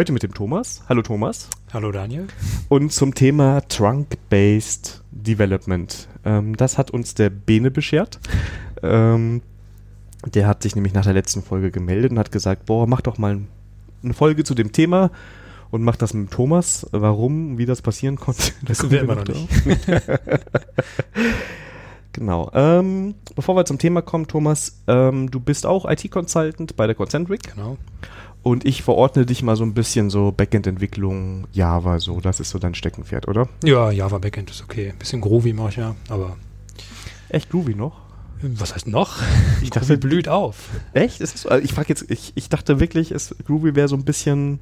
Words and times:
Heute 0.00 0.12
mit 0.12 0.22
dem 0.22 0.32
Thomas. 0.32 0.82
Hallo 0.88 1.02
Thomas. 1.02 1.50
Hallo 1.74 1.92
Daniel. 1.92 2.26
Und 2.70 2.90
zum 2.90 3.14
Thema 3.14 3.60
Trunk-Based 3.68 5.04
Development. 5.10 6.08
Ähm, 6.24 6.56
das 6.56 6.78
hat 6.78 6.90
uns 6.90 7.12
der 7.12 7.28
Bene 7.28 7.70
beschert. 7.70 8.18
Ähm, 8.82 9.42
der 10.24 10.46
hat 10.46 10.62
sich 10.62 10.74
nämlich 10.74 10.94
nach 10.94 11.04
der 11.04 11.12
letzten 11.12 11.42
Folge 11.42 11.70
gemeldet 11.70 12.12
und 12.12 12.18
hat 12.18 12.32
gesagt, 12.32 12.64
boah, 12.64 12.86
mach 12.86 13.02
doch 13.02 13.18
mal 13.18 13.40
eine 14.02 14.14
Folge 14.14 14.42
zu 14.42 14.54
dem 14.54 14.72
Thema 14.72 15.10
und 15.70 15.82
mach 15.82 15.96
das 15.96 16.14
mit 16.14 16.30
Thomas. 16.30 16.86
Warum, 16.92 17.58
wie 17.58 17.66
das 17.66 17.82
passieren 17.82 18.16
konnte, 18.16 18.52
das 18.62 18.78
wissen 18.78 18.90
wir 18.92 19.02
immer 19.02 19.16
noch 19.16 19.28
nicht. 19.28 19.48
genau. 22.12 22.50
Ähm, 22.54 23.16
bevor 23.36 23.54
wir 23.54 23.66
zum 23.66 23.76
Thema 23.76 24.00
kommen, 24.00 24.26
Thomas, 24.26 24.80
ähm, 24.86 25.30
du 25.30 25.40
bist 25.40 25.66
auch 25.66 25.84
IT-Consultant 25.84 26.74
bei 26.74 26.86
der 26.86 26.96
Concentric. 26.96 27.54
Genau. 27.54 27.76
Und 28.42 28.64
ich 28.64 28.82
verordne 28.82 29.26
dich 29.26 29.42
mal 29.42 29.56
so 29.56 29.64
ein 29.64 29.74
bisschen 29.74 30.08
so 30.08 30.32
Backend-Entwicklung, 30.32 31.46
Java, 31.52 32.00
so. 32.00 32.20
Das 32.20 32.40
ist 32.40 32.50
so 32.50 32.58
dein 32.58 32.74
Steckenpferd, 32.74 33.28
oder? 33.28 33.48
Ja, 33.64 33.90
Java 33.90 34.18
Backend 34.18 34.50
ist 34.50 34.62
okay. 34.62 34.94
Bisschen 34.98 35.20
Groovy 35.20 35.52
mache 35.52 35.70
ich 35.70 35.76
ja, 35.76 35.94
aber. 36.08 36.36
Echt 37.28 37.50
Groovy 37.50 37.74
noch? 37.74 38.00
Was 38.42 38.74
heißt 38.74 38.86
noch? 38.86 39.18
Ich 39.62 39.68
dachte, 39.68 39.98
blüht 39.98 40.26
auf. 40.26 40.70
Echt? 40.94 41.20
Ist 41.20 41.36
so? 41.36 41.50
Also 41.50 41.62
ich 41.62 41.74
frage 41.74 41.90
jetzt, 41.90 42.10
ich, 42.10 42.32
ich 42.34 42.48
dachte 42.48 42.80
wirklich, 42.80 43.10
es, 43.10 43.34
Groovy 43.44 43.74
wäre 43.74 43.88
so 43.88 43.96
ein 43.96 44.04
bisschen 44.04 44.58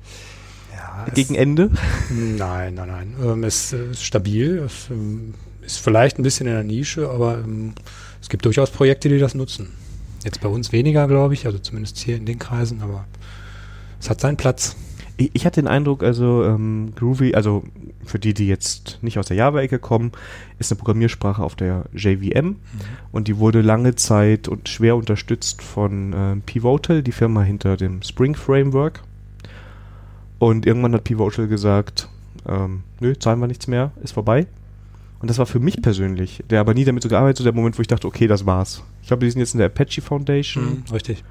ja, 0.75 1.07
gegen 1.15 1.37
Ende. 1.37 1.71
Nein, 2.11 2.75
nein, 2.75 2.89
nein. 2.89 3.15
Ähm, 3.23 3.45
es 3.45 3.73
ist 3.73 4.03
stabil. 4.03 4.59
Es 4.59 4.91
ähm, 4.91 5.35
ist 5.63 5.79
vielleicht 5.79 6.19
ein 6.19 6.25
bisschen 6.25 6.49
in 6.49 6.55
der 6.55 6.65
Nische, 6.65 7.09
aber 7.09 7.39
ähm, 7.39 7.75
es 8.21 8.29
gibt 8.29 8.45
durchaus 8.45 8.71
Projekte, 8.71 9.09
die 9.09 9.21
das 9.21 9.37
nutzen. 9.37 9.69
Jetzt 10.25 10.41
bei 10.41 10.49
uns 10.49 10.73
weniger, 10.73 11.07
glaube 11.07 11.35
ich, 11.35 11.47
also 11.47 11.59
zumindest 11.61 11.99
hier 11.99 12.17
in 12.17 12.27
den 12.27 12.41
Kreisen, 12.41 12.83
aber 12.83 13.07
es 14.01 14.11
hat 14.11 14.21
seinen 14.21 14.37
Platz. 14.37 14.77
Ich, 15.17 15.31
ich 15.35 15.47
hatte 15.47 15.61
den 15.61 15.69
Eindruck, 15.69 16.03
also 16.03 16.45
ähm, 16.45 16.93
Groovy, 16.95 17.35
also 17.35 17.65
für 18.05 18.19
die, 18.19 18.35
die 18.35 18.47
jetzt 18.47 18.99
nicht 19.03 19.19
aus 19.19 19.27
der 19.27 19.37
Java-Ecke 19.37 19.79
kommen, 19.79 20.13
ist 20.59 20.73
eine 20.73 20.79
Programmiersprache 20.79 21.43
auf 21.43 21.57
der 21.57 21.85
JVM 21.93 22.47
mhm. 22.47 22.57
und 23.13 23.29
die 23.29 23.39
wurde 23.39 23.61
lange 23.61 23.95
Zeit 23.97 24.49
und 24.49 24.69
schwer 24.69 24.97
unterstützt 24.97 25.63
von 25.63 26.13
äh, 26.13 26.37
Pivotal, 26.37 27.03
die 27.03 27.13
Firma 27.13 27.43
hinter 27.43 27.77
dem 27.77 28.03
Spring 28.03 28.35
Framework. 28.35 29.03
Und 30.39 30.67
irgendwann 30.67 30.95
hat 30.95 31.05
Pivotal 31.05 31.49
gesagt, 31.49 32.09
ähm, 32.47 32.85
nö, 33.01 33.15
zahlen 33.19 33.41
wir 33.41 33.49
nichts 33.49 33.67
mehr, 33.67 33.91
ist 34.03 34.13
vorbei. 34.13 34.47
Und 35.21 35.29
das 35.29 35.39
war 35.39 35.47
für 35.47 35.59
mich 35.59 35.83
persönlich, 35.83 36.45
der 36.49 36.61
aber 36.61 36.75
nie 36.75 36.85
damit 36.85 37.03
so 37.03 37.09
gearbeitet, 37.09 37.45
der 37.45 37.53
Moment, 37.53 37.77
wo 37.77 37.83
ich 37.83 37.89
dachte, 37.89 38.07
okay, 38.07 38.29
das 38.29 38.47
war's. 38.47 38.85
Ich 39.03 39.09
glaube, 39.09 39.25
die 39.25 39.31
sind 39.31 39.41
jetzt 39.41 39.55
in 39.55 39.59
der 39.59 39.67
Apache 39.67 40.01
Foundation. 40.01 40.65
Mhm, 40.65 40.93
richtig. 40.93 41.25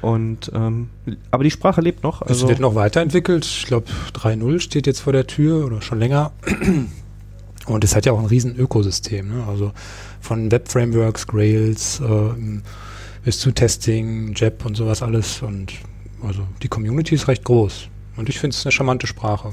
Und 0.00 0.50
ähm, 0.54 0.90
aber 1.30 1.44
die 1.44 1.50
Sprache 1.50 1.80
lebt 1.80 2.02
noch. 2.02 2.22
Also 2.22 2.44
es 2.44 2.48
wird 2.48 2.60
noch 2.60 2.74
weiterentwickelt. 2.74 3.44
Ich 3.44 3.66
glaube 3.66 3.86
3.0 4.14 4.60
steht 4.60 4.86
jetzt 4.86 5.00
vor 5.00 5.12
der 5.12 5.26
Tür 5.26 5.66
oder 5.66 5.82
schon 5.82 5.98
länger. 5.98 6.32
Und 7.66 7.84
es 7.84 7.94
hat 7.94 8.06
ja 8.06 8.12
auch 8.12 8.18
ein 8.18 8.26
riesen 8.26 8.56
Ökosystem. 8.56 9.28
Ne? 9.28 9.44
Also 9.46 9.72
von 10.20 10.50
Web-Frameworks, 10.50 11.26
Grails 11.26 12.00
äh, 12.00 12.60
bis 13.24 13.40
zu 13.40 13.52
Testing, 13.52 14.32
JEP 14.34 14.64
und 14.64 14.76
sowas 14.76 15.02
alles. 15.02 15.42
Und 15.42 15.74
also 16.22 16.42
die 16.62 16.68
Community 16.68 17.14
ist 17.14 17.28
recht 17.28 17.44
groß. 17.44 17.88
Und 18.16 18.28
ich 18.28 18.38
finde 18.38 18.54
es 18.54 18.64
eine 18.64 18.72
charmante 18.72 19.06
Sprache. 19.06 19.52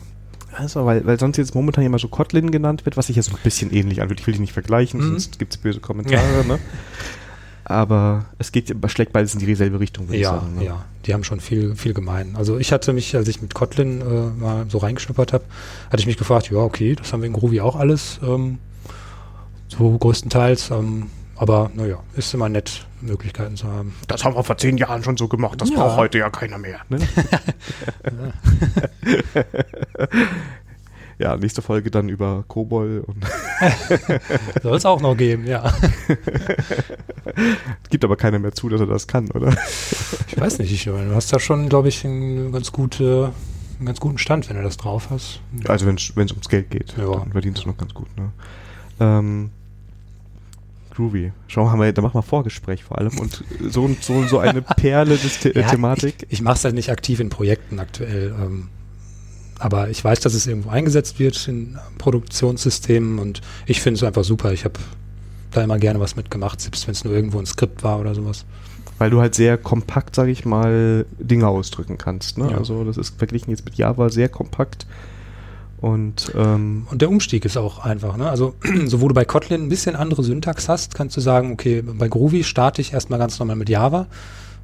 Also, 0.53 0.85
weil, 0.85 1.05
weil 1.05 1.19
sonst 1.19 1.37
jetzt 1.37 1.53
momentan 1.53 1.83
immer 1.83 1.99
so 1.99 2.07
Kotlin 2.07 2.51
genannt 2.51 2.85
wird, 2.85 2.95
was 2.95 3.07
sich 3.07 3.17
jetzt 3.17 3.29
ein 3.29 3.37
bisschen 3.43 3.73
ähnlich 3.73 4.01
anfühlt. 4.01 4.21
Ich 4.21 4.27
will 4.27 4.35
die 4.35 4.39
nicht 4.39 4.53
vergleichen, 4.53 5.01
mhm. 5.01 5.07
sonst 5.09 5.37
gibt 5.37 5.53
es 5.53 5.57
böse 5.57 5.81
Kommentare. 5.81 6.45
ne? 6.47 6.59
Aber 7.65 8.25
es 8.37 8.51
geht, 8.51 8.73
schlägt 8.87 9.11
beides 9.11 9.33
in 9.33 9.39
dieselbe 9.39 9.79
Richtung, 9.79 10.07
würde 10.07 10.19
ja, 10.19 10.35
ich 10.35 10.41
sagen. 10.41 10.55
Ne? 10.55 10.65
Ja, 10.65 10.85
die 11.05 11.13
haben 11.13 11.23
schon 11.23 11.39
viel, 11.39 11.75
viel 11.75 11.93
gemein. 11.93 12.35
Also 12.35 12.59
ich 12.59 12.71
hatte 12.71 12.93
mich, 12.93 13.15
als 13.15 13.27
ich 13.27 13.41
mit 13.41 13.55
Kotlin 13.55 14.01
äh, 14.01 14.39
mal 14.39 14.65
so 14.69 14.77
reingeschnuppert 14.77 15.33
habe, 15.33 15.43
hatte 15.87 15.99
ich 15.99 16.05
mich 16.05 16.17
gefragt, 16.17 16.49
ja, 16.51 16.59
okay, 16.59 16.95
das 16.95 17.11
haben 17.11 17.21
wir 17.21 17.27
in 17.27 17.33
Groovy 17.33 17.61
auch 17.61 17.75
alles, 17.75 18.19
ähm, 18.23 18.59
so 19.67 19.97
größtenteils. 19.97 20.69
Ähm, 20.69 21.09
aber 21.37 21.71
naja, 21.73 21.99
ist 22.15 22.33
immer 22.33 22.49
nett, 22.49 22.85
Möglichkeiten 23.01 23.57
zu 23.57 23.67
haben. 23.67 23.93
Das 24.07 24.23
haben 24.23 24.35
wir 24.35 24.43
vor 24.43 24.57
zehn 24.57 24.77
Jahren 24.77 25.03
schon 25.03 25.17
so 25.17 25.27
gemacht, 25.27 25.59
das 25.59 25.69
ja. 25.71 25.75
braucht 25.75 25.97
heute 25.97 26.19
ja 26.19 26.29
keiner 26.29 26.59
mehr. 26.59 26.79
Ne? 26.87 26.99
ja, 31.17 31.37
nächste 31.37 31.61
Folge 31.61 31.91
dann 31.91 32.09
über 32.09 32.43
Kobol. 32.47 33.05
Soll 34.63 34.77
es 34.77 34.85
auch 34.85 35.01
noch 35.01 35.15
geben, 35.15 35.47
ja. 35.47 35.73
Gibt 37.89 38.03
aber 38.03 38.17
keiner 38.17 38.39
mehr 38.39 38.51
zu, 38.51 38.69
dass 38.69 38.81
er 38.81 38.87
das 38.87 39.07
kann, 39.07 39.31
oder? 39.31 39.55
Ich 40.27 40.39
weiß 40.39 40.59
nicht, 40.59 40.71
ich, 40.71 40.83
du 40.83 41.15
hast 41.15 41.31
da 41.31 41.39
schon, 41.39 41.69
glaube 41.69 41.87
ich, 41.87 42.03
einen 42.05 42.51
ganz, 42.51 42.71
gute, 42.71 43.31
einen 43.77 43.85
ganz 43.85 43.99
guten 43.99 44.17
Stand, 44.17 44.49
wenn 44.49 44.57
du 44.57 44.63
das 44.63 44.77
drauf 44.77 45.09
hast. 45.09 45.39
Also 45.67 45.85
wenn 45.85 45.95
es 45.95 46.11
ums 46.31 46.49
Geld 46.49 46.69
geht, 46.69 46.95
ja. 46.97 47.09
dann 47.11 47.31
verdienst 47.31 47.63
du 47.63 47.69
noch 47.69 47.77
ganz 47.77 47.93
gut. 47.93 48.07
Ne? 48.17 48.31
Ähm, 48.99 49.51
Groovy. 50.95 51.31
Schau 51.47 51.65
mal, 51.75 51.91
da 51.93 52.01
machen 52.01 52.15
wir 52.15 52.23
Vorgespräch 52.23 52.83
vor 52.83 52.97
allem 52.97 53.17
und 53.19 53.43
so 53.69 53.89
so, 54.01 54.23
so 54.23 54.39
eine 54.39 54.61
Perle 54.61 55.17
des 55.17 55.41
The 55.41 55.51
ja, 55.53 55.67
Thematik. 55.67 56.15
Ich, 56.23 56.33
ich 56.33 56.41
mache 56.41 56.55
es 56.55 56.63
halt 56.63 56.75
nicht 56.75 56.89
aktiv 56.89 57.19
in 57.19 57.29
Projekten 57.29 57.79
aktuell. 57.79 58.33
Ähm, 58.39 58.69
aber 59.59 59.89
ich 59.89 60.03
weiß, 60.03 60.19
dass 60.19 60.33
es 60.33 60.47
irgendwo 60.47 60.69
eingesetzt 60.69 61.19
wird 61.19 61.47
in 61.47 61.77
Produktionssystemen 61.97 63.19
und 63.19 63.41
ich 63.65 63.81
finde 63.81 63.97
es 63.97 64.03
einfach 64.03 64.23
super. 64.23 64.51
Ich 64.51 64.65
habe 64.65 64.79
da 65.51 65.63
immer 65.63 65.77
gerne 65.77 65.99
was 65.99 66.15
mitgemacht, 66.15 66.59
selbst 66.61 66.87
wenn 66.87 66.93
es 66.93 67.03
nur 67.03 67.13
irgendwo 67.13 67.39
ein 67.39 67.45
Skript 67.45 67.83
war 67.83 67.99
oder 67.99 68.13
sowas. 68.13 68.45
Weil 68.97 69.09
du 69.09 69.19
halt 69.21 69.35
sehr 69.35 69.57
kompakt, 69.57 70.15
sage 70.15 70.31
ich 70.31 70.45
mal, 70.45 71.05
Dinge 71.19 71.47
ausdrücken 71.47 71.97
kannst. 71.97 72.37
Ne? 72.37 72.51
Ja. 72.51 72.57
Also 72.57 72.83
das 72.83 72.97
ist 72.97 73.17
verglichen 73.17 73.51
jetzt 73.51 73.65
mit 73.65 73.75
Java 73.75 74.09
sehr 74.09 74.29
kompakt. 74.29 74.85
Und, 75.77 76.31
ähm 76.35 76.87
und 76.89 77.01
der 77.01 77.09
Umstieg 77.09 77.45
ist 77.45 77.57
auch 77.57 77.79
einfach. 77.79 78.17
Ne? 78.17 78.29
Also 78.29 78.55
so 78.85 79.01
wo 79.01 79.07
du 79.07 79.13
bei 79.13 79.25
Kotlin 79.25 79.63
ein 79.63 79.69
bisschen 79.69 79.95
andere 79.95 80.23
Syntax 80.23 80.69
hast, 80.69 80.95
kannst 80.95 81.15
du 81.17 81.21
sagen, 81.21 81.51
okay, 81.51 81.81
bei 81.81 82.07
Groovy 82.07 82.43
starte 82.43 82.81
ich 82.81 82.93
erstmal 82.93 83.19
ganz 83.19 83.37
normal 83.39 83.57
mit 83.57 83.69
Java 83.69 84.07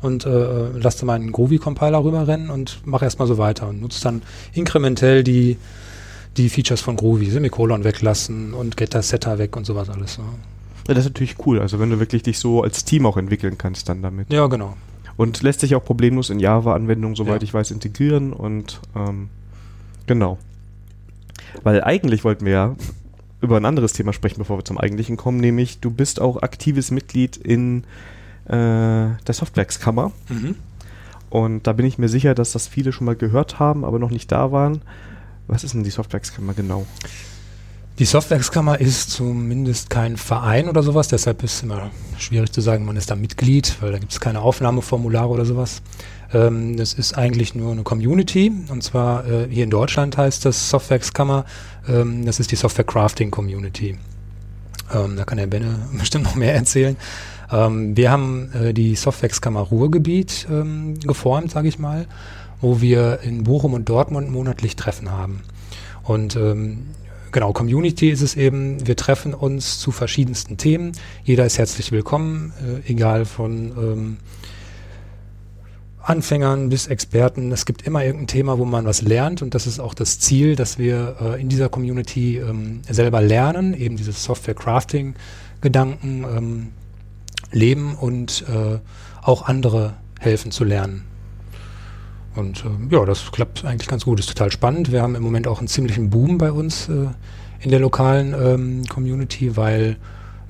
und 0.01 0.25
äh, 0.25 0.69
lass 0.73 0.97
da 0.97 1.05
mal 1.05 1.15
einen 1.15 1.31
Groovy-Compiler 1.31 2.03
rüberrennen 2.03 2.49
und 2.49 2.81
mach 2.85 3.01
erstmal 3.01 3.27
so 3.27 3.37
weiter 3.37 3.69
und 3.69 3.81
nutzt 3.81 4.03
dann 4.03 4.21
inkrementell 4.53 5.23
die, 5.23 5.57
die 6.37 6.49
Features 6.49 6.81
von 6.81 6.95
Groovy, 6.95 7.29
Semikolon 7.29 7.83
weglassen 7.83 8.53
und 8.53 8.77
Getter, 8.77 9.01
Setter 9.01 9.37
weg 9.37 9.55
und 9.55 9.65
sowas 9.65 9.89
alles. 9.89 10.17
Ne? 10.17 10.25
Ja, 10.87 10.93
das 10.93 11.05
ist 11.05 11.11
natürlich 11.11 11.35
cool, 11.45 11.59
also 11.59 11.79
wenn 11.79 11.89
du 11.89 11.99
wirklich 11.99 12.23
dich 12.23 12.39
so 12.39 12.63
als 12.63 12.83
Team 12.83 13.05
auch 13.05 13.17
entwickeln 13.17 13.57
kannst 13.57 13.89
dann 13.89 14.01
damit. 14.01 14.31
Ja, 14.31 14.47
genau. 14.47 14.75
Und 15.17 15.43
lässt 15.43 15.59
sich 15.59 15.75
auch 15.75 15.83
problemlos 15.83 16.29
in 16.29 16.39
Java-Anwendungen, 16.39 17.15
soweit 17.15 17.41
ja. 17.41 17.43
ich 17.43 17.53
weiß, 17.53 17.71
integrieren 17.71 18.33
und 18.33 18.81
ähm, 18.95 19.29
genau. 20.07 20.39
Weil 21.63 21.83
eigentlich 21.83 22.23
wollten 22.23 22.45
wir 22.45 22.51
ja 22.51 22.75
über 23.41 23.57
ein 23.57 23.65
anderes 23.65 23.93
Thema 23.93 24.13
sprechen, 24.13 24.39
bevor 24.39 24.59
wir 24.59 24.65
zum 24.65 24.77
eigentlichen 24.77 25.17
kommen, 25.17 25.39
nämlich 25.39 25.79
du 25.79 25.91
bist 25.91 26.21
auch 26.21 26.41
aktives 26.41 26.91
Mitglied 26.91 27.37
in 27.37 27.83
äh, 28.51 29.23
der 29.25 29.33
Softwerkskammer. 29.33 30.11
Mhm. 30.29 30.55
Und 31.29 31.65
da 31.65 31.73
bin 31.73 31.85
ich 31.85 31.97
mir 31.97 32.09
sicher, 32.09 32.35
dass 32.35 32.51
das 32.51 32.67
viele 32.67 32.91
schon 32.91 33.05
mal 33.05 33.15
gehört 33.15 33.59
haben, 33.59 33.85
aber 33.85 33.99
noch 33.99 34.11
nicht 34.11 34.31
da 34.31 34.51
waren. 34.51 34.81
Was 35.47 35.63
ist 35.63 35.73
denn 35.73 35.83
die 35.83 35.89
Softwerkskammer 35.89 36.53
genau? 36.53 36.85
Die 37.99 38.05
Softwerkskammer 38.05 38.79
ist 38.79 39.11
zumindest 39.11 39.89
kein 39.89 40.17
Verein 40.17 40.67
oder 40.67 40.81
sowas, 40.81 41.07
deshalb 41.07 41.43
ist 41.43 41.55
es 41.55 41.63
immer 41.63 41.91
schwierig 42.17 42.51
zu 42.51 42.59
sagen, 42.61 42.83
man 42.85 42.95
ist 42.95 43.11
da 43.11 43.15
Mitglied, 43.15 43.77
weil 43.81 43.91
da 43.91 43.99
gibt 43.99 44.11
es 44.11 44.19
keine 44.19 44.41
Aufnahmeformulare 44.41 45.29
oder 45.29 45.45
sowas. 45.45 45.81
Ähm, 46.33 46.77
das 46.77 46.93
ist 46.93 47.17
eigentlich 47.17 47.53
nur 47.53 47.71
eine 47.71 47.83
Community 47.83 48.51
und 48.69 48.81
zwar 48.81 49.27
äh, 49.27 49.47
hier 49.49 49.65
in 49.65 49.69
Deutschland 49.69 50.17
heißt 50.17 50.45
das 50.45 50.69
Softwerkskammer, 50.69 51.45
ähm, 51.87 52.25
das 52.25 52.39
ist 52.39 52.51
die 52.51 52.55
Software 52.55 52.85
Crafting 52.85 53.29
Community. 53.29 53.97
Ähm, 54.93 55.15
da 55.15 55.23
kann 55.23 55.37
der 55.37 55.47
Benne 55.47 55.79
bestimmt 55.97 56.23
noch 56.23 56.35
mehr 56.35 56.55
erzählen. 56.55 56.97
Ähm, 57.51 57.97
wir 57.97 58.11
haben 58.11 58.51
äh, 58.53 58.73
die 58.73 58.95
Softwax-Kammer 58.95 59.61
Ruhrgebiet 59.61 60.47
ähm, 60.49 60.99
geformt, 60.99 61.51
sage 61.51 61.67
ich 61.67 61.79
mal, 61.79 62.07
wo 62.61 62.81
wir 62.81 63.19
in 63.23 63.43
Bochum 63.43 63.73
und 63.73 63.89
Dortmund 63.89 64.31
monatlich 64.31 64.75
Treffen 64.75 65.11
haben. 65.11 65.41
Und 66.03 66.35
ähm, 66.35 66.87
genau, 67.31 67.53
Community 67.53 68.09
ist 68.09 68.21
es 68.21 68.35
eben, 68.35 68.85
wir 68.87 68.95
treffen 68.95 69.33
uns 69.33 69.79
zu 69.79 69.91
verschiedensten 69.91 70.57
Themen. 70.57 70.91
Jeder 71.23 71.45
ist 71.45 71.57
herzlich 71.57 71.91
willkommen, 71.91 72.53
äh, 72.85 72.91
egal 72.91 73.25
von 73.25 73.71
ähm, 73.77 74.17
Anfängern 76.01 76.69
bis 76.69 76.87
Experten. 76.87 77.51
Es 77.51 77.65
gibt 77.65 77.83
immer 77.83 78.03
irgendein 78.03 78.27
Thema, 78.27 78.57
wo 78.57 78.65
man 78.65 78.85
was 78.85 79.03
lernt 79.03 79.41
und 79.41 79.53
das 79.53 79.67
ist 79.67 79.79
auch 79.79 79.93
das 79.93 80.19
Ziel, 80.19 80.55
dass 80.55 80.79
wir 80.79 81.17
äh, 81.21 81.41
in 81.41 81.49
dieser 81.49 81.69
Community 81.69 82.37
ähm, 82.37 82.81
selber 82.89 83.21
lernen, 83.21 83.75
eben 83.75 83.97
dieses 83.97 84.23
Software-Crafting-Gedanken 84.23 86.23
ähm, 86.23 86.69
leben 87.51 87.95
und 87.95 88.45
äh, 88.47 88.79
auch 89.21 89.43
andere 89.43 89.93
helfen 90.19 90.51
zu 90.51 90.63
lernen. 90.63 91.03
Und 92.35 92.63
äh, 92.63 92.95
ja, 92.95 93.05
das 93.05 93.31
klappt 93.31 93.65
eigentlich 93.65 93.89
ganz 93.89 94.05
gut. 94.05 94.19
Ist 94.19 94.29
total 94.29 94.51
spannend. 94.51 94.91
Wir 94.91 95.01
haben 95.01 95.15
im 95.15 95.23
Moment 95.23 95.47
auch 95.47 95.59
einen 95.59 95.67
ziemlichen 95.67 96.09
Boom 96.09 96.37
bei 96.37 96.51
uns 96.51 96.87
äh, 96.87 97.07
in 97.59 97.71
der 97.71 97.79
lokalen 97.79 98.33
ähm, 98.33 98.85
Community, 98.87 99.57
weil 99.57 99.97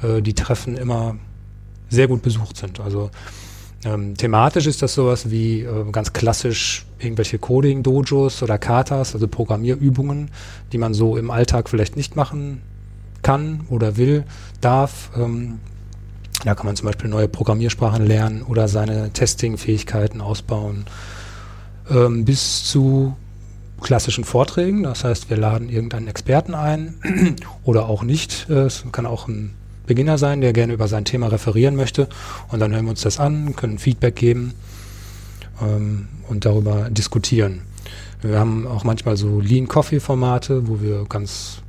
äh, 0.01 0.21
die 0.21 0.33
Treffen 0.33 0.77
immer 0.77 1.15
sehr 1.89 2.07
gut 2.07 2.21
besucht 2.21 2.57
sind. 2.57 2.79
Also 2.79 3.09
ähm, 3.83 4.15
thematisch 4.15 4.67
ist 4.67 4.81
das 4.81 4.93
sowas 4.93 5.31
wie 5.31 5.61
äh, 5.61 5.91
ganz 5.91 6.13
klassisch 6.13 6.85
irgendwelche 6.99 7.39
Coding-Dojos 7.39 8.43
oder 8.43 8.57
Katas, 8.57 9.15
also 9.15 9.27
Programmierübungen, 9.27 10.29
die 10.71 10.77
man 10.77 10.93
so 10.93 11.17
im 11.17 11.31
Alltag 11.31 11.67
vielleicht 11.67 11.97
nicht 11.97 12.15
machen 12.15 12.61
kann 13.23 13.61
oder 13.69 13.97
will, 13.97 14.23
darf. 14.61 15.11
Ähm, 15.17 15.59
da 16.43 16.55
kann 16.55 16.65
man 16.65 16.75
zum 16.75 16.87
Beispiel 16.87 17.09
neue 17.09 17.27
Programmiersprachen 17.27 18.05
lernen 18.05 18.41
oder 18.43 18.67
seine 18.67 19.11
Testing-Fähigkeiten 19.11 20.21
ausbauen. 20.21 20.85
Ähm, 21.89 22.25
bis 22.25 22.63
zu 22.63 23.15
klassischen 23.81 24.23
Vorträgen. 24.23 24.83
Das 24.83 25.03
heißt, 25.03 25.29
wir 25.29 25.37
laden 25.37 25.69
irgendeinen 25.69 26.07
Experten 26.07 26.55
ein 26.55 26.95
oder 27.63 27.87
auch 27.89 28.03
nicht. 28.03 28.47
Äh, 28.49 28.65
es 28.65 28.83
kann 28.91 29.05
auch 29.05 29.27
ein 29.27 29.53
Beginner 29.87 30.17
sein, 30.17 30.41
der 30.41 30.53
gerne 30.53 30.73
über 30.73 30.87
sein 30.87 31.05
Thema 31.05 31.27
referieren 31.27 31.75
möchte. 31.75 32.07
Und 32.49 32.59
dann 32.59 32.73
hören 32.73 32.85
wir 32.85 32.91
uns 32.91 33.01
das 33.01 33.19
an, 33.19 33.55
können 33.55 33.77
Feedback 33.77 34.15
geben 34.15 34.53
ähm, 35.61 36.07
und 36.29 36.45
darüber 36.45 36.89
diskutieren. 36.89 37.61
Wir 38.21 38.39
haben 38.39 38.67
auch 38.67 38.83
manchmal 38.83 39.17
so 39.17 39.39
Lean 39.39 39.67
Coffee 39.67 39.99
Formate, 39.99 40.67
wo 40.67 40.79
wir 40.81 41.05
ganz 41.09 41.61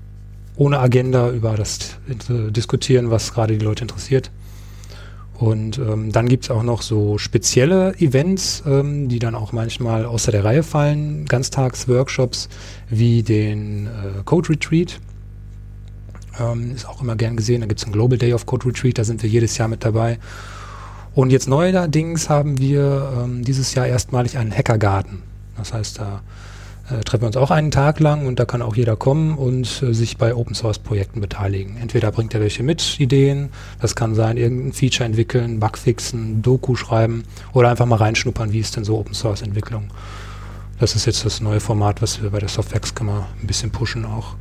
ohne 0.54 0.78
Agenda 0.78 1.30
über 1.30 1.54
das 1.54 1.96
äh, 2.08 2.50
diskutieren, 2.50 3.10
was 3.10 3.32
gerade 3.32 3.56
die 3.56 3.64
Leute 3.64 3.84
interessiert. 3.84 4.30
Und 5.43 5.77
ähm, 5.79 6.12
dann 6.12 6.29
gibt 6.29 6.44
es 6.44 6.50
auch 6.53 6.62
noch 6.62 6.83
so 6.83 7.19
spezielle 7.19 7.97
Events, 7.99 8.62
ähm, 8.65 9.09
die 9.09 9.19
dann 9.19 9.35
auch 9.35 9.50
manchmal 9.50 10.05
außer 10.05 10.31
der 10.31 10.44
Reihe 10.44 10.62
fallen. 10.62 11.25
Ganztagsworkshops 11.25 12.49
wie 12.89 13.25
den 13.25 13.89
äh, 13.89 14.23
Code 14.25 14.50
Retreat. 14.50 15.00
Ähm, 16.39 16.77
ist 16.77 16.89
auch 16.89 17.03
immer 17.03 17.17
gern 17.17 17.37
gesehen. 17.37 17.61
Da 17.61 17.67
gibt 17.67 17.81
es 17.81 17.85
einen 17.85 17.93
Global 17.93 18.19
Day 18.19 18.33
of 18.35 18.47
Code 18.47 18.67
Retreat, 18.67 18.99
da 18.99 19.03
sind 19.03 19.21
wir 19.25 19.29
jedes 19.29 19.59
Jahr 19.59 19.67
mit 19.67 19.85
dabei. 19.85 20.21
Und 21.12 21.31
jetzt 21.31 21.49
neuerdings 21.49 22.31
haben 22.31 22.59
wir 22.59 23.12
ähm, 23.21 23.43
dieses 23.43 23.75
Jahr 23.75 23.89
erstmalig 23.89 24.39
einen 24.39 24.56
Hackergarten. 24.56 25.25
Das 25.56 25.73
heißt, 25.73 25.99
da 25.99 26.23
äh, 26.90 27.00
treffen 27.00 27.23
wir 27.23 27.26
uns 27.29 27.37
auch 27.37 27.50
einen 27.50 27.70
Tag 27.70 28.00
lang 28.00 28.26
und 28.26 28.38
da 28.38 28.44
kann 28.44 28.62
auch 28.62 28.75
jeder 28.75 28.96
kommen 28.96 29.37
und 29.37 29.82
äh, 29.82 29.94
sich 29.94 30.17
bei 30.17 30.34
Open 30.34 30.55
Source 30.55 30.79
Projekten 30.79 31.20
beteiligen. 31.20 31.76
Entweder 31.76 32.11
bringt 32.11 32.34
er 32.34 32.40
welche 32.40 32.62
mit, 32.62 32.99
Ideen, 32.99 33.50
das 33.81 33.94
kann 33.94 34.14
sein, 34.14 34.37
irgendein 34.37 34.73
Feature 34.73 35.06
entwickeln, 35.06 35.61
Bug 35.61 35.79
fixen, 35.79 36.43
Doku 36.43 36.75
schreiben 36.75 37.25
oder 37.52 37.70
einfach 37.70 37.87
mal 37.87 37.96
reinschnuppern, 37.96 38.52
wie 38.52 38.61
ist 38.61 38.76
denn 38.76 38.84
so 38.84 38.99
Open 38.99 39.14
Source 39.14 39.43
Entwicklung. 39.43 39.90
Das 40.79 40.96
ist 40.96 41.06
jetzt 41.06 41.25
das 41.25 41.40
neue 41.40 41.61
Format, 41.61 42.02
was 42.02 42.23
wir 42.23 42.31
bei 42.31 42.40
der 42.40 42.49
Softwarekammer 42.49 43.29
ein 43.40 43.46
bisschen 43.46 43.70
pushen 43.70 44.05
auch. 44.05 44.34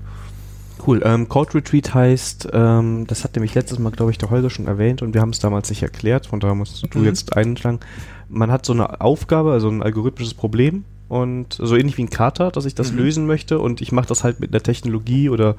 Cool. 0.85 1.01
Ähm, 1.05 1.29
Code 1.29 1.53
Retreat 1.53 1.93
heißt, 1.93 2.49
ähm, 2.53 3.05
das 3.05 3.23
hat 3.23 3.35
nämlich 3.35 3.53
letztes 3.53 3.77
Mal, 3.77 3.91
glaube 3.91 4.09
ich, 4.09 4.17
der 4.17 4.31
Holger 4.31 4.49
schon 4.49 4.65
erwähnt 4.65 5.03
und 5.03 5.13
wir 5.13 5.21
haben 5.21 5.29
es 5.29 5.37
damals 5.37 5.69
nicht 5.69 5.83
erklärt, 5.83 6.25
von 6.25 6.39
daher 6.39 6.55
musst 6.55 6.83
du 6.91 6.99
mhm. 6.99 7.05
jetzt 7.05 7.37
einschlagen. 7.37 7.81
Man 8.27 8.51
hat 8.51 8.65
so 8.65 8.73
eine 8.73 9.01
Aufgabe, 9.01 9.51
also 9.51 9.69
ein 9.69 9.83
algorithmisches 9.83 10.33
Problem 10.33 10.85
und 11.11 11.57
so 11.59 11.75
ähnlich 11.75 11.97
wie 11.97 12.03
ein 12.03 12.09
Kater, 12.09 12.51
dass 12.51 12.63
ich 12.63 12.73
das 12.73 12.93
mhm. 12.93 12.99
lösen 12.99 13.27
möchte 13.27 13.59
und 13.59 13.81
ich 13.81 13.91
mache 13.91 14.07
das 14.07 14.23
halt 14.23 14.39
mit 14.39 14.53
einer 14.53 14.63
Technologie 14.63 15.27
oder 15.27 15.57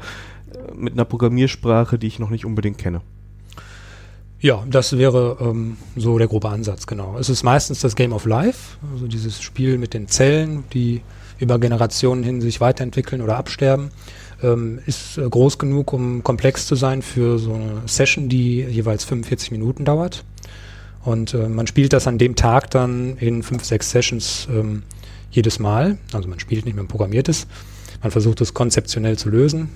äh, 0.54 0.74
mit 0.74 0.94
einer 0.94 1.04
Programmiersprache, 1.04 1.98
die 1.98 2.06
ich 2.06 2.18
noch 2.18 2.30
nicht 2.30 2.46
unbedingt 2.46 2.78
kenne. 2.78 3.02
Ja, 4.40 4.64
das 4.66 4.96
wäre 4.96 5.36
ähm, 5.42 5.76
so 5.94 6.16
der 6.16 6.26
grobe 6.26 6.48
Ansatz, 6.48 6.86
genau. 6.86 7.18
Es 7.18 7.28
ist 7.28 7.42
meistens 7.42 7.80
das 7.80 7.96
Game 7.96 8.14
of 8.14 8.24
Life, 8.24 8.78
also 8.94 9.06
dieses 9.06 9.42
Spiel 9.42 9.76
mit 9.76 9.92
den 9.92 10.08
Zellen, 10.08 10.64
die 10.72 11.02
über 11.38 11.58
Generationen 11.58 12.22
hin 12.22 12.40
sich 12.40 12.62
weiterentwickeln 12.62 13.20
oder 13.20 13.36
absterben 13.36 13.90
ähm, 14.42 14.80
ist 14.86 15.18
äh, 15.18 15.28
groß 15.28 15.58
genug, 15.58 15.92
um 15.92 16.22
komplex 16.22 16.66
zu 16.66 16.76
sein 16.76 17.02
für 17.02 17.38
so 17.38 17.52
eine 17.52 17.82
Session, 17.86 18.30
die 18.30 18.62
jeweils 18.62 19.04
45 19.04 19.50
Minuten 19.50 19.84
dauert. 19.84 20.24
Und 21.04 21.34
äh, 21.34 21.48
man 21.48 21.66
spielt 21.66 21.92
das 21.92 22.06
an 22.06 22.16
dem 22.16 22.36
Tag 22.36 22.70
dann 22.70 23.18
in 23.18 23.42
fünf, 23.42 23.64
sechs 23.64 23.90
Sessions 23.90 24.48
ähm, 24.50 24.84
jedes 25.32 25.58
Mal. 25.58 25.98
Also 26.12 26.28
man 26.28 26.38
spielt 26.38 26.64
nicht, 26.64 26.76
man 26.76 26.86
programmiert 26.86 27.28
es. 27.28 27.46
Man 28.02 28.10
versucht 28.10 28.40
es 28.40 28.54
konzeptionell 28.54 29.18
zu 29.18 29.28
lösen. 29.28 29.70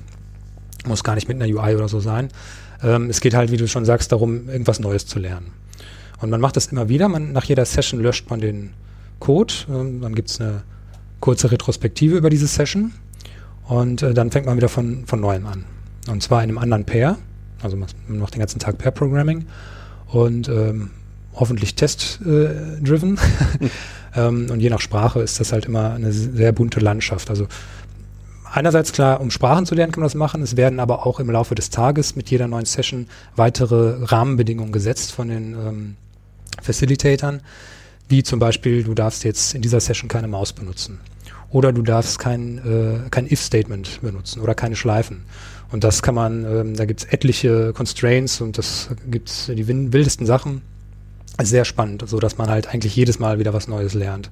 Muss 0.86 1.02
gar 1.02 1.14
nicht 1.14 1.28
mit 1.28 1.42
einer 1.42 1.52
UI 1.52 1.74
oder 1.74 1.88
so 1.88 1.98
sein. 1.98 2.28
Ähm, 2.82 3.10
es 3.10 3.20
geht 3.20 3.34
halt, 3.34 3.50
wie 3.50 3.56
du 3.56 3.66
schon 3.66 3.84
sagst, 3.84 4.12
darum, 4.12 4.48
irgendwas 4.48 4.78
Neues 4.78 5.06
zu 5.06 5.18
lernen. 5.18 5.52
Und 6.20 6.30
man 6.30 6.40
macht 6.40 6.56
das 6.56 6.66
immer 6.66 6.88
wieder. 6.88 7.08
Man, 7.08 7.32
nach 7.32 7.44
jeder 7.44 7.64
Session 7.64 8.00
löscht 8.00 8.30
man 8.30 8.40
den 8.40 8.70
Code. 9.18 9.52
Ähm, 9.68 10.00
dann 10.00 10.14
gibt 10.14 10.30
es 10.30 10.40
eine 10.40 10.62
kurze 11.20 11.50
Retrospektive 11.50 12.16
über 12.16 12.30
diese 12.30 12.46
Session. 12.46 12.92
Und 13.64 14.02
äh, 14.02 14.14
dann 14.14 14.30
fängt 14.30 14.46
man 14.46 14.56
wieder 14.56 14.68
von, 14.68 15.06
von 15.06 15.20
neuem 15.20 15.46
an. 15.46 15.64
Und 16.08 16.22
zwar 16.22 16.42
in 16.44 16.50
einem 16.50 16.58
anderen 16.58 16.84
Pair. 16.84 17.18
Also 17.62 17.76
man 17.76 17.88
macht 18.08 18.34
den 18.34 18.40
ganzen 18.40 18.58
Tag 18.58 18.78
Pair-Programming 18.78 19.46
und 20.08 20.48
ähm, 20.48 20.90
hoffentlich 21.36 21.74
test-driven. 21.74 23.16
Äh, 23.16 23.68
ähm, 24.16 24.48
und 24.50 24.60
je 24.60 24.70
nach 24.70 24.80
Sprache 24.80 25.20
ist 25.20 25.38
das 25.38 25.52
halt 25.52 25.66
immer 25.66 25.92
eine 25.94 26.12
sehr 26.12 26.52
bunte 26.52 26.80
Landschaft. 26.80 27.30
Also 27.30 27.46
einerseits 28.52 28.92
klar, 28.92 29.20
um 29.20 29.30
Sprachen 29.30 29.66
zu 29.66 29.74
lernen, 29.74 29.92
kann 29.92 30.00
man 30.00 30.06
das 30.06 30.14
machen. 30.14 30.42
Es 30.42 30.56
werden 30.56 30.80
aber 30.80 31.06
auch 31.06 31.20
im 31.20 31.30
Laufe 31.30 31.54
des 31.54 31.70
Tages 31.70 32.16
mit 32.16 32.30
jeder 32.30 32.48
neuen 32.48 32.64
Session 32.64 33.06
weitere 33.36 34.04
Rahmenbedingungen 34.04 34.72
gesetzt 34.72 35.12
von 35.12 35.28
den 35.28 35.52
ähm, 35.52 35.96
Facilitatern, 36.62 37.42
wie 38.08 38.22
zum 38.22 38.38
Beispiel, 38.38 38.82
du 38.82 38.94
darfst 38.94 39.24
jetzt 39.24 39.54
in 39.54 39.62
dieser 39.62 39.80
Session 39.80 40.08
keine 40.08 40.28
Maus 40.28 40.52
benutzen 40.52 41.00
oder 41.50 41.72
du 41.72 41.82
darfst 41.82 42.18
kein, 42.18 42.58
äh, 42.58 43.08
kein 43.10 43.26
If-Statement 43.30 44.00
benutzen 44.02 44.40
oder 44.40 44.54
keine 44.54 44.76
Schleifen. 44.76 45.24
Und 45.70 45.84
das 45.84 46.02
kann 46.02 46.14
man, 46.14 46.44
ähm, 46.44 46.76
da 46.76 46.84
gibt 46.84 47.00
es 47.00 47.06
etliche 47.06 47.72
Constraints 47.72 48.40
und 48.40 48.58
das 48.58 48.90
gibt 49.10 49.28
es 49.28 49.46
die 49.46 49.66
wildesten 49.66 50.26
Sachen. 50.26 50.62
Sehr 51.42 51.64
spannend, 51.64 52.04
so 52.06 52.18
dass 52.18 52.38
man 52.38 52.48
halt 52.48 52.68
eigentlich 52.68 52.96
jedes 52.96 53.18
Mal 53.18 53.38
wieder 53.38 53.52
was 53.52 53.68
Neues 53.68 53.94
lernt. 53.94 54.30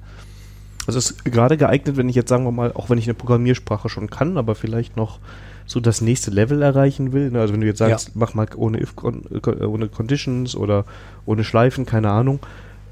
Also 0.87 0.99
es 0.99 1.11
ist 1.11 1.25
gerade 1.25 1.57
geeignet, 1.57 1.97
wenn 1.97 2.09
ich 2.09 2.15
jetzt 2.15 2.29
sagen 2.29 2.43
wir 2.43 2.51
mal, 2.51 2.71
auch 2.73 2.89
wenn 2.89 2.97
ich 2.97 3.05
eine 3.05 3.13
Programmiersprache 3.13 3.89
schon 3.89 4.09
kann, 4.09 4.37
aber 4.37 4.55
vielleicht 4.55 4.97
noch 4.97 5.19
so 5.65 5.79
das 5.79 6.01
nächste 6.01 6.31
Level 6.31 6.61
erreichen 6.61 7.11
will. 7.11 7.31
Ne? 7.31 7.39
Also 7.39 7.53
wenn 7.53 7.61
du 7.61 7.67
jetzt 7.67 7.79
sagst, 7.79 8.09
ja. 8.09 8.13
mach 8.15 8.33
mal 8.33 8.47
ohne 8.55 8.81
if 8.81 8.93
ohne 9.01 9.89
Conditions 9.89 10.55
oder 10.55 10.85
ohne 11.25 11.43
Schleifen, 11.43 11.85
keine 11.85 12.11
Ahnung, 12.11 12.39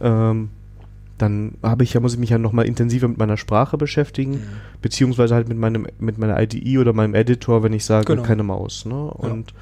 ähm, 0.02 0.50
dann 1.20 1.54
habe 1.62 1.84
ich 1.84 1.94
ja, 1.94 2.00
muss 2.00 2.14
ich 2.14 2.20
mich 2.20 2.32
ja 2.32 2.40
nochmal 2.40 2.66
intensiver 2.66 3.08
mit 3.08 3.18
meiner 3.18 3.38
Sprache 3.38 3.78
beschäftigen, 3.78 4.32
mhm. 4.32 4.44
beziehungsweise 4.82 5.36
halt 5.36 5.48
mit 5.48 5.58
meinem, 5.58 5.88
mit 6.00 6.18
meiner 6.18 6.42
IDE 6.42 6.80
oder 6.80 6.94
meinem 6.94 7.14
Editor, 7.14 7.62
wenn 7.62 7.74
ich 7.74 7.86
sage, 7.86 8.06
genau. 8.06 8.24
keine 8.24 8.44
Maus. 8.44 8.86
Ne? 8.86 8.96
Und 8.96 9.52
ja. 9.52 9.58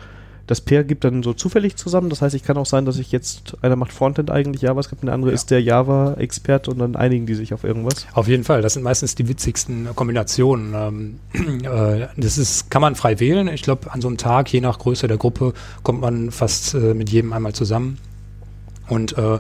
Das 0.52 0.60
Pair 0.60 0.84
gibt 0.84 1.06
dann 1.06 1.24
so 1.24 1.32
zufällig 1.32 1.78
zusammen. 1.78 2.10
Das 2.10 2.22
heißt, 2.22 2.36
ich 2.36 2.44
kann 2.44 2.58
auch 2.58 2.66
sein, 2.66 2.84
dass 2.84 2.98
ich 2.98 3.14
jetzt, 3.14 3.56
einer 3.62 3.78
macht 3.78 3.94
Frontend 3.94 4.30
eigentlich 4.30 4.62
JavaScript 4.62 5.02
und 5.02 5.06
der 5.06 5.16
andere 5.16 5.32
ja. 5.32 5.36
ist 5.36 5.50
der 5.50 5.62
Java-Experte 5.62 6.70
und 6.70 6.80
dann 6.80 6.98
einigen 6.98 7.26
die 7.26 7.36
sich 7.36 7.54
auf 7.54 7.64
irgendwas. 7.64 8.06
Auf 8.12 8.28
jeden 8.28 8.44
Fall, 8.44 8.62
das 8.62 8.74
sind 8.74 8.84
meistens 8.84 9.16
die 9.16 9.30
witzigsten 9.30 9.88
Kombinationen. 9.96 10.74
Ähm, 10.76 11.20
äh, 11.64 12.08
das 12.18 12.38
ist, 12.38 12.70
kann 12.70 12.82
man 12.82 12.96
frei 12.96 13.22
wählen. 13.22 13.48
Ich 13.48 13.62
glaube, 13.62 13.94
an 13.94 14.02
so 14.02 14.10
einem 14.10 14.18
Tag, 14.18 14.52
je 14.52 14.60
nach 14.60 14.78
Größe 14.78 15.08
der 15.08 15.16
Gruppe, 15.16 15.54
kommt 15.84 16.02
man 16.02 16.32
fast 16.32 16.74
äh, 16.74 16.94
mit 16.94 17.10
jedem 17.10 17.32
einmal 17.32 17.54
zusammen. 17.54 17.98
Und 18.90 19.18
äh, 19.18 19.40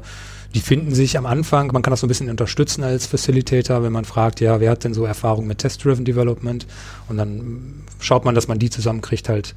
die 0.55 0.61
finden 0.61 0.95
sich 0.95 1.17
am 1.17 1.25
Anfang, 1.25 1.73
man 1.73 1.81
kann 1.81 1.91
das 1.91 1.99
so 1.99 2.05
ein 2.05 2.07
bisschen 2.07 2.29
unterstützen 2.29 2.85
als 2.85 3.05
Facilitator, 3.05 3.83
wenn 3.83 3.91
man 3.91 4.05
fragt, 4.05 4.39
ja, 4.39 4.61
wer 4.61 4.71
hat 4.71 4.85
denn 4.85 4.93
so 4.93 5.03
Erfahrung 5.03 5.45
mit 5.45 5.57
Test-Driven 5.57 6.05
Development? 6.05 6.65
Und 7.09 7.17
dann 7.17 7.83
schaut 7.99 8.23
man, 8.23 8.33
dass 8.33 8.47
man 8.47 8.59
die 8.59 8.69
zusammenkriegt 8.69 9.27
halt, 9.27 9.55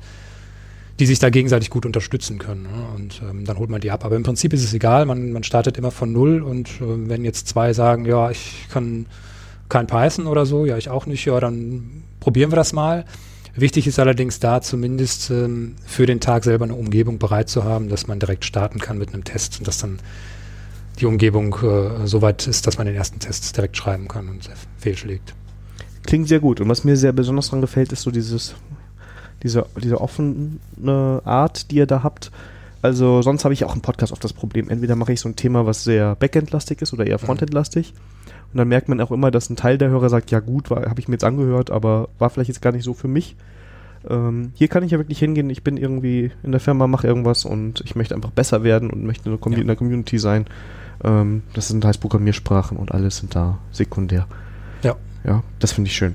die 1.00 1.06
sich 1.06 1.18
da 1.18 1.30
gegenseitig 1.30 1.70
gut 1.70 1.86
unterstützen 1.86 2.38
können. 2.38 2.64
Ne? 2.64 2.86
Und 2.94 3.22
ähm, 3.28 3.44
dann 3.44 3.58
holt 3.58 3.70
man 3.70 3.80
die 3.80 3.90
ab. 3.90 4.04
Aber 4.04 4.16
im 4.16 4.22
Prinzip 4.22 4.52
ist 4.52 4.62
es 4.62 4.72
egal, 4.74 5.06
man, 5.06 5.32
man 5.32 5.42
startet 5.42 5.76
immer 5.76 5.90
von 5.90 6.12
Null 6.12 6.42
und 6.42 6.68
äh, 6.80 7.08
wenn 7.08 7.24
jetzt 7.24 7.48
zwei 7.48 7.72
sagen, 7.72 8.04
ja, 8.04 8.30
ich 8.30 8.66
kann 8.70 9.06
kein 9.68 9.86
Python 9.86 10.26
oder 10.26 10.46
so, 10.46 10.66
ja, 10.66 10.76
ich 10.76 10.90
auch 10.90 11.06
nicht, 11.06 11.24
ja, 11.24 11.40
dann 11.40 12.04
probieren 12.20 12.52
wir 12.52 12.56
das 12.56 12.72
mal. 12.72 13.04
Wichtig 13.56 13.86
ist 13.86 13.98
allerdings 13.98 14.40
da 14.40 14.60
zumindest 14.60 15.30
ähm, 15.30 15.76
für 15.84 16.06
den 16.06 16.20
Tag 16.20 16.44
selber 16.44 16.64
eine 16.64 16.74
Umgebung 16.74 17.18
bereit 17.18 17.48
zu 17.48 17.64
haben, 17.64 17.88
dass 17.88 18.06
man 18.06 18.18
direkt 18.18 18.44
starten 18.44 18.78
kann 18.78 18.98
mit 18.98 19.12
einem 19.12 19.24
Test 19.24 19.58
und 19.58 19.68
das 19.68 19.78
dann 19.78 19.98
die 21.00 21.06
Umgebung 21.06 21.54
äh, 21.62 22.06
so 22.06 22.22
weit 22.22 22.46
ist, 22.46 22.66
dass 22.66 22.78
man 22.78 22.86
den 22.86 22.96
ersten 22.96 23.18
Test 23.18 23.56
direkt 23.56 23.76
schreiben 23.76 24.06
kann 24.08 24.28
und 24.28 24.48
fehlschlägt. 24.78 25.34
Klingt 26.04 26.28
sehr 26.28 26.40
gut. 26.40 26.60
Und 26.60 26.68
was 26.68 26.84
mir 26.84 26.96
sehr 26.96 27.12
besonders 27.12 27.46
daran 27.46 27.62
gefällt, 27.62 27.92
ist 27.92 28.02
so 28.02 28.10
dieses, 28.10 28.54
diese, 29.44 29.66
diese 29.80 30.00
offene 30.00 30.58
Art, 31.24 31.70
die 31.70 31.76
ihr 31.76 31.86
da 31.86 32.02
habt. 32.02 32.32
Also 32.82 33.22
sonst 33.22 33.44
habe 33.44 33.54
ich 33.54 33.64
auch 33.64 33.74
im 33.74 33.80
Podcast 33.82 34.12
oft 34.12 34.24
das 34.24 34.32
Problem, 34.32 34.68
entweder 34.68 34.96
mache 34.96 35.12
ich 35.12 35.20
so 35.20 35.28
ein 35.28 35.36
Thema, 35.36 35.64
was 35.64 35.84
sehr 35.84 36.16
Backend-lastig 36.16 36.82
ist 36.82 36.92
oder 36.92 37.06
eher 37.06 37.16
Mhm. 37.20 37.26
Frontend-lastig. 37.26 37.94
Und 38.52 38.58
dann 38.58 38.68
merkt 38.68 38.88
man 38.88 39.00
auch 39.00 39.10
immer, 39.10 39.30
dass 39.30 39.48
ein 39.50 39.56
Teil 39.56 39.78
der 39.78 39.88
Hörer 39.90 40.08
sagt, 40.08 40.30
ja 40.30 40.40
gut, 40.40 40.70
habe 40.70 40.98
ich 41.00 41.08
mir 41.08 41.14
jetzt 41.14 41.24
angehört, 41.24 41.70
aber 41.70 42.08
war 42.18 42.30
vielleicht 42.30 42.48
jetzt 42.48 42.60
gar 42.62 42.72
nicht 42.72 42.84
so 42.84 42.92
für 42.94 43.08
mich. 43.08 43.36
Ähm, 44.08 44.52
hier 44.54 44.68
kann 44.68 44.82
ich 44.82 44.90
ja 44.90 44.98
wirklich 44.98 45.18
hingehen, 45.18 45.48
ich 45.48 45.62
bin 45.64 45.76
irgendwie 45.78 46.30
in 46.42 46.50
der 46.52 46.60
Firma, 46.60 46.86
mache 46.86 47.06
irgendwas 47.06 47.46
und 47.46 47.80
ich 47.86 47.96
möchte 47.96 48.14
einfach 48.14 48.30
besser 48.30 48.62
werden 48.62 48.90
und 48.90 49.02
möchte 49.04 49.30
in 49.30 49.36
der, 49.36 49.40
Commu- 49.40 49.54
Ja. 49.54 49.60
in 49.62 49.66
der 49.66 49.76
Community 49.76 50.18
sein. 50.18 50.44
Ähm, 51.02 51.42
das 51.54 51.68
sind 51.68 51.84
heißt 51.84 52.00
Programmiersprachen 52.02 52.76
und 52.76 52.92
alles 52.92 53.16
sind 53.16 53.34
da 53.34 53.58
sekundär. 53.72 54.26
Ja. 54.82 54.94
Ja, 55.24 55.42
das 55.58 55.72
finde 55.72 55.88
ich 55.88 55.96
schön. 55.96 56.14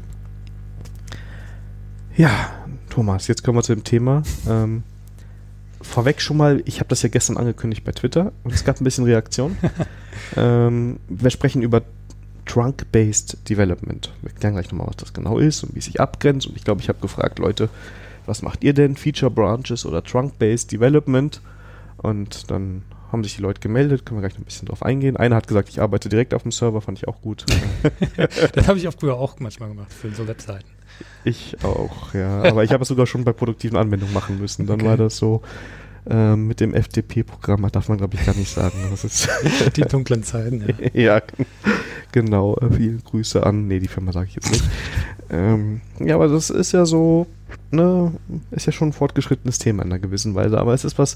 Ja, 2.15 2.29
Thomas, 2.89 3.27
jetzt 3.27 3.43
kommen 3.43 3.57
wir 3.57 3.63
zu 3.63 3.73
dem 3.73 3.83
Thema. 3.83 4.23
Ähm, 4.47 4.83
vorweg 5.81 6.21
schon 6.21 6.37
mal, 6.37 6.61
ich 6.65 6.79
habe 6.79 6.89
das 6.89 7.01
ja 7.01 7.09
gestern 7.09 7.37
angekündigt 7.37 7.83
bei 7.83 7.91
Twitter 7.91 8.31
und 8.43 8.53
es 8.53 8.63
gab 8.65 8.79
ein 8.79 8.83
bisschen 8.83 9.05
Reaktion. 9.05 9.57
ähm, 10.35 10.99
wir 11.07 11.29
sprechen 11.29 11.61
über 11.61 11.83
Trunk-Based 12.45 13.47
Development. 13.47 14.11
Wir 14.21 14.31
klären 14.31 14.55
gleich 14.55 14.71
nochmal, 14.71 14.87
was 14.87 14.97
das 14.97 15.13
genau 15.13 15.37
ist 15.37 15.63
und 15.63 15.75
wie 15.75 15.79
es 15.79 15.85
sich 15.85 16.01
abgrenzt. 16.01 16.47
Und 16.47 16.57
ich 16.57 16.63
glaube, 16.63 16.81
ich 16.81 16.89
habe 16.89 16.99
gefragt, 16.99 17.39
Leute, 17.39 17.69
was 18.25 18.41
macht 18.41 18.63
ihr 18.63 18.73
denn? 18.73 18.95
Feature 18.95 19.31
Branches 19.31 19.85
oder 19.85 20.03
Trunk-Based 20.03 20.71
Development? 20.71 21.41
Und 21.97 22.49
dann 22.49 22.83
haben 23.11 23.23
sich 23.23 23.35
die 23.35 23.41
Leute 23.41 23.59
gemeldet, 23.59 24.05
können 24.05 24.19
wir 24.19 24.27
gleich 24.27 24.33
noch 24.33 24.41
ein 24.41 24.45
bisschen 24.45 24.67
drauf 24.67 24.83
eingehen. 24.83 25.17
Einer 25.17 25.35
hat 25.35 25.47
gesagt, 25.47 25.69
ich 25.69 25.81
arbeite 25.81 26.09
direkt 26.09 26.33
auf 26.33 26.43
dem 26.43 26.51
Server, 26.51 26.81
fand 26.81 26.97
ich 26.97 27.07
auch 27.07 27.21
gut. 27.21 27.45
Das 28.53 28.67
habe 28.67 28.77
ich 28.77 28.87
auch 28.87 28.93
früher 28.93 29.15
auch 29.15 29.39
manchmal 29.39 29.69
gemacht 29.69 29.91
für 29.93 30.11
so 30.11 30.27
Webseiten. 30.27 30.67
Ich 31.23 31.57
auch, 31.63 32.13
ja. 32.13 32.43
Aber 32.43 32.63
ich 32.63 32.71
habe 32.71 32.83
es 32.83 32.87
sogar 32.87 33.05
schon 33.07 33.23
bei 33.23 33.33
produktiven 33.33 33.77
Anwendungen 33.77 34.13
machen 34.13 34.39
müssen. 34.39 34.65
Dann 34.67 34.79
Okay. 34.81 34.89
war 34.89 34.97
das 34.97 35.17
so, 35.17 35.41
ähm, 36.09 36.47
mit 36.47 36.59
dem 36.59 36.73
FTP-Programm 36.73 37.69
darf 37.71 37.89
man, 37.89 37.97
glaube 37.97 38.15
ich, 38.15 38.25
gar 38.25 38.35
nicht 38.35 38.49
sagen. 38.51 38.77
Das 38.89 39.03
ist 39.03 39.27
Die 39.75 39.81
dunklen 39.81 40.23
Zeiten, 40.23 40.63
ja. 40.93 41.01
ja, 41.17 41.21
genau. 42.11 42.55
Äh, 42.57 42.71
Viele 42.73 42.97
Grüße 42.97 43.45
an. 43.45 43.67
Nee, 43.67 43.79
die 43.79 43.87
Firma 43.87 44.11
sage 44.11 44.27
ich 44.29 44.35
jetzt 44.35 44.51
nicht. 44.51 44.63
ähm, 45.29 45.81
ja, 45.99 46.15
aber 46.15 46.27
das 46.29 46.49
ist 46.49 46.71
ja 46.71 46.85
so, 46.85 47.27
ne, 47.71 48.13
ist 48.51 48.65
ja 48.65 48.71
schon 48.71 48.89
ein 48.89 48.93
fortgeschrittenes 48.93 49.59
Thema 49.59 49.83
in 49.83 49.89
einer 49.91 49.99
gewissen 49.99 50.35
Weise. 50.35 50.57
Aber 50.59 50.73
es 50.73 50.85
ist 50.85 50.97
was, 50.97 51.15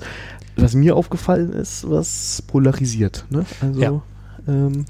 was 0.57 0.75
mir 0.75 0.95
aufgefallen 0.95 1.53
ist, 1.53 1.89
was 1.89 2.43
polarisiert. 2.45 3.25
Ne? 3.29 3.45
Also, 3.61 3.79
Ja. 3.81 4.01
ähm, 4.47 4.85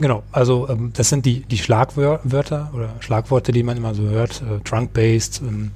Genau, 0.00 0.22
also 0.32 0.66
ähm, 0.70 0.92
das 0.94 1.10
sind 1.10 1.26
die, 1.26 1.42
die 1.42 1.58
Schlagwörter 1.58 2.70
oder 2.72 2.88
Schlagworte, 3.00 3.52
die 3.52 3.62
man 3.62 3.76
immer 3.76 3.94
so 3.94 4.04
hört, 4.04 4.40
äh, 4.40 4.58
Trunk-Based 4.64 5.42
ähm, 5.42 5.72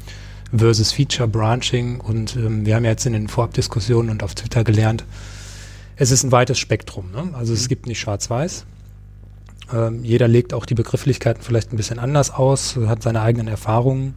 versus 0.57 0.93
Feature-Branching 0.93 2.01
und 2.01 2.35
ähm, 2.37 2.65
wir 2.65 2.75
haben 2.75 2.85
ja 2.85 2.93
jetzt 2.93 3.05
in 3.05 3.13
den 3.13 3.29
Vorabdiskussionen 3.29 4.11
und 4.11 4.23
auf 4.23 4.35
Twitter 4.35 4.65
gelernt, 4.65 5.05
es 5.97 6.11
ist 6.11 6.25
ein 6.25 6.33
weites 6.33 6.59
Spektrum. 6.59 7.11
Ne? 7.13 7.35
Also 7.35 7.53
es 7.53 7.69
gibt 7.69 7.87
nicht 7.87 8.01
schwarz-weiß. 8.01 8.65
Ähm, 9.75 10.03
jeder 10.03 10.27
legt 10.27 10.55
auch 10.55 10.65
die 10.65 10.75
Begrifflichkeiten 10.75 11.43
vielleicht 11.43 11.75
ein 11.75 11.77
bisschen 11.77 11.99
anders 11.99 12.31
aus, 12.33 12.77
hat 12.87 13.03
seine 13.03 13.21
eigenen 13.21 13.49
Erfahrungen 13.49 14.15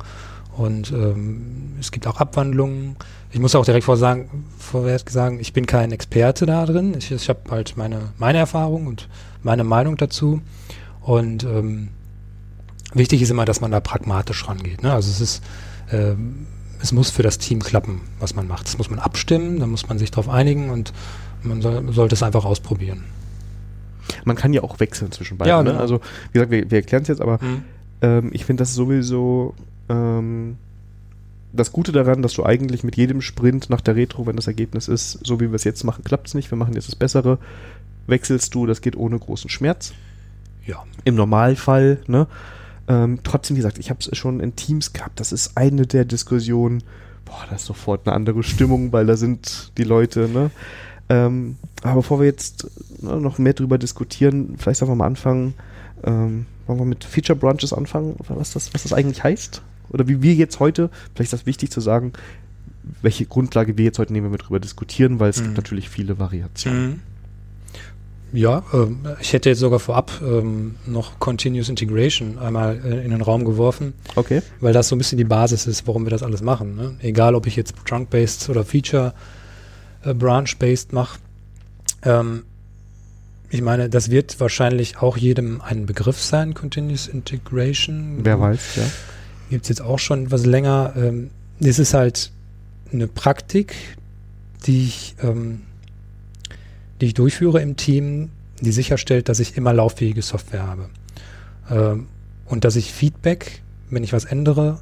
und 0.56 0.90
ähm, 0.94 1.74
es 1.82 1.92
gibt 1.92 2.08
auch 2.08 2.22
Abwandlungen. 2.22 2.96
Ich 3.32 3.40
muss 3.40 3.56
auch 3.56 3.66
direkt 3.66 3.84
vor 3.84 3.98
sagen, 3.98 4.46
vorwärts 4.58 5.12
sagen, 5.12 5.42
ich 5.42 5.52
bin 5.52 5.66
kein 5.66 5.92
Experte 5.92 6.46
da 6.46 6.66
drin. 6.66 6.96
Ich, 6.98 7.12
ich 7.12 7.28
habe 7.28 7.42
halt 7.52 7.76
meine, 7.76 8.14
meine 8.18 8.38
Erfahrung 8.38 8.88
und 8.88 9.10
meine 9.44 9.64
Meinung 9.64 9.98
dazu. 9.98 10.42
Und 11.02 11.44
ähm, 11.44 11.90
wichtig 12.94 13.22
ist 13.22 13.30
immer, 13.30 13.46
dass 13.46 13.62
man 13.62 13.72
da 13.72 13.80
pragmatisch 13.80 14.48
rangeht. 14.48 14.84
Ne? 14.84 14.94
Also 14.94 15.10
es 15.10 15.22
ist, 15.22 15.44
ähm, 15.92 16.48
es 16.82 16.92
muss 16.92 17.10
für 17.10 17.24
das 17.24 17.38
Team 17.38 17.62
klappen, 17.62 18.02
was 18.20 18.36
man 18.36 18.48
macht. 18.48 18.68
Das 18.68 18.78
muss 18.78 18.90
man 18.90 19.00
abstimmen, 19.00 19.60
da 19.60 19.68
muss 19.68 19.88
man 19.88 20.00
sich 20.00 20.12
darauf 20.12 20.30
einigen 20.30 20.70
und 20.70 20.94
man 21.44 21.62
soll, 21.62 21.92
sollte 21.94 22.16
es 22.16 22.24
einfach 22.24 22.46
ausprobieren. 22.46 23.04
man 24.26 24.36
kann 24.36 24.54
ja 24.54 24.64
auch 24.64 24.80
wechseln 24.80 25.12
zwischen 25.12 25.38
beiden. 25.38 25.50
Ja, 25.50 25.64
ne? 25.64 25.72
genau. 25.72 25.82
Also, 25.82 26.02
wie 26.32 26.34
gesagt, 26.34 26.52
wir, 26.52 26.70
wir 26.70 26.78
erklären 26.80 27.04
es 27.04 27.08
jetzt, 27.08 27.22
aber 27.22 27.40
Mhm. 27.42 27.64
Ähm, 28.02 28.30
ich 28.34 28.46
finde 28.46 28.62
das 28.62 28.76
sowieso 28.76 29.56
ähm, 29.90 30.58
das 31.54 31.72
Gute 31.72 31.92
daran, 31.92 32.22
dass 32.22 32.34
du 32.34 32.46
eigentlich 32.46 32.84
mit 32.84 32.98
jedem 32.98 33.22
Sprint 33.22 33.70
nach 33.70 33.82
der 33.82 33.96
Retro, 33.96 34.26
wenn 34.26 34.36
das 34.36 34.48
Ergebnis 34.48 34.88
ist, 34.88 35.26
so 35.26 35.40
wie 35.40 35.50
wir 35.50 35.56
es 35.56 35.64
jetzt 35.64 35.84
machen, 35.84 36.04
klappt 36.04 36.28
es 36.28 36.34
nicht, 36.34 36.52
wir 36.52 36.58
machen 36.58 36.74
jetzt 36.74 36.88
das 36.88 36.96
Bessere, 36.96 37.40
wechselst 38.08 38.54
du, 38.56 38.66
das 38.66 38.82
geht 38.82 38.96
ohne 38.96 39.20
großen 39.20 39.50
Schmerz. 39.50 39.94
Ja. 40.66 40.84
Im 41.04 41.16
Normalfall, 41.16 42.00
ne? 42.08 42.28
Ähm, 42.90 43.20
trotzdem, 43.24 43.56
wie 43.56 43.60
gesagt, 43.60 43.78
ich 43.80 43.90
habe 43.90 44.00
es 44.00 44.18
schon 44.18 44.40
in 44.40 44.56
Teams 44.56 44.94
gehabt, 44.94 45.20
das 45.20 45.32
ist 45.32 45.58
eine 45.58 45.86
der 45.88 46.06
Diskussionen, 46.06 46.84
boah, 47.26 47.44
da 47.50 47.56
ist 47.58 47.66
sofort 47.66 48.08
eine 48.08 48.16
andere 48.16 48.44
Stimmung, 48.44 48.92
weil 48.94 49.06
da 49.06 49.18
sind 49.18 49.72
die 49.78 49.84
Leute, 49.84 50.30
ne? 50.30 50.52
Ähm, 51.10 51.56
aber 51.84 51.96
bevor 51.96 52.20
wir 52.20 52.26
jetzt 52.28 52.68
ne, 53.02 53.18
noch 53.18 53.38
mehr 53.38 53.54
drüber 53.54 53.78
diskutieren, 53.78 54.56
vielleicht 54.58 54.82
einfach 54.82 54.96
mal 54.96 55.06
anfangen, 55.06 55.54
ähm, 56.04 56.46
wollen 56.66 56.80
wir 56.80 56.86
mit 56.86 57.04
Feature 57.06 57.38
Branches 57.38 57.72
anfangen, 57.72 58.16
was 58.28 58.52
das, 58.54 58.74
was 58.74 58.84
das 58.84 58.92
eigentlich 58.94 59.24
heißt? 59.24 59.62
Oder 59.90 60.08
wie 60.10 60.22
wir 60.22 60.34
jetzt 60.34 60.60
heute, 60.60 60.90
vielleicht 61.16 61.34
ist 61.34 61.40
das 61.42 61.46
wichtig 61.46 61.72
zu 61.72 61.80
sagen, 61.80 62.12
welche 63.02 63.26
Grundlage 63.26 63.78
wir 63.78 63.86
jetzt 63.86 64.00
heute 64.00 64.12
nehmen, 64.14 64.26
wenn 64.28 64.34
wir 64.34 64.38
drüber 64.38 64.60
diskutieren, 64.60 65.20
weil 65.20 65.30
es 65.30 65.40
Mhm. 65.40 65.44
gibt 65.46 65.58
natürlich 65.58 65.90
viele 65.90 66.20
Variationen. 66.20 66.88
Mhm. 66.88 67.00
Ja, 68.34 68.64
ähm, 68.74 69.00
ich 69.22 69.32
hätte 69.34 69.50
jetzt 69.50 69.60
sogar 69.60 69.80
vorab 69.80 70.12
ähm, 70.22 70.76
noch 70.86 71.18
Continuous 71.20 71.70
Integration 71.70 72.38
einmal 72.38 72.78
äh, 72.84 73.02
in 73.04 73.12
den 73.12 73.22
Raum 73.22 73.46
geworfen, 73.46 73.94
Okay. 74.16 74.42
weil 74.60 74.74
das 74.74 74.90
so 74.90 74.96
ein 74.96 74.98
bisschen 74.98 75.18
die 75.18 75.24
Basis 75.24 75.66
ist, 75.66 75.88
warum 75.88 76.06
wir 76.06 76.10
das 76.10 76.24
alles 76.24 76.42
machen. 76.42 76.76
Ne? 76.76 76.96
Egal, 77.00 77.36
ob 77.36 77.48
ich 77.48 77.56
jetzt 77.56 77.74
Trunk-based 77.86 78.50
oder 78.50 78.66
Feature-Branch-based 78.66 80.92
mache. 80.94 81.20
Ähm, 82.04 82.44
ich 83.50 83.62
meine, 83.62 83.88
das 83.90 84.12
wird 84.12 84.42
wahrscheinlich 84.42 84.98
auch 84.98 85.16
jedem 85.16 85.62
ein 85.62 85.86
Begriff 85.86 86.22
sein, 86.22 86.54
Continuous 86.54 87.08
Integration. 87.08 88.18
Wer 88.24 88.42
weiß, 88.42 88.76
ja. 88.76 88.84
gibt 89.50 89.64
es 89.64 89.70
jetzt 89.70 89.82
auch 89.82 90.00
schon 90.00 90.26
etwas 90.26 90.46
länger. 90.46 90.92
Ähm, 90.98 91.30
es 91.62 91.80
ist 91.80 91.94
halt 91.94 92.34
eine 92.92 93.08
Praktik, 93.08 93.74
die 94.66 94.84
ich, 94.86 95.16
die 97.02 97.08
ich 97.08 97.14
durchführe 97.14 97.62
im 97.62 97.76
Team, 97.76 98.30
die 98.62 98.72
sicherstellt, 98.72 99.30
dass 99.30 99.40
ich 99.40 99.58
immer 99.58 99.74
lauffähige 99.74 100.22
Software 100.22 100.68
habe. 100.68 100.90
Ähm, 101.70 102.08
und 102.46 102.64
dass 102.64 102.76
ich 102.76 102.92
Feedback, 102.92 103.62
wenn 103.90 104.04
ich 104.04 104.14
was 104.14 104.26
ändere, 104.26 104.80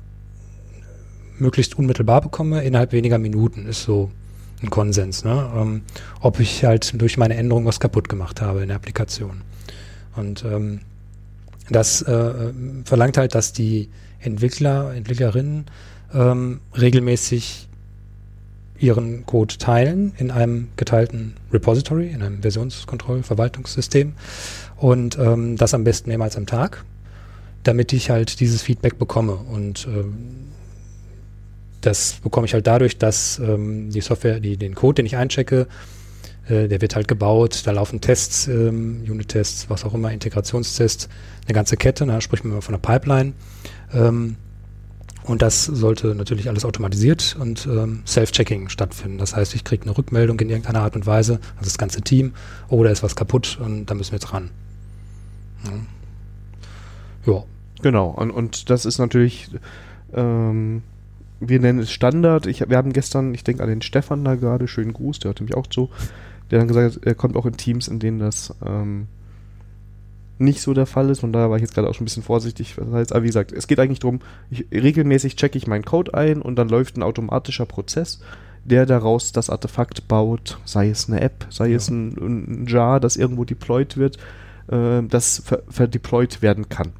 möglichst 1.37 1.77
unmittelbar 1.77 2.21
bekomme, 2.21 2.63
innerhalb 2.63 2.91
weniger 2.91 3.17
Minuten, 3.17 3.65
ist 3.65 3.83
so 3.83 4.11
ein 4.61 4.69
Konsens. 4.69 5.23
Ne? 5.23 5.51
Ähm, 5.55 5.81
ob 6.21 6.39
ich 6.39 6.63
halt 6.63 6.99
durch 7.01 7.17
meine 7.17 7.35
Änderung 7.35 7.65
was 7.65 7.79
kaputt 7.79 8.07
gemacht 8.07 8.41
habe 8.41 8.61
in 8.61 8.67
der 8.67 8.77
Applikation. 8.77 9.41
Und 10.15 10.45
ähm, 10.45 10.81
das 11.69 12.01
äh, 12.03 12.53
verlangt 12.85 13.17
halt, 13.17 13.35
dass 13.35 13.51
die 13.51 13.89
Entwickler, 14.19 14.93
Entwicklerinnen 14.93 15.65
ähm, 16.13 16.61
regelmäßig 16.77 17.67
ihren 18.79 19.25
Code 19.25 19.57
teilen 19.57 20.13
in 20.17 20.31
einem 20.31 20.69
geteilten 20.75 21.35
Repository, 21.51 22.07
in 22.07 22.21
einem 22.21 22.41
Versionskontrollverwaltungssystem 22.41 24.13
und 24.77 25.17
ähm, 25.17 25.55
das 25.57 25.73
am 25.73 25.83
besten 25.83 26.09
mehrmals 26.09 26.35
am 26.37 26.45
Tag, 26.45 26.83
damit 27.63 27.93
ich 27.93 28.09
halt 28.09 28.39
dieses 28.39 28.61
Feedback 28.61 28.99
bekomme. 28.99 29.35
Und 29.35 29.87
ähm, 29.87 30.13
das 31.81 32.13
bekomme 32.23 32.47
ich 32.47 32.53
halt 32.53 32.67
dadurch, 32.67 32.97
dass 32.97 33.39
ähm, 33.39 33.91
die 33.91 34.01
Software, 34.01 34.39
die, 34.39 34.57
den 34.57 34.75
Code, 34.75 34.95
den 34.95 35.05
ich 35.05 35.15
einchecke, 35.15 35.67
äh, 36.49 36.67
der 36.67 36.81
wird 36.81 36.95
halt 36.95 37.07
gebaut, 37.07 37.61
da 37.65 37.71
laufen 37.71 38.01
Tests, 38.01 38.47
ähm, 38.47 39.03
Unit-Tests, 39.07 39.69
was 39.69 39.85
auch 39.85 39.93
immer, 39.93 40.11
Integrationstests, 40.11 41.09
eine 41.45 41.53
ganze 41.53 41.77
Kette, 41.77 42.05
da 42.05 42.19
spricht 42.21 42.43
man 42.43 42.53
immer 42.53 42.61
von 42.61 42.75
einer 42.75 42.81
Pipeline. 42.81 43.33
Und 45.25 45.41
das 45.41 45.65
sollte 45.65 46.13
natürlich 46.13 46.49
alles 46.49 46.65
automatisiert 46.65 47.35
und 47.39 47.65
ähm, 47.65 48.03
Self-Checking 48.05 48.69
stattfinden. 48.69 49.17
Das 49.17 49.35
heißt, 49.35 49.55
ich 49.55 49.63
kriege 49.63 49.83
eine 49.83 49.97
Rückmeldung 49.97 50.39
in 50.39 50.49
irgendeiner 50.49 50.81
Art 50.81 50.95
und 50.95 51.07
Weise, 51.07 51.39
also 51.55 51.65
das 51.65 51.79
ganze 51.79 52.01
Team, 52.01 52.33
oh, 52.69 52.83
ist 52.83 53.01
was 53.01 53.15
kaputt 53.15 53.57
und 53.59 53.87
da 53.87 53.95
müssen 53.95 54.11
wir 54.11 54.17
jetzt 54.17 54.31
ran. 54.33 54.51
Ja. 57.25 57.33
ja. 57.33 57.43
Genau, 57.81 58.09
und, 58.09 58.31
und 58.31 58.69
das 58.69 58.85
ist 58.85 58.99
natürlich, 58.99 59.49
ähm, 60.13 60.83
wir 61.39 61.59
nennen 61.59 61.79
es 61.79 61.91
Standard. 61.91 62.45
Ich, 62.45 62.67
wir 62.67 62.77
haben 62.77 62.93
gestern, 62.93 63.33
ich 63.33 63.43
denke 63.43 63.63
an 63.63 63.69
den 63.69 63.81
Stefan 63.81 64.23
da 64.23 64.35
gerade, 64.35 64.67
schönen 64.67 64.93
Gruß, 64.93 65.19
der 65.19 65.29
hört 65.29 65.39
nämlich 65.39 65.57
auch 65.57 65.67
zu, 65.67 65.89
der 66.51 66.59
dann 66.59 66.67
gesagt 66.67 66.95
hat, 66.95 67.05
er 67.05 67.15
kommt 67.15 67.35
auch 67.35 67.47
in 67.47 67.57
Teams, 67.57 67.87
in 67.87 67.99
denen 67.99 68.19
das 68.19 68.53
ähm, 68.65 69.07
nicht 70.37 70.61
so 70.61 70.73
der 70.73 70.85
Fall 70.85 71.09
ist. 71.09 71.19
Von 71.21 71.31
daher 71.33 71.49
war 71.49 71.55
ich 71.57 71.61
jetzt 71.61 71.73
gerade 71.73 71.89
auch 71.89 71.93
schon 71.93 72.03
ein 72.03 72.05
bisschen 72.05 72.23
vorsichtig. 72.23 72.75
Das 72.77 72.91
heißt, 72.91 73.13
aber 73.13 73.23
wie 73.23 73.27
gesagt, 73.27 73.51
es 73.51 73.67
geht 73.67 73.79
eigentlich 73.79 73.99
darum, 73.99 74.19
ich, 74.49 74.65
regelmäßig 74.71 75.35
checke 75.35 75.57
ich 75.57 75.67
meinen 75.67 75.85
Code 75.85 76.13
ein 76.13 76.41
und 76.41 76.55
dann 76.57 76.69
läuft 76.69 76.97
ein 76.97 77.03
automatischer 77.03 77.65
Prozess, 77.65 78.19
der 78.65 78.85
daraus 78.85 79.31
das 79.31 79.49
Artefakt 79.49 80.07
baut, 80.07 80.57
sei 80.65 80.89
es 80.89 81.07
eine 81.09 81.21
App, 81.21 81.45
sei 81.49 81.67
Ja. 81.69 81.77
es 81.77 81.89
ein, 81.89 82.09
ein 82.17 82.65
Jar, 82.67 82.99
das 82.99 83.15
irgendwo 83.15 83.45
deployed 83.45 83.95
wird, 83.97 84.17
äh, 84.67 85.03
das 85.07 85.41
ver, 85.45 85.61
verdeployed 85.69 86.41
werden 86.41 86.67
kann. 86.67 86.91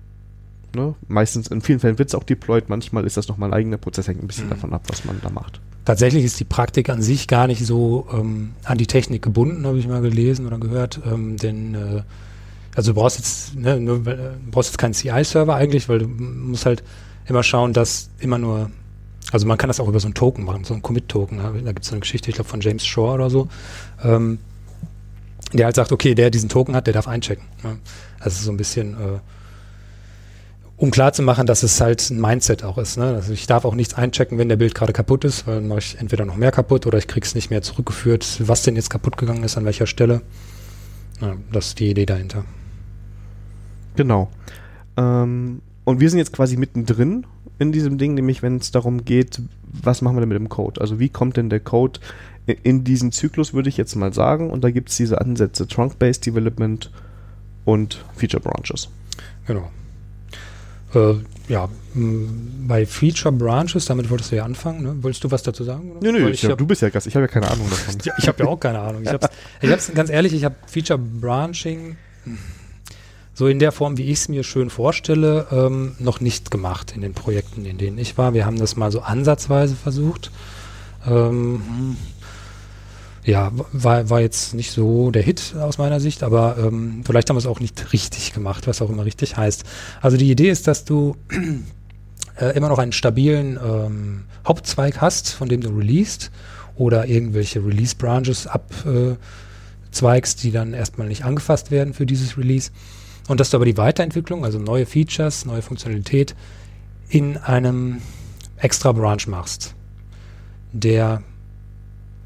Ne? 0.75 0.93
Meistens, 1.07 1.47
in 1.47 1.61
vielen 1.61 1.79
Fällen 1.79 1.97
wird 1.97 2.09
es 2.09 2.15
auch 2.15 2.23
deployed, 2.23 2.69
manchmal 2.69 3.05
ist 3.05 3.17
das 3.17 3.27
nochmal 3.29 3.49
ein 3.49 3.53
eigener 3.53 3.77
Prozess, 3.77 4.07
hängt 4.07 4.21
ein 4.21 4.27
bisschen 4.27 4.45
Mhm. 4.47 4.51
davon 4.51 4.73
ab, 4.73 4.83
was 4.87 5.05
man 5.05 5.19
da 5.21 5.29
macht. 5.29 5.59
tatsächlich 5.85 6.23
ist 6.25 6.39
die 6.39 6.45
Praktik 6.45 6.89
an 6.89 7.01
sich 7.01 7.27
gar 7.27 7.45
nicht 7.47 7.63
so 7.65 8.07
ähm, 8.11 8.51
an 8.63 8.77
die 8.79 8.87
Technik 8.87 9.21
gebunden, 9.21 9.65
habe 9.67 9.77
ich 9.77 9.87
mal 9.87 10.01
gelesen 10.01 10.47
oder 10.47 10.57
gehört. 10.57 10.99
Ähm, 11.05 11.37
denn 11.37 11.75
äh, 11.75 12.01
also 12.75 12.93
du 12.93 12.99
brauchst 12.99 13.17
jetzt, 13.17 13.55
ne, 13.55 13.79
du 13.79 14.03
brauchst 14.51 14.69
jetzt 14.69 14.77
keinen 14.77 14.93
CI-Server 14.93 15.55
eigentlich, 15.55 15.87
weil 15.87 15.99
du 15.99 16.07
musst 16.07 16.65
halt 16.65 16.83
immer 17.27 17.43
schauen, 17.43 17.73
dass 17.73 18.09
immer 18.19 18.37
nur, 18.37 18.69
also 19.31 19.47
man 19.47 19.57
kann 19.57 19.69
das 19.69 19.79
auch 19.79 19.87
über 19.87 19.99
so 19.99 20.07
einen 20.07 20.13
Token 20.13 20.43
machen, 20.43 20.63
so 20.63 20.73
einen 20.73 20.83
Commit-Token. 20.83 21.37
Da 21.37 21.71
gibt 21.71 21.83
es 21.83 21.87
so 21.87 21.93
eine 21.93 22.01
Geschichte, 22.01 22.29
ich 22.29 22.35
glaube 22.35 22.49
von 22.49 22.61
James 22.61 22.85
Shore 22.85 23.13
oder 23.13 23.29
so, 23.29 23.47
ähm, 24.03 24.39
der 25.53 25.65
halt 25.65 25.75
sagt, 25.75 25.91
okay, 25.91 26.15
der 26.15 26.29
diesen 26.29 26.49
Token 26.49 26.75
hat, 26.75 26.87
der 26.87 26.93
darf 26.93 27.07
einchecken. 27.07 27.45
Ne? 27.63 27.77
Also 28.19 28.43
so 28.43 28.51
ein 28.51 28.57
bisschen 28.57 28.93
äh, 28.93 29.19
um 30.77 30.91
klar 30.91 31.13
zu 31.13 31.21
machen, 31.21 31.47
dass 31.47 31.63
es 31.63 31.79
halt 31.79 32.09
ein 32.09 32.19
Mindset 32.19 32.63
auch 32.63 32.77
ist. 32.77 32.97
Ne? 32.97 33.05
Also 33.05 33.31
ich 33.31 33.47
darf 33.47 33.63
auch 33.63 33.75
nichts 33.75 33.93
einchecken, 33.93 34.37
wenn 34.37 34.49
der 34.49 34.57
Bild 34.57 34.75
gerade 34.75 34.91
kaputt 34.91 35.23
ist, 35.23 35.47
weil 35.47 35.55
dann 35.55 35.67
mache 35.69 35.79
ich 35.79 35.97
entweder 35.99 36.25
noch 36.25 36.35
mehr 36.35 36.51
kaputt 36.51 36.85
oder 36.85 36.97
ich 36.97 37.07
kriege 37.07 37.25
es 37.25 37.35
nicht 37.35 37.49
mehr 37.49 37.61
zurückgeführt, 37.61 38.41
was 38.45 38.63
denn 38.63 38.75
jetzt 38.75 38.89
kaputt 38.89 39.15
gegangen 39.15 39.43
ist, 39.43 39.57
an 39.57 39.63
welcher 39.63 39.87
Stelle. 39.87 40.21
Ja, 41.21 41.35
das 41.51 41.67
ist 41.67 41.79
die 41.79 41.89
Idee 41.89 42.05
dahinter. 42.05 42.43
Genau. 43.95 44.29
Ähm, 44.97 45.61
und 45.83 45.99
wir 45.99 46.09
sind 46.09 46.19
jetzt 46.19 46.33
quasi 46.33 46.57
mittendrin 46.57 47.25
in 47.59 47.71
diesem 47.71 47.97
Ding, 47.97 48.15
nämlich 48.15 48.41
wenn 48.41 48.57
es 48.57 48.71
darum 48.71 49.05
geht, 49.05 49.41
was 49.63 50.01
machen 50.01 50.15
wir 50.17 50.21
denn 50.21 50.29
mit 50.29 50.37
dem 50.37 50.49
Code? 50.49 50.81
Also 50.81 50.99
wie 50.99 51.09
kommt 51.09 51.37
denn 51.37 51.49
der 51.49 51.59
Code 51.59 51.99
in 52.45 52.83
diesen 52.83 53.11
Zyklus, 53.11 53.53
würde 53.53 53.69
ich 53.69 53.77
jetzt 53.77 53.95
mal 53.95 54.13
sagen. 54.13 54.49
Und 54.49 54.63
da 54.63 54.71
gibt 54.71 54.89
es 54.89 54.97
diese 54.97 55.19
Ansätze 55.19 55.67
Trunk-Based 55.67 56.25
Development 56.25 56.91
und 57.65 58.05
Feature 58.15 58.41
Branches. 58.41 58.89
Genau. 59.47 59.71
Äh, 60.93 61.15
ja, 61.47 61.67
bei 61.93 62.85
Feature 62.85 63.33
Branches, 63.33 63.85
damit 63.85 64.09
wolltest 64.09 64.31
du 64.31 64.35
ja 64.35 64.45
anfangen, 64.45 64.83
ne? 64.83 64.95
Wolltest 65.01 65.23
du 65.23 65.31
was 65.31 65.43
dazu 65.43 65.63
sagen? 65.63 65.91
Oder? 65.91 66.11
Nö, 66.11 66.19
nö, 66.19 66.29
ich, 66.29 66.45
hab, 66.45 66.57
du 66.57 66.65
bist 66.65 66.81
ja 66.81 66.89
Gast, 66.89 67.07
ich 67.07 67.15
habe 67.15 67.25
ja 67.25 67.27
keine 67.27 67.49
Ahnung 67.49 67.67
davon. 67.69 67.95
ich 68.17 68.27
habe 68.27 68.43
ja 68.43 68.49
auch 68.49 68.59
keine 68.59 68.79
Ahnung. 68.79 69.03
Ich 69.03 69.09
habe 69.09 69.27
ich 69.61 69.93
ganz 69.93 70.09
ehrlich, 70.09 70.33
ich 70.33 70.45
habe 70.45 70.55
Feature 70.67 70.99
Branching 70.99 71.97
so 73.35 73.47
in 73.47 73.59
der 73.59 73.73
Form, 73.73 73.97
wie 73.97 74.05
ich 74.05 74.19
es 74.19 74.29
mir 74.29 74.43
schön 74.43 74.69
vorstelle, 74.69 75.45
ähm, 75.51 75.95
noch 75.99 76.21
nicht 76.21 76.51
gemacht 76.51 76.93
in 76.95 77.01
den 77.01 77.13
Projekten, 77.13 77.65
in 77.65 77.77
denen 77.77 77.97
ich 77.97 78.17
war. 78.17 78.33
Wir 78.33 78.45
haben 78.45 78.57
das 78.57 78.77
mal 78.77 78.91
so 78.91 79.01
ansatzweise 79.01 79.75
versucht. 79.75 80.31
Ähm, 81.05 81.97
ja, 83.25 83.51
war, 83.73 84.09
war 84.09 84.21
jetzt 84.21 84.53
nicht 84.53 84.71
so 84.71 85.11
der 85.11 85.21
Hit 85.21 85.53
aus 85.59 85.77
meiner 85.77 85.99
Sicht, 85.99 86.23
aber 86.23 86.57
ähm, 86.57 87.01
vielleicht 87.05 87.29
haben 87.29 87.35
wir 87.35 87.39
es 87.39 87.45
auch 87.45 87.59
nicht 87.59 87.91
richtig 87.91 88.33
gemacht, 88.33 88.67
was 88.67 88.81
auch 88.81 88.89
immer 88.89 89.03
richtig 89.03 89.35
heißt. 89.35 89.65
Also 90.01 90.15
die 90.15 90.31
Idee 90.31 90.49
ist, 90.49 90.67
dass 90.67 90.85
du 90.85 91.17
äh, 92.39 92.55
immer 92.55 92.69
noch 92.69 92.79
einen 92.79 92.93
stabilen 92.93 93.59
ähm, 93.61 94.23
Hauptzweig 94.47 95.01
hast, 95.01 95.33
von 95.33 95.49
dem 95.49 95.59
du 95.59 95.69
released 95.69 96.31
oder 96.75 97.07
irgendwelche 97.07 97.65
Release-Branches 97.65 98.47
abzweigst, 98.47 100.39
äh, 100.39 100.41
die 100.41 100.51
dann 100.51 100.73
erstmal 100.73 101.09
nicht 101.09 101.25
angefasst 101.25 101.69
werden 101.69 101.93
für 101.93 102.05
dieses 102.05 102.37
Release. 102.37 102.71
Und 103.27 103.39
dass 103.39 103.49
du 103.49 103.57
aber 103.57 103.65
die 103.65 103.77
Weiterentwicklung, 103.77 104.45
also 104.45 104.59
neue 104.59 104.85
Features, 104.85 105.45
neue 105.45 105.61
Funktionalität 105.61 106.35
in 107.09 107.37
einem 107.37 108.01
extra 108.57 108.91
Branch 108.91 109.25
machst, 109.27 109.75
der 110.71 111.21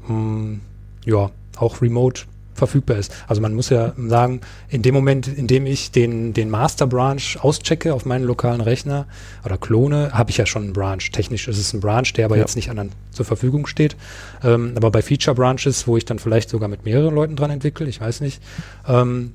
mh, 0.02 0.08
hm, 0.08 0.60
ja, 1.04 1.30
auch 1.56 1.82
remote 1.82 2.22
verfügbar 2.60 2.98
ist. 2.98 3.12
Also 3.26 3.40
man 3.40 3.54
muss 3.54 3.70
ja 3.70 3.94
sagen, 3.96 4.42
in 4.68 4.82
dem 4.82 4.94
Moment, 4.94 5.26
in 5.26 5.46
dem 5.46 5.66
ich 5.66 5.90
den, 5.90 6.34
den 6.34 6.50
Master 6.50 6.86
Branch 6.86 7.22
auschecke 7.40 7.94
auf 7.94 8.04
meinen 8.04 8.24
lokalen 8.24 8.60
Rechner 8.60 9.06
oder 9.44 9.56
klone, 9.56 10.12
habe 10.12 10.30
ich 10.30 10.36
ja 10.36 10.46
schon 10.46 10.64
einen 10.64 10.72
Branch. 10.74 11.00
Technisch 11.00 11.48
ist 11.48 11.58
es 11.58 11.72
ein 11.72 11.80
Branch, 11.80 12.12
der 12.16 12.26
aber 12.26 12.36
ja. 12.36 12.42
jetzt 12.42 12.56
nicht 12.56 12.70
anderen 12.70 12.92
zur 13.12 13.24
Verfügung 13.24 13.66
steht. 13.66 13.96
Ähm, 14.44 14.74
aber 14.76 14.90
bei 14.90 15.00
Feature 15.00 15.34
Branches, 15.34 15.86
wo 15.86 15.96
ich 15.96 16.04
dann 16.04 16.18
vielleicht 16.18 16.50
sogar 16.50 16.68
mit 16.68 16.84
mehreren 16.84 17.14
Leuten 17.14 17.34
dran 17.34 17.50
entwickle, 17.50 17.88
ich 17.88 18.00
weiß 18.00 18.20
nicht, 18.20 18.42
ähm, 18.86 19.32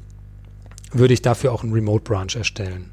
würde 0.95 1.13
ich 1.13 1.21
dafür 1.21 1.51
auch 1.51 1.63
einen 1.63 1.73
Remote 1.73 2.03
Branch 2.03 2.33
erstellen. 2.35 2.91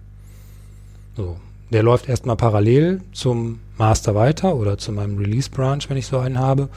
So. 1.16 1.36
Der 1.70 1.82
läuft 1.82 2.08
erstmal 2.08 2.36
parallel 2.36 3.00
zum 3.12 3.60
Master 3.78 4.14
weiter 4.14 4.56
oder 4.56 4.76
zu 4.76 4.92
meinem 4.92 5.16
Release 5.16 5.48
Branch, 5.48 5.80
wenn 5.88 5.96
ich 5.96 6.06
so 6.06 6.18
einen 6.18 6.38
habe. 6.38 6.68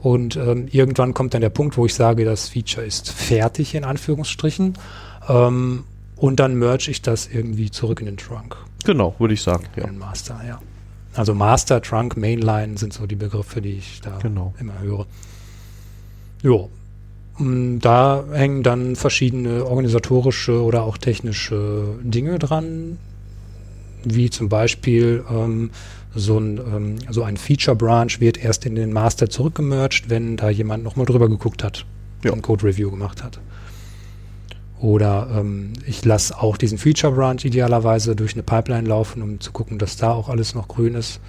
Und 0.00 0.36
ähm, 0.36 0.68
irgendwann 0.70 1.12
kommt 1.12 1.34
dann 1.34 1.40
der 1.40 1.50
Punkt, 1.50 1.76
wo 1.76 1.86
ich 1.86 1.94
sage, 1.94 2.24
das 2.24 2.48
Feature 2.48 2.86
ist 2.86 3.10
fertig, 3.10 3.74
in 3.74 3.82
Anführungsstrichen. 3.82 4.74
Ähm, 5.28 5.84
und 6.14 6.38
dann 6.38 6.54
merge 6.54 6.90
ich 6.90 7.02
das 7.02 7.26
irgendwie 7.26 7.70
zurück 7.70 8.00
in 8.00 8.06
den 8.06 8.16
Trunk. 8.16 8.56
Genau, 8.84 9.14
würde 9.18 9.34
ich 9.34 9.42
sagen. 9.42 9.64
Ja. 9.76 9.84
In 9.84 9.94
den 9.94 9.98
Master, 9.98 10.40
ja. 10.46 10.60
Also 11.14 11.34
Master, 11.34 11.82
Trunk, 11.82 12.16
Mainline 12.16 12.78
sind 12.78 12.92
so 12.92 13.06
die 13.06 13.16
Begriffe, 13.16 13.60
die 13.60 13.72
ich 13.72 14.00
da 14.02 14.18
genau. 14.18 14.54
immer 14.60 14.78
höre. 14.78 15.06
Jo. 16.42 16.70
Da 17.38 18.24
hängen 18.32 18.64
dann 18.64 18.96
verschiedene 18.96 19.64
organisatorische 19.64 20.60
oder 20.62 20.82
auch 20.82 20.98
technische 20.98 21.84
Dinge 22.02 22.38
dran, 22.40 22.98
wie 24.02 24.28
zum 24.28 24.48
Beispiel 24.48 25.24
ähm, 25.30 25.70
so 26.14 26.38
ein, 26.38 26.58
ähm, 26.58 26.96
so 27.10 27.22
ein 27.22 27.36
Feature-Branch 27.36 28.18
wird 28.18 28.42
erst 28.42 28.66
in 28.66 28.74
den 28.74 28.92
Master 28.92 29.30
zurückgemerged, 29.30 30.10
wenn 30.10 30.36
da 30.36 30.50
jemand 30.50 30.82
nochmal 30.82 31.06
drüber 31.06 31.28
geguckt 31.28 31.62
hat 31.62 31.86
ja. 32.24 32.32
und 32.32 32.42
Code-Review 32.42 32.90
gemacht 32.90 33.22
hat. 33.22 33.40
Oder 34.80 35.28
ähm, 35.36 35.72
ich 35.86 36.04
lasse 36.04 36.40
auch 36.40 36.56
diesen 36.56 36.78
Feature-Branch 36.78 37.44
idealerweise 37.44 38.16
durch 38.16 38.34
eine 38.34 38.42
Pipeline 38.42 38.88
laufen, 38.88 39.22
um 39.22 39.40
zu 39.40 39.52
gucken, 39.52 39.78
dass 39.78 39.96
da 39.96 40.12
auch 40.12 40.28
alles 40.28 40.54
noch 40.54 40.66
grün 40.66 40.94
ist. 40.94 41.20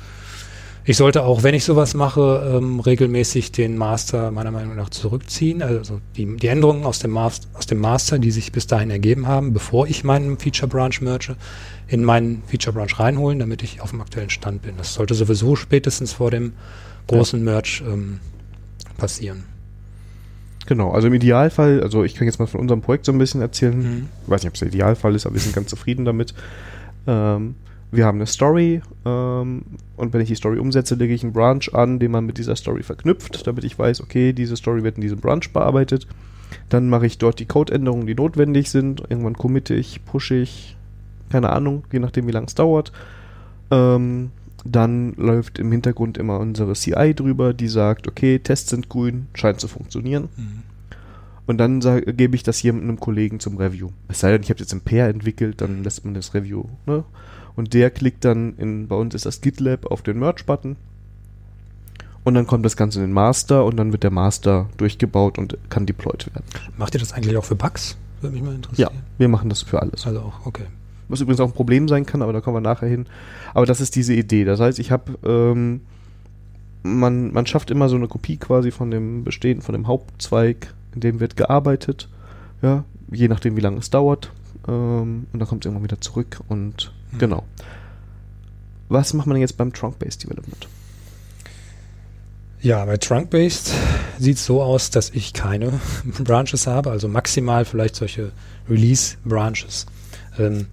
Ich 0.86 0.98
sollte 0.98 1.24
auch, 1.24 1.44
wenn 1.44 1.54
ich 1.54 1.66
sowas 1.66 1.94
mache, 1.94 2.58
ähm, 2.58 2.80
regelmäßig 2.80 3.52
den 3.52 3.78
Master 3.78 4.32
meiner 4.32 4.52
Meinung 4.52 4.76
nach 4.76 4.90
zurückziehen. 4.90 5.62
Also 5.62 6.00
die, 6.16 6.38
die 6.38 6.48
Änderungen 6.48 6.84
aus 6.86 7.00
dem, 7.00 7.12
Master, 7.12 7.48
aus 7.54 7.68
dem 7.68 7.80
Master, 7.80 8.18
die 8.18 8.32
sich 8.32 8.52
bis 8.52 8.66
dahin 8.66 8.90
ergeben 8.90 9.28
haben, 9.28 9.54
bevor 9.54 9.88
ich 9.88 10.04
meinen 10.04 10.38
Feature 10.38 10.68
Branch 10.68 11.00
merge, 11.02 11.36
in 11.88 12.04
meinen 12.04 12.44
Feature 12.48 12.74
Branch 12.74 13.00
reinholen, 13.00 13.40
damit 13.40 13.62
ich 13.62 13.82
auf 13.82 13.92
dem 13.92 14.02
aktuellen 14.02 14.30
Stand 14.30 14.62
bin. 14.62 14.78
Das 14.78 14.94
sollte 14.94 15.14
sowieso 15.14 15.56
spätestens 15.56 16.14
vor 16.14 16.32
dem 16.32 16.54
großen 17.08 17.44
Merge 17.44 17.84
ähm, 17.86 18.20
passieren. 18.98 19.44
Genau, 20.66 20.92
also 20.92 21.08
im 21.08 21.14
Idealfall, 21.16 21.82
also 21.82 22.04
ich 22.04 22.14
kann 22.14 22.28
jetzt 22.28 22.38
mal 22.38 22.46
von 22.46 22.60
unserem 22.60 22.82
Projekt 22.82 23.06
so 23.06 23.12
ein 23.12 23.18
bisschen 23.18 23.42
erzählen. 23.42 23.78
Mhm. 23.78 24.08
Ich 24.24 24.30
weiß 24.30 24.44
nicht, 24.44 24.50
ob 24.50 24.54
es 24.54 24.60
der 24.60 24.68
Idealfall 24.68 25.16
ist, 25.16 25.26
aber 25.26 25.36
wir 25.36 25.42
sind 25.42 25.56
ganz 25.56 25.70
zufrieden 25.70 26.06
damit. 26.06 26.34
Ähm, 27.08 27.56
wir 27.92 28.06
haben 28.06 28.18
eine 28.18 28.28
Story 28.28 28.82
ähm, 29.06 29.64
und 29.98 30.14
wenn 30.14 30.22
ich 30.22 30.28
die 30.28 30.36
Story 30.36 30.60
umsetze, 30.60 30.96
lege 30.96 31.14
ich 31.14 31.24
einen 31.24 31.34
Branch 31.34 31.74
an, 31.74 32.00
den 32.00 32.12
man 32.12 32.26
mit 32.26 32.38
dieser 32.38 32.56
Story 32.56 32.84
verknüpft, 32.84 33.46
damit 33.48 33.64
ich 33.64 33.78
weiß, 33.78 34.02
okay, 34.02 34.34
diese 34.34 34.56
Story 34.56 34.84
wird 34.84 34.96
in 34.96 35.02
diesem 35.02 35.20
Branch 35.20 35.48
bearbeitet. 35.52 36.08
Dann 36.70 36.90
mache 36.90 37.06
ich 37.06 37.18
dort 37.18 37.40
die 37.40 37.46
Codeänderungen, 37.46 38.08
die 38.08 38.16
notwendig 38.16 38.70
sind. 38.70 39.02
Irgendwann 39.10 39.36
committe 39.36 39.74
ich, 39.74 40.04
pushe 40.06 40.36
ich, 40.36 40.78
keine 41.30 41.50
Ahnung, 41.50 41.84
je 41.92 42.00
nachdem, 42.00 42.28
wie 42.28 42.32
lange 42.32 42.48
es 42.48 42.56
dauert. 42.56 42.92
Ähm, 43.72 44.32
dann 44.66 45.14
läuft 45.14 45.58
im 45.60 45.72
Hintergrund 45.72 46.18
immer 46.18 46.40
unsere 46.40 46.74
CI 46.74 47.14
drüber, 47.16 47.54
die 47.54 47.68
sagt, 47.68 48.08
okay, 48.08 48.40
Tests 48.40 48.70
sind 48.70 48.90
grün, 48.90 49.28
scheint 49.34 49.60
zu 49.60 49.68
funktionieren. 49.68 50.30
Mhm. 50.36 50.64
Und 51.48 51.58
dann 51.58 51.80
gebe 51.80 52.36
ich 52.36 52.44
das 52.44 52.58
hier 52.58 52.74
mit 52.74 52.84
einem 52.84 53.00
Kollegen 53.00 53.40
zum 53.40 53.58
Review. 53.58 53.90
Es 54.08 54.20
sei 54.20 54.32
denn, 54.32 54.44
ich 54.44 54.52
habe 54.52 54.60
jetzt 54.60 54.74
im 54.74 54.82
Pair 54.82 55.08
entwickelt, 55.08 55.62
dann 55.62 55.84
lässt 55.84 56.06
man 56.06 56.14
das 56.14 56.36
Review. 56.36 56.66
Ne? 56.86 57.04
Und 57.60 57.74
der 57.74 57.90
klickt 57.90 58.24
dann 58.24 58.56
in, 58.56 58.88
bei 58.88 58.96
uns 58.96 59.14
ist 59.14 59.26
das 59.26 59.42
GitLab 59.42 59.88
auf 59.88 60.02
den 60.02 60.18
Merge-Button. 60.18 60.78
Und 62.24 62.34
dann 62.34 62.48
kommt 62.48 62.64
das 62.64 62.78
Ganze 62.78 63.00
in 63.00 63.08
den 63.08 63.12
Master 63.12 63.66
und 63.66 63.76
dann 63.76 63.92
wird 63.92 64.04
der 64.04 64.12
Master 64.12 64.70
durchgebaut 64.78 65.38
und 65.38 65.58
kann 65.68 65.86
deployed 65.86 66.34
werden. 66.34 66.46
Macht 66.78 66.96
ihr 66.96 67.02
das 67.02 67.12
eigentlich 67.12 67.36
auch 67.36 67.44
für 67.44 67.58
Bugs? 67.58 67.98
Würde 68.22 68.34
mich 68.34 68.46
mal 68.46 68.56
interessieren. 68.56 68.92
Ja, 68.94 69.02
wir 69.18 69.28
machen 69.28 69.50
das 69.50 69.62
für 69.62 69.82
alles. 69.82 70.08
Also 70.08 70.22
auch, 70.22 70.46
okay. 70.46 70.68
Was 71.10 71.20
übrigens 71.20 71.42
auch 71.42 71.48
ein 71.48 71.54
Problem 71.54 71.90
sein 71.90 72.06
kann, 72.06 72.22
aber 72.22 72.32
da 72.32 72.40
kommen 72.40 72.56
wir 72.56 72.62
nachher 72.62 72.88
hin. 72.88 73.08
Aber 73.54 73.66
das 73.66 73.82
ist 73.82 73.98
diese 73.98 74.14
Idee. 74.14 74.46
Das 74.46 74.62
heißt, 74.62 74.80
ich 74.80 74.92
habe, 74.92 75.20
ähm, 75.26 75.82
man, 76.84 77.34
man 77.34 77.46
schafft 77.46 77.72
immer 77.72 77.90
so 77.90 77.98
eine 77.98 78.08
Kopie 78.08 78.38
quasi 78.38 78.72
von 78.72 78.90
dem 78.90 79.26
Bestehen, 79.26 79.62
von 79.62 79.74
dem 79.74 79.86
Hauptzweig, 79.86 80.74
in 80.96 81.02
dem 81.02 81.20
wird 81.20 81.36
gearbeitet. 81.36 82.08
Ja, 82.62 82.86
je 83.12 83.28
nachdem, 83.28 83.58
wie 83.58 83.62
lange 83.62 83.80
es 83.80 83.90
dauert. 83.90 84.32
Ähm, 84.66 85.28
und 85.34 85.40
dann 85.40 85.48
kommt 85.50 85.66
es 85.66 85.68
irgendwann 85.68 85.84
wieder 85.84 86.00
zurück 86.00 86.40
und 86.48 86.94
mhm. 87.12 87.18
genau. 87.18 87.44
Was 88.90 89.14
macht 89.14 89.28
man 89.28 89.38
jetzt 89.38 89.58
beim 89.58 89.72
Trunk-Based 89.72 90.24
Development? 90.24 90.68
Ja, 92.62 92.84
bei 92.86 92.98
Trunk-Based 92.98 93.72
sieht 94.18 94.36
es 94.36 94.46
so 94.46 94.62
aus, 94.62 94.90
dass 94.90 95.12
ich 95.12 95.34
keine 95.34 95.80
Branches 96.24 96.68
habe, 96.68 96.92
also 96.92 97.08
maximal 97.08 97.66
vielleicht 97.66 97.96
solche 97.96 98.32
Release-Branches. 98.70 99.86
Ähm, 100.38 100.68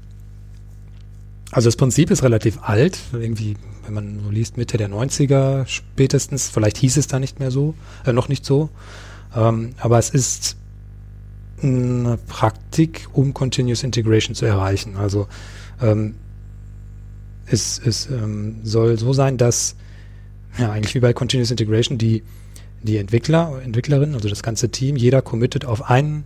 also 1.53 1.69
das 1.69 1.77
Prinzip 1.77 2.11
ist 2.11 2.23
relativ 2.23 2.59
alt, 2.63 2.99
irgendwie, 3.13 3.57
wenn 3.85 3.95
man 3.95 4.21
so 4.25 4.31
liest, 4.31 4.57
Mitte 4.57 4.79
der 4.79 4.91
90er 4.91 5.67
spätestens, 5.67 6.49
vielleicht 6.49 6.79
hieß 6.79 6.97
es 6.97 7.07
da 7.07 7.21
nicht 7.21 7.39
mehr 7.39 7.51
so, 7.51 7.75
äh, 8.05 8.13
noch 8.13 8.29
nicht 8.29 8.45
so. 8.45 8.69
Ähm, 9.35 9.75
aber 9.79 9.99
es 9.99 10.11
ist 10.11 10.57
eine 11.63 12.19
Praktik, 12.27 13.09
um 13.13 13.33
Continuous 13.33 13.85
Integration 13.85 14.35
zu 14.35 14.45
erreichen. 14.45 14.97
Also 14.97 15.29
ähm, 15.81 16.17
es, 17.47 17.81
es 17.85 18.07
ähm, 18.07 18.57
soll 18.63 18.99
so 18.99 19.13
sein, 19.13 19.37
dass 19.39 19.77
ja, 20.59 20.71
eigentlich 20.71 20.95
wie 20.95 21.01
bei 21.01 21.13
Continuous 21.13 21.51
Integration, 21.51 21.99
die, 21.99 22.23
die 22.83 22.97
Entwickler, 22.97 23.61
Entwicklerinnen, 23.63 24.15
also 24.15 24.29
das 24.29 24.43
ganze 24.43 24.71
Team, 24.71 24.97
jeder 24.97 25.23
committet 25.23 25.65
auf 25.65 25.91
einen 25.91 26.25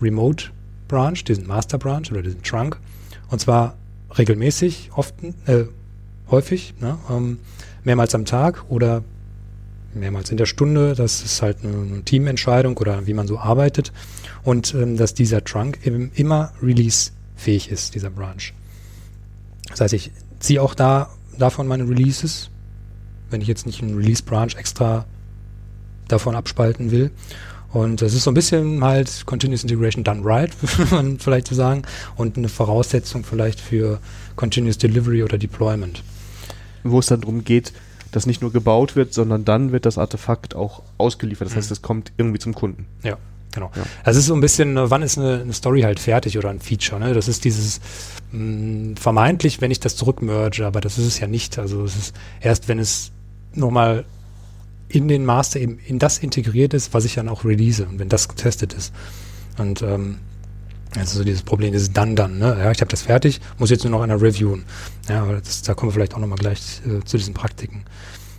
Remote 0.00 0.46
Branch, 0.88 1.16
diesen 1.16 1.46
Master 1.46 1.78
Branch 1.78 2.10
oder 2.10 2.22
diesen 2.22 2.42
Trunk. 2.42 2.78
Und 3.28 3.40
zwar 3.40 3.76
regelmäßig, 4.16 4.90
oft, 4.94 5.14
äh, 5.46 5.64
häufig, 6.30 6.74
ne, 6.80 6.98
ähm, 7.10 7.38
mehrmals 7.84 8.14
am 8.14 8.24
Tag 8.24 8.64
oder 8.68 9.02
mehrmals 9.94 10.30
in 10.30 10.36
der 10.36 10.46
Stunde. 10.46 10.94
Das 10.94 11.22
ist 11.22 11.42
halt 11.42 11.58
eine, 11.64 12.02
Teamentscheidung 12.04 12.76
oder 12.76 13.06
wie 13.06 13.14
man 13.14 13.26
so 13.26 13.38
arbeitet. 13.38 13.92
Und 14.44 14.74
ähm, 14.74 14.96
dass 14.96 15.14
dieser 15.14 15.44
Trunk 15.44 15.86
eben 15.86 16.10
immer 16.14 16.52
release-fähig 16.62 17.70
ist, 17.70 17.94
dieser 17.94 18.10
Branch. 18.10 18.52
Das 19.68 19.80
heißt, 19.80 19.94
ich 19.94 20.12
ziehe 20.46 20.62
auch 20.62 20.74
da 20.74 21.10
davon 21.38 21.66
meine 21.66 21.88
Releases, 21.88 22.50
wenn 23.30 23.40
ich 23.40 23.48
jetzt 23.48 23.66
nicht 23.66 23.82
einen 23.82 23.96
Release-Branch 23.96 24.54
extra 24.56 25.04
davon 26.08 26.36
abspalten 26.36 26.90
will. 26.92 27.10
Und 27.72 28.00
das 28.00 28.14
ist 28.14 28.22
so 28.22 28.30
ein 28.30 28.34
bisschen 28.34 28.82
halt 28.82 29.26
Continuous 29.26 29.64
Integration 29.64 30.04
done 30.04 30.24
right, 30.24 30.50
würde 30.78 30.94
man 30.94 31.18
vielleicht 31.18 31.48
so 31.48 31.54
sagen, 31.54 31.82
und 32.16 32.38
eine 32.38 32.48
Voraussetzung 32.48 33.24
vielleicht 33.24 33.60
für 33.60 33.98
Continuous 34.36 34.78
Delivery 34.78 35.24
oder 35.24 35.36
Deployment. 35.36 36.02
Wo 36.84 37.00
es 37.00 37.06
dann 37.06 37.20
darum 37.20 37.44
geht, 37.44 37.72
dass 38.12 38.24
nicht 38.24 38.40
nur 38.40 38.52
gebaut 38.52 38.94
wird, 38.94 39.12
sondern 39.12 39.44
dann 39.44 39.72
wird 39.72 39.84
das 39.84 39.98
Artefakt 39.98 40.54
auch 40.54 40.84
ausgeliefert. 40.96 41.46
Das 41.46 41.54
mhm. 41.54 41.58
heißt, 41.58 41.70
es 41.72 41.82
kommt 41.82 42.12
irgendwie 42.16 42.38
zum 42.38 42.54
Kunden. 42.54 42.86
Ja, 43.02 43.18
genau. 43.56 43.72
Ja. 43.74 43.82
Also 44.04 44.18
es 44.18 44.24
ist 44.24 44.26
so 44.26 44.34
ein 44.34 44.40
bisschen, 44.40 44.76
äh, 44.76 44.90
wann 44.90 45.02
ist 45.02 45.18
eine, 45.18 45.40
eine 45.40 45.52
Story 45.52 45.82
halt 45.82 45.98
fertig 45.98 46.38
oder 46.38 46.50
ein 46.50 46.60
Feature? 46.60 47.00
Ne? 47.00 47.12
Das 47.14 47.26
ist 47.26 47.44
dieses 47.44 47.80
mh, 48.30 48.92
mm, 48.92 48.96
vermeintlich, 48.96 49.60
wenn 49.60 49.72
ich 49.72 49.80
das 49.80 49.96
zurückmerge, 49.96 50.64
aber 50.64 50.80
das 50.80 50.98
ist 50.98 51.06
es 51.06 51.18
ja 51.18 51.26
nicht. 51.26 51.58
Also 51.58 51.82
es 51.84 51.96
ist 51.96 52.16
erst, 52.40 52.68
wenn 52.68 52.78
es 52.78 53.10
nochmal 53.54 54.04
in 54.88 55.08
den 55.08 55.24
Master 55.24 55.58
eben 55.58 55.78
in 55.78 55.98
das 55.98 56.18
integriert 56.18 56.72
ist, 56.74 56.94
was 56.94 57.04
ich 57.04 57.14
dann 57.14 57.28
auch 57.28 57.44
release 57.44 57.84
und 57.84 57.98
wenn 57.98 58.08
das 58.08 58.28
getestet 58.28 58.72
ist. 58.72 58.92
Und 59.58 59.82
ähm, 59.82 60.18
also 60.94 61.18
so 61.18 61.24
dieses 61.24 61.42
Problem, 61.42 61.72
dieses 61.72 61.92
dann 61.92 62.14
dann, 62.14 62.38
ne? 62.38 62.56
Ja, 62.58 62.70
ich 62.70 62.80
habe 62.80 62.90
das 62.90 63.02
fertig, 63.02 63.40
muss 63.58 63.70
jetzt 63.70 63.84
nur 63.84 63.90
noch 63.90 64.02
einer 64.02 64.20
reviewen. 64.20 64.64
Ja, 65.08 65.22
aber 65.22 65.40
das, 65.40 65.62
da 65.62 65.74
kommen 65.74 65.90
wir 65.90 65.94
vielleicht 65.94 66.14
auch 66.14 66.18
nochmal 66.18 66.38
gleich 66.38 66.80
äh, 66.86 67.04
zu 67.04 67.16
diesen 67.16 67.34
Praktiken. 67.34 67.84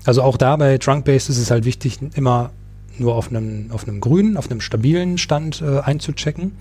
Also 0.05 0.21
auch 0.21 0.37
da 0.37 0.55
bei 0.55 0.77
Trunk-Based 0.77 1.29
ist 1.29 1.37
es 1.37 1.51
halt 1.51 1.65
wichtig, 1.65 1.99
immer 2.15 2.51
nur 2.99 3.15
auf 3.15 3.29
einem, 3.29 3.71
auf 3.71 3.87
einem 3.87 3.99
grünen, 3.99 4.37
auf 4.37 4.49
einem 4.49 4.61
stabilen 4.61 5.17
Stand 5.17 5.61
äh, 5.61 5.79
einzuchecken. 5.79 6.53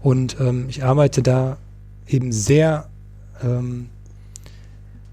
Und 0.00 0.36
ähm, 0.40 0.66
ich 0.68 0.84
arbeite 0.84 1.22
da 1.22 1.56
eben 2.06 2.32
sehr 2.32 2.88
ähm, 3.42 3.88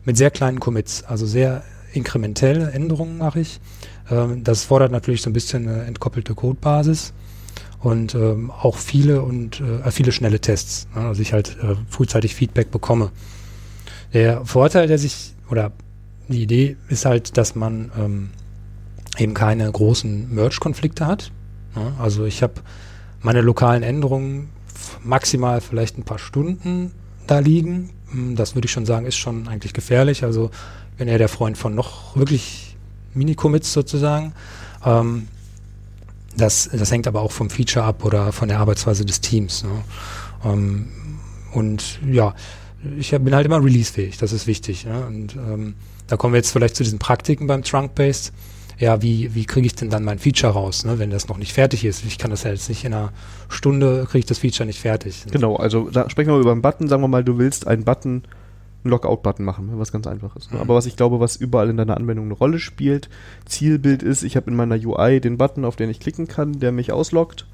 mit 0.05 0.17
sehr 0.17 0.31
kleinen 0.31 0.59
Commits, 0.59 1.03
also 1.03 1.25
sehr 1.25 1.63
inkrementelle 1.93 2.71
Änderungen 2.71 3.17
mache 3.17 3.39
ich. 3.39 3.59
Ähm, 4.09 4.43
das 4.43 4.63
fordert 4.63 4.91
natürlich 4.91 5.21
so 5.21 5.29
ein 5.29 5.33
bisschen 5.33 5.67
eine 5.67 5.83
entkoppelte 5.83 6.35
Codebasis 6.35 7.13
und 7.79 8.15
ähm, 8.15 8.51
auch 8.51 8.77
viele 8.77 9.21
und 9.21 9.61
äh, 9.61 9.91
viele 9.91 10.11
schnelle 10.11 10.39
Tests, 10.39 10.87
ne? 10.95 11.01
also 11.01 11.21
ich 11.21 11.33
halt 11.33 11.57
äh, 11.61 11.75
frühzeitig 11.89 12.35
Feedback 12.35 12.71
bekomme. 12.71 13.11
Der 14.13 14.45
Vorteil, 14.45 14.87
der 14.87 14.97
sich, 14.97 15.33
oder 15.49 15.71
die 16.27 16.43
Idee 16.43 16.77
ist 16.89 17.05
halt, 17.05 17.37
dass 17.37 17.55
man 17.55 17.91
ähm, 17.97 18.29
eben 19.17 19.33
keine 19.33 19.71
großen 19.71 20.33
Merge-Konflikte 20.33 21.05
hat. 21.05 21.31
Ne? 21.75 21.93
Also 21.99 22.25
ich 22.25 22.43
habe 22.43 22.55
meine 23.21 23.41
lokalen 23.41 23.83
Änderungen 23.83 24.49
maximal 25.03 25.61
vielleicht 25.61 25.97
ein 25.97 26.03
paar 26.03 26.19
Stunden 26.19 26.91
da 27.27 27.39
liegen. 27.39 27.91
Hm, 28.11 28.35
das 28.35 28.55
würde 28.55 28.65
ich 28.65 28.71
schon 28.71 28.85
sagen, 28.85 29.05
ist 29.05 29.17
schon 29.17 29.47
eigentlich 29.47 29.73
gefährlich. 29.73 30.23
Also 30.23 30.51
ich 30.91 30.97
bin 30.97 31.07
eher 31.07 31.17
der 31.17 31.29
Freund 31.29 31.57
von 31.57 31.75
noch 31.75 32.15
wirklich 32.15 32.75
Mini-Commits 33.13 33.73
sozusagen. 33.73 34.33
Ähm, 34.85 35.27
das, 36.37 36.69
das 36.71 36.91
hängt 36.91 37.07
aber 37.07 37.21
auch 37.21 37.31
vom 37.31 37.49
Feature 37.49 37.85
ab 37.85 38.05
oder 38.05 38.31
von 38.31 38.47
der 38.47 38.59
Arbeitsweise 38.59 39.05
des 39.05 39.21
Teams. 39.21 39.63
Ne? 39.63 39.83
Ähm, 40.45 40.87
und 41.53 41.99
ja, 42.09 42.33
ich 42.97 43.11
bin 43.11 43.35
halt 43.35 43.45
immer 43.45 43.63
releasefähig, 43.63 44.17
das 44.17 44.31
ist 44.31 44.47
wichtig. 44.47 44.85
Ne? 44.85 45.05
Und 45.05 45.35
ähm, 45.35 45.75
da 46.07 46.17
kommen 46.17 46.33
wir 46.33 46.37
jetzt 46.37 46.51
vielleicht 46.51 46.75
zu 46.75 46.83
diesen 46.83 46.99
Praktiken 46.99 47.47
beim 47.47 47.63
Trunk-Based. 47.63 48.33
Ja, 48.79 49.01
wie, 49.01 49.35
wie 49.35 49.45
kriege 49.45 49.67
ich 49.67 49.75
denn 49.75 49.89
dann 49.89 50.03
mein 50.03 50.19
Feature 50.19 50.53
raus, 50.53 50.85
ne, 50.85 50.99
wenn 50.99 51.09
das 51.09 51.27
noch 51.27 51.37
nicht 51.37 51.53
fertig 51.53 51.85
ist? 51.85 52.03
Ich 52.05 52.17
kann 52.17 52.31
das 52.31 52.43
ja 52.43 52.51
jetzt 52.51 52.69
nicht 52.69 52.83
in 52.83 52.93
einer 52.93 53.11
Stunde, 53.49 54.05
kriege 54.09 54.19
ich 54.19 54.25
das 54.25 54.39
Feature 54.39 54.65
nicht 54.65 54.79
fertig. 54.79 55.25
Genau, 55.31 55.55
also 55.55 55.89
da 55.89 56.09
sprechen 56.09 56.29
wir 56.29 56.33
mal 56.33 56.41
über 56.41 56.51
einen 56.51 56.61
Button. 56.61 56.87
Sagen 56.87 57.01
wir 57.01 57.07
mal, 57.07 57.23
du 57.23 57.37
willst 57.37 57.67
einen 57.67 57.83
Button 57.83 58.23
einen 58.83 58.91
Lockout-Button 58.91 59.45
machen, 59.45 59.69
was 59.73 59.91
ganz 59.91 60.07
einfach 60.07 60.35
ist. 60.35 60.51
Ne? 60.51 60.57
Mhm. 60.57 60.63
Aber 60.63 60.75
was 60.75 60.85
ich 60.85 60.95
glaube, 60.95 61.19
was 61.19 61.35
überall 61.35 61.69
in 61.69 61.77
deiner 61.77 61.97
Anwendung 61.97 62.25
eine 62.25 62.33
Rolle 62.33 62.59
spielt, 62.59 63.09
Zielbild 63.45 64.03
ist, 64.03 64.23
ich 64.23 64.35
habe 64.35 64.49
in 64.49 64.55
meiner 64.55 64.75
UI 64.75 65.19
den 65.19 65.37
Button, 65.37 65.65
auf 65.65 65.75
den 65.75 65.89
ich 65.89 65.99
klicken 65.99 66.27
kann, 66.27 66.59
der 66.59 66.71
mich 66.71 66.91
ausloggt. 66.91 67.45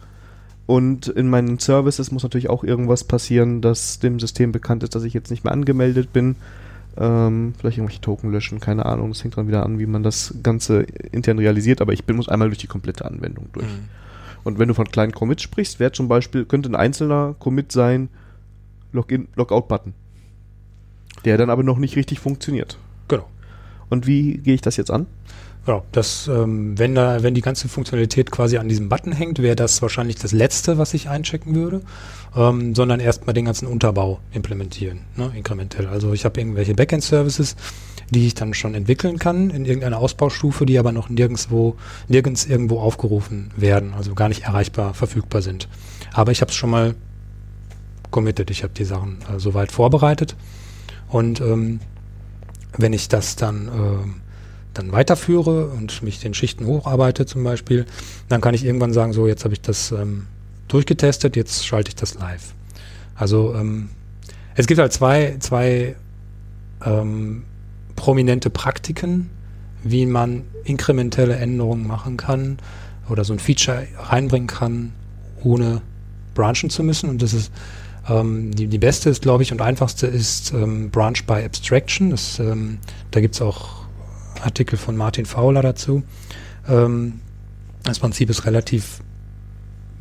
Und 0.65 1.07
in 1.07 1.29
meinen 1.29 1.59
Services 1.59 2.11
muss 2.11 2.23
natürlich 2.23 2.49
auch 2.49 2.63
irgendwas 2.63 3.05
passieren, 3.05 3.61
dass 3.61 3.99
dem 3.99 4.19
System 4.19 4.51
bekannt 4.51 4.83
ist, 4.83 4.95
dass 4.95 5.03
ich 5.03 5.13
jetzt 5.13 5.31
nicht 5.31 5.43
mehr 5.43 5.53
angemeldet 5.53 6.11
bin. 6.11 6.35
Ähm, 6.99 7.53
vielleicht 7.57 7.77
irgendwelche 7.77 8.01
Token 8.01 8.31
löschen, 8.31 8.59
keine 8.59 8.85
Ahnung. 8.85 9.11
Es 9.11 9.23
hängt 9.23 9.37
dann 9.37 9.47
wieder 9.47 9.63
an, 9.63 9.79
wie 9.79 9.85
man 9.85 10.03
das 10.03 10.33
Ganze 10.43 10.81
intern 11.11 11.39
realisiert, 11.39 11.81
aber 11.81 11.93
ich 11.93 12.05
bin, 12.05 12.15
muss 12.15 12.29
einmal 12.29 12.49
durch 12.49 12.57
die 12.57 12.67
komplette 12.67 13.05
Anwendung 13.05 13.49
durch. 13.53 13.65
Mhm. 13.65 13.89
Und 14.43 14.59
wenn 14.59 14.67
du 14.67 14.73
von 14.73 14.85
kleinen 14.85 15.11
Commits 15.11 15.43
sprichst, 15.43 15.79
wäre 15.79 15.91
zum 15.91 16.07
Beispiel, 16.07 16.45
könnte 16.45 16.69
ein 16.69 16.75
einzelner 16.75 17.35
Commit 17.39 17.71
sein, 17.71 18.09
Login, 18.91 19.27
Logout-Button 19.35 19.93
der 21.25 21.37
dann 21.37 21.49
aber 21.49 21.63
noch 21.63 21.77
nicht 21.77 21.95
richtig 21.95 22.19
funktioniert. 22.19 22.77
Genau. 23.07 23.27
Und 23.89 24.07
wie 24.07 24.37
gehe 24.37 24.53
ich 24.53 24.61
das 24.61 24.77
jetzt 24.77 24.91
an? 24.91 25.07
Genau, 25.65 25.83
das, 25.91 26.29
ähm, 26.29 26.79
wenn 26.79 26.95
da, 26.95 27.23
wenn 27.23 27.33
die 27.33 27.41
ganze 27.41 27.67
Funktionalität 27.67 28.31
quasi 28.31 28.57
an 28.57 28.69
diesem 28.69 28.87
Button 28.87 29.11
hängt, 29.11 29.39
wäre 29.39 29.55
das 29.55 29.81
wahrscheinlich 29.81 30.15
das 30.15 30.31
Letzte, 30.31 30.77
was 30.77 30.93
ich 30.93 31.09
einchecken 31.09 31.53
würde, 31.55 31.81
ähm, 32.35 32.75
sondern 32.75 32.99
erstmal 32.99 33.33
den 33.33 33.45
ganzen 33.45 33.67
Unterbau 33.67 34.19
implementieren, 34.31 35.01
ne, 35.15 35.31
inkrementell. 35.35 35.87
Also 35.87 36.13
ich 36.13 36.25
habe 36.25 36.39
irgendwelche 36.39 36.73
Backend-Services, 36.73 37.55
die 38.09 38.27
ich 38.27 38.35
dann 38.35 38.53
schon 38.53 38.73
entwickeln 38.73 39.19
kann 39.19 39.49
in 39.49 39.65
irgendeiner 39.65 39.99
Ausbaustufe, 39.99 40.65
die 40.65 40.79
aber 40.79 40.91
noch 40.91 41.09
nirgendwo, 41.09 41.75
nirgends 42.07 42.45
irgendwo 42.45 42.79
aufgerufen 42.79 43.51
werden, 43.57 43.93
also 43.93 44.15
gar 44.15 44.29
nicht 44.29 44.43
erreichbar, 44.43 44.93
verfügbar 44.93 45.41
sind. 45.41 45.67
Aber 46.13 46.31
ich 46.31 46.41
habe 46.41 46.49
es 46.49 46.55
schon 46.55 46.69
mal 46.69 46.95
committed, 48.11 48.49
ich 48.49 48.63
habe 48.63 48.73
die 48.73 48.85
Sachen 48.85 49.17
äh, 49.33 49.39
soweit 49.39 49.71
vorbereitet 49.71 50.35
und 51.09 51.41
ähm, 51.41 51.79
wenn 52.77 52.93
ich 52.93 53.09
das 53.09 53.35
dann, 53.35 53.67
äh, 53.67 54.09
dann 54.73 54.91
weiterführe 54.91 55.67
und 55.67 56.03
mich 56.03 56.19
den 56.19 56.33
Schichten 56.33 56.65
hocharbeite 56.65 57.25
zum 57.25 57.43
Beispiel, 57.43 57.85
dann 58.29 58.41
kann 58.41 58.53
ich 58.53 58.63
irgendwann 58.63 58.93
sagen, 58.93 59.13
so 59.13 59.27
jetzt 59.27 59.43
habe 59.43 59.53
ich 59.53 59.61
das 59.61 59.91
ähm, 59.91 60.27
durchgetestet, 60.67 61.35
jetzt 61.35 61.65
schalte 61.65 61.89
ich 61.89 61.95
das 61.95 62.15
live. 62.15 62.53
Also 63.15 63.55
ähm, 63.55 63.89
es 64.55 64.67
gibt 64.67 64.79
halt 64.79 64.93
zwei, 64.93 65.37
zwei 65.39 65.95
ähm, 66.85 67.43
prominente 67.95 68.49
Praktiken, 68.49 69.29
wie 69.83 70.05
man 70.05 70.43
inkrementelle 70.63 71.35
Änderungen 71.35 71.87
machen 71.87 72.17
kann 72.17 72.57
oder 73.09 73.23
so 73.23 73.33
ein 73.33 73.39
Feature 73.39 73.87
reinbringen 73.97 74.47
kann, 74.47 74.93
ohne 75.43 75.81
branchen 76.33 76.69
zu 76.69 76.83
müssen. 76.83 77.09
Und 77.09 77.21
das 77.21 77.33
ist 77.33 77.51
ähm, 78.09 78.53
die, 78.55 78.67
die 78.67 78.77
beste 78.77 79.09
ist, 79.09 79.21
glaube 79.21 79.43
ich, 79.43 79.51
und 79.51 79.61
einfachste 79.61 80.07
ist 80.07 80.53
ähm, 80.53 80.89
Branch 80.89 81.17
by 81.25 81.43
Abstraction. 81.43 82.11
Das, 82.11 82.39
ähm, 82.39 82.79
da 83.11 83.19
gibt 83.19 83.35
es 83.35 83.41
auch 83.41 83.85
Artikel 84.41 84.77
von 84.77 84.95
Martin 84.95 85.25
Fowler 85.25 85.61
dazu. 85.61 86.03
Ähm, 86.67 87.19
das 87.83 87.99
Prinzip 87.99 88.29
ist 88.29 88.45
relativ 88.45 89.01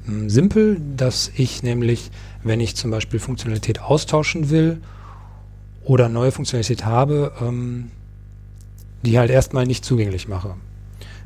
simpel, 0.06 0.80
dass 0.96 1.30
ich 1.34 1.62
nämlich, 1.62 2.10
wenn 2.42 2.60
ich 2.60 2.76
zum 2.76 2.90
Beispiel 2.90 3.18
Funktionalität 3.18 3.80
austauschen 3.80 4.50
will 4.50 4.80
oder 5.84 6.08
neue 6.08 6.32
Funktionalität 6.32 6.84
habe, 6.84 7.32
ähm, 7.40 7.90
die 9.02 9.18
halt 9.18 9.30
erstmal 9.30 9.66
nicht 9.66 9.84
zugänglich 9.84 10.28
mache. 10.28 10.54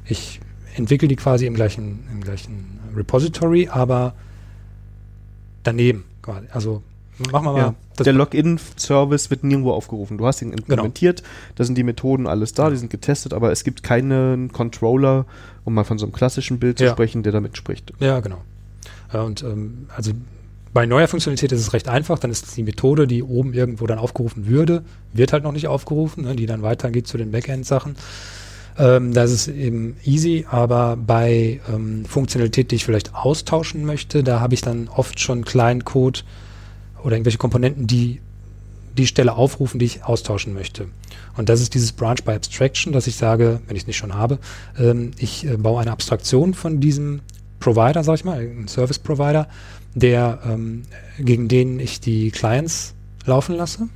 Ich 0.05 0.41
entwickle 0.75 1.09
die 1.09 1.17
quasi 1.17 1.47
im 1.47 1.55
gleichen, 1.55 2.05
im 2.13 2.21
gleichen 2.21 2.79
Repository, 2.97 3.69
aber 3.69 4.15
daneben 5.63 6.05
quasi. 6.23 6.47
Also 6.51 6.83
machen 7.33 7.45
wir 7.47 7.53
mal. 7.53 7.59
Ja, 7.59 7.75
der 8.05 8.13
Login-Service 8.13 9.31
wird 9.31 9.45
nirgendwo 9.45 9.73
aufgerufen. 9.73 10.19
Du 10.19 10.27
hast 10.27 10.43
ihn 10.43 10.51
genau. 10.51 10.63
implementiert, 10.63 11.19
genau. 11.19 11.29
da 11.57 11.65
sind 11.65 11.77
die 11.77 11.85
Methoden 11.85 12.27
alles 12.27 12.55
da, 12.55 12.71
die 12.71 12.77
sind 12.77 12.91
getestet, 12.91 13.35
aber 13.35 13.53
es 13.53 13.65
gibt 13.65 13.83
keinen 13.83 14.53
Controller, 14.53 15.27
um 15.65 15.75
mal 15.75 15.85
von 15.85 15.99
so 15.99 16.07
einem 16.07 16.13
klassischen 16.13 16.59
Bild 16.59 16.79
zu 16.79 16.85
ja. 16.85 16.93
sprechen, 16.93 17.23
der 17.23 17.33
damit 17.33 17.57
spricht. 17.57 17.93
Ja, 18.01 18.21
genau. 18.21 18.39
Und 19.13 19.43
ähm, 19.43 19.87
also 19.97 20.13
bei 20.73 20.87
neuer 20.87 21.09
Funktionalität 21.09 21.51
ist 21.53 21.61
es 21.61 21.73
recht 21.73 21.89
einfach, 21.89 22.19
dann 22.19 22.31
ist 22.31 22.57
die 22.57 22.63
Methode, 22.63 23.07
die 23.07 23.23
oben 23.23 23.55
irgendwo 23.55 23.87
dann 23.87 23.99
aufgerufen 23.99 24.47
würde, 24.47 24.85
wird 25.13 25.33
halt 25.33 25.43
noch 25.43 25.53
nicht 25.53 25.67
aufgerufen, 25.67 26.25
ne, 26.25 26.37
die 26.37 26.47
dann 26.47 26.63
weitergeht 26.63 27.09
zu 27.09 27.19
den 27.19 27.33
Backend-Sachen. 27.33 27.97
Ähm, 28.79 29.13
das 29.13 29.33
ist 29.33 29.49
eben 29.49 29.97
easy, 30.05 30.47
aber 30.49 30.97
bei 30.97 31.61
ähm, 31.73 32.05
Funktionalität, 32.05 32.71
die 32.71 32.77
ich 32.77 32.85
vielleicht 32.85 33.15
austauschen 33.15 33.85
möchte, 33.85 34.23
da 34.23 34.39
habe 34.39 34.55
ich 34.55 34.61
dann 34.61 34.89
oft 34.89 35.19
schon 35.19 35.45
kleinen 35.45 35.85
Code 35.85 36.21
oder 37.03 37.17
irgendwelche 37.17 37.39
Komponenten, 37.39 37.89
die 37.89 38.21
die 38.97 39.07
Stelle 39.07 39.35
aufrufen, 39.35 39.79
die 39.79 39.87
ich 39.87 40.05
austauschen 40.05 40.53
möchte. 40.55 40.89
Und 41.37 41.49
das 41.49 41.61
ist 41.61 41.75
dieses 41.75 41.93
Branch 41.93 42.17
by 42.25 42.33
Abstraction, 42.33 42.93
dass 42.93 43.07
ich 43.07 43.17
sage, 43.17 43.61
wenn 43.67 43.77
ich 43.77 43.83
es 43.83 43.87
nicht 43.87 43.97
schon 43.97 44.15
habe, 44.15 44.39
ähm, 44.79 45.13
ich 45.19 45.47
äh, 45.47 45.57
baue 45.57 45.81
eine 45.81 45.93
Abstraktion 45.93 46.55
von 46.55 46.81
diesem 46.81 47.21
Provider, 47.61 48.03
sag 48.03 48.15
ich 48.17 48.25
mal, 48.25 48.39
einen 48.39 48.69
Service 48.69 48.99
Provider, 48.99 49.47
der 49.95 50.41
ähm, 50.45 50.83
gegen 51.19 51.49
den 51.49 51.79
ich 51.79 52.01
die 52.01 52.31
Clients 52.31 52.95
laufen 53.25 53.55
lasse. 53.57 53.89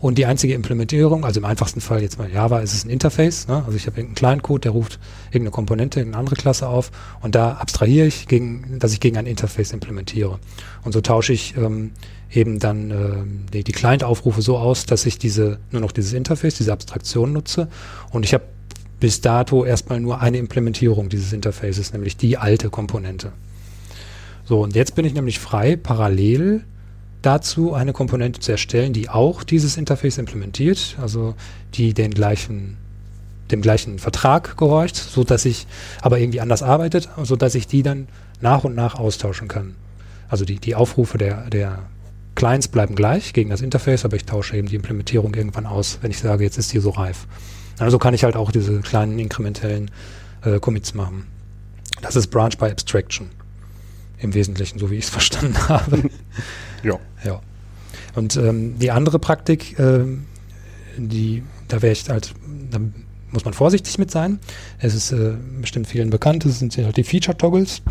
Und 0.00 0.16
die 0.16 0.26
einzige 0.26 0.54
Implementierung, 0.54 1.24
also 1.24 1.40
im 1.40 1.44
einfachsten 1.44 1.80
Fall 1.80 2.02
jetzt 2.02 2.18
bei 2.18 2.28
Java 2.28 2.60
ist 2.60 2.72
es 2.72 2.84
ein 2.84 2.90
Interface. 2.90 3.48
Ne? 3.48 3.64
Also 3.66 3.72
ich 3.72 3.86
habe 3.88 3.96
irgendeinen 3.96 4.14
Client-Code, 4.14 4.60
der 4.60 4.70
ruft 4.70 5.00
irgendeine 5.26 5.50
Komponente, 5.50 5.98
irgendeine 5.98 6.20
andere 6.20 6.36
Klasse 6.36 6.68
auf 6.68 6.92
und 7.20 7.34
da 7.34 7.54
abstrahiere 7.54 8.06
ich, 8.06 8.28
gegen, 8.28 8.78
dass 8.78 8.92
ich 8.92 9.00
gegen 9.00 9.16
ein 9.16 9.26
Interface 9.26 9.72
implementiere. 9.72 10.38
Und 10.84 10.92
so 10.92 11.00
tausche 11.00 11.32
ich 11.32 11.56
ähm, 11.56 11.90
eben 12.30 12.60
dann 12.60 12.90
äh, 12.92 13.52
die, 13.52 13.64
die 13.64 13.72
Client-Aufrufe 13.72 14.40
so 14.40 14.56
aus, 14.56 14.86
dass 14.86 15.04
ich 15.04 15.18
diese 15.18 15.58
nur 15.72 15.80
noch 15.80 15.90
dieses 15.90 16.12
Interface, 16.12 16.54
diese 16.54 16.72
Abstraktion 16.72 17.32
nutze. 17.32 17.66
Und 18.12 18.24
ich 18.24 18.34
habe 18.34 18.44
bis 19.00 19.20
dato 19.20 19.64
erstmal 19.64 20.00
nur 20.00 20.20
eine 20.20 20.38
Implementierung 20.38 21.08
dieses 21.08 21.32
Interfaces, 21.32 21.92
nämlich 21.92 22.16
die 22.16 22.36
alte 22.36 22.70
Komponente. 22.70 23.32
So, 24.44 24.62
und 24.62 24.74
jetzt 24.74 24.94
bin 24.94 25.04
ich 25.04 25.14
nämlich 25.14 25.38
frei, 25.38 25.76
parallel 25.76 26.64
dazu 27.22 27.74
eine 27.74 27.92
Komponente 27.92 28.40
zu 28.40 28.52
erstellen, 28.52 28.92
die 28.92 29.08
auch 29.08 29.42
dieses 29.42 29.76
Interface 29.76 30.18
implementiert, 30.18 30.96
also 31.00 31.34
die 31.74 31.94
den 31.94 32.12
gleichen 32.12 32.76
dem 33.50 33.62
gleichen 33.62 33.98
Vertrag 33.98 34.56
gehorcht, 34.58 34.96
so 34.96 35.24
dass 35.24 35.46
ich 35.46 35.66
aber 36.02 36.18
irgendwie 36.18 36.40
anders 36.40 36.62
arbeitet, 36.62 37.08
so 37.22 37.34
dass 37.34 37.54
ich 37.54 37.66
die 37.66 37.82
dann 37.82 38.08
nach 38.40 38.64
und 38.64 38.74
nach 38.74 38.96
austauschen 38.96 39.48
kann. 39.48 39.74
Also 40.28 40.44
die, 40.44 40.56
die 40.56 40.74
Aufrufe 40.74 41.18
der, 41.18 41.48
der 41.48 41.78
Clients 42.34 42.68
bleiben 42.68 42.94
gleich 42.94 43.32
gegen 43.32 43.50
das 43.50 43.62
Interface, 43.62 44.04
aber 44.04 44.16
ich 44.16 44.24
tausche 44.24 44.56
eben 44.56 44.68
die 44.68 44.76
Implementierung 44.76 45.34
irgendwann 45.34 45.66
aus, 45.66 45.98
wenn 46.02 46.10
ich 46.10 46.18
sage, 46.18 46.44
jetzt 46.44 46.58
ist 46.58 46.72
die 46.72 46.78
so 46.78 46.90
reif. 46.90 47.26
Also 47.78 47.98
kann 47.98 48.14
ich 48.14 48.24
halt 48.24 48.36
auch 48.36 48.50
diese 48.50 48.80
kleinen 48.80 49.18
inkrementellen 49.18 49.90
äh, 50.42 50.58
Commits 50.58 50.94
machen. 50.94 51.26
Das 52.02 52.16
ist 52.16 52.28
Branch 52.28 52.56
by 52.58 52.66
Abstraction. 52.66 53.30
Im 54.18 54.34
Wesentlichen, 54.34 54.78
so 54.78 54.90
wie 54.90 54.96
ich 54.96 55.04
es 55.04 55.10
verstanden 55.18 55.56
habe. 55.68 56.10
ja. 56.82 56.98
Ja. 57.24 57.40
Und 58.14 58.36
ähm, 58.36 58.78
die 58.78 58.90
andere 58.90 59.18
Praktik, 59.18 59.78
äh, 59.78 60.04
die, 60.96 61.44
da 61.68 61.82
wäre 61.82 61.92
ich 61.92 62.08
halt, 62.08 62.34
da 62.70 62.80
muss 63.30 63.44
man 63.44 63.54
vorsichtig 63.54 63.98
mit 63.98 64.10
sein. 64.10 64.40
Es 64.78 64.94
ist 64.94 65.12
äh, 65.12 65.34
bestimmt 65.60 65.86
vielen 65.86 66.10
bekannt, 66.10 66.44
es 66.46 66.58
sind 66.58 66.76
halt 66.76 66.96
die 66.96 67.04
Feature-Toggles. 67.04 67.82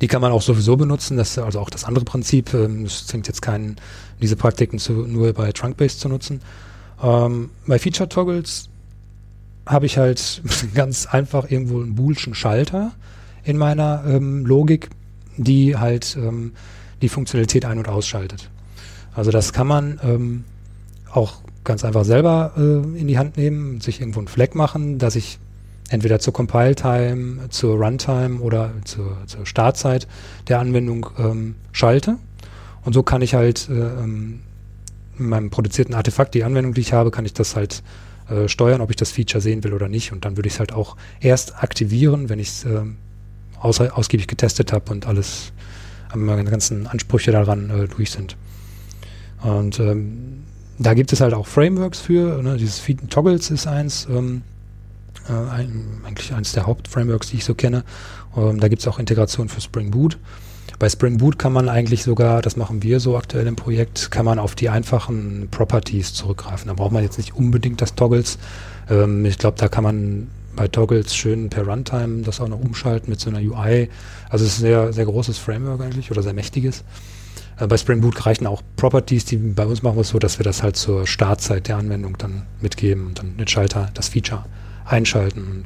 Die 0.00 0.08
kann 0.08 0.20
man 0.20 0.32
auch 0.32 0.42
sowieso 0.42 0.76
benutzen, 0.76 1.16
das 1.16 1.30
ist 1.30 1.38
also 1.38 1.60
auch 1.60 1.70
das 1.70 1.84
andere 1.84 2.04
Prinzip. 2.04 2.54
Ähm, 2.54 2.84
es 2.84 3.06
zwingt 3.06 3.26
jetzt 3.28 3.42
keinen, 3.42 3.76
diese 4.20 4.36
Praktiken 4.36 4.78
zu, 4.78 4.92
nur 4.92 5.32
bei 5.32 5.52
Trunkbase 5.52 5.98
zu 5.98 6.08
nutzen. 6.08 6.40
Ähm, 7.02 7.50
bei 7.66 7.78
Feature-Toggles 7.78 8.68
habe 9.66 9.86
ich 9.86 9.98
halt 9.98 10.42
ganz 10.74 11.06
einfach 11.06 11.50
irgendwo 11.50 11.80
einen 11.80 11.94
boolschen 11.94 12.34
Schalter 12.34 12.92
in 13.44 13.56
meiner 13.56 14.04
ähm, 14.06 14.44
Logik, 14.44 14.90
die 15.36 15.76
halt 15.76 16.16
ähm, 16.16 16.52
die 17.02 17.08
Funktionalität 17.08 17.64
ein- 17.64 17.78
und 17.78 17.88
ausschaltet. 17.88 18.50
Also 19.14 19.30
das 19.30 19.52
kann 19.52 19.66
man 19.66 20.00
ähm, 20.02 20.44
auch 21.10 21.40
ganz 21.64 21.84
einfach 21.84 22.04
selber 22.04 22.52
äh, 22.56 22.98
in 22.98 23.08
die 23.08 23.18
Hand 23.18 23.36
nehmen, 23.36 23.80
sich 23.80 24.00
irgendwo 24.00 24.20
einen 24.20 24.28
Flag 24.28 24.54
machen, 24.54 24.98
dass 24.98 25.16
ich 25.16 25.38
entweder 25.88 26.20
zur 26.20 26.32
Compile-Time, 26.32 27.48
zur 27.48 27.76
Runtime 27.76 28.40
oder 28.40 28.72
zur, 28.84 29.16
zur, 29.26 29.44
Startzeit 29.44 30.06
der 30.48 30.60
Anwendung 30.60 31.10
ähm, 31.18 31.56
schalte. 31.72 32.16
Und 32.84 32.92
so 32.92 33.02
kann 33.02 33.22
ich 33.22 33.34
halt 33.34 33.68
äh, 33.68 33.72
ähm, 33.72 34.40
in 35.20 35.28
meinem 35.28 35.50
produzierten 35.50 35.94
Artefakt, 35.94 36.34
die 36.34 36.44
Anwendung, 36.44 36.74
die 36.74 36.80
ich 36.80 36.92
habe, 36.92 37.10
kann 37.10 37.24
ich 37.24 37.34
das 37.34 37.54
halt 37.54 37.82
äh, 38.28 38.48
steuern, 38.48 38.80
ob 38.80 38.90
ich 38.90 38.96
das 38.96 39.12
Feature 39.12 39.40
sehen 39.40 39.62
will 39.64 39.72
oder 39.72 39.88
nicht. 39.88 40.12
Und 40.12 40.24
dann 40.24 40.36
würde 40.36 40.48
ich 40.48 40.54
es 40.54 40.60
halt 40.60 40.72
auch 40.72 40.96
erst 41.20 41.62
aktivieren, 41.62 42.28
wenn 42.28 42.38
ich 42.38 42.48
es 42.48 42.64
äh, 42.64 42.82
aus, 43.60 43.80
ausgiebig 43.80 44.26
getestet 44.26 44.72
habe 44.72 44.90
und 44.90 45.06
alles, 45.06 45.52
äh, 46.12 46.16
meine 46.16 46.44
ganzen 46.44 46.86
Ansprüche 46.86 47.32
daran 47.32 47.70
äh, 47.70 47.88
durch 47.88 48.10
sind. 48.10 48.36
Und 49.42 49.78
ähm, 49.80 50.44
da 50.78 50.94
gibt 50.94 51.12
es 51.12 51.20
halt 51.20 51.34
auch 51.34 51.46
Frameworks 51.46 52.00
für. 52.00 52.42
Ne? 52.42 52.56
Dieses 52.56 52.78
Feed 52.78 53.10
Toggles 53.10 53.50
ist 53.50 53.66
eins, 53.66 54.06
ähm, 54.10 54.42
äh, 55.28 55.32
ein, 55.32 56.00
eigentlich 56.04 56.32
eines 56.32 56.52
der 56.52 56.66
Hauptframeworks, 56.66 57.30
die 57.30 57.36
ich 57.36 57.44
so 57.44 57.54
kenne. 57.54 57.84
Ähm, 58.36 58.60
da 58.60 58.68
gibt 58.68 58.80
es 58.80 58.88
auch 58.88 58.98
Integration 58.98 59.48
für 59.48 59.60
Spring 59.60 59.90
Boot. 59.90 60.18
Bei 60.80 60.88
Spring 60.88 61.18
Boot 61.18 61.38
kann 61.38 61.52
man 61.52 61.68
eigentlich 61.68 62.04
sogar, 62.04 62.40
das 62.40 62.56
machen 62.56 62.82
wir 62.82 63.00
so 63.00 63.14
aktuell 63.14 63.46
im 63.46 63.54
Projekt, 63.54 64.10
kann 64.10 64.24
man 64.24 64.38
auf 64.38 64.54
die 64.54 64.70
einfachen 64.70 65.48
Properties 65.50 66.14
zurückgreifen. 66.14 66.68
Da 66.68 66.72
braucht 66.72 66.90
man 66.90 67.02
jetzt 67.02 67.18
nicht 67.18 67.34
unbedingt 67.34 67.82
das 67.82 67.94
Toggles. 67.94 68.38
Ähm, 68.88 69.26
ich 69.26 69.36
glaube, 69.36 69.58
da 69.58 69.68
kann 69.68 69.84
man 69.84 70.28
bei 70.56 70.68
Toggles 70.68 71.14
schön 71.14 71.50
per 71.50 71.66
Runtime 71.66 72.22
das 72.22 72.40
auch 72.40 72.48
noch 72.48 72.58
umschalten 72.58 73.10
mit 73.10 73.20
so 73.20 73.28
einer 73.28 73.40
UI. 73.40 73.90
Also 74.30 74.46
es 74.46 74.52
ist 74.52 74.58
ein 74.60 74.62
sehr, 74.62 74.92
sehr 74.94 75.04
großes 75.04 75.36
Framework 75.36 75.82
eigentlich 75.82 76.10
oder 76.10 76.22
sehr 76.22 76.32
mächtiges. 76.32 76.82
Äh, 77.58 77.66
bei 77.66 77.76
Spring 77.76 78.00
Boot 78.00 78.24
reichen 78.24 78.46
auch 78.46 78.62
Properties, 78.76 79.26
die 79.26 79.36
bei 79.36 79.66
uns 79.66 79.82
machen 79.82 79.98
wir 79.98 80.04
so, 80.04 80.18
dass 80.18 80.38
wir 80.38 80.44
das 80.44 80.62
halt 80.62 80.76
zur 80.76 81.06
Startzeit 81.06 81.68
der 81.68 81.76
Anwendung 81.76 82.16
dann 82.16 82.46
mitgeben 82.62 83.06
und 83.06 83.18
dann 83.18 83.36
den 83.36 83.48
Schalter, 83.48 83.90
das 83.92 84.08
Feature 84.08 84.46
einschalten. 84.86 85.42
Und 85.42 85.64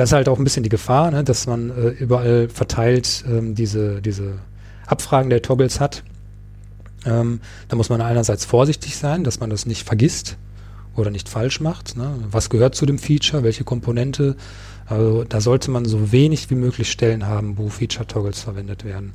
das 0.00 0.08
ist 0.08 0.14
halt 0.14 0.30
auch 0.30 0.38
ein 0.38 0.44
bisschen 0.44 0.62
die 0.62 0.70
Gefahr, 0.70 1.10
ne, 1.10 1.22
dass 1.24 1.46
man 1.46 1.68
äh, 1.68 1.88
überall 1.88 2.48
verteilt 2.48 3.22
ähm, 3.28 3.54
diese, 3.54 4.00
diese 4.00 4.38
Abfragen 4.86 5.28
der 5.28 5.42
Toggles 5.42 5.78
hat. 5.78 6.04
Ähm, 7.04 7.40
da 7.68 7.76
muss 7.76 7.90
man 7.90 8.00
einerseits 8.00 8.46
vorsichtig 8.46 8.96
sein, 8.96 9.24
dass 9.24 9.40
man 9.40 9.50
das 9.50 9.66
nicht 9.66 9.86
vergisst 9.86 10.38
oder 10.96 11.10
nicht 11.10 11.28
falsch 11.28 11.60
macht. 11.60 11.98
Ne? 11.98 12.14
Was 12.30 12.48
gehört 12.48 12.74
zu 12.74 12.86
dem 12.86 12.98
Feature, 12.98 13.42
welche 13.42 13.64
Komponente? 13.64 14.36
Also 14.86 15.24
da 15.24 15.42
sollte 15.42 15.70
man 15.70 15.84
so 15.84 16.12
wenig 16.12 16.48
wie 16.48 16.54
möglich 16.54 16.90
Stellen 16.90 17.26
haben, 17.26 17.58
wo 17.58 17.68
Feature-Toggles 17.68 18.40
verwendet 18.40 18.86
werden. 18.86 19.12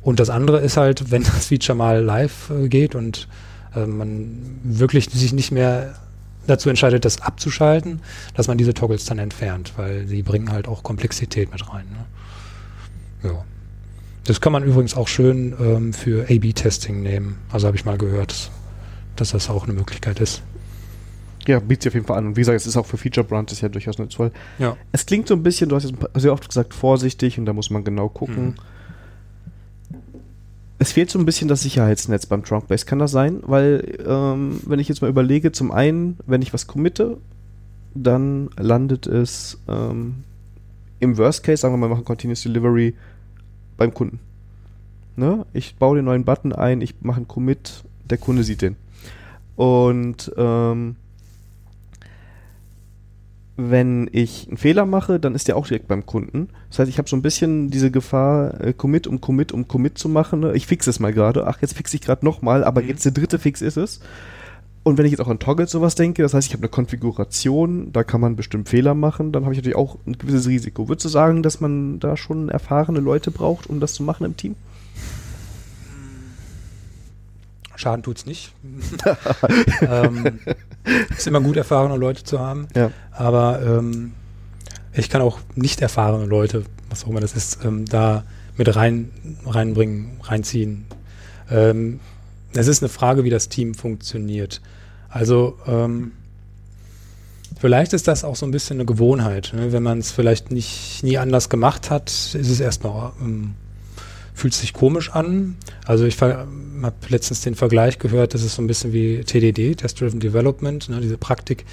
Und 0.00 0.20
das 0.20 0.30
andere 0.30 0.60
ist 0.60 0.78
halt, 0.78 1.10
wenn 1.10 1.22
das 1.22 1.48
Feature 1.48 1.76
mal 1.76 2.02
live 2.02 2.48
äh, 2.48 2.68
geht 2.68 2.94
und 2.94 3.28
äh, 3.76 3.84
man 3.84 4.58
wirklich 4.62 5.10
sich 5.10 5.34
nicht 5.34 5.52
mehr 5.52 5.96
dazu 6.48 6.68
entscheidet, 6.68 7.04
das 7.04 7.20
abzuschalten, 7.20 8.00
dass 8.34 8.48
man 8.48 8.58
diese 8.58 8.74
Toggles 8.74 9.04
dann 9.04 9.18
entfernt, 9.18 9.72
weil 9.76 10.06
sie 10.06 10.22
bringen 10.22 10.50
halt 10.50 10.68
auch 10.68 10.82
Komplexität 10.82 11.52
mit 11.52 11.72
rein. 11.72 11.86
Ne? 13.22 13.30
Ja. 13.30 13.44
Das 14.24 14.40
kann 14.40 14.52
man 14.52 14.62
übrigens 14.62 14.94
auch 14.94 15.08
schön 15.08 15.54
ähm, 15.60 15.92
für 15.92 16.24
A-B-Testing 16.24 17.02
nehmen. 17.02 17.38
Also 17.50 17.66
habe 17.66 17.76
ich 17.76 17.84
mal 17.84 17.96
gehört, 17.96 18.50
dass 19.16 19.30
das 19.30 19.48
auch 19.48 19.64
eine 19.64 19.72
Möglichkeit 19.72 20.20
ist. 20.20 20.42
Ja, 21.46 21.60
bietet 21.60 21.84
sich 21.84 21.90
auf 21.90 21.94
jeden 21.94 22.06
Fall 22.06 22.18
an. 22.18 22.26
Und 22.26 22.36
wie 22.36 22.42
gesagt, 22.42 22.56
es 22.56 22.66
ist 22.66 22.76
auch 22.76 22.84
für 22.84 22.98
Feature 22.98 23.26
Branches 23.26 23.62
ja 23.62 23.70
durchaus 23.70 23.96
nutzvoll. 23.98 24.32
Ja. 24.58 24.76
Es 24.92 25.06
klingt 25.06 25.28
so 25.28 25.34
ein 25.34 25.42
bisschen, 25.42 25.70
du 25.70 25.76
hast 25.76 25.84
jetzt 25.84 25.96
sehr 26.14 26.32
oft 26.32 26.46
gesagt, 26.46 26.74
vorsichtig 26.74 27.38
und 27.38 27.46
da 27.46 27.54
muss 27.54 27.70
man 27.70 27.84
genau 27.84 28.10
gucken. 28.10 28.48
Mhm. 28.48 28.54
Es 30.78 30.92
fehlt 30.92 31.10
so 31.10 31.18
ein 31.18 31.24
bisschen 31.24 31.48
das 31.48 31.62
Sicherheitsnetz 31.62 32.26
beim 32.26 32.44
Trunkbase. 32.44 32.86
Kann 32.86 33.00
das 33.00 33.10
sein? 33.10 33.40
Weil, 33.42 33.98
ähm, 34.06 34.60
wenn 34.64 34.78
ich 34.78 34.88
jetzt 34.88 35.02
mal 35.02 35.08
überlege, 35.08 35.50
zum 35.50 35.72
einen, 35.72 36.18
wenn 36.26 36.42
ich 36.42 36.54
was 36.54 36.68
committe, 36.68 37.18
dann 37.94 38.50
landet 38.56 39.06
es 39.06 39.58
ähm, 39.68 40.22
im 41.00 41.18
Worst 41.18 41.42
Case, 41.42 41.62
sagen 41.62 41.74
wir 41.74 41.78
mal, 41.78 41.88
machen 41.88 42.04
Continuous 42.04 42.42
Delivery 42.42 42.94
beim 43.76 43.92
Kunden. 43.92 44.20
Ne? 45.16 45.46
Ich 45.52 45.74
baue 45.76 45.96
den 45.96 46.04
neuen 46.04 46.24
Button 46.24 46.52
ein, 46.52 46.80
ich 46.80 46.94
mache 47.00 47.16
einen 47.16 47.28
Commit, 47.28 47.82
der 48.08 48.18
Kunde 48.18 48.44
sieht 48.44 48.62
den. 48.62 48.76
Und 49.56 50.32
ähm, 50.36 50.94
wenn 53.60 54.08
ich 54.12 54.46
einen 54.46 54.56
Fehler 54.56 54.86
mache, 54.86 55.18
dann 55.18 55.34
ist 55.34 55.48
der 55.48 55.56
auch 55.56 55.66
direkt 55.66 55.88
beim 55.88 56.06
Kunden. 56.06 56.48
Das 56.70 56.78
heißt, 56.78 56.88
ich 56.88 56.98
habe 56.98 57.08
so 57.08 57.16
ein 57.16 57.22
bisschen 57.22 57.70
diese 57.70 57.90
Gefahr, 57.90 58.60
äh, 58.60 58.72
Commit 58.72 59.08
um 59.08 59.20
Commit 59.20 59.50
um 59.50 59.66
Commit 59.66 59.98
zu 59.98 60.08
machen. 60.08 60.40
Ne? 60.40 60.54
Ich 60.54 60.68
fixe 60.68 60.88
es 60.88 61.00
mal 61.00 61.12
gerade. 61.12 61.44
Ach, 61.48 61.60
jetzt 61.60 61.76
fixe 61.76 61.96
ich 61.96 62.02
gerade 62.02 62.24
nochmal, 62.24 62.62
aber 62.62 62.82
mhm. 62.82 62.88
jetzt 62.88 63.04
der 63.04 63.10
dritte 63.10 63.40
Fix 63.40 63.60
ist 63.60 63.76
es. 63.76 64.00
Und 64.84 64.96
wenn 64.96 65.06
ich 65.06 65.10
jetzt 65.10 65.20
auch 65.20 65.28
an 65.28 65.40
Toggle 65.40 65.66
sowas 65.66 65.96
denke, 65.96 66.22
das 66.22 66.34
heißt, 66.34 66.46
ich 66.46 66.52
habe 66.52 66.62
eine 66.62 66.70
Konfiguration, 66.70 67.92
da 67.92 68.04
kann 68.04 68.20
man 68.20 68.36
bestimmt 68.36 68.68
Fehler 68.68 68.94
machen, 68.94 69.32
dann 69.32 69.42
habe 69.42 69.54
ich 69.54 69.58
natürlich 69.58 69.76
auch 69.76 69.98
ein 70.06 70.16
gewisses 70.16 70.46
Risiko. 70.46 70.88
Würdest 70.88 71.06
du 71.06 71.08
sagen, 71.08 71.42
dass 71.42 71.60
man 71.60 71.98
da 71.98 72.16
schon 72.16 72.48
erfahrene 72.50 73.00
Leute 73.00 73.32
braucht, 73.32 73.68
um 73.68 73.80
das 73.80 73.92
zu 73.92 74.04
machen 74.04 74.24
im 74.24 74.36
Team? 74.36 74.54
Schaden 77.78 78.02
tut 78.02 78.18
es 78.18 78.26
nicht. 78.26 78.52
ähm, 79.82 80.40
ist 81.16 81.28
immer 81.28 81.40
gut, 81.40 81.56
erfahrene 81.56 81.96
Leute 81.96 82.24
zu 82.24 82.40
haben. 82.40 82.66
Ja. 82.74 82.90
Aber 83.12 83.62
ähm, 83.62 84.14
ich 84.92 85.08
kann 85.08 85.22
auch 85.22 85.38
nicht 85.54 85.80
erfahrene 85.80 86.26
Leute, 86.26 86.64
was 86.90 87.04
auch 87.04 87.08
immer 87.08 87.20
das 87.20 87.34
ist, 87.34 87.64
ähm, 87.64 87.84
da 87.86 88.24
mit 88.56 88.74
rein, 88.74 89.10
reinbringen, 89.46 90.18
reinziehen. 90.24 90.86
Ähm, 91.50 92.00
es 92.52 92.66
ist 92.66 92.82
eine 92.82 92.88
Frage, 92.88 93.22
wie 93.22 93.30
das 93.30 93.48
Team 93.48 93.74
funktioniert. 93.74 94.60
Also 95.08 95.56
ähm, 95.68 96.10
vielleicht 97.60 97.92
ist 97.92 98.08
das 98.08 98.24
auch 98.24 98.34
so 98.34 98.44
ein 98.44 98.50
bisschen 98.50 98.78
eine 98.78 98.86
Gewohnheit. 98.86 99.52
Ne? 99.54 99.70
Wenn 99.70 99.84
man 99.84 99.98
es 99.98 100.10
vielleicht 100.10 100.50
nicht 100.50 101.04
nie 101.04 101.16
anders 101.16 101.48
gemacht 101.48 101.90
hat, 101.90 102.10
ist 102.10 102.34
es 102.34 102.58
erstmal 102.58 103.12
ähm, 103.20 103.54
fühlt 104.38 104.54
sich 104.54 104.72
komisch 104.72 105.10
an. 105.10 105.56
Also 105.84 106.04
ich 106.04 106.20
habe 106.22 106.46
letztens 107.08 107.40
den 107.40 107.56
Vergleich 107.56 107.98
gehört, 107.98 108.34
das 108.34 108.42
ist 108.42 108.54
so 108.54 108.62
ein 108.62 108.68
bisschen 108.68 108.92
wie 108.92 109.24
TDD, 109.24 109.74
Test-Driven 109.74 110.20
Development, 110.20 110.88
ne, 110.88 111.00
diese 111.00 111.18
Praktik, 111.18 111.66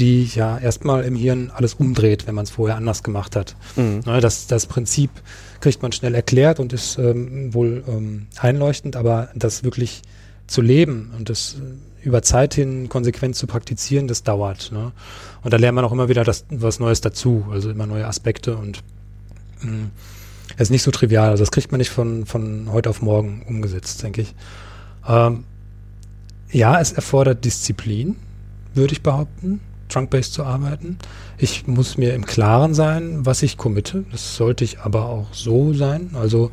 die 0.00 0.24
ja 0.24 0.58
erstmal 0.58 1.04
im 1.04 1.14
Hirn 1.14 1.50
alles 1.54 1.74
umdreht, 1.74 2.26
wenn 2.26 2.34
man 2.34 2.44
es 2.44 2.50
vorher 2.50 2.76
anders 2.76 3.02
gemacht 3.02 3.36
hat. 3.36 3.54
Mhm. 3.76 4.00
Ne, 4.04 4.20
das, 4.20 4.48
das 4.48 4.66
Prinzip 4.66 5.10
kriegt 5.60 5.80
man 5.80 5.92
schnell 5.92 6.14
erklärt 6.14 6.58
und 6.58 6.72
ist 6.72 6.98
ähm, 6.98 7.54
wohl 7.54 7.84
ähm, 7.88 8.26
einleuchtend, 8.36 8.96
aber 8.96 9.28
das 9.34 9.62
wirklich 9.62 10.02
zu 10.48 10.60
leben 10.60 11.12
und 11.16 11.30
das 11.30 11.54
äh, 11.54 12.06
über 12.06 12.22
Zeit 12.22 12.54
hin 12.54 12.88
konsequent 12.88 13.36
zu 13.36 13.46
praktizieren, 13.46 14.08
das 14.08 14.24
dauert. 14.24 14.72
Ne? 14.72 14.92
Und 15.42 15.52
da 15.52 15.56
lernt 15.56 15.76
man 15.76 15.84
auch 15.84 15.92
immer 15.92 16.08
wieder 16.08 16.24
das, 16.24 16.44
was 16.48 16.80
Neues 16.80 17.00
dazu, 17.00 17.46
also 17.50 17.70
immer 17.70 17.86
neue 17.86 18.06
Aspekte 18.06 18.56
und 18.56 18.82
mh, 19.62 19.70
mm, 19.70 19.90
ist 20.62 20.70
nicht 20.70 20.82
so 20.82 20.90
trivial. 20.90 21.30
Also 21.30 21.42
das 21.42 21.50
kriegt 21.50 21.70
man 21.70 21.78
nicht 21.78 21.90
von, 21.90 22.26
von 22.26 22.70
heute 22.72 22.90
auf 22.90 23.02
morgen 23.02 23.42
umgesetzt, 23.46 24.02
denke 24.02 24.22
ich. 24.22 24.34
Ähm, 25.06 25.44
ja, 26.50 26.80
es 26.80 26.92
erfordert 26.92 27.44
Disziplin, 27.44 28.16
würde 28.74 28.92
ich 28.92 29.02
behaupten, 29.02 29.60
Trunk-Based 29.88 30.32
zu 30.32 30.44
arbeiten. 30.44 30.98
Ich 31.36 31.66
muss 31.66 31.96
mir 31.96 32.14
im 32.14 32.26
Klaren 32.26 32.74
sein, 32.74 33.24
was 33.24 33.42
ich 33.42 33.56
committe. 33.56 34.04
Das 34.10 34.36
sollte 34.36 34.64
ich 34.64 34.80
aber 34.80 35.06
auch 35.06 35.32
so 35.32 35.72
sein. 35.72 36.10
Also 36.14 36.50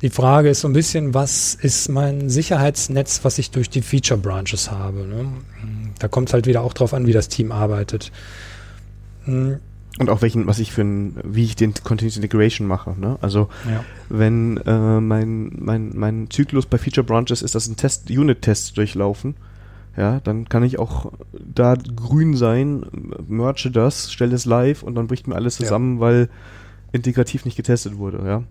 die 0.00 0.10
Frage 0.10 0.50
ist 0.50 0.60
so 0.60 0.68
ein 0.68 0.74
bisschen, 0.74 1.12
was 1.12 1.54
ist 1.54 1.88
mein 1.88 2.30
Sicherheitsnetz, 2.30 3.20
was 3.24 3.38
ich 3.38 3.50
durch 3.50 3.68
die 3.68 3.82
Feature 3.82 4.20
Branches 4.20 4.70
habe? 4.70 5.06
Ne? 5.06 5.26
Da 5.98 6.08
kommt 6.08 6.28
es 6.28 6.32
halt 6.34 6.46
wieder 6.46 6.62
auch 6.62 6.72
drauf 6.72 6.94
an, 6.94 7.06
wie 7.06 7.12
das 7.12 7.28
Team 7.28 7.50
arbeitet. 7.50 8.12
Hm. 9.24 9.58
Und 9.98 10.10
auch 10.10 10.22
welchen, 10.22 10.46
was 10.46 10.58
ich 10.60 10.72
für 10.72 10.82
ein, 10.82 11.16
wie 11.24 11.44
ich 11.44 11.56
den 11.56 11.74
Continuous 11.74 12.16
Integration 12.16 12.66
mache. 12.66 12.94
Ne? 12.98 13.18
Also 13.20 13.48
ja. 13.68 13.84
wenn 14.08 14.58
äh, 14.58 15.00
mein, 15.00 15.52
mein, 15.58 15.90
mein 15.94 16.30
Zyklus 16.30 16.66
bei 16.66 16.78
Feature 16.78 17.04
Branches 17.04 17.42
ist, 17.42 17.54
dass 17.54 17.66
ein 17.66 17.76
Test, 17.76 18.08
Unit-Test 18.10 18.76
durchlaufen, 18.76 19.34
ja, 19.96 20.20
dann 20.20 20.48
kann 20.48 20.62
ich 20.62 20.78
auch 20.78 21.10
da 21.32 21.74
grün 21.74 22.36
sein, 22.36 22.86
merge 23.26 23.70
das, 23.72 24.12
stelle 24.12 24.36
es 24.36 24.44
live 24.44 24.84
und 24.84 24.94
dann 24.94 25.08
bricht 25.08 25.26
mir 25.26 25.34
alles 25.34 25.56
zusammen, 25.56 25.96
ja. 25.96 26.00
weil 26.00 26.28
integrativ 26.92 27.44
nicht 27.44 27.56
getestet 27.56 27.98
wurde, 27.98 28.24
ja. 28.24 28.38
Mhm. 28.38 28.44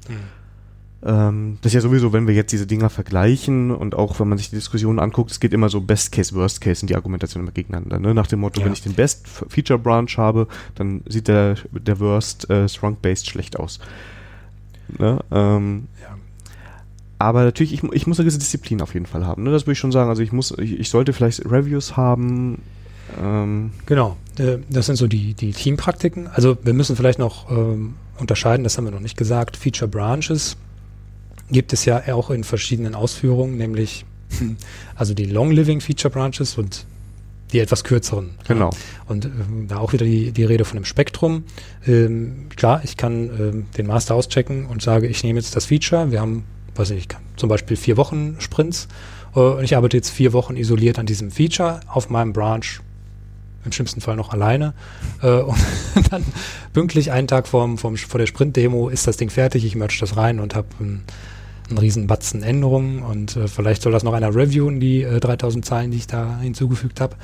Ähm, 1.03 1.59
das 1.61 1.69
ist 1.69 1.75
ja 1.75 1.81
sowieso, 1.81 2.11
wenn 2.11 2.27
wir 2.27 2.33
jetzt 2.33 2.51
diese 2.51 2.65
Dinger 2.65 2.89
vergleichen 2.89 3.71
und 3.71 3.93
auch 3.93 4.19
wenn 4.19 4.27
man 4.27 4.37
sich 4.37 4.49
die 4.49 4.55
Diskussion 4.55 4.99
anguckt, 4.99 5.29
es 5.29 5.39
geht 5.39 5.53
immer 5.53 5.69
so 5.69 5.79
Best 5.79 6.11
Case, 6.11 6.33
Worst 6.33 6.59
Case 6.59 6.81
in 6.81 6.87
die 6.87 6.95
Argumentation 6.95 7.43
immer 7.43 7.51
gegeneinander. 7.51 7.99
Ne? 7.99 8.13
Nach 8.13 8.27
dem 8.27 8.39
Motto, 8.39 8.59
ja. 8.59 8.65
wenn 8.65 8.73
ich 8.73 8.81
den 8.81 8.93
Best 8.93 9.27
Feature 9.27 9.77
Branch 9.77 10.09
habe, 10.17 10.47
dann 10.75 11.01
sieht 11.07 11.27
der, 11.27 11.55
der 11.71 11.99
Worst 11.99 12.49
äh, 12.49 12.67
Strong 12.67 12.97
Based 13.01 13.29
schlecht 13.29 13.59
aus. 13.59 13.79
Ne? 14.97 15.19
Ähm, 15.31 15.87
ja. 16.01 16.17
Aber 17.19 17.43
natürlich, 17.43 17.73
ich, 17.73 17.83
ich 17.83 18.07
muss 18.07 18.17
eine 18.19 18.25
gewisse 18.25 18.39
Disziplin 18.39 18.81
auf 18.81 18.93
jeden 18.93 19.05
Fall 19.05 19.25
haben. 19.25 19.43
Ne? 19.43 19.51
Das 19.51 19.63
würde 19.63 19.73
ich 19.73 19.79
schon 19.79 19.91
sagen. 19.91 20.09
Also 20.09 20.23
ich 20.23 20.31
muss, 20.31 20.51
ich, 20.57 20.79
ich 20.79 20.89
sollte 20.89 21.13
vielleicht 21.13 21.45
Reviews 21.45 21.95
haben. 21.95 22.61
Ähm. 23.21 23.71
Genau, 23.85 24.17
äh, 24.39 24.57
das 24.69 24.87
sind 24.87 24.95
so 24.95 25.07
die, 25.07 25.35
die 25.35 25.51
Teampraktiken. 25.51 26.27
Also 26.27 26.57
wir 26.63 26.73
müssen 26.73 26.95
vielleicht 26.95 27.19
noch 27.19 27.51
ähm, 27.51 27.95
unterscheiden, 28.17 28.63
das 28.63 28.77
haben 28.77 28.85
wir 28.85 28.91
noch 28.91 28.99
nicht 28.99 29.17
gesagt, 29.17 29.57
Feature 29.57 29.89
Branches 29.89 30.57
gibt 31.49 31.73
es 31.73 31.85
ja 31.85 32.13
auch 32.13 32.29
in 32.29 32.43
verschiedenen 32.43 32.95
Ausführungen, 32.95 33.57
nämlich 33.57 34.05
also 34.95 35.13
die 35.13 35.25
Long 35.25 35.51
Living 35.51 35.81
Feature 35.81 36.11
Branches 36.11 36.57
und 36.57 36.85
die 37.51 37.59
etwas 37.59 37.83
kürzeren. 37.83 38.31
Genau. 38.47 38.71
Ja. 38.71 38.77
Und 39.07 39.25
ähm, 39.25 39.67
da 39.69 39.77
auch 39.77 39.93
wieder 39.93 40.05
die, 40.05 40.31
die 40.31 40.43
Rede 40.43 40.65
von 40.65 40.77
dem 40.77 40.85
Spektrum. 40.85 41.43
Ähm, 41.85 42.47
klar, 42.55 42.81
ich 42.83 42.97
kann 42.97 43.29
ähm, 43.39 43.65
den 43.77 43.87
Master 43.87 44.15
auschecken 44.15 44.65
und 44.65 44.81
sage, 44.81 45.07
ich 45.07 45.23
nehme 45.23 45.39
jetzt 45.39 45.55
das 45.55 45.65
Feature. 45.65 46.11
Wir 46.11 46.19
haben, 46.19 46.43
weiß 46.75 46.89
ich 46.89 46.95
nicht, 46.97 47.17
zum 47.37 47.47
Beispiel 47.47 47.77
vier 47.77 47.95
Wochen 47.95 48.35
Sprints. 48.39 48.89
Äh, 49.33 49.39
und 49.39 49.63
ich 49.63 49.77
arbeite 49.77 49.95
jetzt 49.95 50.09
vier 50.09 50.33
Wochen 50.33 50.57
isoliert 50.57 50.99
an 50.99 51.05
diesem 51.05 51.31
Feature 51.31 51.79
auf 51.87 52.09
meinem 52.09 52.33
Branch 52.33 52.81
im 53.63 53.71
schlimmsten 53.71 54.01
Fall 54.01 54.15
noch 54.15 54.31
alleine. 54.31 54.73
Äh, 55.21 55.27
und 55.41 56.11
dann 56.11 56.25
pünktlich 56.73 57.11
einen 57.11 57.27
Tag 57.27 57.47
vorm, 57.47 57.77
vorm, 57.77 57.95
vor 57.95 58.17
der 58.17 58.27
Sprint-Demo 58.27 58.89
ist 58.89 59.07
das 59.07 59.17
Ding 59.17 59.29
fertig, 59.29 59.63
ich 59.63 59.75
merge 59.75 59.95
das 59.99 60.17
rein 60.17 60.39
und 60.39 60.55
habe 60.55 60.67
ein 61.69 61.77
riesen 61.77 62.07
Batzen 62.07 62.43
Änderungen 62.43 63.03
und 63.03 63.35
äh, 63.35 63.47
vielleicht 63.47 63.81
soll 63.81 63.91
das 63.91 64.03
noch 64.03 64.13
einer 64.13 64.33
reviewen, 64.33 64.79
die 64.79 65.03
äh, 65.03 65.19
3000 65.19 65.65
Zeilen, 65.65 65.91
die 65.91 65.97
ich 65.97 66.07
da 66.07 66.39
hinzugefügt 66.39 67.01
habe. 67.01 67.15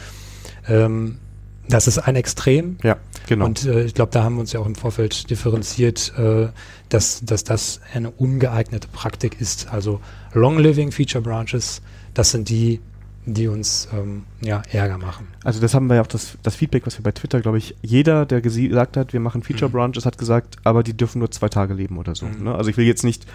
Ähm, 0.67 1.19
das 1.67 1.87
ist 1.87 1.97
ein 1.97 2.15
Extrem. 2.15 2.77
Ja, 2.83 2.97
genau. 3.27 3.45
Und 3.45 3.65
äh, 3.65 3.83
ich 3.83 3.93
glaube, 3.93 4.11
da 4.11 4.23
haben 4.23 4.35
wir 4.35 4.41
uns 4.41 4.51
ja 4.51 4.59
auch 4.59 4.65
im 4.65 4.75
Vorfeld 4.75 5.29
differenziert, 5.29 6.13
äh, 6.17 6.47
dass, 6.89 7.23
dass 7.23 7.43
das 7.43 7.79
eine 7.93 8.11
ungeeignete 8.11 8.87
Praktik 8.89 9.39
ist. 9.39 9.71
Also 9.71 10.01
Long-Living 10.33 10.91
Feature 10.91 11.23
Branches, 11.23 11.81
das 12.13 12.31
sind 12.31 12.49
die, 12.49 12.81
die 13.25 13.47
uns 13.47 13.87
ähm, 13.93 14.23
ja, 14.41 14.61
Ärger 14.71 14.97
machen. 14.97 15.27
Also 15.45 15.61
das 15.61 15.73
haben 15.73 15.87
wir 15.87 15.95
ja 15.95 16.01
auch 16.01 16.07
das, 16.07 16.37
das 16.43 16.55
Feedback, 16.55 16.85
was 16.85 16.97
wir 16.97 17.03
bei 17.03 17.13
Twitter, 17.13 17.39
glaube 17.39 17.57
ich, 17.57 17.75
jeder, 17.81 18.25
der 18.25 18.41
gesagt 18.41 18.97
hat, 18.97 19.13
wir 19.13 19.21
machen 19.21 19.41
Feature 19.41 19.69
mhm. 19.69 19.73
Branches, 19.73 20.05
hat 20.05 20.17
gesagt, 20.17 20.57
aber 20.65 20.83
die 20.83 20.95
dürfen 20.95 21.19
nur 21.19 21.31
zwei 21.31 21.47
Tage 21.47 21.73
leben 21.73 21.97
oder 21.97 22.15
so. 22.15 22.25
Mhm. 22.25 22.43
Ne? 22.43 22.55
Also 22.55 22.69
ich 22.69 22.77
will 22.77 22.85
jetzt 22.85 23.03
nicht 23.03 23.25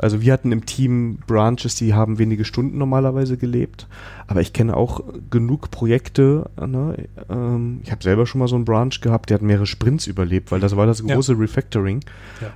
also 0.00 0.22
wir 0.22 0.32
hatten 0.32 0.50
im 0.50 0.64
Team 0.64 1.18
Branches, 1.26 1.74
die 1.74 1.94
haben 1.94 2.18
wenige 2.18 2.44
Stunden 2.44 2.78
normalerweise 2.78 3.36
gelebt, 3.36 3.86
aber 4.26 4.40
ich 4.40 4.52
kenne 4.52 4.76
auch 4.76 5.02
genug 5.30 5.70
Projekte. 5.70 6.48
Ne? 6.58 7.08
Ähm, 7.28 7.80
ich 7.84 7.92
habe 7.92 8.02
selber 8.02 8.26
schon 8.26 8.38
mal 8.38 8.48
so 8.48 8.56
einen 8.56 8.64
Branch 8.64 8.98
gehabt, 9.00 9.30
der 9.30 9.36
hat 9.36 9.42
mehrere 9.42 9.66
Sprints 9.66 10.06
überlebt, 10.06 10.52
weil 10.52 10.60
das 10.60 10.76
war 10.76 10.86
das 10.86 11.04
große 11.04 11.32
ja. 11.32 11.38
Refactoring, 11.38 12.00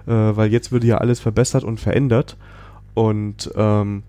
ja. 0.07 0.31
Äh, 0.31 0.37
weil 0.37 0.53
jetzt 0.53 0.73
wird 0.73 0.85
ja 0.85 0.99
alles 0.99 1.21
verbessert 1.21 1.65
und 1.65 1.81
verändert 1.81 2.37
und 2.95 3.51
ähm, 3.57 4.03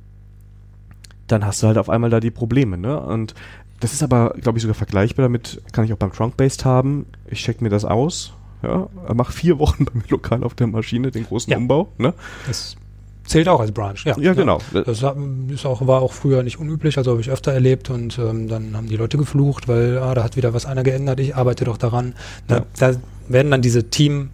dann 1.28 1.46
hast 1.46 1.62
du 1.62 1.68
halt 1.68 1.78
auf 1.78 1.90
einmal 1.90 2.10
da 2.10 2.20
die 2.20 2.32
Probleme. 2.32 2.78
Ne? 2.78 3.00
Und 3.00 3.34
das 3.80 3.94
ist 3.94 4.04
aber, 4.04 4.36
glaube 4.40 4.58
ich, 4.58 4.62
sogar 4.62 4.76
vergleichbar 4.76 5.24
damit, 5.24 5.62
kann 5.74 5.84
ich 5.84 5.92
auch 5.92 5.98
beim 5.98 6.14
Trunk-Based 6.14 6.64
haben. 6.64 7.06
Ich 7.28 7.44
check 7.44 7.62
mir 7.62 7.70
das 7.70 7.84
aus, 7.84 8.34
ja, 8.64 8.88
mache 9.14 9.34
vier 9.34 9.60
Wochen 9.60 9.86
bei 9.86 9.92
mir 9.94 10.08
lokal 10.10 10.44
auf 10.44 10.54
der 10.54 10.68
Maschine 10.68 11.12
den 11.12 11.26
großen 11.26 11.52
ja. 11.52 11.58
Umbau. 11.58 11.90
Ne? 11.98 12.14
Das 12.48 12.78
Zählt 13.26 13.48
auch 13.48 13.60
als 13.60 13.72
Branch, 13.72 13.98
ja. 14.06 14.16
Ja, 14.20 14.34
genau. 14.34 14.60
Das 14.72 15.00
ist 15.00 15.66
auch, 15.66 15.88
war 15.88 16.02
auch 16.02 16.14
früher 16.14 16.44
nicht 16.44 16.60
unüblich, 16.60 16.98
also 16.98 17.12
habe 17.12 17.22
ich 17.22 17.30
öfter 17.30 17.52
erlebt 17.52 17.90
und 17.90 18.20
ähm, 18.20 18.48
dann 18.48 18.78
haben 18.78 18.88
die 18.88 18.98
Leute 18.98 19.18
geflucht, 19.18 19.68
weil 19.68 19.98
ah, 19.98 20.14
da 20.14 20.24
hat 20.24 20.36
wieder 20.38 20.54
was 20.54 20.66
einer 20.66 20.84
geändert, 20.84 21.20
ich 21.20 21.36
arbeite 21.36 21.66
doch 21.66 21.78
daran. 21.78 22.14
Da, 22.48 22.58
ja. 22.58 22.66
da 22.78 22.92
werden 23.28 23.50
dann 23.50 23.62
diese 23.62 23.90
Team, 23.90 24.30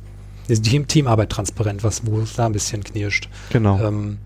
diese 0.50 0.62
Team, 0.62 0.88
Teamarbeit 0.88 1.30
transparent, 1.30 1.84
was 1.84 2.06
wo 2.06 2.20
es 2.20 2.34
da 2.34 2.48
ein 2.48 2.52
bisschen 2.52 2.84
knirscht. 2.84 3.30
Genau. 3.52 3.80
Ähm, 3.80 4.18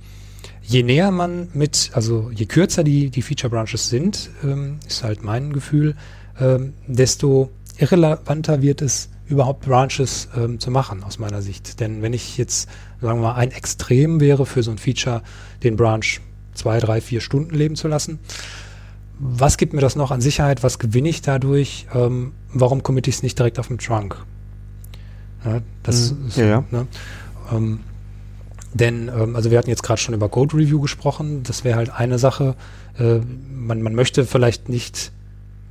je 0.63 0.81
näher 0.81 1.11
man 1.11 1.49
mit, 1.53 1.91
also 1.93 2.31
je 2.33 2.45
kürzer 2.45 2.83
die, 2.83 3.11
die 3.11 3.21
Feature 3.21 3.51
Branches 3.51 3.89
sind, 3.89 4.31
ähm, 4.43 4.79
ist 4.87 5.03
halt 5.03 5.23
mein 5.23 5.53
Gefühl, 5.53 5.95
ähm, 6.39 6.73
desto 6.87 7.51
irrelevanter 7.77 8.61
wird 8.63 8.81
es, 8.81 9.09
überhaupt 9.27 9.65
Branches 9.65 10.29
ähm, 10.35 10.59
zu 10.59 10.71
machen, 10.71 11.03
aus 11.03 11.19
meiner 11.19 11.41
Sicht. 11.41 11.79
Denn 11.79 12.01
wenn 12.01 12.13
ich 12.13 12.37
jetzt, 12.37 12.69
sagen 13.05 13.19
wir 13.19 13.29
mal, 13.29 13.35
ein 13.35 13.51
Extrem 13.51 14.19
wäre 14.19 14.45
für 14.45 14.63
so 14.63 14.71
ein 14.71 14.77
Feature, 14.77 15.21
den 15.63 15.75
Branch 15.75 16.05
zwei, 16.53 16.79
drei, 16.79 17.01
vier 17.01 17.21
Stunden 17.21 17.55
leben 17.55 17.75
zu 17.75 17.87
lassen, 17.87 18.19
was 19.17 19.57
gibt 19.57 19.73
mir 19.73 19.81
das 19.81 19.95
noch 19.95 20.11
an 20.11 20.21
Sicherheit? 20.21 20.63
Was 20.63 20.79
gewinne 20.79 21.09
ich 21.09 21.21
dadurch? 21.21 21.87
Ähm, 21.93 22.33
warum 22.53 22.83
committe 22.83 23.09
ich 23.09 23.17
es 23.17 23.23
nicht 23.23 23.39
direkt 23.39 23.59
auf 23.59 23.67
dem 23.67 23.77
Trunk? 23.77 24.17
Ja, 25.45 25.61
das 25.83 26.11
mhm. 26.11 26.27
ist, 26.27 26.37
ja, 26.37 26.45
ja. 26.45 26.63
Ne? 26.71 26.87
Ähm, 27.53 27.79
denn, 28.73 29.07
ähm, 29.07 29.35
also 29.35 29.51
wir 29.51 29.57
hatten 29.57 29.69
jetzt 29.69 29.83
gerade 29.83 30.01
schon 30.01 30.13
über 30.13 30.27
Code 30.27 30.57
Review 30.57 30.81
gesprochen. 30.81 31.43
Das 31.43 31.63
wäre 31.63 31.77
halt 31.77 31.91
eine 31.91 32.19
Sache. 32.19 32.55
Äh, 32.99 33.19
man, 33.53 33.81
man 33.81 33.95
möchte 33.95 34.25
vielleicht 34.25 34.67
nicht 34.69 35.11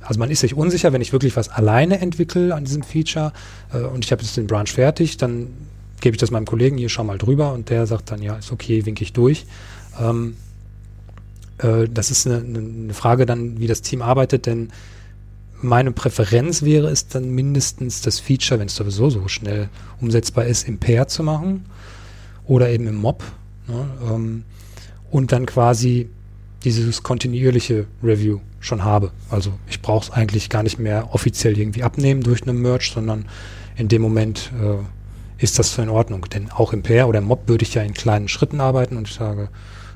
also 0.07 0.19
man 0.19 0.29
ist 0.29 0.41
sich 0.41 0.55
unsicher, 0.55 0.93
wenn 0.93 1.01
ich 1.01 1.13
wirklich 1.13 1.35
was 1.35 1.49
alleine 1.49 1.99
entwickle 1.99 2.53
an 2.53 2.63
diesem 2.63 2.83
Feature 2.83 3.33
äh, 3.73 3.79
und 3.79 4.05
ich 4.05 4.11
habe 4.11 4.21
jetzt 4.21 4.37
den 4.37 4.45
Branch 4.45 4.67
fertig, 4.67 5.17
dann 5.17 5.47
gebe 6.05 6.17
ich 6.17 6.19
das 6.19 6.29
meinem 6.29 6.45
Kollegen, 6.45 6.77
hier 6.77 6.89
schau 6.89 7.03
mal 7.03 7.17
drüber 7.17 7.51
und 7.53 7.71
der 7.71 7.87
sagt 7.87 8.11
dann, 8.11 8.21
ja, 8.21 8.35
ist 8.35 8.51
okay, 8.51 8.85
winke 8.85 9.01
ich 9.01 9.11
durch. 9.11 9.47
Ähm, 9.99 10.37
äh, 11.57 11.89
das 11.91 12.11
ist 12.11 12.27
eine, 12.27 12.37
eine, 12.37 12.93
Frage 12.93 13.25
dann, 13.25 13.59
wie 13.59 13.65
das 13.65 13.81
Team 13.81 14.03
arbeitet, 14.03 14.45
denn 14.45 14.69
meine 15.63 15.91
Präferenz 15.91 16.61
wäre 16.61 16.89
es 16.89 17.07
dann 17.07 17.31
mindestens 17.31 18.01
das 18.01 18.19
Feature, 18.19 18.59
wenn 18.59 18.67
es 18.67 18.75
sowieso 18.75 19.09
so 19.09 19.27
schnell 19.27 19.67
umsetzbar 19.99 20.45
ist, 20.45 20.67
im 20.67 20.77
Pair 20.77 21.07
zu 21.07 21.23
machen 21.23 21.65
oder 22.45 22.69
eben 22.69 22.85
im 22.85 22.97
Mob. 22.97 23.23
Ne, 23.67 23.87
ähm, 24.07 24.43
und 25.09 25.31
dann 25.31 25.47
quasi 25.47 26.07
dieses 26.63 27.01
kontinuierliche 27.01 27.87
Review 28.03 28.41
schon 28.59 28.83
habe. 28.83 29.11
Also 29.31 29.53
ich 29.67 29.81
brauche 29.81 30.05
es 30.05 30.11
eigentlich 30.11 30.49
gar 30.49 30.61
nicht 30.61 30.77
mehr 30.77 31.15
offiziell 31.15 31.57
irgendwie 31.57 31.81
abnehmen 31.81 32.21
durch 32.21 32.43
eine 32.43 32.53
Merge, 32.53 32.91
sondern 32.93 33.25
in 33.75 33.87
dem 33.87 34.03
Moment 34.03 34.51
äh, 34.61 34.83
ist 35.37 35.59
das 35.59 35.73
so 35.73 35.81
in 35.81 35.89
Ordnung. 35.89 36.25
Denn 36.33 36.51
auch 36.51 36.73
im 36.73 36.83
Pair 36.83 37.07
oder 37.07 37.19
im 37.19 37.25
Mob 37.25 37.47
würde 37.47 37.63
ich 37.63 37.73
ja 37.73 37.81
in 37.81 37.93
kleinen 37.93 38.27
Schritten 38.27 38.61
arbeiten 38.61 38.97
und 38.97 39.07
ich 39.07 39.15
sage, 39.15 39.49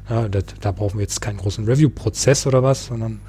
ja, 0.10 0.28
das, 0.28 0.46
da 0.60 0.72
brauchen 0.72 0.98
wir 0.98 1.04
jetzt 1.04 1.22
keinen 1.22 1.38
großen 1.38 1.66
Review-Prozess 1.66 2.48
oder 2.48 2.64
was, 2.64 2.88
sondern 2.88 3.20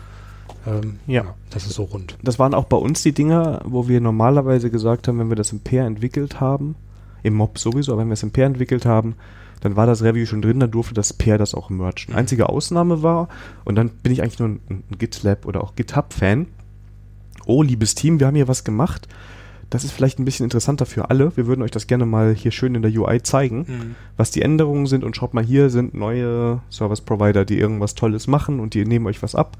ähm, 0.67 0.99
ja. 1.07 1.25
ja. 1.25 1.35
das 1.51 1.67
ist 1.67 1.75
so 1.75 1.85
rund. 1.85 2.17
Das 2.23 2.39
waren 2.39 2.55
auch 2.55 2.65
bei 2.65 2.77
uns 2.77 3.03
die 3.03 3.13
Dinger, 3.13 3.61
wo 3.65 3.89
wir 3.89 4.01
normalerweise 4.01 4.71
gesagt 4.71 5.09
haben, 5.09 5.19
wenn 5.19 5.29
wir 5.29 5.37
das 5.37 5.53
im 5.53 5.61
Pair 5.61 5.85
entwickelt 5.85 6.41
haben, 6.41 6.75
im 7.23 7.35
Mob 7.35 7.59
sowieso, 7.59 7.93
aber 7.93 8.03
wenn 8.03 8.09
wir 8.09 8.15
es 8.15 8.23
im 8.23 8.33
Pair 8.33 8.47
entwickelt 8.47 8.87
haben, 8.87 9.15
dann 9.61 9.77
war 9.77 9.87
das 9.87 10.03
Review 10.03 10.25
schon 10.25 10.41
drin, 10.41 10.59
dann 10.59 10.71
durfte 10.71 10.95
das 10.95 11.13
Pair 11.13 11.37
das 11.37 11.55
auch 11.55 11.69
merchen. 11.69 12.15
Einzige 12.15 12.49
Ausnahme 12.49 13.03
war, 13.03 13.29
und 13.65 13.75
dann 13.75 13.91
bin 13.91 14.13
ich 14.13 14.23
eigentlich 14.23 14.39
nur 14.39 14.49
ein, 14.49 14.61
ein 14.71 14.99
GitLab 14.99 15.45
oder 15.45 15.63
auch 15.63 15.75
GitHub-Fan. 15.75 16.47
Oh, 17.45 17.63
liebes 17.63 17.95
Team, 17.95 18.21
wir 18.21 18.27
haben 18.27 18.37
hier 18.37 18.49
was 18.49 18.65
gemacht. 18.65 19.07
Das 19.71 19.85
ist 19.85 19.93
vielleicht 19.93 20.19
ein 20.19 20.25
bisschen 20.25 20.45
interessanter 20.45 20.85
für 20.85 21.11
alle. 21.11 21.37
Wir 21.37 21.47
würden 21.47 21.63
euch 21.63 21.71
das 21.71 21.87
gerne 21.87 22.05
mal 22.05 22.35
hier 22.35 22.51
schön 22.51 22.75
in 22.75 22.83
der 22.83 22.91
UI 22.93 23.23
zeigen, 23.23 23.59
Mhm. 23.61 23.95
was 24.17 24.31
die 24.33 24.43
Änderungen 24.43 24.87
sind. 24.87 25.05
Und 25.05 25.17
schaut 25.17 25.33
mal, 25.33 25.45
hier 25.45 25.71
sind 25.71 25.95
neue 25.95 26.61
Service-Provider, 26.71 27.45
die 27.45 27.59
irgendwas 27.59 27.95
Tolles 27.95 28.27
machen 28.27 28.59
und 28.61 28.75
die 28.75 28.85
nehmen 28.85 29.07
euch 29.07 29.23
was 29.23 29.35
ab. 29.35 29.57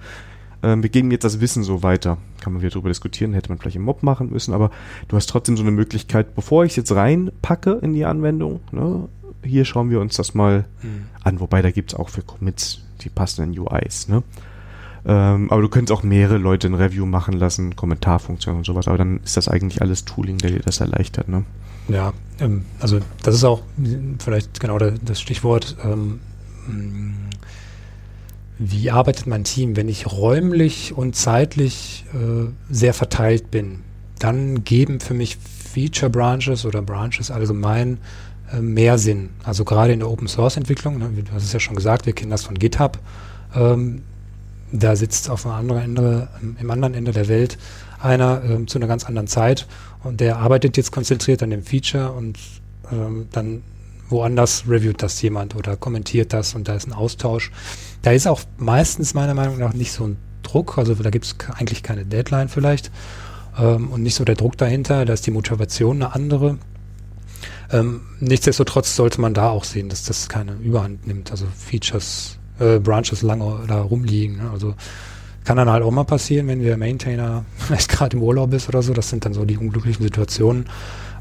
Ähm, 0.63 0.83
wir 0.83 0.91
geben 0.91 1.11
jetzt 1.11 1.23
das 1.25 1.41
Wissen 1.41 1.63
so 1.63 1.83
weiter. 1.83 2.19
Kann 2.41 2.53
man 2.53 2.61
wieder 2.61 2.71
drüber 2.73 2.89
diskutieren, 2.91 3.33
hätte 3.33 3.49
man 3.51 3.59
vielleicht 3.59 3.77
im 3.77 3.83
Mob 3.83 4.03
machen 4.03 4.31
müssen, 4.31 4.53
aber 4.53 4.71
du 5.09 5.17
hast 5.17 5.27
trotzdem 5.31 5.57
so 5.57 5.63
eine 5.63 5.71
Möglichkeit, 5.71 6.35
bevor 6.35 6.65
ich 6.65 6.73
es 6.73 6.77
jetzt 6.77 6.93
reinpacke 6.93 7.79
in 7.81 7.95
die 7.95 8.05
Anwendung, 8.05 8.61
ne, 8.73 9.09
hier 9.43 9.65
schauen 9.65 9.89
wir 9.91 10.01
uns 10.01 10.17
das 10.17 10.35
mal 10.35 10.67
Mhm. 10.83 11.07
an, 11.23 11.41
wobei 11.41 11.63
da 11.63 11.71
gibt 11.71 11.93
es 11.93 11.99
auch 11.99 12.11
für 12.11 12.21
Commits 12.23 12.83
die 13.01 13.09
passenden 13.09 13.59
UIs. 13.59 14.09
Ne? 14.09 14.23
Ähm, 15.07 15.51
aber 15.51 15.63
du 15.63 15.69
könntest 15.69 15.97
auch 15.99 16.03
mehrere 16.03 16.37
Leute 16.39 16.67
ein 16.67 16.75
Review 16.75 17.07
machen 17.07 17.35
lassen, 17.35 17.75
Kommentarfunktion 17.77 18.57
und 18.57 18.67
sowas, 18.67 18.87
aber 18.87 18.99
dann 18.99 19.21
ist 19.25 19.37
das 19.37 19.49
eigentlich 19.49 19.81
alles 19.81 20.05
Tooling, 20.05 20.39
der 20.39 20.51
dir 20.51 20.61
das 20.61 20.81
erleichtert. 20.81 21.29
Ne? 21.29 21.45
Ja, 21.89 22.13
ähm, 22.39 22.65
also 22.81 23.01
das 23.23 23.35
ist 23.35 23.45
auch 23.45 23.63
vielleicht 24.19 24.61
genau 24.61 24.79
da- 24.79 24.93
das 25.05 25.21
Stichwort. 25.21 25.77
Ähm, 25.85 26.21
wie 28.59 28.91
arbeitet 28.91 29.27
mein 29.27 29.45
Team? 29.45 29.77
Wenn 29.77 29.89
ich 29.89 30.07
räumlich 30.13 30.93
und 30.95 31.17
zeitlich 31.17 32.05
äh, 32.13 32.51
sehr 32.73 32.93
verteilt 32.93 33.51
bin, 33.51 33.81
dann 34.19 34.65
geben 34.65 35.01
für 35.01 35.15
mich 35.15 35.39
Feature 35.73 36.11
Branches 36.11 36.67
oder 36.67 36.83
Branches 36.83 37.31
allgemein 37.31 37.99
äh, 38.53 38.61
mehr 38.61 38.99
Sinn. 38.99 39.31
Also 39.45 39.65
gerade 39.65 39.93
in 39.95 40.01
der 40.01 40.11
Open 40.11 40.29
Source 40.29 40.59
Entwicklung, 40.59 40.99
ne, 40.99 41.09
du 41.25 41.33
hast 41.33 41.45
es 41.45 41.53
ja 41.55 41.61
schon 41.61 41.75
gesagt, 41.77 42.05
wir 42.05 42.13
kennen 42.13 42.31
das 42.31 42.45
von 42.45 42.59
GitHub. 42.59 42.99
Ähm, 43.55 44.03
da 44.73 44.97
sitzt 44.97 45.31
auf 45.31 45.47
einem 45.47 45.55
anderen 45.55 45.83
Ende, 45.83 46.29
im 46.61 46.71
anderen 46.71 46.95
Ende 46.95 47.13
der 47.13 47.29
Welt 47.29 47.59
einer 48.01 48.43
ähm, 48.45 48.67
zu 48.67 48.79
einer 48.79 48.87
ganz 48.87 49.05
anderen 49.05 49.27
Zeit. 49.27 49.67
Und 50.03 50.21
der 50.21 50.39
arbeitet 50.39 50.77
jetzt 50.77 50.93
konzentriert 50.93 51.43
an 51.43 51.51
dem 51.51 51.63
Feature 51.63 52.13
und 52.13 52.39
ähm, 52.91 53.29
dann 53.33 53.63
woanders 54.09 54.65
reviewt 54.69 55.03
das 55.03 55.21
jemand 55.23 55.55
oder 55.55 55.77
kommentiert 55.77 56.33
das 56.33 56.55
und 56.55 56.69
da 56.69 56.75
ist 56.75 56.87
ein 56.87 56.93
Austausch. 56.93 57.51
Da 58.03 58.13
ist 58.13 58.27
auch 58.27 58.41
meistens 58.59 59.15
meiner 59.15 59.35
Meinung 59.35 59.59
nach 59.59 59.73
nicht 59.73 59.93
so 59.93 60.05
ein 60.05 60.17
Druck, 60.43 60.79
also 60.79 60.95
da 60.95 61.11
gibt 61.11 61.27
es 61.27 61.37
eigentlich 61.55 61.83
keine 61.83 62.05
Deadline 62.05 62.49
vielleicht. 62.49 62.91
Ähm, 63.59 63.91
und 63.91 64.03
nicht 64.03 64.15
so 64.15 64.25
der 64.25 64.35
Druck 64.35 64.57
dahinter, 64.57 65.05
da 65.05 65.13
ist 65.13 65.27
die 65.27 65.31
Motivation 65.31 66.03
eine 66.03 66.15
andere. 66.15 66.59
Ähm, 67.73 68.01
nichtsdestotrotz 68.19 68.97
sollte 68.97 69.21
man 69.21 69.35
da 69.35 69.51
auch 69.51 69.65
sehen, 69.65 69.89
dass 69.89 70.05
das 70.05 70.29
keine 70.29 70.55
Überhand 70.55 71.07
nimmt, 71.07 71.31
also 71.31 71.47
Features, 71.57 72.39
äh, 72.61 72.79
Branches 72.79 73.23
lange 73.23 73.61
da 73.67 73.81
rumliegen. 73.81 74.37
Ne? 74.37 74.51
Also 74.53 74.75
kann 75.45 75.57
dann 75.57 75.71
halt 75.71 75.83
auch 75.83 75.91
mal 75.91 76.05
passieren, 76.05 76.47
wenn 76.49 76.63
der 76.63 76.77
Maintainer 76.77 77.45
vielleicht 77.57 77.91
gerade 77.91 78.17
im 78.17 78.23
Urlaub 78.23 78.53
ist 78.53 78.69
oder 78.69 78.83
so. 78.83 78.93
Das 78.93 79.09
sind 79.11 79.25
dann 79.25 79.35
so 79.35 79.45
die 79.45 79.57
unglücklichen 79.57 80.03
Situationen. 80.03 80.67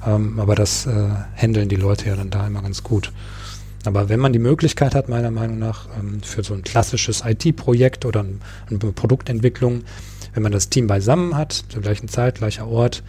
Ähm, 0.05 0.39
aber 0.39 0.55
das 0.55 0.85
äh, 0.85 1.09
handeln 1.35 1.69
die 1.69 1.75
Leute 1.75 2.07
ja 2.09 2.15
dann 2.15 2.29
da 2.29 2.45
immer 2.47 2.61
ganz 2.61 2.83
gut. 2.83 3.11
Aber 3.85 4.09
wenn 4.09 4.19
man 4.19 4.33
die 4.33 4.39
Möglichkeit 4.39 4.93
hat, 4.93 5.09
meiner 5.09 5.31
Meinung 5.31 5.59
nach, 5.59 5.87
ähm, 5.97 6.21
für 6.21 6.43
so 6.43 6.53
ein 6.53 6.63
klassisches 6.63 7.23
IT-Projekt 7.25 8.05
oder 8.05 8.23
ein, 8.23 8.41
eine 8.69 8.77
Produktentwicklung, 8.77 9.83
wenn 10.33 10.43
man 10.43 10.51
das 10.51 10.69
Team 10.69 10.87
beisammen 10.87 11.35
hat, 11.35 11.53
zur 11.69 11.81
gleichen 11.81 12.07
Zeit, 12.07 12.35
gleicher 12.35 12.67
Ort, 12.67 13.03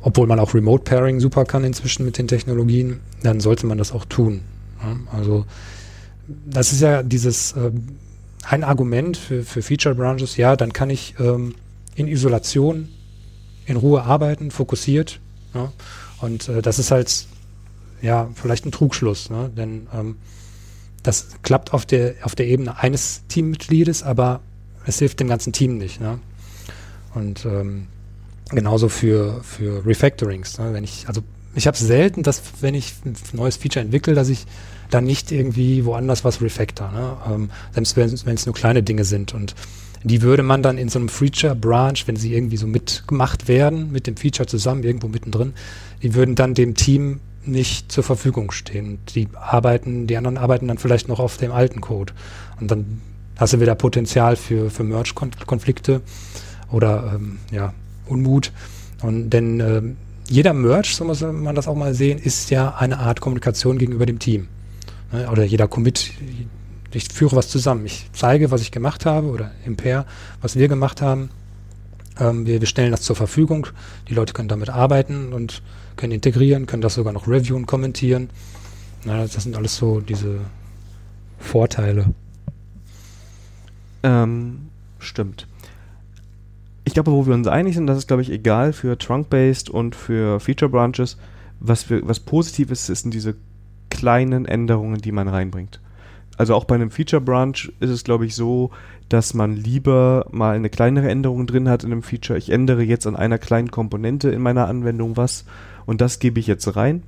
obwohl 0.00 0.26
man 0.26 0.40
auch 0.40 0.54
Remote 0.54 0.84
Pairing 0.84 1.20
super 1.20 1.44
kann 1.44 1.64
inzwischen 1.64 2.04
mit 2.04 2.18
den 2.18 2.28
Technologien, 2.28 3.00
dann 3.22 3.40
sollte 3.40 3.66
man 3.66 3.78
das 3.78 3.92
auch 3.92 4.04
tun. 4.04 4.40
Ja, 4.82 4.96
also 5.16 5.44
das 6.46 6.72
ist 6.72 6.80
ja 6.80 7.02
dieses 7.02 7.54
ähm, 7.56 7.98
ein 8.44 8.64
Argument 8.64 9.16
für, 9.16 9.42
für 9.42 9.62
Feature 9.62 9.94
Branches, 9.94 10.36
ja, 10.36 10.56
dann 10.56 10.72
kann 10.72 10.90
ich 10.90 11.14
ähm, 11.18 11.54
in 11.94 12.08
Isolation 12.08 12.88
in 13.66 13.76
Ruhe 13.76 14.02
arbeiten, 14.02 14.50
fokussiert. 14.50 15.20
Ja, 15.54 15.72
und 16.20 16.48
äh, 16.48 16.62
das 16.62 16.78
ist 16.78 16.90
halt 16.90 17.26
ja 18.00 18.30
vielleicht 18.34 18.64
ein 18.64 18.72
Trugschluss, 18.72 19.30
ne? 19.30 19.50
denn 19.54 19.86
ähm, 19.92 20.16
das 21.02 21.28
klappt 21.42 21.72
auf 21.72 21.86
der 21.86 22.14
auf 22.22 22.34
der 22.34 22.46
Ebene 22.46 22.78
eines 22.78 23.22
Teammitgliedes, 23.28 24.02
aber 24.02 24.40
es 24.86 24.98
hilft 24.98 25.20
dem 25.20 25.28
ganzen 25.28 25.52
Team 25.52 25.78
nicht. 25.78 26.00
Ne? 26.00 26.18
Und 27.14 27.44
ähm, 27.44 27.86
genauso 28.50 28.88
für 28.88 29.42
für 29.42 29.84
Refactorings. 29.86 30.58
Ne? 30.58 30.72
Wenn 30.72 30.84
ich 30.84 31.06
also 31.08 31.22
ich 31.54 31.66
habe 31.66 31.76
selten, 31.76 32.22
dass 32.22 32.42
wenn 32.60 32.74
ich 32.74 32.94
ein 33.04 33.16
neues 33.32 33.56
Feature 33.56 33.84
entwickle, 33.84 34.14
dass 34.14 34.28
ich 34.28 34.46
dann 34.90 35.04
nicht 35.04 35.32
irgendwie 35.32 35.84
woanders 35.84 36.24
was 36.24 36.40
refactor. 36.40 36.90
Ne? 36.92 37.16
Ähm, 37.30 37.50
selbst 37.72 38.26
wenn 38.26 38.34
es 38.34 38.46
nur 38.46 38.54
kleine 38.54 38.82
Dinge 38.82 39.04
sind. 39.04 39.34
Und 39.34 39.54
die 40.04 40.22
würde 40.22 40.42
man 40.42 40.62
dann 40.62 40.78
in 40.78 40.88
so 40.88 40.98
einem 40.98 41.08
Feature 41.08 41.54
Branch, 41.54 41.98
wenn 42.06 42.16
sie 42.16 42.34
irgendwie 42.34 42.56
so 42.56 42.66
mitgemacht 42.66 43.48
werden, 43.48 43.90
mit 43.92 44.06
dem 44.06 44.16
Feature 44.16 44.46
zusammen, 44.46 44.84
irgendwo 44.84 45.08
mittendrin, 45.08 45.54
die 46.02 46.14
würden 46.14 46.34
dann 46.34 46.54
dem 46.54 46.74
Team 46.74 47.20
nicht 47.44 47.90
zur 47.90 48.04
Verfügung 48.04 48.50
stehen. 48.50 48.98
Die 49.14 49.28
arbeiten, 49.34 50.06
die 50.06 50.16
anderen 50.16 50.36
arbeiten 50.36 50.68
dann 50.68 50.78
vielleicht 50.78 51.08
noch 51.08 51.18
auf 51.18 51.36
dem 51.38 51.50
alten 51.50 51.80
Code. 51.80 52.12
Und 52.60 52.70
dann 52.70 53.00
hast 53.36 53.52
du 53.54 53.60
wieder 53.60 53.74
Potenzial 53.74 54.36
für, 54.36 54.70
für 54.70 54.84
Merge-Konflikte 54.84 56.02
oder 56.70 57.12
ähm, 57.14 57.38
ja, 57.50 57.72
Unmut. 58.06 58.52
Und 59.02 59.30
denn 59.30 59.60
ähm, 59.60 59.96
jeder 60.28 60.52
Merge, 60.52 60.88
so 60.88 61.04
muss 61.04 61.20
man 61.22 61.54
das 61.54 61.68
auch 61.68 61.74
mal 61.74 61.94
sehen, 61.94 62.18
ist 62.18 62.50
ja 62.50 62.74
eine 62.76 62.98
Art 62.98 63.20
Kommunikation 63.20 63.78
gegenüber 63.78 64.06
dem 64.06 64.18
Team. 64.18 64.48
Ne? 65.12 65.30
Oder 65.30 65.44
jeder 65.44 65.68
Commit, 65.68 66.12
ich 66.92 67.08
führe 67.12 67.36
was 67.36 67.48
zusammen. 67.48 67.86
Ich 67.86 68.08
zeige, 68.12 68.50
was 68.50 68.60
ich 68.60 68.70
gemacht 68.70 69.06
habe 69.06 69.28
oder 69.28 69.52
im 69.64 69.76
Pair, 69.76 70.06
was 70.40 70.56
wir 70.56 70.68
gemacht 70.68 71.02
haben. 71.02 71.30
Ähm, 72.18 72.46
wir, 72.46 72.60
wir 72.60 72.68
stellen 72.68 72.90
das 72.90 73.02
zur 73.02 73.16
Verfügung. 73.16 73.68
Die 74.08 74.14
Leute 74.14 74.32
können 74.32 74.48
damit 74.48 74.70
arbeiten 74.70 75.32
und 75.32 75.62
können 75.96 76.12
integrieren, 76.12 76.66
können 76.66 76.82
das 76.82 76.94
sogar 76.94 77.12
noch 77.12 77.28
reviewen, 77.28 77.66
kommentieren. 77.66 78.30
Na, 79.04 79.22
das 79.22 79.42
sind 79.42 79.56
alles 79.56 79.76
so 79.76 80.00
diese 80.00 80.40
Vorteile. 81.38 82.12
Ähm, 84.02 84.68
stimmt. 84.98 85.46
Ich 86.84 86.94
glaube, 86.94 87.12
wo 87.12 87.26
wir 87.26 87.34
uns 87.34 87.46
einig 87.46 87.74
sind, 87.74 87.86
das 87.86 87.98
ist, 87.98 88.08
glaube 88.08 88.22
ich, 88.22 88.30
egal 88.30 88.72
für 88.72 88.96
Trunk-Based 88.96 89.68
und 89.68 89.94
für 89.94 90.40
Feature 90.40 90.70
Branches. 90.70 91.18
Was, 91.60 91.90
was 91.90 92.20
positiv 92.20 92.70
ist, 92.70 92.86
sind 92.86 93.12
diese 93.12 93.34
kleinen 93.90 94.46
Änderungen, 94.46 95.00
die 95.00 95.12
man 95.12 95.28
reinbringt. 95.28 95.80
Also 96.36 96.54
auch 96.54 96.64
bei 96.64 96.76
einem 96.76 96.90
Feature 96.90 97.20
Branch 97.20 97.56
ist 97.80 97.90
es, 97.90 98.04
glaube 98.04 98.24
ich, 98.24 98.34
so, 98.34 98.70
dass 99.08 99.34
man 99.34 99.56
lieber 99.56 100.26
mal 100.30 100.54
eine 100.54 100.70
kleinere 100.70 101.08
Änderung 101.08 101.46
drin 101.46 101.68
hat 101.68 101.82
in 101.82 101.90
einem 101.90 102.02
Feature. 102.02 102.38
Ich 102.38 102.50
ändere 102.50 102.82
jetzt 102.82 103.06
an 103.06 103.16
einer 103.16 103.38
kleinen 103.38 103.70
Komponente 103.70 104.30
in 104.30 104.40
meiner 104.40 104.68
Anwendung 104.68 105.16
was 105.16 105.44
und 105.84 106.00
das 106.00 106.20
gebe 106.20 106.38
ich 106.38 106.46
jetzt 106.46 106.76
rein. 106.76 107.02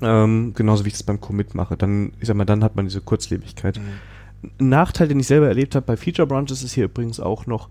Ähm, 0.00 0.52
genauso 0.54 0.84
wie 0.84 0.88
ich 0.88 0.94
das 0.94 1.02
beim 1.02 1.20
Commit 1.20 1.54
mache. 1.54 1.76
Dann, 1.76 2.12
ich 2.20 2.26
sag 2.28 2.36
mal, 2.36 2.44
dann 2.44 2.64
hat 2.64 2.76
man 2.76 2.86
diese 2.86 3.00
Kurzlebigkeit. 3.00 3.78
Ein 4.58 4.68
Nachteil, 4.68 5.08
den 5.08 5.20
ich 5.20 5.26
selber 5.26 5.48
erlebt 5.48 5.74
habe 5.74 5.86
bei 5.86 5.96
Feature 5.96 6.26
Branches, 6.26 6.62
ist 6.62 6.72
hier 6.72 6.84
übrigens 6.84 7.20
auch 7.20 7.46
noch, 7.46 7.68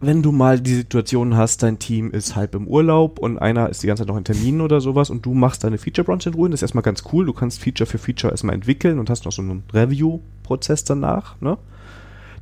wenn 0.00 0.22
du 0.22 0.32
mal 0.32 0.60
die 0.60 0.74
Situation 0.74 1.36
hast, 1.36 1.62
dein 1.62 1.78
Team 1.78 2.10
ist 2.10 2.34
halb 2.36 2.54
im 2.54 2.66
Urlaub 2.66 3.18
und 3.18 3.38
einer 3.38 3.68
ist 3.68 3.82
die 3.82 3.86
ganze 3.86 4.02
Zeit 4.02 4.08
noch 4.08 4.16
in 4.16 4.24
Terminen 4.24 4.60
oder 4.62 4.80
sowas 4.80 5.10
und 5.10 5.26
du 5.26 5.34
machst 5.34 5.62
deine 5.64 5.78
Feature 5.78 6.04
Branch 6.04 6.24
in 6.24 6.34
Ruhe, 6.34 6.48
das 6.48 6.58
ist 6.58 6.62
erstmal 6.62 6.82
ganz 6.82 7.02
cool. 7.12 7.26
Du 7.26 7.32
kannst 7.32 7.60
Feature 7.60 7.86
für 7.86 7.98
Feature 7.98 8.32
erstmal 8.32 8.54
entwickeln 8.54 8.98
und 8.98 9.10
hast 9.10 9.24
noch 9.26 9.32
so 9.32 9.42
einen 9.42 9.62
Review-Prozess 9.72 10.84
danach, 10.84 11.40
ne? 11.40 11.58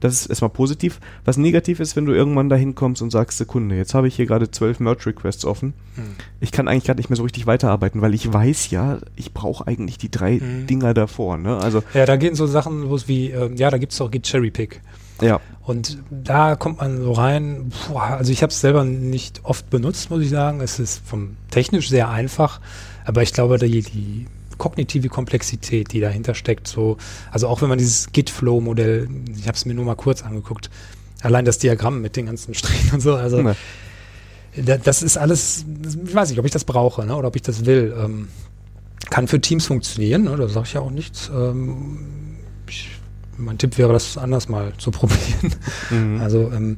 Das 0.01 0.13
ist 0.13 0.27
erstmal 0.27 0.51
positiv. 0.51 1.01
Was 1.25 1.39
negativ 1.39 1.81
ist, 1.81 1.97
wenn 1.97 2.05
du 2.07 2.13
irgendwann 2.13 2.49
dahin 2.49 2.77
kommst 2.77 3.03
und 3.03 3.11
sagst, 3.11 3.37
Sekunde, 3.37 3.75
jetzt 3.75 3.95
habe 3.95 4.07
ich 4.07 4.15
hier 4.15 4.27
gerade 4.27 4.49
zwölf 4.49 4.79
Merge-Requests 4.79 5.45
offen. 5.45 5.75
Hm. 5.97 6.05
Ich 6.39 6.53
kann 6.53 6.69
eigentlich 6.69 6.85
gerade 6.85 6.99
nicht 7.01 7.11
mehr 7.11 7.17
so 7.17 7.25
richtig 7.25 7.49
weiterarbeiten, 7.49 8.01
weil 8.01 8.15
ich 8.15 8.33
weiß 8.33 8.71
ja, 8.71 8.99
ich 9.17 9.35
brauche 9.35 9.67
eigentlich 9.67 9.99
die 9.99 10.09
drei 10.09 10.35
Mhm. 10.39 10.69
Dinger 10.69 10.95
davor, 10.95 11.37
ne? 11.37 11.57
Also, 11.57 11.83
Ja, 11.95 12.07
da 12.07 12.15
gehen 12.15 12.37
so 12.37 12.47
Sachen 12.47 12.83
los 12.83 13.09
wie, 13.09 13.31
ähm, 13.33 13.57
ja, 13.57 13.71
da 13.73 13.79
gibt 13.79 13.93
es 13.93 14.01
auch 14.01 14.09
Git 14.13 14.23
Cherry 14.23 14.53
Pick. 14.53 14.83
Ja. 15.21 15.41
Und 15.63 15.99
da 16.11 16.57
kommt 16.57 16.81
man 16.81 17.03
so 17.03 17.13
rein, 17.13 17.71
boah, 17.89 18.05
also 18.05 18.33
ich 18.33 18.43
habe 18.43 18.51
es 18.51 18.61
selber 18.61 18.85
nicht 18.85 19.41
oft 19.45 19.69
benutzt, 19.69 20.09
muss 20.09 20.23
ich 20.23 20.31
sagen. 20.31 20.61
Es 20.63 20.79
ist 20.79 21.03
vom 21.05 21.37
technisch 21.51 21.91
sehr 21.91 22.09
einfach, 22.09 22.61
aber 23.05 23.23
ich 23.23 23.35
glaube, 23.35 23.59
die, 23.59 23.83
die 23.83 24.27
kognitive 24.57 25.09
Komplexität, 25.09 25.93
die 25.93 26.01
dahinter 26.01 26.35
steckt, 26.35 26.69
so, 26.69 26.97
also 27.31 27.49
auch 27.49 27.61
wenn 27.61 27.69
man 27.69 27.79
dieses 27.79 28.13
Git-Flow-Modell, 28.13 29.09
ich 29.37 29.47
habe 29.47 29.57
es 29.57 29.67
mir 29.67 29.75
nur 29.75 29.85
mal 29.85 29.95
kurz 29.95 30.23
angeguckt, 30.23 30.71
allein 31.23 31.45
das 31.45 31.59
Diagramm 31.59 32.01
mit 32.01 32.17
den 32.17 32.27
ganzen 32.27 32.55
Strichen 32.59 32.95
und 32.95 33.01
so, 33.01 33.15
also 33.15 33.43
Ne. 33.43 33.57
da, 34.57 34.79
das 34.79 35.03
ist 35.03 35.17
alles, 35.17 35.65
ich 36.05 36.15
weiß 36.15 36.31
nicht, 36.31 36.39
ob 36.39 36.47
ich 36.47 36.53
das 36.53 36.65
brauche 36.65 37.05
ne, 37.05 37.15
oder 37.15 37.29
ob 37.29 37.37
ich 37.37 37.43
das 37.43 37.67
will. 37.67 37.95
Ähm, 37.99 38.29
kann 39.11 39.29
für 39.29 39.41
Teams 39.41 39.67
funktionieren, 39.67 40.25
ne, 40.25 40.37
da 40.37 40.49
sage 40.49 40.67
ich 40.67 40.73
ja 40.73 40.81
auch 40.81 40.91
nichts. 40.91 41.31
Ähm, 41.33 42.28
mein 43.39 43.59
Tipp 43.59 43.79
wäre, 43.79 43.93
das 43.93 44.19
anders 44.19 44.49
mal 44.49 44.73
zu 44.79 44.91
probieren. 44.93 45.55
Mhm. 45.91 46.21
Also 46.21 46.51
ähm, 46.53 46.77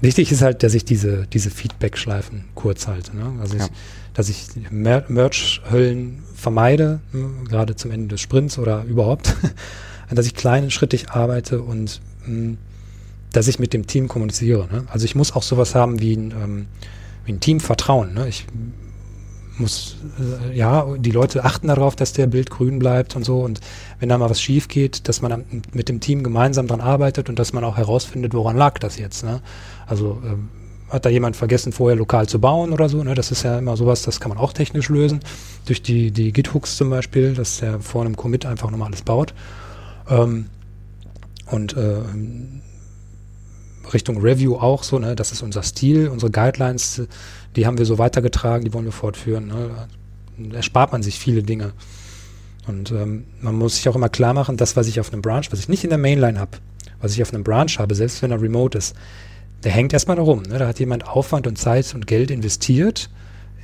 wichtig 0.00 0.30
ist 0.32 0.42
halt, 0.42 0.62
dass 0.62 0.74
ich 0.74 0.84
diese, 0.84 1.26
diese 1.32 1.50
Feedback-Schleifen 1.50 2.44
kurz 2.54 2.86
halte. 2.86 3.16
Ne? 3.16 3.32
Also 3.40 3.56
ja. 3.56 3.64
ich, 3.64 3.70
dass 4.14 4.28
ich 4.28 4.48
Mer 4.70 5.04
Merch-Höllen 5.08 6.22
vermeide, 6.34 7.00
ne? 7.12 7.30
gerade 7.48 7.76
zum 7.76 7.90
Ende 7.90 8.08
des 8.08 8.20
Sprints 8.20 8.58
oder 8.58 8.84
überhaupt, 8.84 9.36
dass 10.10 10.26
ich 10.26 10.34
kleinschrittig 10.34 11.10
arbeite 11.10 11.62
und 11.62 12.00
mh, 12.26 12.26
hm, 12.26 12.58
dass 13.32 13.46
ich 13.46 13.60
mit 13.60 13.72
dem 13.72 13.86
Team 13.86 14.08
kommuniziere. 14.08 14.66
Ne? 14.72 14.84
Also 14.88 15.04
ich 15.04 15.14
muss 15.14 15.32
auch 15.32 15.44
sowas 15.44 15.74
haben 15.74 16.00
wie 16.00 16.14
ein, 16.14 16.32
ähm, 16.32 16.66
wie 17.24 17.32
ein 17.32 17.40
Team 17.40 17.60
Vertrauen. 17.60 18.12
Ne? 18.14 18.28
Ich 18.28 18.46
muss, 19.60 19.96
äh, 20.18 20.56
ja, 20.56 20.86
die 20.96 21.10
Leute 21.10 21.44
achten 21.44 21.68
darauf, 21.68 21.94
dass 21.96 22.12
der 22.12 22.26
Bild 22.26 22.50
grün 22.50 22.78
bleibt 22.78 23.14
und 23.16 23.24
so. 23.24 23.40
Und 23.40 23.60
wenn 23.98 24.08
da 24.08 24.18
mal 24.18 24.30
was 24.30 24.40
schief 24.40 24.68
geht, 24.68 25.08
dass 25.08 25.22
man 25.22 25.44
mit 25.72 25.88
dem 25.88 26.00
Team 26.00 26.22
gemeinsam 26.24 26.66
dran 26.66 26.80
arbeitet 26.80 27.28
und 27.28 27.38
dass 27.38 27.52
man 27.52 27.64
auch 27.64 27.76
herausfindet, 27.76 28.34
woran 28.34 28.56
lag 28.56 28.78
das 28.78 28.98
jetzt. 28.98 29.24
Ne? 29.24 29.40
Also 29.86 30.20
ähm, 30.24 30.48
hat 30.88 31.04
da 31.04 31.10
jemand 31.10 31.36
vergessen, 31.36 31.72
vorher 31.72 31.96
lokal 31.96 32.28
zu 32.28 32.40
bauen 32.40 32.72
oder 32.72 32.88
so. 32.88 33.02
Ne? 33.04 33.14
Das 33.14 33.30
ist 33.30 33.44
ja 33.44 33.58
immer 33.58 33.76
sowas, 33.76 34.02
das 34.02 34.20
kann 34.20 34.30
man 34.30 34.38
auch 34.38 34.52
technisch 34.52 34.88
lösen. 34.88 35.20
Durch 35.66 35.82
die, 35.82 36.10
die 36.10 36.32
Git-Hooks 36.32 36.76
zum 36.76 36.90
Beispiel, 36.90 37.34
dass 37.34 37.58
der 37.58 37.80
vor 37.80 38.02
einem 38.02 38.16
Commit 38.16 38.46
einfach 38.46 38.70
nochmal 38.70 38.88
alles 38.88 39.02
baut. 39.02 39.34
Ähm, 40.08 40.46
und 41.46 41.76
äh, 41.76 42.00
Richtung 43.92 44.20
Review 44.20 44.56
auch 44.56 44.82
so, 44.82 44.98
ne? 44.98 45.16
das 45.16 45.32
ist 45.32 45.42
unser 45.42 45.62
Stil, 45.62 46.08
unsere 46.08 46.30
Guidelines, 46.30 47.02
die 47.56 47.66
haben 47.66 47.78
wir 47.78 47.86
so 47.86 47.98
weitergetragen, 47.98 48.64
die 48.64 48.72
wollen 48.72 48.84
wir 48.84 48.92
fortführen. 48.92 49.48
Ne? 49.48 49.88
Da 50.38 50.56
erspart 50.56 50.92
man 50.92 51.02
sich 51.02 51.18
viele 51.18 51.42
Dinge. 51.42 51.72
Und 52.66 52.92
ähm, 52.92 53.24
man 53.40 53.54
muss 53.54 53.76
sich 53.76 53.88
auch 53.88 53.96
immer 53.96 54.08
klar 54.08 54.34
machen, 54.34 54.56
das, 54.56 54.76
was 54.76 54.86
ich 54.86 55.00
auf 55.00 55.12
einem 55.12 55.22
Branch, 55.22 55.44
was 55.50 55.58
ich 55.58 55.68
nicht 55.68 55.84
in 55.84 55.90
der 55.90 55.98
Mainline 55.98 56.38
habe, 56.38 56.58
was 57.00 57.12
ich 57.12 57.22
auf 57.22 57.32
einem 57.32 57.42
Branch 57.42 57.70
habe, 57.78 57.94
selbst 57.94 58.22
wenn 58.22 58.30
er 58.30 58.40
remote 58.40 58.76
ist, 58.78 58.94
der 59.64 59.72
hängt 59.72 59.92
erstmal 59.92 60.16
da 60.16 60.22
rum. 60.22 60.42
Ne? 60.42 60.58
Da 60.58 60.68
hat 60.68 60.78
jemand 60.78 61.06
Aufwand 61.06 61.46
und 61.46 61.56
Zeit 61.56 61.94
und 61.94 62.06
Geld 62.06 62.30
investiert, 62.30 63.10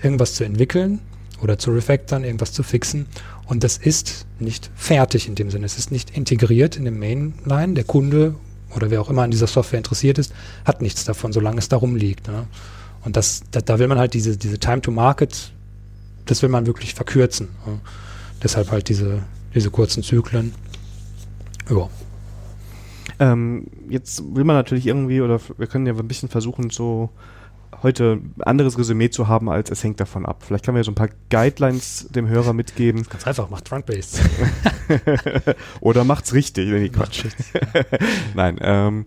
irgendwas 0.03 0.34
zu 0.34 0.45
entwickeln 0.45 1.01
oder 1.43 1.59
zu 1.59 1.70
refactoren, 1.70 2.24
irgendwas 2.24 2.53
zu 2.53 2.62
fixen. 2.62 3.07
Und 3.47 3.64
das 3.64 3.76
ist 3.78 4.26
nicht 4.39 4.70
fertig 4.74 5.28
in 5.28 5.34
dem 5.34 5.51
Sinne. 5.51 5.66
Es 5.66 5.78
ist 5.78 5.93
nicht 5.93 6.16
integriert 6.16 6.76
in 6.76 6.84
dem 6.84 6.99
Mainline. 6.99 7.74
Der 7.74 7.84
Kunde 7.84 8.34
oder 8.74 8.91
wer 8.91 9.01
auch 9.01 9.09
immer 9.09 9.22
an 9.22 9.30
dieser 9.30 9.47
Software 9.47 9.78
interessiert 9.78 10.18
ist, 10.18 10.32
hat 10.64 10.82
nichts 10.82 11.05
davon, 11.05 11.32
solange 11.32 11.59
es 11.59 11.68
darum 11.68 11.97
liegt. 11.97 12.28
Ne? 12.28 12.47
Und 13.07 13.17
das, 13.17 13.45
da, 13.53 13.61
da, 13.61 13.79
will 13.79 13.87
man 13.87 13.99
halt 13.99 14.15
diese, 14.15 14.37
diese 14.37 14.59
Time 14.59 14.83
to 14.83 14.91
Market, 14.91 15.53
das 16.25 16.43
will 16.43 16.49
man 16.49 16.67
wirklich 16.67 16.93
verkürzen. 16.93 17.51
Ne? 17.65 17.79
Deshalb 18.43 18.73
halt 18.73 18.89
diese, 18.89 19.23
diese 19.55 19.71
kurzen 19.71 20.03
Zyklen. 20.03 20.53
Ja. 21.71 21.89
Ähm, 23.21 23.69
jetzt 23.89 24.25
will 24.35 24.43
man 24.43 24.57
natürlich 24.57 24.89
irgendwie, 24.89 25.21
oder 25.21 25.41
wir 25.57 25.69
können 25.69 25.87
ja 25.87 25.95
ein 25.95 26.09
bisschen 26.09 26.29
versuchen, 26.29 26.71
so 26.71 27.11
heute 27.81 28.15
ein 28.15 28.35
anderes 28.43 28.77
Resümee 28.77 29.09
zu 29.09 29.29
haben, 29.29 29.49
als 29.49 29.71
es 29.71 29.85
hängt 29.85 30.01
davon 30.01 30.27
ab. 30.27 30.43
Vielleicht 30.45 30.65
kann 30.65 30.75
man 30.75 30.81
ja 30.81 30.85
so 30.85 30.91
ein 30.91 30.97
paar 30.97 31.11
Guidelines 31.31 32.09
dem 32.11 32.27
Hörer 32.27 32.55
mitgeben. 32.55 33.05
Ganz 33.09 33.25
einfach, 33.25 33.51
macht 33.51 33.67
Trunk-Based. 33.67 34.21
Oder 35.81 36.03
macht's 36.03 36.35
richtig, 36.35 36.73
wenn 36.73 36.83
ich 36.83 36.93
Quatsch. 36.93 37.25
Nein, 38.35 38.59
ähm, 38.61 39.07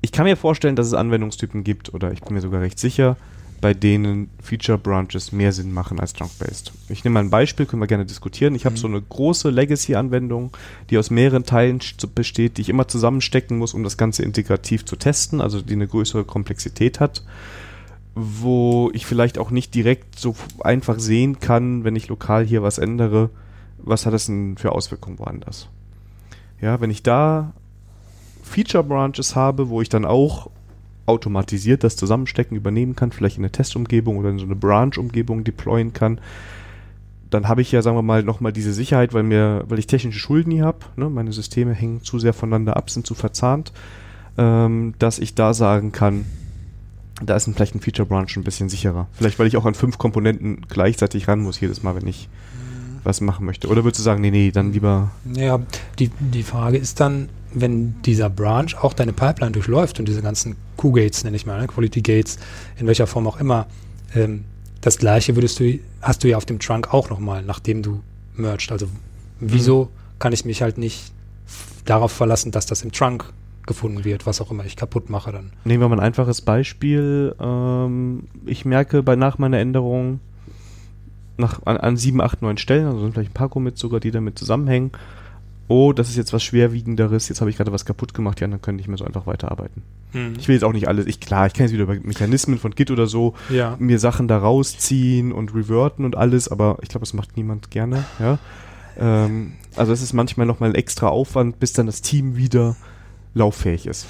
ich 0.00 0.12
kann 0.12 0.24
mir 0.24 0.36
vorstellen, 0.36 0.76
dass 0.76 0.86
es 0.86 0.94
Anwendungstypen 0.94 1.64
gibt, 1.64 1.92
oder 1.94 2.12
ich 2.12 2.20
bin 2.20 2.34
mir 2.34 2.40
sogar 2.40 2.60
recht 2.60 2.78
sicher, 2.78 3.16
bei 3.60 3.74
denen 3.74 4.30
Feature 4.40 4.78
Branches 4.78 5.32
mehr 5.32 5.52
Sinn 5.52 5.72
machen 5.72 5.98
als 5.98 6.12
Trunk-Based. 6.12 6.72
Ich 6.88 7.02
nehme 7.02 7.14
mal 7.14 7.24
ein 7.24 7.30
Beispiel, 7.30 7.66
können 7.66 7.82
wir 7.82 7.88
gerne 7.88 8.06
diskutieren. 8.06 8.54
Ich 8.54 8.64
habe 8.64 8.76
mhm. 8.76 8.78
so 8.78 8.86
eine 8.86 9.02
große 9.02 9.50
Legacy-Anwendung, 9.50 10.56
die 10.90 10.98
aus 10.98 11.10
mehreren 11.10 11.44
Teilen 11.44 11.80
besteht, 12.14 12.56
die 12.56 12.62
ich 12.62 12.68
immer 12.68 12.86
zusammenstecken 12.86 13.58
muss, 13.58 13.74
um 13.74 13.82
das 13.82 13.96
Ganze 13.96 14.22
integrativ 14.22 14.84
zu 14.84 14.94
testen, 14.94 15.40
also 15.40 15.60
die 15.60 15.72
eine 15.72 15.88
größere 15.88 16.24
Komplexität 16.24 17.00
hat 17.00 17.22
wo 18.20 18.90
ich 18.94 19.06
vielleicht 19.06 19.38
auch 19.38 19.50
nicht 19.50 19.74
direkt 19.74 20.18
so 20.18 20.34
einfach 20.60 20.98
sehen 20.98 21.38
kann, 21.38 21.84
wenn 21.84 21.94
ich 21.94 22.08
lokal 22.08 22.44
hier 22.44 22.62
was 22.62 22.78
ändere, 22.78 23.30
was 23.78 24.06
hat 24.06 24.12
das 24.12 24.26
denn 24.26 24.56
für 24.58 24.72
Auswirkungen 24.72 25.20
woanders. 25.20 25.68
Ja, 26.60 26.80
wenn 26.80 26.90
ich 26.90 27.04
da 27.04 27.52
Feature 28.48 28.84
Branches 28.84 29.36
habe, 29.36 29.68
wo 29.68 29.80
ich 29.80 29.88
dann 29.88 30.04
auch 30.04 30.50
automatisiert 31.06 31.84
das 31.84 31.96
Zusammenstecken 31.96 32.56
übernehmen 32.56 32.94
kann, 32.94 33.12
vielleicht 33.12 33.38
in 33.38 33.44
eine 33.44 33.52
Testumgebung 33.52 34.18
oder 34.18 34.30
in 34.30 34.38
so 34.38 34.44
eine 34.44 34.56
Branch-Umgebung 34.56 35.42
deployen 35.42 35.92
kann, 35.92 36.20
dann 37.30 37.48
habe 37.48 37.62
ich 37.62 37.72
ja, 37.72 37.82
sagen 37.82 37.96
wir 37.96 38.02
mal, 38.02 38.22
nochmal 38.22 38.52
diese 38.52 38.72
Sicherheit, 38.72 39.14
weil 39.14 39.22
mir, 39.22 39.64
weil 39.68 39.78
ich 39.78 39.86
technische 39.86 40.18
Schulden 40.18 40.50
hier 40.50 40.64
habe, 40.64 40.78
ne, 40.96 41.08
meine 41.08 41.32
Systeme 41.32 41.72
hängen 41.72 42.02
zu 42.02 42.18
sehr 42.18 42.32
voneinander 42.32 42.76
ab, 42.76 42.90
sind 42.90 43.06
zu 43.06 43.14
verzahnt, 43.14 43.72
ähm, 44.36 44.94
dass 44.98 45.18
ich 45.18 45.34
da 45.34 45.54
sagen 45.54 45.92
kann, 45.92 46.24
da 47.22 47.34
ist 47.34 47.50
vielleicht 47.52 47.74
ein 47.74 47.80
Feature 47.80 48.06
Branch 48.06 48.28
ein 48.36 48.44
bisschen 48.44 48.68
sicherer. 48.68 49.08
Vielleicht, 49.12 49.38
weil 49.38 49.46
ich 49.46 49.56
auch 49.56 49.66
an 49.66 49.74
fünf 49.74 49.98
Komponenten 49.98 50.66
gleichzeitig 50.68 51.26
ran 51.26 51.40
muss, 51.40 51.58
jedes 51.60 51.82
Mal, 51.82 51.96
wenn 51.96 52.06
ich 52.06 52.28
mhm. 52.28 53.00
was 53.02 53.20
machen 53.20 53.44
möchte. 53.44 53.68
Oder 53.68 53.82
würdest 53.84 53.98
du 54.00 54.04
sagen, 54.04 54.20
nee, 54.20 54.30
nee, 54.30 54.50
dann 54.50 54.72
lieber. 54.72 55.10
Ja, 55.34 55.60
die, 55.98 56.10
die 56.20 56.44
Frage 56.44 56.78
ist 56.78 57.00
dann, 57.00 57.28
wenn 57.52 58.00
dieser 58.02 58.30
Branch 58.30 58.74
auch 58.80 58.92
deine 58.92 59.12
Pipeline 59.12 59.52
durchläuft 59.52 59.98
und 59.98 60.08
diese 60.08 60.22
ganzen 60.22 60.56
Q-Gates, 60.76 61.24
nenne 61.24 61.36
ich 61.36 61.46
mal, 61.46 61.60
ne, 61.60 61.66
Quality 61.66 62.02
Gates, 62.02 62.38
in 62.78 62.86
welcher 62.86 63.06
Form 63.06 63.26
auch 63.26 63.38
immer, 63.40 63.66
ähm, 64.14 64.44
das 64.80 64.98
gleiche 64.98 65.34
würdest 65.36 65.58
du, 65.60 65.78
hast 66.00 66.22
du 66.22 66.28
ja 66.28 66.36
auf 66.36 66.44
dem 66.44 66.58
Trunk 66.58 66.92
auch 66.92 67.10
nochmal, 67.10 67.42
nachdem 67.42 67.82
du 67.82 68.00
merged. 68.34 68.70
Also 68.70 68.86
wieso 69.40 69.84
mhm. 69.84 70.18
kann 70.18 70.32
ich 70.32 70.44
mich 70.44 70.62
halt 70.62 70.78
nicht 70.78 71.12
darauf 71.84 72.12
verlassen, 72.12 72.52
dass 72.52 72.66
das 72.66 72.82
im 72.82 72.92
Trunk 72.92 73.32
gefunden 73.66 74.04
wird, 74.04 74.26
was 74.26 74.40
auch 74.40 74.50
immer 74.50 74.64
ich 74.64 74.76
kaputt 74.76 75.10
mache 75.10 75.32
dann. 75.32 75.52
Nehmen 75.64 75.82
wir 75.82 75.88
mal 75.88 75.96
ein 75.96 76.06
einfaches 76.06 76.40
Beispiel. 76.40 77.34
Ähm, 77.40 78.24
ich 78.46 78.64
merke 78.64 79.02
bei 79.02 79.16
nach 79.16 79.38
meiner 79.38 79.58
Änderung 79.58 80.20
nach, 81.36 81.60
an, 81.64 81.76
an 81.76 81.96
sieben, 81.96 82.20
acht, 82.20 82.42
neun 82.42 82.58
Stellen, 82.58 82.86
also 82.86 83.00
sind 83.00 83.12
vielleicht 83.12 83.30
ein 83.30 83.34
paar 83.34 83.48
Commits 83.48 83.80
sogar, 83.80 84.00
die 84.00 84.10
damit 84.10 84.38
zusammenhängen. 84.38 84.90
Oh, 85.68 85.92
das 85.92 86.08
ist 86.08 86.16
jetzt 86.16 86.32
was 86.32 86.42
Schwerwiegenderes, 86.42 87.28
jetzt 87.28 87.40
habe 87.40 87.50
ich 87.50 87.58
gerade 87.58 87.72
was 87.72 87.84
kaputt 87.84 88.14
gemacht, 88.14 88.40
die 88.40 88.44
anderen 88.44 88.62
können 88.62 88.76
nicht 88.76 88.88
mehr 88.88 88.96
so 88.96 89.04
einfach 89.04 89.26
weiterarbeiten. 89.26 89.82
Hm. 90.12 90.32
Ich 90.38 90.48
will 90.48 90.54
jetzt 90.54 90.64
auch 90.64 90.72
nicht 90.72 90.88
alles, 90.88 91.06
ich 91.06 91.20
klar, 91.20 91.46
ich 91.46 91.52
kann 91.52 91.66
jetzt 91.66 91.74
wieder 91.74 91.82
über 91.82 91.94
Mechanismen 91.94 92.58
von 92.58 92.74
Git 92.74 92.90
oder 92.90 93.06
so 93.06 93.34
ja. 93.50 93.76
mir 93.78 93.98
Sachen 93.98 94.28
da 94.28 94.38
rausziehen 94.38 95.30
und 95.30 95.54
reverten 95.54 96.06
und 96.06 96.16
alles, 96.16 96.48
aber 96.48 96.78
ich 96.80 96.88
glaube, 96.88 97.04
das 97.04 97.12
macht 97.12 97.36
niemand 97.36 97.70
gerne, 97.70 98.04
ja. 98.18 98.38
Ähm, 98.98 99.52
also 99.76 99.92
es 99.92 100.02
ist 100.02 100.14
manchmal 100.14 100.46
nochmal 100.46 100.70
ein 100.70 100.74
extra 100.74 101.08
Aufwand, 101.08 101.60
bis 101.60 101.74
dann 101.74 101.86
das 101.86 102.02
Team 102.02 102.36
wieder 102.36 102.76
lauffähig 103.34 103.86
ist. 103.86 104.06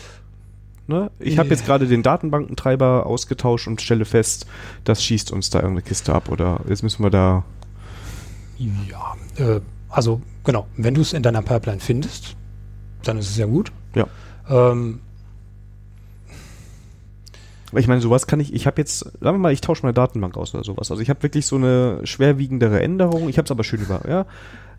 Ne? 0.86 1.10
Ich 1.18 1.32
yeah. 1.32 1.38
habe 1.40 1.50
jetzt 1.50 1.66
gerade 1.66 1.86
den 1.86 2.02
Datenbankentreiber 2.02 3.04
ausgetauscht 3.04 3.66
und 3.66 3.82
stelle 3.82 4.06
fest, 4.06 4.46
das 4.84 5.04
schießt 5.04 5.32
uns 5.32 5.50
da 5.50 5.58
irgendeine 5.58 5.82
Kiste 5.82 6.14
ab 6.14 6.30
oder 6.30 6.60
jetzt 6.66 6.82
müssen 6.82 7.02
wir 7.02 7.10
da. 7.10 7.44
Ja, 8.58 9.16
äh, 9.36 9.60
also 9.90 10.22
genau, 10.48 10.66
wenn 10.78 10.94
du 10.94 11.02
es 11.02 11.12
in 11.12 11.22
deiner 11.22 11.42
Pipeline 11.42 11.78
findest, 11.78 12.34
dann 13.02 13.18
ist 13.18 13.28
es 13.28 13.36
ja 13.36 13.44
gut. 13.44 13.70
Ja. 13.94 14.06
Ähm, 14.48 15.00
ich 17.76 17.86
meine, 17.86 18.00
sowas 18.00 18.26
kann 18.26 18.40
ich, 18.40 18.54
ich 18.54 18.66
habe 18.66 18.80
jetzt, 18.80 19.00
sagen 19.00 19.18
wir 19.20 19.32
mal, 19.38 19.52
ich 19.52 19.60
tausche 19.60 19.82
meine 19.82 19.92
Datenbank 19.92 20.38
aus 20.38 20.54
oder 20.54 20.64
sowas. 20.64 20.90
Also 20.90 21.02
ich 21.02 21.10
habe 21.10 21.22
wirklich 21.22 21.44
so 21.44 21.56
eine 21.56 22.00
schwerwiegendere 22.04 22.80
Änderung. 22.80 23.28
Ich 23.28 23.36
habe 23.36 23.44
es 23.44 23.50
aber 23.50 23.62
schön 23.62 23.82
über, 23.82 24.00
ja. 24.08 24.24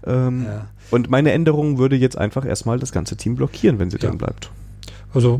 Ähm, 0.07 0.45
ja. 0.45 0.65
Und 0.89 1.11
meine 1.11 1.33
Änderung 1.33 1.77
würde 1.77 1.95
jetzt 1.97 2.17
einfach 2.17 2.47
erstmal 2.47 2.79
das 2.79 2.91
ganze 2.91 3.15
Team 3.15 3.35
blockieren, 3.35 3.77
wenn 3.77 3.91
sie 3.91 3.97
ja. 3.97 4.09
drin 4.09 4.17
bleibt. 4.17 4.49
Also 5.13 5.39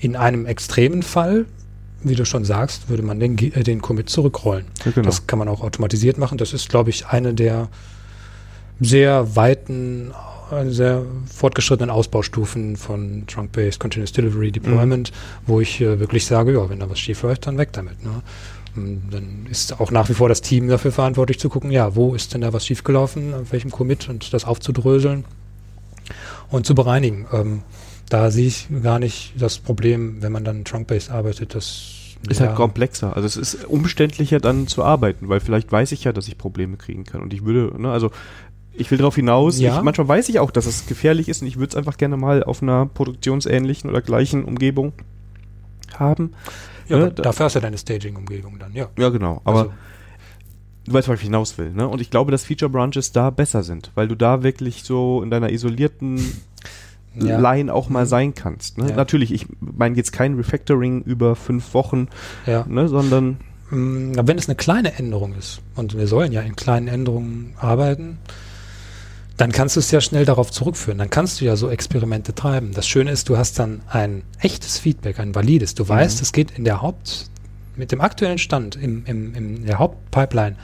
in 0.00 0.16
einem 0.16 0.44
extremen 0.44 1.04
Fall, 1.04 1.46
wie 2.02 2.16
du 2.16 2.26
schon 2.26 2.44
sagst, 2.44 2.88
würde 2.88 3.04
man 3.04 3.20
den, 3.20 3.38
äh, 3.38 3.62
den 3.62 3.80
Commit 3.80 4.10
zurückrollen. 4.10 4.64
Ja, 4.84 4.90
genau. 4.90 5.06
Das 5.06 5.28
kann 5.28 5.38
man 5.38 5.46
auch 5.46 5.60
automatisiert 5.60 6.18
machen. 6.18 6.36
Das 6.36 6.52
ist, 6.52 6.68
glaube 6.68 6.90
ich, 6.90 7.06
eine 7.06 7.32
der 7.32 7.68
sehr 8.80 9.36
weiten, 9.36 10.12
äh, 10.50 10.68
sehr 10.70 11.02
fortgeschrittenen 11.32 11.90
Ausbaustufen 11.90 12.76
von 12.76 13.26
Trunk-Based 13.26 13.80
Continuous 13.80 14.12
Delivery 14.12 14.52
Deployment, 14.52 15.10
mhm. 15.10 15.14
wo 15.46 15.60
ich 15.60 15.80
äh, 15.80 15.98
wirklich 15.98 16.26
sage, 16.26 16.54
ja, 16.54 16.68
wenn 16.68 16.80
da 16.80 16.90
was 16.90 16.98
schief 16.98 17.22
läuft, 17.22 17.46
dann 17.46 17.58
weg 17.58 17.72
damit. 17.72 18.04
Ne? 18.04 18.22
Ähm, 18.76 19.02
dann 19.10 19.46
ist 19.50 19.80
auch 19.80 19.90
nach 19.90 20.08
wie 20.08 20.14
vor 20.14 20.28
das 20.28 20.42
Team 20.42 20.68
dafür 20.68 20.92
verantwortlich 20.92 21.38
zu 21.38 21.48
gucken, 21.48 21.70
ja, 21.70 21.94
wo 21.96 22.14
ist 22.14 22.34
denn 22.34 22.42
da 22.42 22.52
was 22.52 22.66
schiefgelaufen, 22.66 23.34
auf 23.34 23.52
welchem 23.52 23.70
Commit 23.70 24.08
und 24.08 24.32
das 24.32 24.44
aufzudröseln 24.44 25.24
und 26.50 26.66
zu 26.66 26.74
bereinigen. 26.74 27.26
Ähm, 27.32 27.62
da 28.08 28.30
sehe 28.30 28.46
ich 28.46 28.68
gar 28.82 28.98
nicht 28.98 29.32
das 29.36 29.58
Problem, 29.58 30.22
wenn 30.22 30.32
man 30.32 30.44
dann 30.44 30.64
Trunk-Based 30.64 31.10
arbeitet, 31.10 31.54
das 31.54 31.96
ist 32.28 32.40
halt 32.40 32.40
ja. 32.40 32.46
halt 32.48 32.56
komplexer. 32.56 33.14
Also 33.14 33.26
es 33.26 33.36
ist 33.36 33.64
umständlicher 33.66 34.40
dann 34.40 34.66
zu 34.66 34.82
arbeiten, 34.82 35.28
weil 35.28 35.40
vielleicht 35.40 35.70
weiß 35.70 35.92
ich 35.92 36.04
ja, 36.04 36.12
dass 36.12 36.28
ich 36.28 36.38
Probleme 36.38 36.76
kriegen 36.76 37.04
kann. 37.04 37.20
Und 37.20 37.34
ich 37.34 37.44
würde, 37.44 37.80
ne, 37.80 37.90
also 37.90 38.10
ich 38.78 38.90
will 38.90 38.98
darauf 38.98 39.16
hinaus, 39.16 39.58
ja. 39.58 39.76
ich, 39.76 39.82
manchmal 39.82 40.08
weiß 40.08 40.28
ich 40.28 40.38
auch, 40.38 40.50
dass 40.50 40.66
es 40.66 40.86
gefährlich 40.86 41.28
ist 41.28 41.42
und 41.42 41.48
ich 41.48 41.56
würde 41.56 41.70
es 41.70 41.76
einfach 41.76 41.96
gerne 41.96 42.16
mal 42.16 42.42
auf 42.42 42.62
einer 42.62 42.86
produktionsähnlichen 42.86 43.90
oder 43.90 44.02
gleichen 44.02 44.44
Umgebung 44.44 44.92
haben. 45.94 46.32
Ja, 46.88 46.98
ne? 46.98 47.10
dafür 47.10 47.46
hast 47.46 47.56
du 47.56 47.60
deine 47.60 47.78
Staging-Umgebung 47.78 48.58
dann, 48.58 48.72
ja. 48.74 48.88
Ja, 48.98 49.08
genau. 49.08 49.40
Aber 49.44 49.58
also. 49.58 49.72
du 50.84 50.92
weißt, 50.92 51.08
was 51.08 51.18
ich 51.18 51.24
hinaus 51.24 51.58
will, 51.58 51.72
ne? 51.72 51.88
Und 51.88 52.00
ich 52.00 52.10
glaube, 52.10 52.30
dass 52.30 52.44
Feature 52.44 52.70
Branches 52.70 53.12
da 53.12 53.30
besser 53.30 53.62
sind, 53.62 53.90
weil 53.94 54.08
du 54.08 54.14
da 54.14 54.42
wirklich 54.42 54.84
so 54.84 55.22
in 55.22 55.30
deiner 55.30 55.50
isolierten 55.50 56.20
ja. 57.14 57.38
Line 57.38 57.72
auch 57.72 57.88
mal 57.88 58.04
mhm. 58.04 58.08
sein 58.08 58.34
kannst. 58.34 58.78
Ne? 58.78 58.90
Ja. 58.90 58.96
Natürlich, 58.96 59.32
ich 59.32 59.46
meine 59.60 59.96
jetzt 59.96 60.12
kein 60.12 60.34
Refactoring 60.34 61.02
über 61.02 61.34
fünf 61.34 61.74
Wochen, 61.74 62.08
ja. 62.46 62.64
ne, 62.68 62.88
sondern 62.88 63.38
mm, 63.70 64.12
wenn 64.22 64.38
es 64.38 64.48
eine 64.48 64.56
kleine 64.56 64.94
Änderung 64.98 65.34
ist, 65.34 65.60
und 65.74 65.96
wir 65.96 66.06
sollen 66.06 66.32
ja 66.32 66.42
in 66.42 66.56
kleinen 66.56 66.88
Änderungen 66.88 67.54
arbeiten, 67.58 68.18
dann 69.36 69.52
kannst 69.52 69.76
du 69.76 69.80
es 69.80 69.90
ja 69.90 70.00
schnell 70.00 70.24
darauf 70.24 70.50
zurückführen. 70.50 70.98
Dann 70.98 71.10
kannst 71.10 71.40
du 71.40 71.44
ja 71.44 71.56
so 71.56 71.68
Experimente 71.68 72.34
treiben. 72.34 72.72
Das 72.72 72.88
Schöne 72.88 73.10
ist, 73.10 73.28
du 73.28 73.36
hast 73.36 73.58
dann 73.58 73.82
ein 73.88 74.22
echtes 74.40 74.78
Feedback, 74.78 75.20
ein 75.20 75.34
valides. 75.34 75.74
Du 75.74 75.84
mhm. 75.84 75.88
weißt, 75.88 76.22
es 76.22 76.32
geht 76.32 76.52
in 76.52 76.64
der 76.64 76.80
Haupt, 76.80 77.30
mit 77.76 77.92
dem 77.92 78.00
aktuellen 78.00 78.38
Stand 78.38 78.76
im, 78.76 79.04
im, 79.04 79.34
in 79.34 79.66
der 79.66 79.78
Hauptpipeline, 79.78 80.56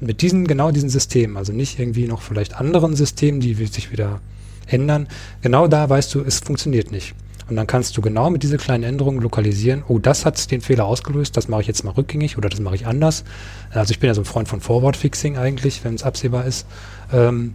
mit 0.00 0.22
diesen, 0.22 0.46
genau 0.46 0.72
diesen 0.72 0.90
Systemen, 0.90 1.36
also 1.36 1.52
nicht 1.52 1.78
irgendwie 1.78 2.06
noch 2.06 2.20
vielleicht 2.20 2.54
anderen 2.54 2.96
Systemen, 2.96 3.40
die 3.40 3.54
sich 3.54 3.92
wieder 3.92 4.20
ändern. 4.66 5.08
Genau 5.42 5.68
da 5.68 5.88
weißt 5.88 6.14
du, 6.14 6.22
es 6.22 6.40
funktioniert 6.40 6.90
nicht. 6.90 7.14
Und 7.48 7.54
dann 7.54 7.68
kannst 7.68 7.96
du 7.96 8.02
genau 8.02 8.28
mit 8.28 8.42
dieser 8.42 8.56
kleinen 8.56 8.82
Änderung 8.82 9.20
lokalisieren, 9.20 9.84
oh, 9.86 10.00
das 10.00 10.24
hat 10.24 10.50
den 10.50 10.60
Fehler 10.60 10.84
ausgelöst, 10.84 11.36
das 11.36 11.46
mache 11.46 11.60
ich 11.60 11.68
jetzt 11.68 11.84
mal 11.84 11.92
rückgängig 11.92 12.36
oder 12.36 12.48
das 12.48 12.58
mache 12.58 12.74
ich 12.74 12.88
anders. 12.88 13.22
Also 13.70 13.92
ich 13.92 14.00
bin 14.00 14.08
ja 14.08 14.14
so 14.14 14.22
ein 14.22 14.24
Freund 14.24 14.48
von 14.48 14.60
Forward 14.60 14.96
Fixing 14.96 15.38
eigentlich, 15.38 15.84
wenn 15.84 15.94
es 15.94 16.02
absehbar 16.02 16.44
ist. 16.44 16.66
Ähm, 17.12 17.54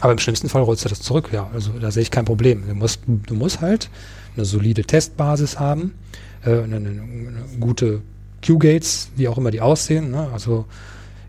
aber 0.00 0.12
im 0.12 0.18
schlimmsten 0.18 0.48
Fall 0.48 0.62
rollst 0.62 0.84
du 0.84 0.88
das 0.88 1.00
zurück, 1.00 1.30
ja. 1.32 1.48
Also 1.52 1.72
da 1.72 1.90
sehe 1.90 2.02
ich 2.02 2.10
kein 2.10 2.24
Problem. 2.24 2.64
Du 2.66 2.74
musst, 2.74 3.00
du 3.06 3.34
musst 3.34 3.60
halt 3.60 3.90
eine 4.36 4.44
solide 4.44 4.84
Testbasis 4.84 5.58
haben, 5.58 5.94
äh, 6.44 6.50
eine, 6.50 6.76
eine, 6.76 6.88
eine 6.88 7.44
gute 7.58 8.02
Q-Gates, 8.44 9.10
wie 9.16 9.28
auch 9.28 9.38
immer 9.38 9.50
die 9.50 9.60
aussehen, 9.60 10.10
ne? 10.10 10.28
also 10.32 10.66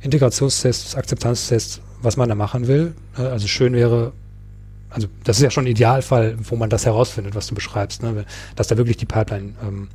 Integrationstests, 0.01 0.95
Akzeptanztests, 0.95 1.81
was 2.01 2.17
man 2.17 2.29
da 2.29 2.35
machen 2.35 2.67
will. 2.67 2.93
Ne? 3.17 3.29
Also 3.29 3.47
schön 3.47 3.73
wäre, 3.73 4.11
also 4.89 5.07
das 5.23 5.37
ist 5.37 5.43
ja 5.43 5.49
schon 5.49 5.63
ein 5.63 5.71
Idealfall, 5.71 6.37
wo 6.43 6.55
man 6.55 6.69
das 6.69 6.85
herausfindet, 6.85 7.35
was 7.35 7.47
du 7.47 7.55
beschreibst, 7.55 8.03
ne? 8.03 8.25
dass 8.55 8.67
da 8.67 8.77
wirklich 8.77 8.97
die 8.97 9.05
Pipeline 9.05 9.53
ähm, 9.63 9.87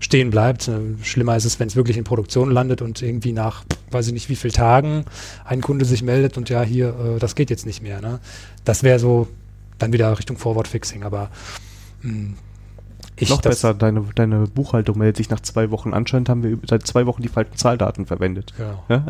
stehen 0.00 0.30
bleibt. 0.30 0.68
Äh, 0.68 0.80
schlimmer 1.02 1.36
ist 1.36 1.44
es, 1.44 1.58
wenn 1.60 1.68
es 1.68 1.76
wirklich 1.76 1.96
in 1.96 2.04
Produktion 2.04 2.50
landet 2.50 2.82
und 2.82 3.02
irgendwie 3.02 3.32
nach, 3.32 3.64
weiß 3.90 4.06
ich 4.08 4.12
nicht, 4.12 4.28
wie 4.28 4.36
vielen 4.36 4.54
Tagen 4.54 5.04
ein 5.44 5.60
Kunde 5.60 5.84
sich 5.84 6.02
meldet 6.02 6.36
und 6.36 6.48
ja, 6.48 6.62
hier, 6.62 6.88
äh, 6.88 7.18
das 7.18 7.34
geht 7.34 7.50
jetzt 7.50 7.66
nicht 7.66 7.82
mehr. 7.82 8.00
Ne? 8.00 8.20
Das 8.64 8.82
wäre 8.82 8.98
so 8.98 9.28
dann 9.78 9.92
wieder 9.92 10.16
Richtung 10.18 10.36
Forward 10.36 10.68
Fixing, 10.68 11.02
aber 11.02 11.30
mh, 12.02 12.10
hm, 12.12 12.34
ich 13.16 13.30
Noch 13.30 13.42
besser, 13.42 13.74
deine, 13.74 14.04
deine 14.16 14.48
Buchhaltung 14.48 14.98
meldet 14.98 15.18
sich 15.18 15.30
nach 15.30 15.38
zwei 15.38 15.70
Wochen. 15.70 15.94
Anscheinend 15.94 16.28
haben 16.28 16.42
wir 16.42 16.58
seit 16.68 16.84
zwei 16.84 17.06
Wochen 17.06 17.22
die 17.22 17.28
falschen 17.28 17.56
Zahldaten 17.56 18.06
verwendet. 18.06 18.54
Genau. 18.56 18.82
Ja? 18.88 19.06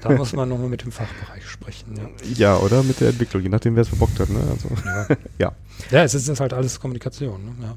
da 0.00 0.10
muss 0.10 0.32
man 0.32 0.48
nochmal 0.48 0.68
mit 0.68 0.82
dem 0.82 0.90
Fachbereich 0.90 1.48
sprechen. 1.48 1.94
Ja. 1.96 2.54
ja, 2.54 2.56
oder 2.56 2.82
mit 2.82 3.00
der 3.00 3.10
Entwicklung, 3.10 3.42
je 3.42 3.48
nachdem, 3.48 3.76
wer 3.76 3.82
es 3.82 3.88
verbockt 3.88 4.18
hat. 4.18 4.28
Ne? 4.28 4.40
Also, 4.50 4.68
ja. 4.84 5.16
ja. 5.38 5.52
ja, 5.92 6.02
es 6.02 6.14
ist, 6.14 6.28
ist 6.28 6.40
halt 6.40 6.52
alles 6.52 6.80
Kommunikation. 6.80 7.44
Ne? 7.44 7.52
Ja. 7.62 7.74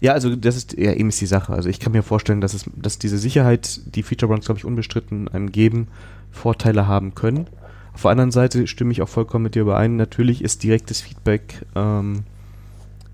Ja, 0.00 0.12
also 0.12 0.34
das 0.34 0.56
ist 0.56 0.78
ja 0.78 0.92
eben 0.94 1.10
ist 1.10 1.20
die 1.20 1.26
Sache. 1.26 1.52
Also 1.52 1.68
ich 1.68 1.78
kann 1.78 1.92
mir 1.92 2.02
vorstellen, 2.02 2.40
dass 2.40 2.54
es, 2.54 2.64
dass 2.74 2.98
diese 2.98 3.18
Sicherheit, 3.18 3.80
die 3.94 4.02
Feature 4.02 4.28
Brands, 4.28 4.46
glaube 4.46 4.58
ich, 4.58 4.64
unbestritten 4.64 5.28
einem 5.28 5.52
geben, 5.52 5.88
Vorteile 6.30 6.86
haben 6.86 7.14
können. 7.14 7.46
Auf 7.92 8.02
der 8.02 8.12
anderen 8.12 8.30
Seite 8.30 8.66
stimme 8.66 8.92
ich 8.92 9.02
auch 9.02 9.08
vollkommen 9.08 9.44
mit 9.44 9.54
dir 9.54 9.62
überein. 9.62 9.96
Natürlich 9.96 10.42
ist 10.42 10.62
direktes 10.62 11.00
Feedback 11.00 11.66
ähm, 11.74 12.22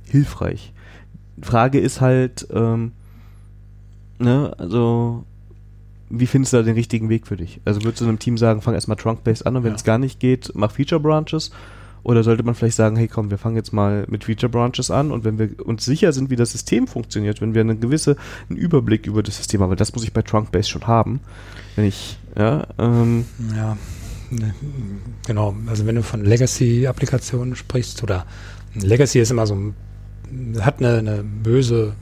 hilfreich. 0.04 0.72
Frage 1.42 1.80
ist 1.80 2.00
halt, 2.00 2.46
ähm, 2.52 2.92
ne, 4.18 4.52
also 4.58 5.24
wie 6.08 6.26
findest 6.26 6.52
du 6.52 6.58
da 6.58 6.62
den 6.62 6.74
richtigen 6.74 7.08
Weg 7.08 7.26
für 7.26 7.36
dich? 7.36 7.60
Also 7.64 7.82
würdest 7.82 8.00
du 8.00 8.04
einem 8.06 8.18
Team 8.18 8.38
sagen, 8.38 8.62
fang 8.62 8.74
erstmal 8.74 8.96
Trunk-Based 8.96 9.44
an 9.44 9.56
und 9.56 9.64
wenn 9.64 9.74
es 9.74 9.84
gar 9.84 9.98
nicht 9.98 10.20
geht, 10.20 10.52
mach 10.54 10.70
Feature 10.70 11.00
Branches? 11.00 11.50
Oder 12.06 12.22
sollte 12.22 12.44
man 12.44 12.54
vielleicht 12.54 12.76
sagen, 12.76 12.94
hey 12.94 13.08
komm, 13.08 13.32
wir 13.32 13.36
fangen 13.36 13.56
jetzt 13.56 13.72
mal 13.72 14.04
mit 14.08 14.22
Feature 14.22 14.48
Branches 14.48 14.92
an 14.92 15.10
und 15.10 15.24
wenn 15.24 15.40
wir 15.40 15.66
uns 15.66 15.84
sicher 15.84 16.12
sind, 16.12 16.30
wie 16.30 16.36
das 16.36 16.52
System 16.52 16.86
funktioniert, 16.86 17.40
wenn 17.40 17.52
wir 17.52 17.62
einen 17.62 17.80
gewissen 17.80 18.14
einen 18.48 18.56
Überblick 18.56 19.08
über 19.08 19.24
das 19.24 19.38
System 19.38 19.60
haben, 19.60 19.70
weil 19.70 19.76
das 19.76 19.92
muss 19.92 20.04
ich 20.04 20.12
bei 20.12 20.22
Trunk-Based 20.22 20.70
schon 20.70 20.86
haben, 20.86 21.18
wenn 21.74 21.84
ich, 21.84 22.16
ja, 22.38 22.64
ähm, 22.78 23.24
ja, 23.56 23.76
ne, 24.30 24.54
genau, 25.26 25.56
also 25.66 25.84
wenn 25.84 25.96
du 25.96 26.04
von 26.04 26.24
Legacy-Applikationen 26.24 27.56
sprichst 27.56 28.04
oder 28.04 28.24
Legacy 28.74 29.18
ist 29.18 29.32
immer 29.32 29.48
so, 29.48 29.74
hat 30.60 30.78
eine, 30.78 30.98
eine 30.98 31.24
böse 31.24 31.94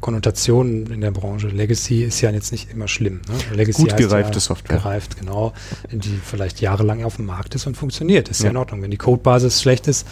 Konnotation 0.00 0.86
in 0.86 1.00
der 1.00 1.10
Branche. 1.10 1.48
Legacy 1.48 2.04
ist 2.04 2.20
ja 2.20 2.30
jetzt 2.30 2.52
nicht 2.52 2.70
immer 2.70 2.88
schlimm. 2.88 3.20
Ne? 3.28 3.56
Legacy 3.56 3.82
Gut 3.82 3.96
gereifte 3.96 4.34
ja 4.34 4.40
Software. 4.40 4.78
Gereift, 4.78 5.18
genau. 5.18 5.52
Die 5.90 6.18
vielleicht 6.24 6.60
jahrelang 6.60 7.04
auf 7.04 7.16
dem 7.16 7.26
Markt 7.26 7.54
ist 7.54 7.66
und 7.66 7.76
funktioniert. 7.76 8.28
Ist 8.28 8.40
ja, 8.40 8.46
ja 8.46 8.50
in 8.50 8.56
Ordnung. 8.56 8.82
Wenn 8.82 8.90
die 8.90 8.96
Codebasis 8.96 9.60
schlecht 9.60 9.88
ist, 9.88 10.06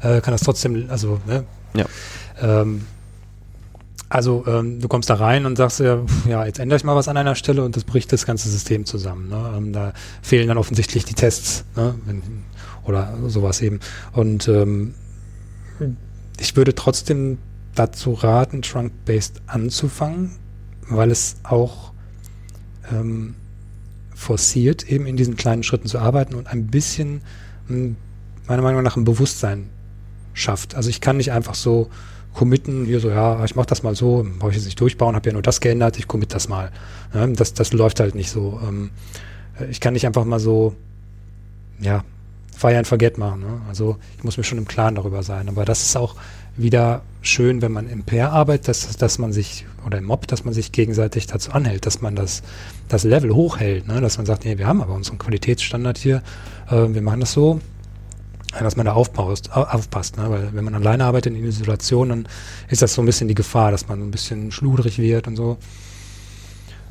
äh, 0.00 0.20
kann 0.20 0.32
das 0.32 0.42
trotzdem, 0.42 0.86
also, 0.88 1.20
ne? 1.26 1.44
Ja. 1.74 1.86
Ähm, 2.40 2.82
also 4.12 4.44
ähm, 4.46 4.78
du 4.78 4.88
kommst 4.88 5.08
da 5.08 5.14
rein 5.14 5.46
und 5.46 5.56
sagst 5.56 5.80
ja, 5.80 6.00
ja, 6.28 6.44
jetzt 6.44 6.58
ändere 6.58 6.76
ich 6.76 6.84
mal 6.84 6.94
was 6.94 7.08
an 7.08 7.16
einer 7.16 7.34
Stelle 7.34 7.64
und 7.64 7.76
das 7.76 7.84
bricht 7.84 8.12
das 8.12 8.26
ganze 8.26 8.50
System 8.50 8.84
zusammen. 8.84 9.30
Ne? 9.30 9.54
Ähm, 9.56 9.72
da 9.72 9.94
fehlen 10.20 10.48
dann 10.48 10.58
offensichtlich 10.58 11.06
die 11.06 11.14
Tests 11.14 11.64
ne? 11.76 11.94
Oder 12.84 13.16
sowas 13.28 13.62
eben. 13.62 13.80
Und 14.12 14.48
ähm, 14.48 14.94
ich 16.38 16.56
würde 16.56 16.74
trotzdem 16.74 17.38
dazu 17.74 18.12
raten, 18.12 18.62
Trunk-Based 18.62 19.42
anzufangen, 19.46 20.32
weil 20.88 21.10
es 21.10 21.36
auch 21.42 21.92
ähm, 22.90 23.34
forciert, 24.14 24.88
eben 24.88 25.06
in 25.06 25.16
diesen 25.16 25.36
kleinen 25.36 25.62
Schritten 25.62 25.88
zu 25.88 25.98
arbeiten 25.98 26.34
und 26.34 26.46
ein 26.48 26.66
bisschen, 26.66 27.22
hm, 27.68 27.96
meiner 28.46 28.62
Meinung 28.62 28.82
nach, 28.82 28.96
ein 28.96 29.04
Bewusstsein 29.04 29.68
schafft. 30.34 30.74
Also 30.74 30.90
ich 30.90 31.00
kann 31.00 31.16
nicht 31.16 31.32
einfach 31.32 31.54
so 31.54 31.90
committen, 32.34 32.86
hier 32.86 33.00
so, 33.00 33.10
ja, 33.10 33.44
ich 33.44 33.56
mache 33.56 33.66
das 33.66 33.82
mal 33.82 33.94
so, 33.94 34.26
brauche 34.38 34.50
ich 34.50 34.56
jetzt 34.56 34.64
nicht 34.64 34.80
durchbauen, 34.80 35.14
habe 35.14 35.28
ja 35.28 35.32
nur 35.32 35.42
das 35.42 35.60
geändert, 35.60 35.98
ich 35.98 36.08
commit 36.08 36.34
das 36.34 36.48
mal. 36.48 36.70
Ja, 37.12 37.26
das, 37.26 37.54
das 37.54 37.72
läuft 37.72 38.00
halt 38.00 38.14
nicht 38.14 38.30
so. 38.30 38.60
Ähm, 38.66 38.90
ich 39.70 39.80
kann 39.80 39.92
nicht 39.92 40.06
einfach 40.06 40.24
mal 40.24 40.40
so, 40.40 40.74
ja, 41.78 42.04
Fire 42.56 42.78
and 42.78 42.86
Forget 42.86 43.18
machen. 43.18 43.40
Ne? 43.40 43.60
Also 43.68 43.96
ich 44.16 44.24
muss 44.24 44.36
mir 44.36 44.44
schon 44.44 44.58
im 44.58 44.68
Klaren 44.68 44.94
darüber 44.94 45.22
sein. 45.22 45.48
Aber 45.48 45.64
das 45.64 45.82
ist 45.82 45.96
auch 45.96 46.14
wieder 46.56 47.02
schön, 47.22 47.62
wenn 47.62 47.72
man 47.72 47.88
im 47.88 48.02
Pair 48.02 48.32
arbeitet, 48.32 48.68
dass, 48.68 48.96
dass 48.96 49.18
man 49.18 49.32
sich, 49.32 49.66
oder 49.86 49.98
im 49.98 50.04
Mob, 50.04 50.26
dass 50.26 50.44
man 50.44 50.52
sich 50.52 50.72
gegenseitig 50.72 51.26
dazu 51.26 51.52
anhält, 51.52 51.86
dass 51.86 52.00
man 52.00 52.16
das, 52.16 52.42
das 52.88 53.04
Level 53.04 53.34
hochhält, 53.34 53.86
ne? 53.86 54.00
dass 54.00 54.16
man 54.16 54.26
sagt, 54.26 54.44
nee, 54.44 54.58
wir 54.58 54.66
haben 54.66 54.82
aber 54.82 54.94
unseren 54.94 55.18
Qualitätsstandard 55.18 55.98
hier, 55.98 56.22
äh, 56.70 56.88
wir 56.88 57.02
machen 57.02 57.20
das 57.20 57.32
so, 57.32 57.60
dass 58.58 58.76
man 58.76 58.84
da 58.84 58.92
aufpasst, 58.92 59.52
aufpasst 59.52 60.18
ne? 60.18 60.28
weil 60.28 60.48
wenn 60.52 60.64
man 60.64 60.74
alleine 60.74 61.04
arbeitet 61.04 61.34
in 61.34 61.44
Isolation, 61.44 62.08
dann 62.10 62.28
ist 62.68 62.82
das 62.82 62.92
so 62.92 63.02
ein 63.02 63.06
bisschen 63.06 63.28
die 63.28 63.34
Gefahr, 63.34 63.70
dass 63.70 63.88
man 63.88 64.02
ein 64.02 64.10
bisschen 64.10 64.50
schludrig 64.50 64.98
wird 64.98 65.26
und 65.26 65.36
so. 65.36 65.56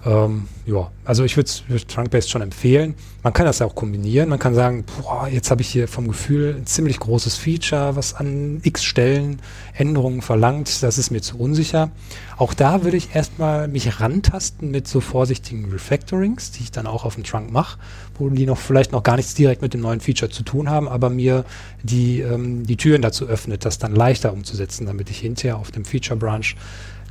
Ähm, 0.04 0.48
ja, 0.66 0.90
also 1.06 1.24
ich 1.24 1.38
würde 1.38 1.50
Trunk-Based 1.88 2.30
schon 2.30 2.42
empfehlen. 2.42 2.96
Man 3.24 3.34
kann 3.34 3.46
das 3.46 3.60
ja 3.60 3.68
auch 3.68 3.76
kombinieren. 3.76 4.30
Man 4.30 4.40
kann 4.40 4.56
sagen, 4.56 4.84
boah, 4.84 5.28
jetzt 5.28 5.52
habe 5.52 5.62
ich 5.62 5.70
hier 5.70 5.88
vom 5.88 6.08
Gefühl 6.08 6.56
ein 6.58 6.66
ziemlich 6.66 7.00
großes 7.00 7.36
Feature, 7.36 7.96
was 7.96 8.16
an 8.16 8.62
x 8.64 8.84
Stellen 8.84 9.42
Änderungen 9.76 10.22
verlangt. 10.22 10.82
Das 10.82 10.98
ist 10.98 11.12
mir 11.12 11.22
zu 11.22 11.38
unsicher. 11.38 11.92
Auch 12.38 12.56
da 12.56 12.84
würde 12.84 12.98
ich 12.98 13.14
erstmal 13.14 13.68
mich 13.68 14.00
rantasten 14.00 14.72
mit 14.72 14.88
so 14.88 15.02
vorsichtigen 15.02 15.72
Refactorings, 15.72 16.52
die 16.52 16.64
ich 16.64 16.72
dann 16.72 16.88
auch 16.88 17.06
auf 17.06 17.14
dem 17.16 17.24
Trunk 17.24 17.52
mache, 17.52 17.78
wo 18.18 18.30
die 18.30 18.48
noch 18.48 18.58
vielleicht 18.58 18.92
noch 18.92 19.04
gar 19.04 19.18
nichts 19.18 19.36
direkt 19.36 19.62
mit 19.62 19.76
dem 19.76 19.82
neuen 19.82 20.00
Feature 20.00 20.32
zu 20.32 20.42
tun 20.42 20.70
haben, 20.70 20.88
aber 20.88 21.12
mir 21.12 21.46
die, 21.84 22.22
ähm, 22.22 22.66
die 22.66 22.78
Türen 22.78 23.04
dazu 23.04 23.28
öffnet, 23.28 23.66
das 23.66 23.78
dann 23.78 23.94
leichter 23.94 24.34
umzusetzen, 24.34 24.88
damit 24.88 25.12
ich 25.12 25.20
hinterher 25.20 25.58
auf 25.58 25.70
dem 25.70 25.86
Feature 25.86 26.18
Branch 26.18 26.56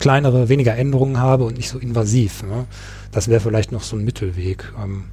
kleinere, 0.01 0.49
weniger 0.49 0.77
Änderungen 0.77 1.19
habe 1.19 1.45
und 1.45 1.57
nicht 1.57 1.69
so 1.69 1.79
invasiv. 1.79 2.43
Ne? 2.43 2.65
Das 3.13 3.29
wäre 3.29 3.41
vielleicht 3.41 3.71
noch 3.71 3.83
so 3.83 3.97
ein 3.97 4.05
Mittelweg. 4.05 4.73
Ähm, 4.83 5.05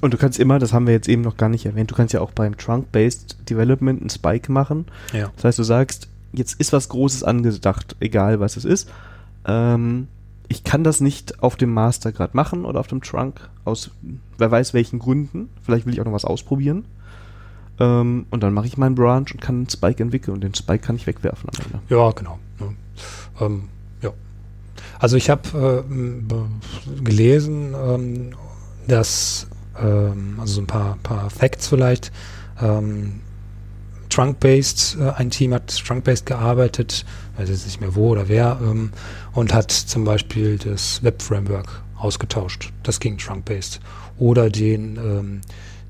und 0.00 0.12
du 0.12 0.18
kannst 0.18 0.38
immer, 0.38 0.58
das 0.58 0.72
haben 0.72 0.86
wir 0.86 0.92
jetzt 0.92 1.08
eben 1.08 1.22
noch 1.22 1.36
gar 1.36 1.48
nicht 1.48 1.64
erwähnt, 1.64 1.90
du 1.90 1.94
kannst 1.94 2.12
ja 2.12 2.20
auch 2.20 2.32
beim 2.32 2.56
Trunk-Based 2.56 3.48
Development 3.48 4.00
einen 4.00 4.10
Spike 4.10 4.50
machen. 4.50 4.86
Ja. 5.12 5.30
Das 5.36 5.44
heißt, 5.44 5.58
du 5.58 5.62
sagst, 5.62 6.08
jetzt 6.32 6.60
ist 6.60 6.72
was 6.72 6.88
Großes 6.88 7.22
angedacht, 7.22 7.96
egal 8.00 8.40
was 8.40 8.56
es 8.56 8.64
ist. 8.64 8.90
Ähm, 9.46 10.08
ich 10.48 10.64
kann 10.64 10.84
das 10.84 11.00
nicht 11.00 11.42
auf 11.42 11.56
dem 11.56 11.72
Master 11.72 12.12
gerade 12.12 12.36
machen 12.36 12.64
oder 12.64 12.80
auf 12.80 12.88
dem 12.88 13.02
Trunk, 13.02 13.48
aus 13.64 13.90
wer 14.36 14.50
weiß 14.50 14.74
welchen 14.74 14.98
Gründen. 14.98 15.48
Vielleicht 15.62 15.86
will 15.86 15.94
ich 15.94 16.00
auch 16.00 16.04
noch 16.04 16.12
was 16.12 16.24
ausprobieren. 16.24 16.84
Ähm, 17.78 18.26
und 18.30 18.42
dann 18.42 18.52
mache 18.52 18.66
ich 18.66 18.76
meinen 18.76 18.94
Branch 18.94 19.26
und 19.32 19.40
kann 19.40 19.56
einen 19.56 19.70
Spike 19.70 20.02
entwickeln 20.02 20.34
und 20.34 20.42
den 20.42 20.54
Spike 20.54 20.84
kann 20.84 20.96
ich 20.96 21.06
wegwerfen 21.06 21.48
am 21.48 21.64
Ende. 21.64 21.80
Ja, 21.88 22.10
genau. 22.10 22.38
Ähm, 23.46 23.68
ja. 24.00 24.12
Also 24.98 25.16
ich 25.16 25.30
habe 25.30 25.84
äh, 25.86 27.02
gelesen, 27.02 27.74
ähm, 27.74 28.30
dass, 28.86 29.46
ähm, 29.78 30.36
also 30.38 30.54
so 30.54 30.60
ein 30.62 30.66
paar, 30.66 30.98
paar 31.02 31.30
Facts 31.30 31.68
vielleicht, 31.68 32.12
ähm, 32.60 33.20
Trunk-Based, 34.12 34.98
äh, 35.00 35.10
ein 35.12 35.30
Team 35.30 35.54
hat 35.54 35.74
Trunk-Based 35.86 36.26
gearbeitet, 36.26 37.06
weiß 37.38 37.48
jetzt 37.48 37.64
nicht 37.64 37.80
mehr 37.80 37.94
wo 37.94 38.10
oder 38.10 38.28
wer, 38.28 38.58
ähm, 38.62 38.92
und 39.32 39.54
hat 39.54 39.70
zum 39.72 40.04
Beispiel 40.04 40.58
das 40.58 41.02
Web-Framework 41.02 41.82
ausgetauscht. 41.96 42.72
Das 42.82 43.00
ging 43.00 43.16
Trunk-Based. 43.16 43.80
Oder 44.18 44.50
den, 44.50 44.96
ähm, 44.96 45.40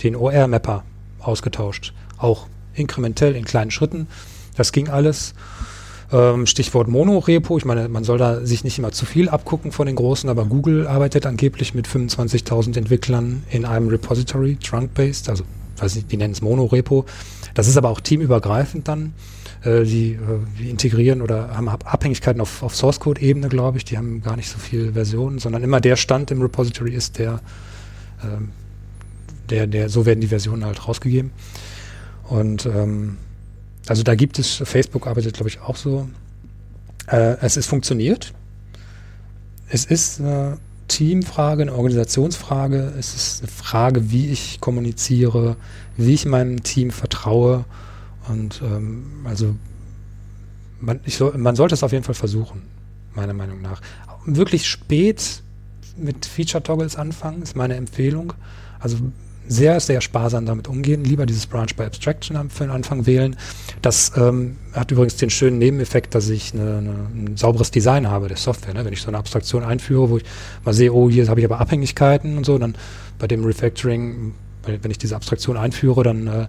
den 0.02 0.14
OR-Mapper 0.14 0.84
ausgetauscht. 1.18 1.92
Auch 2.16 2.46
inkrementell 2.74 3.34
in 3.34 3.44
kleinen 3.44 3.70
Schritten. 3.70 4.06
Das 4.56 4.72
ging 4.72 4.88
alles. 4.88 5.34
Ähm, 6.12 6.46
Stichwort 6.46 6.88
Monorepo. 6.88 7.56
Ich 7.56 7.64
meine, 7.64 7.88
man 7.88 8.04
soll 8.04 8.18
da 8.18 8.44
sich 8.44 8.64
nicht 8.64 8.78
immer 8.78 8.92
zu 8.92 9.06
viel 9.06 9.28
abgucken 9.28 9.72
von 9.72 9.86
den 9.86 9.96
Großen, 9.96 10.28
aber 10.28 10.44
Google 10.44 10.86
arbeitet 10.86 11.24
angeblich 11.24 11.74
mit 11.74 11.88
25.000 11.88 12.76
Entwicklern 12.76 13.44
in 13.50 13.64
einem 13.64 13.88
Repository, 13.88 14.56
trunk-based, 14.56 15.30
also 15.30 15.44
weiß 15.78 15.96
nicht, 15.96 16.12
die 16.12 16.18
nennen 16.18 16.32
es 16.32 16.42
Monorepo. 16.42 17.06
Das 17.54 17.66
ist 17.66 17.76
aber 17.76 17.88
auch 17.88 18.00
teamübergreifend 18.00 18.88
dann. 18.88 19.14
Äh, 19.64 19.84
die, 19.84 20.12
äh, 20.12 20.18
die 20.58 20.70
integrieren 20.70 21.22
oder 21.22 21.56
haben 21.56 21.68
Abhängigkeiten 21.68 22.40
auf, 22.40 22.62
auf 22.62 22.74
Source-Code-Ebene, 22.74 23.48
glaube 23.48 23.78
ich. 23.78 23.84
Die 23.84 23.96
haben 23.96 24.22
gar 24.22 24.36
nicht 24.36 24.48
so 24.48 24.58
viele 24.58 24.92
Versionen, 24.92 25.38
sondern 25.38 25.62
immer 25.62 25.80
der 25.80 25.96
Stand 25.96 26.30
im 26.30 26.42
Repository 26.42 26.92
ist, 26.92 27.18
der, 27.18 27.40
äh, 28.22 29.48
der, 29.50 29.66
der, 29.66 29.88
so 29.88 30.04
werden 30.04 30.20
die 30.20 30.26
Versionen 30.26 30.64
halt 30.64 30.86
rausgegeben. 30.86 31.30
Und 32.28 32.66
ähm, 32.66 33.18
also 33.86 34.02
da 34.02 34.14
gibt 34.14 34.38
es, 34.38 34.62
Facebook 34.64 35.06
arbeitet, 35.06 35.34
glaube 35.34 35.48
ich, 35.48 35.60
auch 35.60 35.76
so. 35.76 36.08
Äh, 37.08 37.36
es 37.40 37.56
ist 37.56 37.66
funktioniert. 37.66 38.32
Es 39.68 39.84
ist 39.84 40.20
eine 40.20 40.58
Teamfrage, 40.88 41.62
eine 41.62 41.74
Organisationsfrage. 41.74 42.92
Es 42.98 43.14
ist 43.14 43.42
eine 43.42 43.50
Frage, 43.50 44.10
wie 44.10 44.28
ich 44.28 44.60
kommuniziere, 44.60 45.56
wie 45.96 46.14
ich 46.14 46.26
meinem 46.26 46.62
Team 46.62 46.90
vertraue. 46.90 47.64
Und 48.28 48.60
ähm, 48.62 49.04
also 49.24 49.56
man, 50.80 51.00
so, 51.06 51.32
man 51.36 51.56
sollte 51.56 51.74
es 51.74 51.82
auf 51.82 51.92
jeden 51.92 52.04
Fall 52.04 52.14
versuchen, 52.14 52.62
meiner 53.14 53.32
Meinung 53.32 53.62
nach. 53.62 53.80
Wirklich 54.26 54.68
spät 54.68 55.42
mit 55.96 56.26
Feature-Toggles 56.26 56.96
anfangen, 56.96 57.42
ist 57.42 57.56
meine 57.56 57.74
Empfehlung. 57.74 58.34
Also 58.78 58.98
sehr, 59.48 59.80
sehr 59.80 60.00
sparsam 60.00 60.46
damit 60.46 60.68
umgehen. 60.68 61.04
Lieber 61.04 61.26
dieses 61.26 61.46
Branch 61.46 61.68
by 61.76 61.84
Abstraction 61.84 62.50
für 62.50 62.64
den 62.64 62.70
Anfang 62.70 63.06
wählen. 63.06 63.36
Das 63.80 64.12
ähm, 64.16 64.56
hat 64.72 64.90
übrigens 64.90 65.16
den 65.16 65.30
schönen 65.30 65.58
Nebeneffekt, 65.58 66.14
dass 66.14 66.28
ich 66.28 66.54
eine, 66.54 66.78
eine, 66.78 66.90
ein 67.14 67.36
sauberes 67.36 67.70
Design 67.70 68.08
habe 68.08 68.28
der 68.28 68.36
Software. 68.36 68.74
Ne? 68.74 68.84
Wenn 68.84 68.92
ich 68.92 69.02
so 69.02 69.08
eine 69.08 69.18
Abstraktion 69.18 69.64
einführe, 69.64 70.10
wo 70.10 70.16
ich 70.18 70.24
mal 70.64 70.72
sehe, 70.72 70.92
oh, 70.92 71.10
hier 71.10 71.26
habe 71.28 71.40
ich 71.40 71.46
aber 71.46 71.60
Abhängigkeiten 71.60 72.36
und 72.36 72.46
so, 72.46 72.58
dann 72.58 72.74
bei 73.18 73.26
dem 73.26 73.44
Refactoring, 73.44 74.34
wenn 74.64 74.90
ich 74.90 74.98
diese 74.98 75.16
Abstraktion 75.16 75.56
einführe, 75.56 76.02
dann 76.02 76.26
äh, 76.26 76.46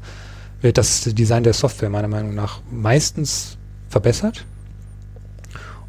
wird 0.62 0.78
das 0.78 1.02
Design 1.04 1.44
der 1.44 1.54
Software 1.54 1.90
meiner 1.90 2.08
Meinung 2.08 2.36
nach 2.36 2.62
meistens 2.72 3.58
verbessert. 3.90 4.46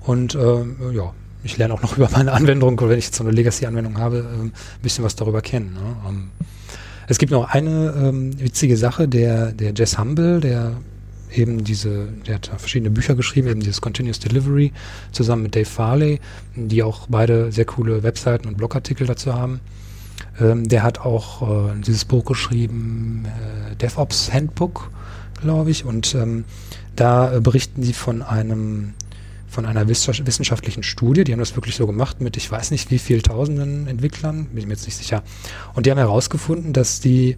Und 0.01 0.35
äh, 0.35 0.65
ja, 0.93 1.13
ich 1.43 1.57
lerne 1.59 1.75
auch 1.75 1.83
noch 1.83 1.97
über 1.97 2.09
meine 2.11 2.33
Anwendung, 2.33 2.81
wenn 2.81 2.99
ich 2.99 3.07
jetzt 3.07 3.17
so 3.17 3.25
eine 3.25 3.33
Legacy-Anwendung 3.33 3.99
habe, 3.99 4.19
äh, 4.19 4.43
ein 4.45 4.53
bisschen 4.83 5.05
was 5.05 5.17
darüber 5.17 5.43
kennen. 5.43 5.75
Ne? 5.75 5.97
Ähm, 6.09 6.31
es 7.09 7.19
gibt 7.19 7.33
noch 7.33 7.49
eine 7.49 7.95
ähm, 7.97 8.39
witzige 8.41 8.77
Sache, 8.77 9.09
der, 9.09 9.53
der 9.53 9.73
Jess 9.75 9.99
Humble, 9.99 10.41
der 10.41 10.73
eben 11.33 11.65
diese, 11.65 12.09
der 12.27 12.37
hat 12.37 12.47
verschiedene 12.47 12.91
Bücher 12.91 13.15
geschrieben, 13.15 13.49
eben 13.49 13.61
dieses 13.61 13.81
Continuous 13.81 14.21
Delivery, 14.21 14.73
zusammen 15.13 15.45
mit 15.45 15.55
Dave 15.55 15.65
Farley, 15.65 16.21
die 16.55 16.83
auch 16.83 17.07
beide 17.09 17.51
sehr 17.53 17.65
coole 17.65 18.03
Webseiten 18.03 18.49
und 18.49 18.57
Blogartikel 18.57 19.07
dazu 19.07 19.35
haben. 19.35 19.61
Ähm, 20.41 20.69
der 20.69 20.83
hat 20.83 21.01
auch 21.01 21.43
äh, 21.69 21.81
dieses 21.81 22.05
Buch 22.05 22.25
geschrieben, 22.25 23.25
äh, 23.27 23.77
DevOps 23.77 24.33
Handbook, 24.33 24.91
glaube 25.41 25.71
ich, 25.71 25.85
und 25.85 26.15
ähm, 26.15 26.45
da 26.97 27.35
äh, 27.35 27.41
berichten 27.41 27.83
sie 27.83 27.93
von 27.93 28.23
einem 28.23 28.95
von 29.55 29.67
einer 29.67 29.89
wissenschaftlichen 29.89 30.83
Studie, 30.83 31.25
die 31.25 31.33
haben 31.33 31.39
das 31.39 31.57
wirklich 31.57 31.77
so 31.77 31.87
gemacht 31.87 32.21
mit, 32.21 32.37
ich 32.37 32.51
weiß 32.51 32.73
nicht 32.73 32.91
wie 32.91 32.99
viel 32.99 33.23
tausenden 33.23 33.87
Entwicklern, 33.87 34.47
bin 34.47 34.59
ich 34.59 34.67
mir 34.67 34.73
jetzt 34.73 34.85
nicht 34.85 34.97
sicher. 34.97 35.23
Und 35.75 35.87
die 35.87 35.91
haben 35.91 35.99
herausgefunden, 35.99 36.73
dass 36.73 37.01
die, 37.01 37.37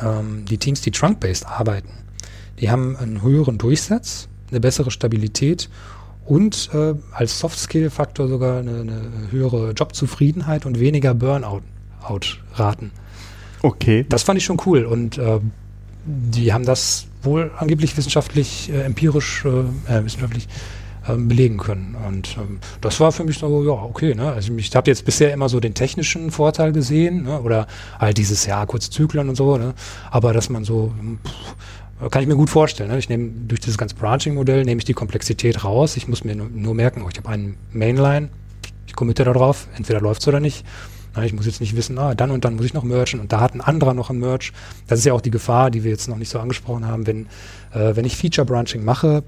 ähm, 0.00 0.44
die 0.46 0.58
Teams, 0.58 0.80
die 0.80 0.90
trunk-based 0.90 1.46
arbeiten, 1.46 1.90
die 2.58 2.70
haben 2.70 2.96
einen 2.96 3.22
höheren 3.22 3.58
Durchsatz, 3.58 4.28
eine 4.50 4.60
bessere 4.60 4.90
Stabilität 4.90 5.68
und 6.24 6.70
äh, 6.72 6.94
als 7.12 7.38
Soft-Skill-Faktor 7.38 8.28
sogar 8.28 8.60
eine, 8.60 8.80
eine, 8.80 9.10
höhere 9.30 9.72
Jobzufriedenheit 9.72 10.64
und 10.64 10.80
weniger 10.80 11.14
Burnout-Raten. 11.14 12.90
Okay. 13.60 14.06
Das 14.08 14.22
fand 14.22 14.38
ich 14.38 14.44
schon 14.44 14.60
cool 14.66 14.86
und 14.86 15.18
äh, 15.18 15.40
die 16.04 16.52
haben 16.52 16.64
das 16.64 17.06
wohl 17.22 17.50
angeblich 17.56 17.96
wissenschaftlich, 17.96 18.70
äh, 18.70 18.82
empirisch, 18.82 19.44
äh, 19.44 19.48
äh 19.94 20.04
wissenschaftlich 20.04 20.48
ähm, 21.08 21.28
belegen 21.28 21.58
können. 21.58 21.96
Und 22.06 22.36
ähm, 22.38 22.58
das 22.80 23.00
war 23.00 23.12
für 23.12 23.24
mich 23.24 23.38
so, 23.38 23.64
ja, 23.64 23.72
okay. 23.72 24.14
Ne? 24.14 24.32
Also 24.32 24.54
ich 24.54 24.74
habe 24.74 24.90
jetzt 24.90 25.04
bisher 25.04 25.32
immer 25.32 25.48
so 25.48 25.60
den 25.60 25.74
technischen 25.74 26.30
Vorteil 26.30 26.72
gesehen, 26.72 27.24
ne? 27.24 27.40
oder 27.40 27.66
halt 27.98 28.18
dieses 28.18 28.46
Jahr 28.46 28.66
kurz 28.66 28.90
Zyklen 28.90 29.28
und 29.28 29.36
so, 29.36 29.56
ne? 29.56 29.74
aber 30.10 30.32
dass 30.32 30.48
man 30.48 30.64
so, 30.64 30.92
pff, 31.26 32.10
kann 32.10 32.22
ich 32.22 32.28
mir 32.28 32.36
gut 32.36 32.50
vorstellen. 32.50 32.90
Ne? 32.90 32.98
Ich 32.98 33.08
nehme 33.08 33.30
durch 33.48 33.60
dieses 33.60 33.78
ganze 33.78 33.94
Branching-Modell 33.94 34.64
nehme 34.64 34.78
ich 34.78 34.84
die 34.84 34.94
Komplexität 34.94 35.64
raus. 35.64 35.96
Ich 35.96 36.08
muss 36.08 36.24
mir 36.24 36.34
nur, 36.34 36.48
nur 36.48 36.74
merken, 36.74 37.02
oh, 37.04 37.08
ich 37.10 37.18
habe 37.18 37.28
einen 37.28 37.56
Mainline, 37.72 38.28
ich 38.86 38.94
committe 38.94 39.24
da 39.24 39.32
drauf, 39.32 39.68
entweder 39.76 40.00
läuft 40.00 40.22
es 40.22 40.28
oder 40.28 40.40
nicht. 40.40 40.64
Ich 41.22 41.34
muss 41.34 41.44
jetzt 41.44 41.60
nicht 41.60 41.76
wissen, 41.76 41.98
ah, 41.98 42.14
dann 42.14 42.30
und 42.30 42.46
dann 42.46 42.56
muss 42.56 42.64
ich 42.64 42.72
noch 42.72 42.84
merchen 42.84 43.20
und 43.20 43.32
da 43.32 43.40
hat 43.40 43.54
ein 43.54 43.60
anderer 43.60 43.92
noch 43.92 44.08
ein 44.08 44.18
Merch. 44.18 44.52
Das 44.86 44.98
ist 44.98 45.04
ja 45.04 45.12
auch 45.12 45.20
die 45.20 45.30
Gefahr, 45.30 45.70
die 45.70 45.84
wir 45.84 45.90
jetzt 45.90 46.08
noch 46.08 46.16
nicht 46.16 46.30
so 46.30 46.38
angesprochen 46.38 46.86
haben. 46.86 47.06
Wenn, 47.06 47.26
äh, 47.74 47.94
wenn 47.94 48.06
ich 48.06 48.16
Feature 48.16 48.46
Branching 48.46 48.82
mache, 48.82 49.22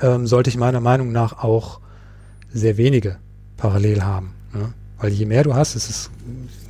ähm, 0.00 0.26
sollte 0.26 0.50
ich 0.50 0.56
meiner 0.56 0.80
Meinung 0.80 1.12
nach 1.12 1.42
auch 1.42 1.80
sehr 2.52 2.76
wenige 2.76 3.16
parallel 3.56 4.02
haben. 4.02 4.32
Ne? 4.52 4.72
Weil 4.98 5.12
je 5.12 5.26
mehr 5.26 5.44
du 5.44 5.54
hast, 5.54 5.74
ist 5.76 5.88
es, 5.88 6.10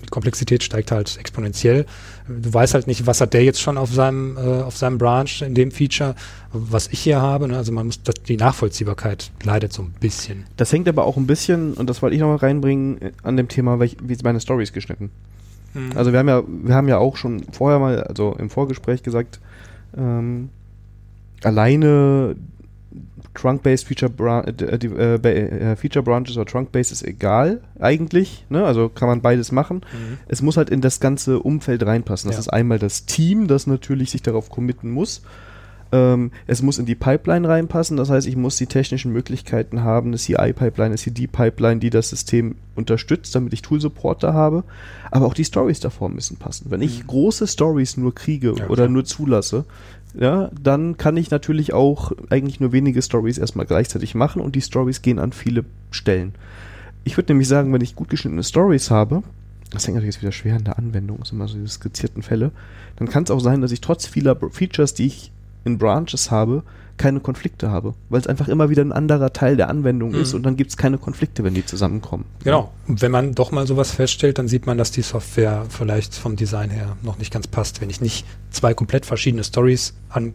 die 0.03 0.09
Komplexität 0.09 0.63
steigt 0.63 0.91
halt 0.91 1.17
exponentiell. 1.19 1.87
Du 2.29 2.53
weißt 2.53 2.75
halt 2.75 2.87
nicht, 2.87 3.07
was 3.07 3.21
hat 3.21 3.33
der 3.35 3.45
jetzt 3.45 3.61
schon 3.61 3.79
auf 3.79 3.93
seinem, 3.93 4.37
äh, 4.37 4.63
auf 4.63 4.77
seinem 4.77 4.99
Branch 4.99 5.43
in 5.43 5.55
dem 5.55 5.71
Feature, 5.71 6.15
was 6.53 6.89
ich 6.89 7.01
hier 7.01 7.21
habe. 7.21 7.49
Ne? 7.49 7.57
Also 7.57 7.73
man 7.73 7.87
muss, 7.87 8.03
das, 8.03 8.15
die 8.27 8.37
Nachvollziehbarkeit 8.37 9.31
leidet 9.43 9.73
so 9.73 9.83
ein 9.83 9.95
bisschen. 9.99 10.45
Das 10.57 10.73
hängt 10.73 10.89
aber 10.89 11.05
auch 11.05 11.17
ein 11.17 11.27
bisschen, 11.27 11.75
und 11.75 11.89
das 11.89 12.03
wollte 12.03 12.15
ich 12.15 12.21
noch 12.21 12.29
mal 12.29 12.37
reinbringen, 12.37 12.99
an 13.23 13.37
dem 13.37 13.49
Thema, 13.49 13.81
wie 13.81 13.89
sind 13.89 14.25
meine 14.25 14.41
Stories 14.41 14.73
geschnitten. 14.73 15.11
Mhm. 15.75 15.93
Also 15.95 16.13
wir 16.13 16.19
haben 16.19 16.29
ja, 16.29 16.43
wir 16.47 16.75
haben 16.75 16.89
ja 16.89 16.99
auch 16.99 17.17
schon 17.17 17.45
vorher 17.53 17.79
mal, 17.79 18.03
also 18.03 18.35
im 18.39 18.51
Vorgespräch 18.51 19.03
gesagt, 19.03 19.41
ähm, 19.97 20.51
alleine 21.43 22.37
Trunk-Based 23.35 23.87
Feature, 23.87 24.11
Bran 24.11 24.45
äh, 24.45 24.77
äh, 24.77 25.73
äh, 25.73 25.77
Feature 25.77 26.03
Branches 26.03 26.37
oder 26.37 26.47
Trunk-Based 26.47 26.93
ist 26.93 27.03
egal 27.03 27.61
eigentlich. 27.79 28.45
Ne? 28.49 28.65
Also 28.65 28.89
kann 28.89 29.09
man 29.09 29.21
beides 29.23 29.53
machen. 29.53 29.79
Mhm. 29.79 30.19
Es 30.29 30.43
muss 30.43 30.57
halt 30.57 30.71
in 30.71 30.81
das 30.81 31.01
ganze 31.01 31.41
Umfeld 31.41 31.85
reinpassen. 31.85 32.29
Das 32.29 32.37
ja. 32.37 32.41
ist 32.41 32.49
einmal 32.49 32.79
das 32.79 33.07
Team, 33.07 33.47
das 33.47 33.67
natürlich 33.67 34.11
sich 34.11 34.23
darauf 34.23 34.51
committen 34.51 34.91
muss. 34.91 35.23
Ähm, 35.93 36.31
es 36.47 36.63
muss 36.63 36.79
in 36.79 36.87
die 36.87 36.95
Pipeline 36.95 37.49
reinpassen. 37.49 37.97
Das 37.97 38.11
heißt, 38.11 38.27
ich 38.27 38.37
muss 38.37 38.57
die 38.57 38.67
technischen 38.67 39.13
Möglichkeiten 39.13 39.83
haben, 39.83 40.09
eine 40.09 40.19
CI-Pipeline, 40.19 40.87
eine 40.87 40.97
CD-Pipeline, 40.97 41.81
die 41.81 41.91
das 41.91 42.11
System 42.11 42.57
unterstützt, 42.77 43.35
damit 43.35 43.53
ich 43.53 43.63
Tool-Support 43.63 44.23
da 44.23 44.33
habe. 44.33 44.65
Aber 45.11 45.27
auch 45.27 45.35
die 45.35 45.45
Stories 45.45 45.81
davor 45.81 46.09
müssen 46.09 46.37
passen. 46.37 46.71
Wenn 46.71 46.83
ich 46.83 47.03
mhm. 47.03 47.07
große 47.09 47.47
Stories 47.47 47.97
nur 47.97 48.15
kriege 48.15 48.55
ja, 48.57 48.69
oder 48.69 48.89
nur 48.89 49.05
zulasse, 49.05 49.65
ja, 50.19 50.51
dann 50.61 50.97
kann 50.97 51.17
ich 51.17 51.31
natürlich 51.31 51.73
auch 51.73 52.13
eigentlich 52.31 52.61
nur 52.61 52.73
wenige 52.73 53.03
Stories 53.03 53.39
erstmal 53.39 53.67
gleichzeitig 53.67 54.15
machen 54.15 54.43
und 54.43 54.55
die 54.55 54.63
Stories 54.63 55.03
gehen 55.03 55.19
an 55.19 55.33
viele 55.33 55.65
Stellen. 55.91 56.35
Ich 57.05 57.17
würde 57.17 57.33
nämlich 57.33 57.49
sagen, 57.49 57.73
wenn 57.73 57.81
ich 57.81 57.97
gut 57.97 58.09
geschnittene 58.09 58.43
Stories 58.43 58.91
habe, 58.91 59.23
das 59.71 59.87
hängt 59.87 59.95
natürlich 59.95 60.17
jetzt 60.17 60.23
wieder 60.23 60.33
schwer 60.33 60.57
in 60.57 60.65
der 60.65 60.79
Anwendung, 60.79 61.21
ist 61.21 61.33
immer 61.33 61.49
so 61.49 61.59
die 61.59 61.69
skizzierten 61.69 62.23
Fälle, 62.23 62.51
dann 62.97 63.09
kann 63.09 63.25
es 63.25 63.31
auch 63.31 63.41
sein, 63.41 63.61
dass 63.61 63.73
ich 63.73 63.81
trotz 63.81 64.07
vieler 64.07 64.37
Features, 64.51 64.95
die 64.95 65.07
ich 65.07 65.33
in 65.65 65.79
Branches 65.79 66.31
habe, 66.31 66.65
keine 67.01 67.21
Konflikte 67.21 67.71
habe, 67.71 67.95
weil 68.11 68.21
es 68.21 68.27
einfach 68.27 68.47
immer 68.47 68.69
wieder 68.69 68.85
ein 68.85 68.93
anderer 68.93 69.33
Teil 69.33 69.57
der 69.57 69.71
Anwendung 69.71 70.11
mhm. 70.11 70.21
ist 70.21 70.35
und 70.35 70.43
dann 70.43 70.57
gibt 70.57 70.71
es 70.71 70.77
keine 70.77 70.99
Konflikte, 70.99 71.43
wenn 71.45 71.55
die 71.55 71.65
zusammenkommen. 71.65 72.27
Genau. 72.45 72.73
Und 72.87 73.01
wenn 73.01 73.11
man 73.11 73.35
doch 73.35 73.53
mal 73.53 73.67
sowas 73.67 73.91
feststellt, 73.91 74.39
dann 74.39 74.49
sieht 74.49 74.67
man, 74.67 74.77
dass 74.77 74.91
die 74.91 75.01
Software 75.01 75.65
vielleicht 75.71 76.15
vom 76.15 76.37
Design 76.37 76.69
her 76.69 76.97
noch 77.03 77.17
nicht 77.17 77.33
ganz 77.33 77.47
passt. 77.47 77.81
Wenn 77.81 77.89
ich 77.89 78.03
nicht 78.03 78.27
zwei 78.51 78.75
komplett 78.75 79.07
verschiedene 79.07 79.43
Stories 79.45 79.95
an 80.11 80.35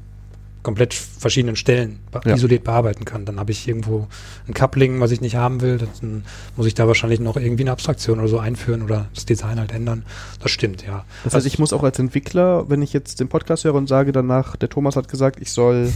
komplett 0.63 0.95
verschiedenen 0.95 1.55
Stellen 1.55 1.99
ja. 2.25 2.33
isoliert 2.33 2.63
bearbeiten 2.63 3.05
kann. 3.05 3.25
Dann 3.25 3.39
habe 3.39 3.51
ich 3.51 3.67
irgendwo 3.67 4.07
ein 4.47 4.55
Coupling, 4.55 4.99
was 4.99 5.11
ich 5.11 5.21
nicht 5.21 5.35
haben 5.35 5.61
will. 5.61 5.77
Dann 5.77 6.25
muss 6.57 6.65
ich 6.65 6.73
da 6.73 6.87
wahrscheinlich 6.87 7.19
noch 7.19 7.37
irgendwie 7.37 7.61
eine 7.61 7.71
Abstraktion 7.71 8.17
oder 8.17 8.27
so 8.27 8.39
einführen 8.39 8.81
oder 8.81 9.05
das 9.13 9.27
Design 9.27 9.59
halt 9.59 9.71
ändern. 9.71 10.03
Das 10.41 10.49
stimmt, 10.49 10.81
ja. 10.81 11.05
Das 11.23 11.25
heißt, 11.25 11.35
also 11.35 11.47
ich 11.47 11.59
muss 11.59 11.71
auch 11.71 11.83
als 11.83 11.99
Entwickler, 11.99 12.67
wenn 12.67 12.81
ich 12.81 12.93
jetzt 12.93 13.19
den 13.19 13.27
Podcast 13.27 13.63
höre 13.63 13.75
und 13.75 13.87
sage 13.87 14.11
danach, 14.11 14.55
der 14.55 14.69
Thomas 14.69 14.95
hat 14.95 15.07
gesagt, 15.07 15.39
ich 15.39 15.51
soll 15.51 15.93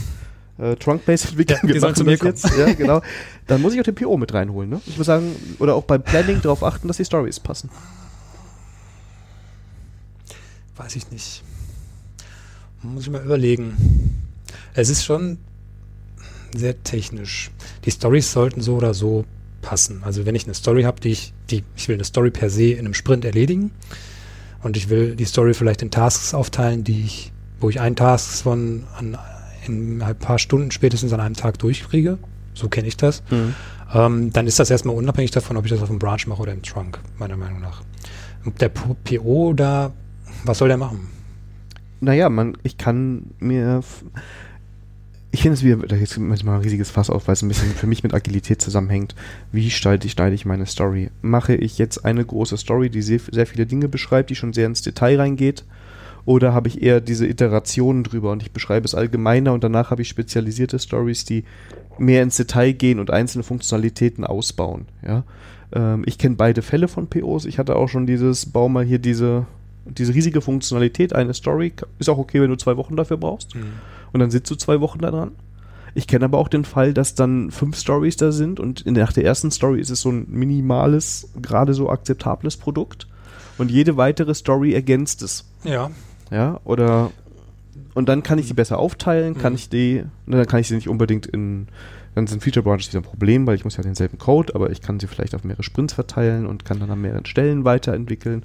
äh, 0.59 0.75
Trunk-Based 0.75 1.29
entwickeln. 1.29 1.59
Ja, 1.63 1.73
wir 1.73 1.81
machen 1.81 2.05
das 2.05 2.21
jetzt. 2.21 2.57
Ja, 2.57 2.73
genau. 2.73 3.01
Dann 3.47 3.61
muss 3.61 3.73
ich 3.73 3.79
auch 3.79 3.83
den 3.83 3.95
PO 3.95 4.17
mit 4.17 4.33
reinholen. 4.33 4.69
Ne? 4.69 4.81
Ich 4.85 4.97
muss 4.97 5.07
sagen, 5.07 5.35
oder 5.59 5.75
auch 5.75 5.83
beim 5.83 6.03
Planning 6.03 6.41
darauf 6.41 6.63
achten, 6.63 6.87
dass 6.87 6.97
die 6.97 7.05
Stories 7.05 7.39
passen. 7.39 7.69
Weiß 10.77 10.95
ich 10.95 11.11
nicht. 11.11 11.43
Muss 12.81 13.03
ich 13.03 13.09
mal 13.09 13.23
überlegen. 13.23 13.73
Es 14.73 14.89
ist 14.89 15.03
schon 15.03 15.37
sehr 16.55 16.81
technisch. 16.83 17.51
Die 17.85 17.91
Stories 17.91 18.31
sollten 18.31 18.61
so 18.61 18.75
oder 18.75 18.93
so 18.93 19.25
passen. 19.61 20.03
Also 20.03 20.25
wenn 20.25 20.35
ich 20.35 20.45
eine 20.45 20.53
Story 20.53 20.83
habe, 20.83 21.01
die 21.01 21.09
ich, 21.09 21.33
die, 21.49 21.63
ich 21.75 21.87
will 21.87 21.95
eine 21.95 22.05
Story 22.05 22.31
per 22.31 22.49
se 22.49 22.71
in 22.71 22.79
einem 22.79 22.93
Sprint 22.93 23.25
erledigen 23.25 23.71
und 24.63 24.77
ich 24.77 24.89
will 24.89 25.15
die 25.15 25.25
Story 25.25 25.53
vielleicht 25.53 25.81
in 25.81 25.91
Tasks 25.91 26.33
aufteilen, 26.33 26.83
die 26.83 27.01
ich 27.03 27.33
wo 27.59 27.69
ich 27.69 27.79
einen 27.79 27.95
Task 27.95 28.43
von 28.43 28.85
an, 28.97 29.17
in 29.69 30.01
ein 30.01 30.17
paar 30.17 30.39
Stunden 30.39 30.71
spätestens 30.71 31.13
an 31.13 31.19
einem 31.19 31.35
Tag 31.35 31.59
durchkriege. 31.59 32.17
So 32.53 32.67
kenne 32.67 32.87
ich 32.87 32.97
das. 32.97 33.23
Mhm. 33.29 33.55
Ähm, 33.93 34.33
dann 34.33 34.47
ist 34.47 34.59
das 34.59 34.69
erstmal 34.69 34.95
unabhängig 34.95 35.31
davon, 35.31 35.57
ob 35.57 35.65
ich 35.65 35.71
das 35.71 35.81
auf 35.81 35.87
dem 35.87 35.99
Branch 35.99 36.25
mache 36.27 36.41
oder 36.41 36.53
im 36.53 36.61
Trunk, 36.61 36.99
meiner 37.17 37.37
Meinung 37.37 37.61
nach. 37.61 37.81
Und 38.45 38.61
der 38.61 38.69
PO 38.69 39.53
da, 39.53 39.91
was 40.43 40.57
soll 40.57 40.67
der 40.67 40.77
machen? 40.77 41.07
Naja, 42.01 42.29
man, 42.29 42.57
ich 42.63 42.77
kann 42.77 43.31
mir 43.39 43.81
ich 45.31 45.43
finde 45.43 45.53
es 45.55 45.63
wieder, 45.63 45.77
da 45.87 45.95
jetzt 45.95 46.17
manchmal 46.17 46.55
ein 46.55 46.61
riesiges 46.61 46.89
Fass 46.89 47.09
auf, 47.09 47.27
weil 47.27 47.33
es 47.33 47.43
ein 47.43 47.47
bisschen 47.49 47.71
für 47.71 47.85
mich 47.85 48.03
mit 48.03 48.13
Agilität 48.13 48.61
zusammenhängt. 48.61 49.13
Wie 49.51 49.69
schneide 49.69 50.07
ich, 50.07 50.13
schneide 50.13 50.33
ich 50.33 50.45
meine 50.45 50.65
Story? 50.65 51.11
Mache 51.21 51.55
ich 51.55 51.77
jetzt 51.77 52.03
eine 52.03 52.25
große 52.25 52.57
Story, 52.57 52.89
die 52.89 53.03
sehr, 53.03 53.19
sehr 53.31 53.45
viele 53.45 53.67
Dinge 53.67 53.87
beschreibt, 53.89 54.31
die 54.31 54.35
schon 54.35 54.53
sehr 54.53 54.65
ins 54.65 54.81
Detail 54.81 55.19
reingeht? 55.19 55.65
Oder 56.29 56.53
habe 56.53 56.67
ich 56.67 56.81
eher 56.81 57.01
diese 57.01 57.25
Iterationen 57.25 58.03
drüber 58.03 58.31
und 58.31 58.43
ich 58.43 58.51
beschreibe 58.51 58.85
es 58.85 58.93
allgemeiner 58.93 59.51
und 59.53 59.63
danach 59.63 59.89
habe 59.89 60.03
ich 60.03 60.09
spezialisierte 60.09 60.77
Stories, 60.77 61.25
die 61.25 61.43
mehr 61.97 62.21
ins 62.21 62.37
Detail 62.37 62.73
gehen 62.73 62.99
und 62.99 63.09
einzelne 63.09 63.43
Funktionalitäten 63.43 64.23
ausbauen. 64.23 64.85
Ja? 65.05 65.23
Ähm, 65.71 66.03
ich 66.05 66.17
kenne 66.17 66.35
beide 66.35 66.61
Fälle 66.61 66.87
von 66.87 67.07
POs. 67.07 67.45
Ich 67.45 67.57
hatte 67.57 67.75
auch 67.75 67.87
schon 67.87 68.05
dieses, 68.05 68.45
bau 68.45 68.69
mal 68.69 68.85
hier 68.85 68.99
diese, 68.99 69.47
diese 69.85 70.13
riesige 70.13 70.41
Funktionalität, 70.41 71.13
eine 71.13 71.33
Story. 71.33 71.73
Ist 71.97 72.09
auch 72.09 72.19
okay, 72.19 72.41
wenn 72.41 72.51
du 72.51 72.57
zwei 72.57 72.77
Wochen 72.77 72.95
dafür 72.95 73.17
brauchst. 73.17 73.55
Mhm 73.55 73.73
und 74.11 74.19
dann 74.19 74.31
sitzt 74.31 74.51
du 74.51 74.55
zwei 74.55 74.81
Wochen 74.81 74.99
da 74.99 75.11
dran. 75.11 75.31
Ich 75.95 76.07
kenne 76.07 76.25
aber 76.25 76.37
auch 76.37 76.47
den 76.47 76.65
Fall, 76.65 76.93
dass 76.93 77.15
dann 77.15 77.51
fünf 77.51 77.77
Stories 77.77 78.15
da 78.15 78.31
sind 78.31 78.59
und 78.59 78.85
nach 78.85 79.11
der 79.11 79.25
ersten 79.25 79.49
Story 79.51 79.81
ist 79.81 79.89
es 79.89 80.01
so 80.01 80.11
ein 80.11 80.27
minimales, 80.29 81.29
gerade 81.41 81.73
so 81.73 81.89
akzeptables 81.89 82.57
Produkt 82.57 83.07
und 83.57 83.71
jede 83.71 83.97
weitere 83.97 84.35
Story 84.35 84.73
ergänzt 84.73 85.23
es. 85.23 85.45
Ja. 85.63 85.89
Ja, 86.31 86.59
oder 86.63 87.11
und 87.93 88.07
dann 88.07 88.23
kann 88.23 88.37
ich 88.39 88.47
die 88.47 88.53
besser 88.53 88.77
aufteilen, 88.77 89.37
kann 89.37 89.53
mhm. 89.53 89.57
ich 89.57 89.69
die, 89.69 90.03
ne, 90.25 90.37
dann 90.37 90.45
kann 90.45 90.59
ich 90.59 90.67
sie 90.67 90.75
nicht 90.75 90.89
unbedingt 90.89 91.25
in, 91.25 91.67
dann 92.15 92.27
sind 92.27 92.43
Feature 92.43 92.63
Branches 92.63 92.89
wieder 92.89 92.99
ein 92.99 93.03
Problem, 93.03 93.47
weil 93.47 93.55
ich 93.55 93.63
muss 93.63 93.77
ja 93.77 93.83
denselben 93.83 94.17
Code, 94.17 94.53
aber 94.55 94.69
ich 94.69 94.81
kann 94.81 94.99
sie 94.99 95.07
vielleicht 95.07 95.35
auf 95.35 95.43
mehrere 95.43 95.63
Sprints 95.63 95.93
verteilen 95.93 96.45
und 96.45 96.65
kann 96.65 96.79
dann 96.79 96.91
an 96.91 97.01
mehreren 97.01 97.25
Stellen 97.25 97.65
weiterentwickeln. 97.65 98.43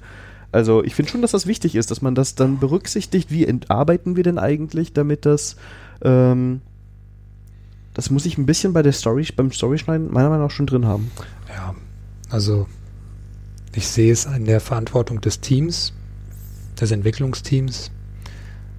Also 0.51 0.83
ich 0.83 0.95
finde 0.95 1.11
schon, 1.11 1.21
dass 1.21 1.31
das 1.31 1.47
wichtig 1.47 1.75
ist, 1.75 1.91
dass 1.91 2.01
man 2.01 2.15
das 2.15 2.35
dann 2.35 2.59
berücksichtigt. 2.59 3.29
Wie 3.31 3.47
arbeiten 3.67 4.15
wir 4.15 4.23
denn 4.23 4.39
eigentlich, 4.39 4.93
damit 4.93 5.25
das 5.25 5.57
ähm, 6.01 6.61
das 7.95 8.09
muss 8.09 8.25
ich 8.25 8.37
ein 8.37 8.45
bisschen 8.45 8.73
bei 8.73 8.83
der 8.83 8.91
Story, 8.91 9.25
beim 9.35 9.51
Storyschneiden 9.51 10.11
meiner 10.11 10.29
Meinung 10.29 10.45
nach 10.45 10.51
schon 10.51 10.67
drin 10.67 10.85
haben. 10.85 11.11
Ja, 11.47 11.73
also 12.29 12.67
ich 13.73 13.87
sehe 13.87 14.11
es 14.11 14.25
in 14.25 14.45
der 14.45 14.59
Verantwortung 14.59 15.21
des 15.21 15.39
Teams, 15.39 15.93
des 16.81 16.91
Entwicklungsteams, 16.91 17.91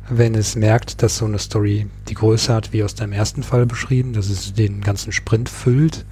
wenn 0.08 0.34
es 0.34 0.56
merkt, 0.56 1.02
dass 1.02 1.16
so 1.18 1.24
eine 1.24 1.38
Story 1.38 1.86
die 2.08 2.14
Größe 2.14 2.52
hat, 2.52 2.72
wie 2.72 2.84
aus 2.84 2.94
deinem 2.94 3.12
ersten 3.12 3.42
Fall 3.42 3.66
beschrieben, 3.66 4.12
dass 4.12 4.28
es 4.28 4.52
den 4.52 4.80
ganzen 4.80 5.12
Sprint 5.12 5.48
füllt 5.48 6.04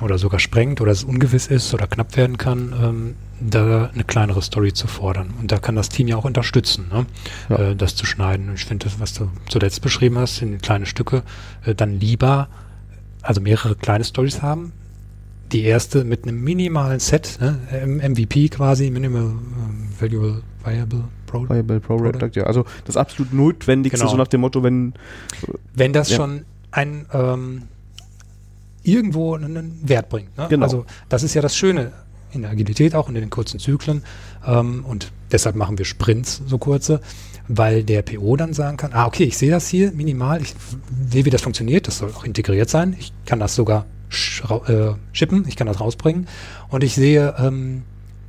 oder 0.00 0.18
sogar 0.18 0.40
sprengt 0.40 0.80
oder 0.80 0.92
es 0.92 1.04
ungewiss 1.04 1.46
ist 1.46 1.72
oder 1.72 1.86
knapp 1.86 2.16
werden 2.16 2.36
kann, 2.36 2.74
ähm, 2.80 3.14
da 3.40 3.90
eine 3.92 4.04
kleinere 4.04 4.42
Story 4.42 4.72
zu 4.72 4.86
fordern. 4.86 5.32
Und 5.40 5.52
da 5.52 5.58
kann 5.58 5.76
das 5.76 5.88
Team 5.88 6.08
ja 6.08 6.16
auch 6.16 6.24
unterstützen, 6.24 6.88
ne? 6.90 7.06
ja. 7.48 7.70
äh, 7.70 7.76
das 7.76 7.96
zu 7.96 8.06
schneiden. 8.06 8.48
Und 8.48 8.54
ich 8.54 8.64
finde 8.64 8.84
das, 8.86 9.00
was 9.00 9.14
du 9.14 9.30
zuletzt 9.48 9.82
beschrieben 9.82 10.18
hast, 10.18 10.42
in 10.42 10.60
kleine 10.60 10.86
Stücke, 10.86 11.22
äh, 11.64 11.74
dann 11.74 11.98
lieber, 12.00 12.48
also 13.22 13.40
mehrere 13.40 13.76
kleine 13.76 14.04
Stories 14.04 14.42
haben. 14.42 14.72
Die 15.52 15.62
erste 15.62 16.04
mit 16.04 16.24
einem 16.24 16.42
minimalen 16.42 17.00
Set, 17.00 17.38
ne? 17.40 17.60
MVP 17.86 18.48
quasi, 18.48 18.90
Minimal 18.90 19.24
äh, 19.24 20.00
Valuable 20.02 20.42
Viable 20.64 21.04
Product. 21.26 21.54
Viable 21.54 21.80
Product, 21.80 22.12
Product, 22.12 22.30
ja. 22.34 22.44
Also 22.44 22.64
das 22.84 22.96
absolut 22.96 23.32
Notwendigste, 23.32 23.98
genau. 23.98 24.10
so 24.10 24.16
nach 24.16 24.28
dem 24.28 24.40
Motto, 24.40 24.62
wenn... 24.62 24.94
Wenn 25.74 25.92
das 25.92 26.10
ja. 26.10 26.16
schon 26.16 26.44
ein... 26.70 27.06
Ähm, 27.12 27.62
irgendwo 28.84 29.34
einen 29.34 29.80
Wert 29.82 30.10
bringt. 30.10 30.36
Ne? 30.36 30.46
Genau. 30.48 30.64
Also 30.64 30.84
das 31.08 31.22
ist 31.22 31.34
ja 31.34 31.40
das 31.40 31.56
Schöne 31.56 31.92
in 32.34 32.42
der 32.42 32.50
Agilität 32.50 32.94
auch 32.94 33.08
und 33.08 33.16
in 33.16 33.22
den 33.22 33.30
kurzen 33.30 33.58
Zyklen. 33.58 34.02
Ähm, 34.46 34.84
und 34.84 35.12
deshalb 35.32 35.56
machen 35.56 35.78
wir 35.78 35.84
Sprints, 35.84 36.42
so 36.46 36.58
kurze, 36.58 37.00
weil 37.48 37.84
der 37.84 38.02
PO 38.02 38.36
dann 38.36 38.52
sagen 38.54 38.76
kann, 38.76 38.92
ah, 38.92 39.06
okay, 39.06 39.24
ich 39.24 39.36
sehe 39.36 39.50
das 39.50 39.68
hier 39.68 39.92
minimal, 39.92 40.42
ich 40.42 40.54
will, 40.90 41.24
wie 41.24 41.30
das 41.30 41.42
funktioniert, 41.42 41.86
das 41.86 41.98
soll 41.98 42.10
auch 42.10 42.24
integriert 42.24 42.70
sein. 42.70 42.96
Ich 42.98 43.12
kann 43.26 43.40
das 43.40 43.54
sogar 43.54 43.86
äh, 44.66 44.92
shippen, 45.12 45.44
ich 45.48 45.56
kann 45.56 45.66
das 45.66 45.80
rausbringen 45.80 46.26
und 46.68 46.84
ich 46.84 46.94
sehe, 46.94 47.34
ähm, 47.38 47.82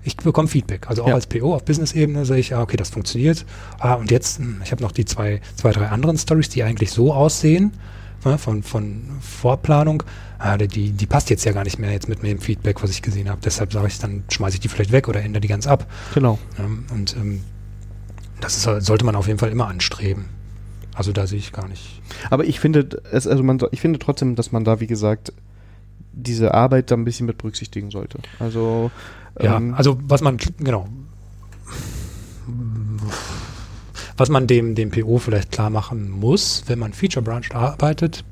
ich 0.03 0.18
bekomme 0.18 0.47
Feedback. 0.47 0.88
Also 0.88 1.03
auch 1.03 1.08
ja. 1.08 1.16
als 1.16 1.28
PO 1.28 1.56
auf 1.56 1.66
Business-Ebene 1.66 2.26
sehe 2.26 2.38
ich, 2.38 2.53
ah, 2.56 2.62
okay, 2.62 2.78
das 2.78 2.89
funktioniert. 2.89 3.45
Ah, 3.80 3.95
und 3.95 4.12
jetzt, 4.12 4.38
hm, 4.38 4.62
ich 4.64 4.72
habe 4.72 4.82
noch 4.84 4.91
die 4.91 5.06
zwei, 5.06 5.41
zwei, 5.56 5.72
drei 5.72 5.88
anderen 5.88 6.18
Stories, 6.18 6.49
die 6.49 6.64
eigentlich 6.64 6.91
so 6.91 7.14
aussehen, 7.14 7.72
von, 8.38 8.64
von 8.64 9.04
Vorplanung 9.22 10.04
ah, 10.40 10.58
die, 10.58 10.92
die 10.92 11.06
passt 11.06 11.30
jetzt 11.30 11.46
ja 11.46 11.52
gar 11.52 11.64
nicht 11.64 11.80
mehr 11.80 11.92
jetzt 11.92 12.08
mit 12.08 12.22
dem 12.24 12.40
Feedback, 12.40 12.84
was 12.84 12.92
ich 12.92 13.02
gesehen 13.02 13.30
habe. 13.30 13.42
Deshalb 13.44 13.74
sage 13.74 13.88
ich, 13.88 14.00
dann 14.00 14.24
schmeiße 14.30 14.56
ich 14.56 14.60
die 14.60 14.68
vielleicht 14.68 14.92
weg 14.92 15.08
oder 15.08 15.22
ändere 15.22 15.42
die 15.42 15.48
ganz 15.48 15.68
ab. 15.68 15.90
Genau. 16.14 16.40
Ähm, 16.60 16.86
und 16.94 17.16
ähm, 17.16 17.42
das 18.42 18.58
ist, 18.58 18.86
sollte 18.86 19.06
man 19.06 19.16
auf 19.16 19.28
jeden 19.28 19.40
Fall 19.40 19.50
immer 19.50 19.68
anstreben. 19.68 20.26
Also 20.94 21.12
da 21.12 21.28
sehe 21.28 21.40
ich 21.40 21.52
gar 21.52 21.68
nicht. 21.68 22.02
Aber 22.30 22.46
ich 22.46 22.60
finde, 22.60 23.02
es, 23.12 23.28
also 23.28 23.44
man, 23.44 23.60
ich 23.72 23.82
finde 23.82 24.00
trotzdem, 24.00 24.36
dass 24.36 24.52
man 24.52 24.64
da, 24.64 24.80
wie 24.80 24.88
gesagt, 24.88 25.34
diese 26.14 26.54
Arbeit 26.54 26.92
da 26.92 26.96
ein 26.96 27.04
bisschen 27.04 27.26
mit 27.26 27.38
berücksichtigen 27.38 27.92
sollte. 27.92 28.20
Also 28.40 28.92
ja, 29.42 29.58
ähm, 29.58 29.74
also 29.74 29.98
was 30.04 30.22
man 30.22 30.38
genau 30.58 30.88
was 34.18 34.30
man 34.30 34.47
dem, 34.47 34.76
dem 34.76 34.91
PO 34.91 35.18
vielleicht 35.18 35.51
klar 35.51 35.70
machen 35.70 36.09
muss, 36.09 36.63
wenn 36.68 36.80
man 36.80 36.93
Feature 36.93 37.24
Branch 37.24 37.51
arbeitet, 37.53 38.24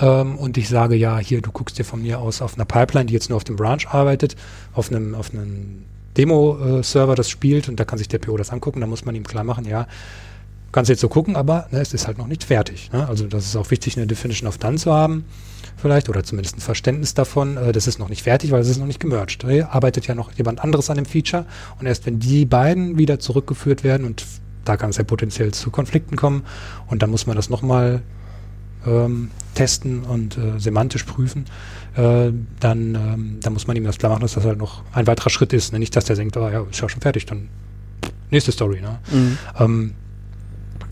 ähm, 0.00 0.38
und 0.38 0.56
ich 0.56 0.68
sage, 0.68 0.96
ja, 0.96 1.18
hier, 1.18 1.42
du 1.42 1.52
guckst 1.52 1.78
dir 1.78 1.84
von 1.84 2.02
mir 2.02 2.18
aus 2.18 2.42
auf 2.42 2.54
einer 2.54 2.64
Pipeline, 2.64 3.06
die 3.06 3.14
jetzt 3.14 3.28
nur 3.28 3.36
auf 3.36 3.44
dem 3.44 3.56
Branch 3.56 3.86
arbeitet, 3.90 4.36
auf 4.72 4.90
einem, 4.90 5.14
auf 5.14 5.32
einem 5.32 5.84
Demo-Server 6.16 7.14
das 7.14 7.30
spielt 7.30 7.68
und 7.68 7.78
da 7.78 7.84
kann 7.84 7.98
sich 7.98 8.08
der 8.08 8.18
PO 8.18 8.36
das 8.36 8.50
angucken, 8.50 8.80
da 8.80 8.86
muss 8.86 9.04
man 9.04 9.14
ihm 9.14 9.24
klar 9.24 9.44
machen, 9.44 9.64
ja, 9.64 9.86
kannst 10.70 10.88
jetzt 10.88 11.00
so 11.00 11.08
gucken, 11.08 11.36
aber 11.36 11.68
ne, 11.70 11.80
es 11.80 11.92
ist 11.92 12.06
halt 12.06 12.18
noch 12.18 12.26
nicht 12.26 12.44
fertig. 12.44 12.90
Ne? 12.92 13.06
Also 13.06 13.26
das 13.26 13.44
ist 13.44 13.56
auch 13.56 13.70
wichtig, 13.70 13.96
eine 13.96 14.06
Definition 14.06 14.48
of 14.48 14.58
Done 14.58 14.78
zu 14.78 14.92
haben, 14.92 15.24
vielleicht, 15.82 16.08
oder 16.08 16.24
zumindest 16.24 16.56
ein 16.56 16.60
Verständnis 16.60 17.12
davon, 17.12 17.56
äh, 17.56 17.72
das 17.72 17.86
ist 17.86 17.98
noch 17.98 18.08
nicht 18.08 18.22
fertig, 18.22 18.52
weil 18.52 18.60
es 18.60 18.68
ist 18.68 18.78
noch 18.78 18.86
nicht 18.86 19.00
gemerged. 19.00 19.44
Da 19.44 19.68
arbeitet 19.68 20.06
ja 20.06 20.14
noch 20.14 20.32
jemand 20.32 20.60
anderes 20.60 20.88
an 20.88 20.96
dem 20.96 21.04
Feature 21.04 21.44
und 21.78 21.86
erst 21.86 22.06
wenn 22.06 22.18
die 22.18 22.46
beiden 22.46 22.96
wieder 22.96 23.18
zurückgeführt 23.18 23.84
werden 23.84 24.06
und 24.06 24.24
da 24.64 24.76
kann 24.76 24.90
es 24.90 24.96
ja 24.96 25.04
potenziell 25.04 25.52
zu 25.52 25.70
Konflikten 25.70 26.16
kommen 26.16 26.44
und 26.86 27.02
dann 27.02 27.10
muss 27.10 27.26
man 27.26 27.36
das 27.36 27.50
nochmal 27.50 28.02
ähm, 28.86 29.30
testen 29.54 30.04
und 30.04 30.38
äh, 30.38 30.58
semantisch 30.58 31.04
prüfen, 31.04 31.44
äh, 31.94 32.30
dann, 32.60 32.94
ähm, 32.94 33.38
dann 33.40 33.52
muss 33.52 33.66
man 33.66 33.76
ihm 33.76 33.84
das 33.84 33.98
klar 33.98 34.10
machen, 34.12 34.22
dass 34.22 34.34
das 34.34 34.44
halt 34.44 34.58
noch 34.58 34.82
ein 34.92 35.06
weiterer 35.06 35.30
Schritt 35.30 35.52
ist. 35.52 35.72
Ne? 35.72 35.78
Nicht, 35.78 35.94
dass 35.94 36.04
der 36.04 36.16
denkt, 36.16 36.36
oh, 36.36 36.48
ja, 36.48 36.62
ist 36.62 36.80
ja 36.80 36.88
schon 36.88 37.00
fertig, 37.00 37.26
dann 37.26 37.48
nächste 38.30 38.52
Story. 38.52 38.80
Ne? 38.80 38.98
Mhm. 39.10 39.38
Ähm, 39.58 39.94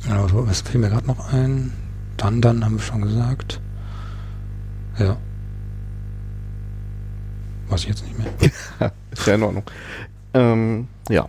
also, 0.08 0.46
was 0.46 0.62
fiel 0.62 0.80
mir 0.80 0.88
gerade 0.88 1.06
noch 1.06 1.32
ein? 1.32 1.72
Dann, 2.16 2.40
dann 2.40 2.64
haben 2.64 2.76
wir 2.76 2.82
schon 2.82 3.02
gesagt. 3.02 3.60
Ja. 5.00 5.16
Weiß 7.68 7.82
ich 7.82 7.88
jetzt 7.88 8.04
nicht 8.04 8.18
mehr. 8.18 8.92
ist 9.10 9.26
ja 9.26 9.34
in 9.34 9.42
Ordnung. 9.42 9.64
Ähm, 10.34 10.88
ja. 11.08 11.28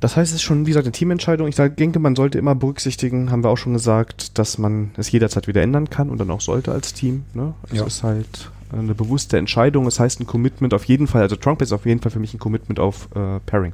Das 0.00 0.16
heißt, 0.16 0.30
es 0.30 0.36
ist 0.36 0.42
schon, 0.42 0.66
wie 0.66 0.70
gesagt, 0.70 0.86
eine 0.86 0.92
Teamentscheidung. 0.92 1.48
Ich 1.48 1.56
denke, 1.56 1.98
man 1.98 2.16
sollte 2.16 2.38
immer 2.38 2.54
berücksichtigen, 2.54 3.30
haben 3.30 3.42
wir 3.42 3.50
auch 3.50 3.56
schon 3.56 3.72
gesagt, 3.72 4.38
dass 4.38 4.58
man 4.58 4.90
es 4.96 5.10
jederzeit 5.10 5.48
wieder 5.48 5.62
ändern 5.62 5.88
kann 5.88 6.10
und 6.10 6.18
dann 6.18 6.30
auch 6.30 6.40
sollte 6.40 6.72
als 6.72 6.92
Team. 6.92 7.24
Ne? 7.32 7.54
Es 7.70 7.78
ja. 7.78 7.86
ist 7.86 8.02
halt 8.02 8.50
eine 8.72 8.94
bewusste 8.94 9.38
Entscheidung. 9.38 9.86
Es 9.86 9.94
das 9.94 10.00
heißt 10.00 10.20
ein 10.20 10.26
Commitment 10.26 10.74
auf 10.74 10.84
jeden 10.84 11.06
Fall, 11.06 11.22
also 11.22 11.36
Trunk 11.36 11.62
ist 11.62 11.72
auf 11.72 11.86
jeden 11.86 12.00
Fall 12.00 12.10
für 12.10 12.18
mich 12.18 12.34
ein 12.34 12.38
Commitment 12.38 12.78
auf 12.78 13.08
äh, 13.14 13.40
Pairing. 13.46 13.72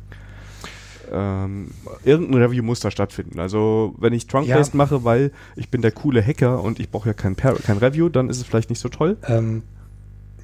Ähm, 1.13 1.71
irgendein 2.05 2.43
Review 2.43 2.63
muss 2.63 2.81
da 2.81 2.91
stattfinden. 2.91 3.39
Also 3.39 3.95
wenn 3.99 4.13
ich 4.13 4.27
Trunk-Based 4.27 4.73
ja. 4.73 4.77
mache, 4.77 5.05
weil 5.05 5.31
ich 5.57 5.69
bin 5.69 5.83
der 5.83 5.93
coole 5.93 6.25
Hacker 6.25 6.63
und 6.63 6.81
ich 6.81 6.91
brauche 6.91 7.11
ja 7.11 7.13
kein, 7.13 7.37
kein 7.37 7.79
Review, 7.79 8.09
dann 8.09 8.31
ist 8.31 8.39
es 8.39 8.45
vielleicht 8.45 8.71
nicht 8.71 8.81
so 8.81 8.89
toll. 8.89 9.17
Ähm, 9.29 9.63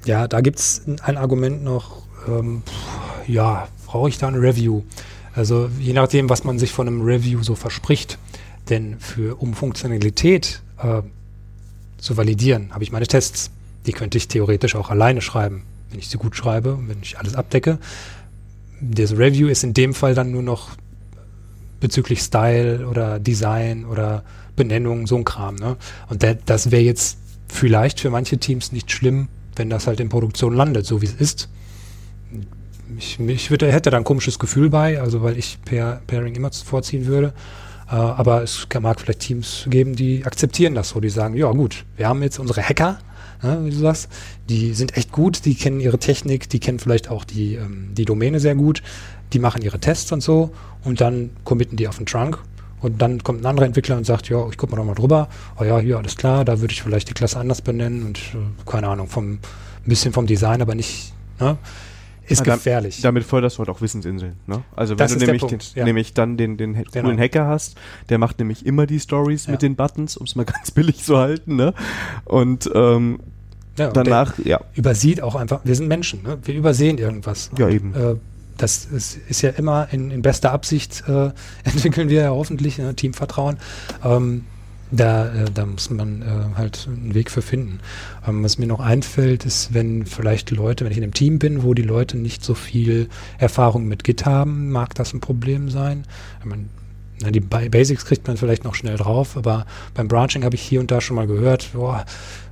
ja, 0.05 0.27
da 0.27 0.41
gibt 0.41 0.59
es 0.59 0.83
ein 0.85 1.17
Argument 1.17 1.63
noch, 1.63 2.03
ähm, 2.27 2.63
ja, 3.27 3.67
brauche 3.85 4.09
ich 4.09 4.17
da 4.17 4.27
ein 4.27 4.35
Review? 4.35 4.83
Also 5.33 5.69
je 5.79 5.93
nachdem, 5.93 6.29
was 6.29 6.43
man 6.43 6.59
sich 6.59 6.71
von 6.71 6.87
einem 6.87 7.01
Review 7.01 7.43
so 7.43 7.55
verspricht. 7.55 8.17
Denn 8.69 8.99
für 8.99 9.41
um 9.41 9.53
Funktionalität 9.53 10.61
äh, 10.77 11.01
zu 11.97 12.17
validieren, 12.17 12.73
habe 12.73 12.83
ich 12.83 12.91
meine 12.91 13.07
Tests. 13.07 13.51
Die 13.85 13.93
könnte 13.93 14.17
ich 14.17 14.27
theoretisch 14.27 14.75
auch 14.75 14.89
alleine 14.89 15.21
schreiben, 15.21 15.63
wenn 15.89 15.99
ich 15.99 16.09
sie 16.09 16.17
gut 16.17 16.35
schreibe, 16.35 16.77
wenn 16.87 16.97
ich 17.01 17.17
alles 17.17 17.35
abdecke. 17.35 17.79
Das 18.81 19.11
Review 19.11 19.47
ist 19.47 19.63
in 19.63 19.73
dem 19.73 19.93
Fall 19.93 20.15
dann 20.15 20.31
nur 20.31 20.43
noch 20.43 20.69
bezüglich 21.79 22.21
Style 22.21 22.87
oder 22.87 23.19
Design 23.19 23.85
oder 23.85 24.23
Benennung, 24.55 25.07
so 25.07 25.15
ein 25.15 25.23
Kram. 25.23 25.55
Ne? 25.55 25.77
Und 26.09 26.21
der, 26.21 26.35
das 26.35 26.71
wäre 26.71 26.81
jetzt 26.81 27.17
vielleicht 27.47 27.99
für 27.99 28.09
manche 28.09 28.37
Teams 28.37 28.71
nicht 28.71 28.91
schlimm, 28.91 29.27
wenn 29.55 29.69
das 29.69 29.87
halt 29.87 29.99
in 29.99 30.09
Produktion 30.09 30.53
landet, 30.53 30.85
so 30.85 31.01
wie 31.01 31.05
es 31.05 31.13
ist 31.13 31.49
ich, 32.97 33.19
ich 33.19 33.51
würde, 33.51 33.71
hätte 33.71 33.89
da 33.89 33.97
ein 33.97 34.03
komisches 34.03 34.39
Gefühl 34.39 34.69
bei, 34.69 35.01
also 35.01 35.21
weil 35.21 35.37
ich 35.37 35.59
Pair, 35.63 36.01
Pairing 36.07 36.35
immer 36.35 36.51
vorziehen 36.51 37.05
würde. 37.05 37.33
Äh, 37.89 37.95
aber 37.95 38.43
es 38.43 38.67
mag 38.81 38.99
vielleicht 38.99 39.19
Teams 39.19 39.65
geben, 39.67 39.95
die 39.95 40.25
akzeptieren 40.25 40.75
das 40.75 40.89
so, 40.89 40.99
die 40.99 41.09
sagen, 41.09 41.35
ja 41.35 41.51
gut, 41.51 41.85
wir 41.97 42.07
haben 42.07 42.21
jetzt 42.23 42.39
unsere 42.39 42.61
Hacker, 42.61 42.99
ja, 43.41 43.63
wie 43.63 43.69
du 43.69 43.77
sagst, 43.77 44.09
die 44.49 44.73
sind 44.73 44.97
echt 44.97 45.11
gut, 45.11 45.45
die 45.45 45.55
kennen 45.55 45.79
ihre 45.79 45.99
Technik, 45.99 46.49
die 46.49 46.59
kennen 46.59 46.79
vielleicht 46.79 47.09
auch 47.09 47.23
die, 47.23 47.55
ähm, 47.55 47.89
die 47.93 48.05
Domäne 48.05 48.39
sehr 48.39 48.55
gut, 48.55 48.83
die 49.33 49.39
machen 49.39 49.61
ihre 49.61 49.79
Tests 49.79 50.11
und 50.11 50.21
so 50.21 50.51
und 50.83 51.01
dann 51.01 51.31
committen 51.43 51.77
die 51.77 51.87
auf 51.87 51.97
den 51.97 52.05
Trunk 52.05 52.39
und 52.81 53.01
dann 53.01 53.23
kommt 53.23 53.41
ein 53.41 53.45
anderer 53.45 53.65
Entwickler 53.65 53.97
und 53.97 54.05
sagt, 54.05 54.29
ja, 54.29 54.47
ich 54.49 54.57
gucke 54.57 54.71
mal 54.71 54.77
noch 54.77 54.85
mal 54.85 54.95
drüber, 54.95 55.29
oh 55.59 55.63
ja, 55.63 55.79
hier, 55.79 55.97
alles 55.97 56.15
klar, 56.15 56.45
da 56.45 56.61
würde 56.61 56.73
ich 56.73 56.81
vielleicht 56.81 57.09
die 57.09 57.13
Klasse 57.13 57.39
anders 57.39 57.61
benennen 57.61 58.05
und 58.05 58.17
äh, 58.17 58.69
keine 58.69 58.87
Ahnung, 58.87 59.07
vom, 59.07 59.33
ein 59.33 59.39
bisschen 59.85 60.13
vom 60.13 60.27
Design, 60.27 60.61
aber 60.61 60.75
nicht, 60.75 61.13
ne? 61.39 61.57
Ist 62.29 62.45
Ja, 62.45 62.55
gefährlich. 62.55 63.01
Damit 63.01 63.23
förderst 63.23 63.57
du 63.57 63.59
halt 63.59 63.69
auch 63.69 63.81
Wissensinseln. 63.81 64.33
Ne? 64.47 64.63
Also 64.75 64.93
wenn 64.93 64.97
Das 64.97 65.13
du 65.13 65.19
nämlich, 65.19 65.41
Punkt, 65.41 65.75
den, 65.75 65.79
ja. 65.79 65.85
nämlich 65.85 66.13
dann 66.13 66.37
den, 66.37 66.57
den 66.57 66.73
Genau. 66.73 67.05
coolen 67.05 67.19
Hacker 67.19 67.45
hast, 67.47 67.77
der 68.09 68.17
macht 68.17 68.39
nämlich 68.39 68.65
immer 68.65 68.85
die 68.85 68.99
Stories 68.99 69.45
Ja. 69.47 69.51
mit 69.53 69.61
den 69.61 69.75
Buttons, 69.75 70.17
um 70.17 70.25
es 70.25 70.35
mal 70.35 70.45
ganz 70.45 70.71
billig 70.71 71.03
zu 71.03 71.17
halten. 71.17 71.55
Ne? 71.55 71.73
Und 72.25 72.69
ähm, 72.73 73.19
ja, 73.77 73.87
und 73.87 73.97
danach, 73.97 74.37
ja, 74.43 74.59
übersieht 74.75 75.21
auch 75.21 75.35
einfach, 75.35 75.61
wir 75.63 75.75
sind 75.75 75.87
Menschen, 75.87 76.23
ne? 76.23 76.37
wir 76.43 76.53
übersehen 76.55 76.97
irgendwas. 76.97 77.49
ja 77.57 77.69
eben. 77.69 77.93
Äh, 77.95 78.15
das 78.57 78.83
ist, 78.85 79.17
ist 79.29 79.41
ja 79.41 79.51
immer 79.51 79.87
in, 79.91 80.11
in 80.11 80.21
bester 80.21 80.51
Absicht, 80.51 81.03
äh, 81.07 81.29
entwickeln 81.63 82.09
wir 82.09 82.21
ja 82.23 82.29
hoffentlich 82.31 82.77
ne, 82.77 82.93
Teamvertrauen. 82.93 83.57
Ähm, 84.03 84.43
da, 84.91 85.27
äh, 85.33 85.45
da 85.53 85.65
muss 85.65 85.89
man 85.89 86.21
äh, 86.21 86.57
halt 86.57 86.87
einen 86.87 87.13
Weg 87.13 87.29
für 87.31 87.41
finden. 87.41 87.79
Ähm, 88.27 88.43
was 88.43 88.57
mir 88.57 88.67
noch 88.67 88.79
einfällt, 88.79 89.45
ist, 89.45 89.73
wenn 89.73 90.05
vielleicht 90.05 90.51
Leute, 90.51 90.85
wenn 90.85 90.91
ich 90.91 90.97
in 90.97 91.03
einem 91.03 91.13
Team 91.13 91.39
bin, 91.39 91.63
wo 91.63 91.73
die 91.73 91.83
Leute 91.83 92.17
nicht 92.17 92.43
so 92.43 92.55
viel 92.55 93.07
Erfahrung 93.37 93.87
mit 93.87 94.03
Git 94.03 94.25
haben, 94.25 94.71
mag 94.71 94.95
das 94.95 95.13
ein 95.13 95.19
Problem 95.19 95.69
sein. 95.69 96.05
Ich 96.39 96.45
mein, 96.45 96.69
na, 97.21 97.31
die 97.31 97.41
Ba- 97.41 97.67
Basics 97.69 98.05
kriegt 98.05 98.27
man 98.27 98.37
vielleicht 98.37 98.63
noch 98.63 98.75
schnell 98.75 98.97
drauf, 98.97 99.35
aber 99.37 99.65
beim 99.93 100.07
Branching 100.07 100.43
habe 100.43 100.55
ich 100.55 100.61
hier 100.61 100.79
und 100.79 100.89
da 100.89 101.01
schon 101.01 101.15
mal 101.17 101.27
gehört, 101.27 101.71
boah, 101.73 102.05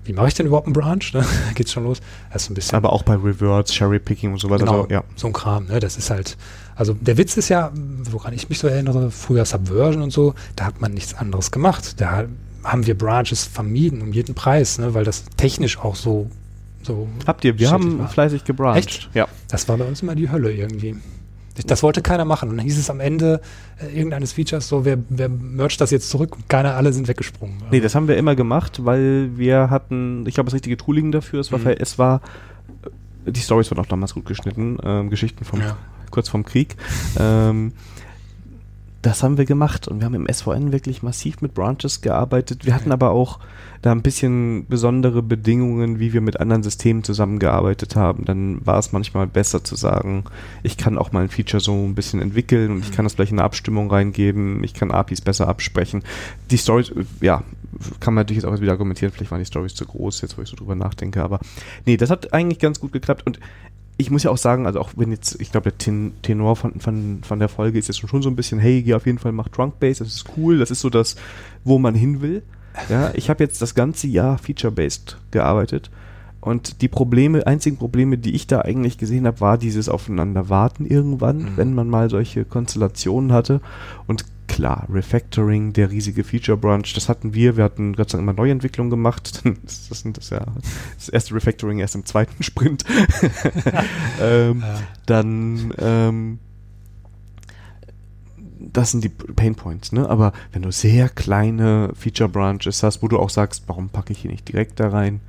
wie 0.08 0.14
mache 0.14 0.30
ich 0.30 0.34
denn 0.34 0.46
überhaupt 0.46 0.68
einen 0.68 0.74
Branch? 0.74 1.00
Da 1.14 1.24
geht's 1.56 1.72
schon 1.74 1.84
los. 1.84 2.00
Das 2.32 2.44
ist 2.44 2.50
ein 2.50 2.54
bisschen 2.54 2.76
Aber 2.78 2.94
auch 2.94 3.04
bei 3.04 3.16
Reverts, 3.16 3.74
Cherry-Picking 3.74 4.32
und 4.32 4.40
sowas. 4.40 4.60
Genau, 4.60 4.82
Also, 4.82 4.90
ja. 4.90 5.04
so 5.16 5.28
ein 5.28 5.34
Kram, 5.34 5.66
ne? 5.66 5.80
Das 5.80 5.98
ist 5.98 6.10
halt, 6.10 6.38
also 6.76 6.94
der 6.94 7.18
Witz 7.18 7.38
ist 7.38 7.50
ja, 7.50 7.72
woran 8.10 8.34
ich 8.34 8.50
mich 8.50 8.60
so 8.60 8.68
erinnere, 8.68 9.12
früher 9.12 9.46
Subversion 9.46 10.02
und 10.02 10.12
so, 10.12 10.34
da 10.56 10.66
hat 10.66 10.82
man 10.82 10.94
nichts 10.94 11.14
anderes 11.14 11.52
gemacht. 11.52 12.00
Da 12.00 12.26
haben 12.64 12.86
wir 12.86 12.98
Branches 12.98 13.44
vermieden 13.46 14.02
um 14.02 14.14
jeden 14.14 14.36
Preis, 14.36 14.78
ne? 14.80 14.94
Weil 14.94 15.04
das 15.04 15.26
technisch 15.38 15.78
auch 15.78 15.96
so, 15.96 16.30
so. 16.84 17.08
Habt 17.26 17.44
ihr, 17.46 17.60
wir 17.60 17.70
haben 17.72 18.00
war. 18.00 18.08
fleißig 18.10 18.44
gebrancht. 18.46 18.78
Echt? 18.78 19.10
Ja. 19.14 19.28
Das 19.50 19.68
war 19.70 19.78
bei 19.78 19.86
uns 19.86 20.02
immer 20.02 20.16
die 20.16 20.30
Hölle 20.32 20.52
irgendwie. 20.52 20.96
Das 21.66 21.82
wollte 21.84 22.02
keiner 22.02 22.26
machen. 22.26 22.50
Und 22.50 22.58
dann 22.58 22.66
hieß 22.66 22.78
es 22.78 22.90
am 22.90 23.00
Ende 23.00 23.42
äh, 23.82 23.96
irgendeines 23.96 24.34
Features 24.34 24.68
so, 24.68 24.86
wer, 24.86 24.98
wer 25.10 25.30
mercht 25.30 25.82
das 25.82 25.92
jetzt 25.92 26.10
zurück? 26.10 26.36
Und 26.36 26.48
keiner, 26.50 26.76
alle 26.76 26.94
sind 26.94 27.08
weggesprungen. 27.08 27.58
Nee, 27.72 27.80
das 27.80 27.96
haben 27.96 28.08
wir 28.08 28.18
immer 28.18 28.36
gemacht, 28.36 28.86
weil 28.86 29.32
wir 29.38 29.70
hatten, 29.70 30.26
ich 30.28 30.36
glaube, 30.36 30.46
das 30.48 30.54
richtige 30.54 30.78
Tooling 30.78 31.12
dafür. 31.12 31.40
Es 31.40 31.52
war, 31.52 31.60
Mhm. 31.60 31.68
es 31.80 31.98
war, 31.98 32.22
äh, 33.26 33.32
die 33.32 33.40
Stories 33.40 33.72
waren 33.72 33.80
auch 33.80 33.86
damals 33.88 34.14
gut 34.14 34.26
geschnitten, 34.26 34.78
ähm, 34.84 35.10
Geschichten 35.10 35.44
vom, 35.46 35.60
Ja. 35.62 35.78
kurz 36.12 36.30
vorm 36.30 36.46
Krieg. 36.46 36.76
Ähm, 37.20 37.74
das 39.02 39.24
haben 39.24 39.38
wir 39.38 39.46
gemacht 39.46 39.88
und 39.88 40.00
wir 40.00 40.06
haben 40.06 40.16
im 40.16 40.28
SVN 40.32 40.72
wirklich 40.72 41.04
massiv 41.04 41.42
mit 41.42 41.54
Branches 41.54 42.02
gearbeitet. 42.02 42.66
Wir 42.66 42.74
hatten 42.74 42.92
aber 42.92 43.12
auch 43.12 43.40
da 43.82 43.92
ein 43.92 44.02
bisschen 44.02 44.66
besondere 44.68 45.22
Bedingungen, 45.22 46.00
wie 46.00 46.12
wir 46.14 46.22
mit 46.22 46.40
anderen 46.40 46.64
Systemen 46.64 47.04
zusammengearbeitet 47.04 47.96
haben. 47.96 48.26
Dann 48.26 48.66
war 48.66 48.80
es 48.80 48.92
manchmal 48.92 49.28
besser 49.28 49.64
zu 49.64 49.76
sagen, 49.76 50.24
ich 50.64 50.78
kann 50.78 50.98
auch 50.98 51.12
mal 51.12 51.24
ein 51.24 51.30
Feature 51.30 51.62
so 51.62 51.74
ein 51.74 51.94
bisschen 51.96 52.22
entwickeln 52.22 52.72
und 52.72 52.80
ich 52.80 52.90
Mhm. 52.92 52.96
kann 52.96 53.06
das 53.06 53.14
vielleicht 53.14 53.32
in 53.32 53.38
eine 53.40 53.46
Abstimmung 53.46 53.90
reingeben, 53.92 54.64
ich 54.64 54.74
kann 54.74 54.92
APIs 54.92 55.22
besser 55.22 55.48
absprechen. 55.48 56.04
Die 56.50 56.58
Stories, 56.58 56.92
ja, 57.22 57.44
kann 58.00 58.16
man 58.16 58.24
natürlich 58.24 58.42
jetzt 58.44 58.52
auch 58.52 58.60
wieder 58.60 58.72
argumentieren, 58.72 59.14
vielleicht 59.14 59.30
waren 59.32 59.40
die 59.40 59.46
Stories 59.46 59.76
zu 59.76 59.86
groß, 59.86 60.22
jetzt 60.22 60.38
wo 60.38 60.42
ich 60.42 60.50
so 60.50 60.56
drüber 60.56 60.76
nachdenke, 60.76 61.24
aber 61.24 61.40
nee, 61.86 61.98
das 61.98 62.10
hat 62.10 62.34
eigentlich 62.34 62.60
ganz 62.60 62.80
gut 62.80 62.92
geklappt 62.92 63.24
und 63.28 63.40
ich 63.98 64.12
muss 64.12 64.24
ja 64.24 64.32
auch 64.32 64.38
sagen, 64.38 64.66
also 64.68 64.80
auch 64.80 64.92
wenn 64.96 65.12
jetzt, 65.12 65.42
ich 65.42 65.52
glaube, 65.52 65.72
der 65.72 65.78
Ten 65.78 66.14
Tenor 66.22 66.56
von, 66.56 66.80
von, 66.80 67.20
von 67.24 67.40
der 67.40 67.50
Folge 67.50 67.80
ist 67.80 67.88
jetzt 67.88 67.98
schon 68.08 68.22
so 68.22 68.30
ein 68.30 68.36
bisschen, 68.36 68.60
hey, 68.60 68.84
geh 68.84 68.94
auf 68.94 69.06
jeden 69.06 69.18
Fall, 69.18 69.32
mach 69.32 69.50
Trunk 69.50 69.80
Base, 69.80 70.04
das 70.04 70.14
ist 70.14 70.26
cool, 70.38 70.60
das 70.60 70.70
ist 70.72 70.82
so 70.82 70.90
das, 70.90 71.16
wo 71.64 71.80
man 71.80 71.96
hin 71.96 72.22
will. 72.22 72.44
Ja, 72.90 73.12
ich 73.16 73.30
habe 73.32 73.44
jetzt 73.44 73.62
das 73.62 73.74
ganze 73.74 74.06
Jahr 74.08 74.38
Feature-Based 74.38 75.18
gearbeitet 75.32 75.90
und 76.42 76.82
die 76.84 76.88
Probleme, 76.88 77.48
einzigen 77.48 77.78
Probleme, 77.78 78.20
die 78.20 78.36
ich 78.36 78.46
da 78.46 78.62
eigentlich 78.62 79.00
gesehen 79.00 79.26
habe, 79.26 79.42
war 79.42 79.58
dieses 79.58 79.90
Aufeinander 79.90 80.48
warten 80.50 80.86
irgendwann, 80.86 81.38
Mhm. 81.40 81.52
wenn 81.58 81.74
man 81.74 81.90
mal 81.90 82.10
solche 82.12 82.46
Konstellationen 82.46 83.34
hatte. 83.34 83.62
Und 84.06 84.26
klar, 84.48 84.88
Refactoring, 84.92 85.74
der 85.74 85.92
riesige 85.92 86.24
Feature-Branch, 86.24 86.88
das 86.96 87.10
hatten 87.10 87.34
wir. 87.34 87.58
Wir 87.58 87.64
hatten 87.64 87.94
Gott 87.94 88.10
sei 88.10 88.18
Dank 88.18 88.30
immer 88.30 88.38
Neuentwicklung 88.38 88.90
gemacht. 88.90 89.42
Das, 89.64 89.90
das, 89.90 90.00
sind 90.02 90.18
das, 90.18 90.30
ja, 90.30 90.46
das 90.96 91.10
erste 91.10 91.36
Refactoring 91.36 91.80
erst 91.80 91.96
im 91.96 92.06
zweiten 92.06 92.42
Sprint. 92.44 92.86
ähm, 94.22 94.62
Ja. 94.62 94.80
dann 95.06 95.74
ähm, 95.78 96.40
das 98.60 98.92
sind 98.92 99.04
die 99.04 99.10
Pain 99.10 99.56
Points, 99.56 99.92
ne? 99.92 100.10
Aber 100.10 100.34
wenn 100.52 100.62
du 100.62 100.72
sehr 100.72 101.10
kleine 101.10 101.92
Feature 101.94 102.30
Branches 102.30 102.84
hast, 102.84 103.02
wo 103.04 103.08
du 103.08 103.20
auch 103.20 103.30
sagst, 103.30 103.64
warum 103.68 103.90
packe 103.90 104.14
ich 104.14 104.20
hier 104.20 104.32
nicht 104.32 104.48
direkt 104.48 104.80
da 104.80 104.90
rein? 104.90 105.20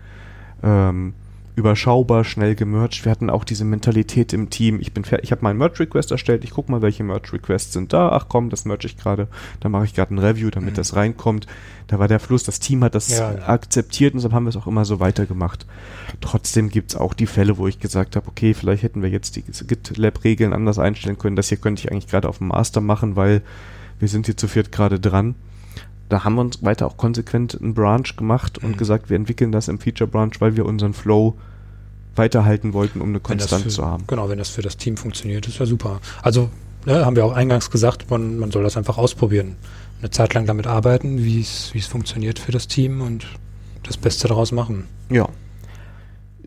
Ähm, 0.62 1.14
überschaubar, 1.58 2.24
schnell 2.24 2.54
gemerged. 2.54 3.04
Wir 3.04 3.10
hatten 3.12 3.28
auch 3.28 3.44
diese 3.44 3.64
Mentalität 3.64 4.32
im 4.32 4.48
Team. 4.48 4.80
Ich 4.80 4.92
bin 4.94 5.04
ich 5.22 5.30
habe 5.32 5.42
meinen 5.42 5.58
Merge 5.58 5.80
Request 5.80 6.10
erstellt. 6.12 6.44
Ich 6.44 6.50
gucke 6.50 6.70
mal, 6.70 6.80
welche 6.82 7.02
Merge 7.04 7.32
Requests 7.34 7.72
sind 7.72 7.92
da. 7.92 8.10
Ach 8.10 8.26
komm, 8.28 8.48
das 8.48 8.64
merge 8.64 8.86
ich 8.86 8.96
gerade. 8.96 9.28
Da 9.60 9.68
mache 9.68 9.84
ich 9.84 9.94
gerade 9.94 10.14
ein 10.14 10.18
Review, 10.18 10.50
damit 10.50 10.72
Mhm. 10.72 10.76
das 10.76 10.96
reinkommt. 10.96 11.46
Da 11.88 11.98
war 11.98 12.08
der 12.08 12.20
Fluss. 12.20 12.44
Das 12.44 12.60
Team 12.60 12.82
hat 12.84 12.94
das 12.94 13.08
Ja, 13.08 13.32
ja. 13.34 13.48
akzeptiert 13.48 14.14
und 14.14 14.20
so 14.20 14.30
haben 14.32 14.44
wir 14.44 14.50
es 14.50 14.56
auch 14.56 14.66
immer 14.66 14.84
so 14.84 15.00
weitergemacht. 15.00 15.66
Trotzdem 16.20 16.70
gibt 16.70 16.90
es 16.92 16.96
auch 16.96 17.12
die 17.14 17.26
Fälle, 17.26 17.58
wo 17.58 17.66
ich 17.66 17.80
gesagt 17.80 18.16
habe, 18.16 18.28
okay, 18.28 18.54
vielleicht 18.54 18.82
hätten 18.82 19.02
wir 19.02 19.10
jetzt 19.10 19.36
die 19.36 19.42
GitLab-Regeln 19.42 20.52
anders 20.52 20.78
einstellen 20.78 21.18
können. 21.18 21.36
Das 21.36 21.48
hier 21.48 21.58
könnte 21.58 21.80
ich 21.84 21.90
eigentlich 21.92 22.06
gerade 22.08 22.28
auf 22.28 22.38
dem 22.38 22.48
Master 22.48 22.80
machen, 22.80 23.16
weil 23.16 23.42
wir 23.98 24.08
sind 24.08 24.26
hier 24.26 24.36
zu 24.36 24.46
viert 24.48 24.70
gerade 24.72 25.00
dran. 25.00 25.34
Da 26.08 26.24
haben 26.24 26.36
wir 26.36 26.40
uns 26.42 26.62
weiter 26.62 26.86
auch 26.86 26.96
konsequent 26.96 27.60
einen 27.60 27.74
Branch 27.74 28.16
gemacht 28.16 28.58
und 28.58 28.70
Mhm. 28.72 28.76
gesagt, 28.76 29.10
wir 29.10 29.16
entwickeln 29.16 29.52
das 29.52 29.68
im 29.68 29.78
Feature 29.78 30.08
Branch, 30.08 30.32
weil 30.38 30.56
wir 30.56 30.64
unseren 30.66 30.94
Flow 30.94 31.36
weiterhalten 32.16 32.72
wollten, 32.72 33.00
um 33.00 33.10
eine 33.10 33.20
Konstanz 33.20 33.74
zu 33.74 33.84
haben. 33.84 34.04
Genau, 34.06 34.28
wenn 34.28 34.38
das 34.38 34.48
für 34.48 34.62
das 34.62 34.76
Team 34.76 34.96
funktioniert, 34.96 35.46
ist 35.46 35.58
ja 35.58 35.66
super. 35.66 36.00
Also, 36.22 36.50
ne, 36.86 37.04
haben 37.04 37.14
wir 37.16 37.24
auch 37.24 37.32
eingangs 37.32 37.70
gesagt, 37.70 38.10
man, 38.10 38.38
man 38.38 38.50
soll 38.50 38.62
das 38.64 38.76
einfach 38.76 38.98
ausprobieren. 38.98 39.56
Eine 40.00 40.10
Zeit 40.10 40.34
lang 40.34 40.46
damit 40.46 40.66
arbeiten, 40.66 41.22
wie 41.24 41.40
es 41.40 41.70
wie 41.74 41.78
es 41.78 41.86
funktioniert 41.86 42.38
für 42.38 42.52
das 42.52 42.66
Team 42.68 43.00
und 43.00 43.26
das 43.82 43.96
Beste 43.96 44.28
daraus 44.28 44.50
machen. 44.52 44.84
Ja. 45.10 45.28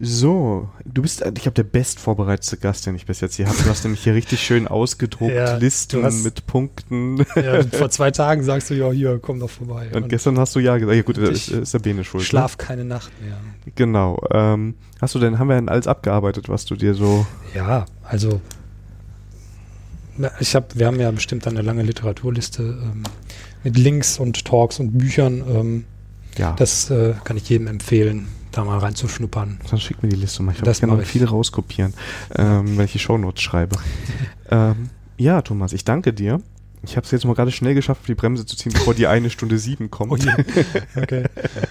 So, 0.04 0.68
du 0.84 1.04
bist, 1.04 1.22
ich 1.22 1.44
glaube, 1.44 1.52
der 1.52 1.64
best 1.64 2.00
vorbereitete 2.00 2.58
Gast, 2.58 2.88
den 2.88 2.96
ich 2.96 3.06
bis 3.06 3.22
jetzt 3.22 3.36
hier 3.36 3.46
habe. 3.48 3.56
Du 3.64 3.70
hast 3.70 3.84
nämlich 3.84 4.04
hier 4.04 4.16
richtig 4.16 4.42
schön 4.42 4.68
ausgedruckt, 4.68 5.32
Ja, 5.32 5.58
Listen 5.58 6.04
hast- 6.04 6.24
mit 6.24 6.48
Punkten. 6.48 7.20
Ja, 7.36 7.62
vor 7.72 7.92
zwei 7.92 8.10
Tagen 8.10 8.42
sagst 8.44 8.72
du, 8.72 8.74
ja, 8.74 8.92
hier, 8.92 9.20
komm 9.22 9.40
doch 9.40 9.52
vorbei. 9.52 9.90
Und 9.94 10.10
gestern 10.10 10.40
hast 10.40 10.56
du 10.56 10.60
ja 10.60 10.76
gesagt, 10.78 10.96
ja 10.96 11.04
gut, 11.04 11.20
Und 11.20 11.26
ist, 11.26 11.50
ist 11.50 11.74
der 11.76 11.80
Bene 11.80 12.04
schuld. 12.04 12.24
schlaf 12.24 12.58
keine 12.58 12.84
Nacht 12.84 13.12
mehr. 13.22 13.36
Ne? 13.66 13.72
Genau. 13.76 14.20
Ähm, 14.32 14.74
hast 15.00 15.14
du 15.14 15.20
denn, 15.20 15.38
haben 15.38 15.50
wir 15.50 15.56
denn 15.56 15.70
alles 15.70 15.86
abgearbeitet, 15.86 16.50
was 16.50 16.66
du 16.66 16.76
dir 16.76 16.96
so. 16.96 17.28
Ja, 17.54 17.86
also 18.04 18.42
ich 20.40 20.56
habe, 20.56 20.66
wir 20.74 20.88
haben 20.88 21.00
ja 21.00 21.12
bestimmt 21.12 21.46
eine 21.48 21.62
lange 21.62 21.84
Literaturliste 21.84 22.64
ähm, 22.64 23.04
mit 23.64 23.78
Links 23.78 24.18
und 24.18 24.46
Talks 24.46 24.80
und 24.80 24.98
Büchern. 24.98 25.44
Ähm, 25.48 25.86
Ja, 26.38 26.54
das 26.54 26.90
äh, 26.90 27.14
kann 27.24 27.38
ich 27.38 27.48
jedem 27.50 27.68
empfehlen, 27.68 28.28
da 28.52 28.64
mal 28.64 28.78
reinzuschnuppern. 28.80 29.60
dann 29.70 29.80
schick 29.80 30.02
mir 30.04 30.10
die 30.10 30.16
Liste 30.16 30.44
mal. 30.44 30.54
Ich, 30.54 30.62
Das 30.62 30.80
kann 30.82 31.02
viele 31.06 31.30
rauskopieren, 31.30 31.94
ähm, 32.36 32.78
wenn 32.78 32.86
ich 32.86 32.92
die 32.94 33.00
Shownotes 33.00 33.42
schreibe. 33.42 33.78
ähm, 34.50 34.90
ja, 35.18 35.42
Thomas, 35.42 35.74
ich 35.74 35.86
danke 35.86 36.14
dir. 36.14 36.42
Ich 36.84 36.98
habe 36.98 37.06
es 37.06 37.12
jetzt 37.12 37.26
mal 37.26 37.36
gerade 37.36 37.52
schnell 37.52 37.76
geschafft, 37.76 38.08
die 38.08 38.16
Bremse 38.16 38.44
zu 38.44 38.56
ziehen, 38.56 38.74
bevor 38.74 38.96
die 38.96 39.06
eine 39.06 39.30
Stunde 39.30 39.60
sieben 39.60 39.92
kommt. 39.92 40.12
Oh 40.12 40.16
je. 40.16 40.32
Okay. 41.00 41.26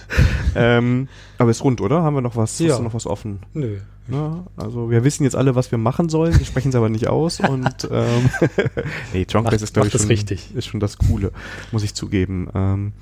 ähm, 0.55 1.09
aber 1.37 1.51
ist 1.51 1.63
rund, 1.65 1.81
oder? 1.81 2.01
Haben 2.03 2.15
wir 2.15 2.21
noch 2.21 2.37
was? 2.37 2.57
Ja. 2.59 2.69
Hast 2.69 2.79
du 2.79 2.83
noch 2.83 2.93
was 2.93 3.05
offen? 3.07 3.39
Nö. 3.53 3.77
Ja, 4.09 4.45
also 4.57 4.89
wir 4.89 5.03
wissen 5.03 5.23
jetzt 5.23 5.35
alle, 5.35 5.53
was 5.55 5.71
wir 5.71 5.77
machen 5.77 6.09
sollen, 6.09 6.37
wir 6.37 6.45
sprechen 6.45 6.69
es 6.69 6.75
aber 6.75 6.89
nicht 6.89 7.07
aus 7.07 7.39
und 7.49 7.87
ähm, 7.91 8.29
nee, 9.13 9.25
Macht- 9.33 9.53
ist 9.53 9.73
glaube 9.73 9.89
ich 9.89 10.01
schon, 10.01 10.09
ist 10.57 10.65
schon 10.65 10.79
das 10.79 10.97
Coole, 10.97 11.31
muss 11.71 11.83
ich 11.83 11.93
zugeben. 11.93 12.49
Ähm, 12.55 12.93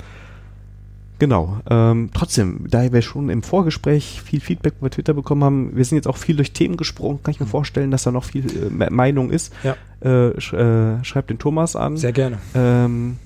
genau. 1.19 1.59
Ähm, 1.69 2.09
trotzdem, 2.13 2.65
da 2.69 2.91
wir 2.91 3.01
schon 3.01 3.29
im 3.29 3.43
Vorgespräch 3.43 4.21
viel 4.23 4.39
Feedback 4.39 4.73
bei 4.81 4.89
Twitter 4.89 5.13
bekommen 5.13 5.43
haben, 5.43 5.75
wir 5.75 5.85
sind 5.85 5.97
jetzt 5.97 6.07
auch 6.07 6.17
viel 6.17 6.35
durch 6.37 6.53
Themen 6.53 6.77
gesprungen, 6.77 7.21
kann 7.21 7.33
ich 7.33 7.39
mir 7.39 7.45
Mhm. 7.45 7.51
vorstellen, 7.51 7.91
dass 7.91 8.03
da 8.03 8.11
noch 8.11 8.23
viel 8.23 8.45
äh, 8.45 8.69
Me- 8.69 8.89
Meinung 8.89 9.29
ist. 9.29 9.53
Ja. 9.63 9.75
Äh, 10.01 10.39
sch 10.39 10.53
äh, 10.53 11.03
schreibt 11.03 11.29
den 11.29 11.37
Thomas 11.37 11.75
an. 11.75 11.97
Sehr 11.97 12.13
gerne. 12.13 12.39
Ähm, 12.55 13.17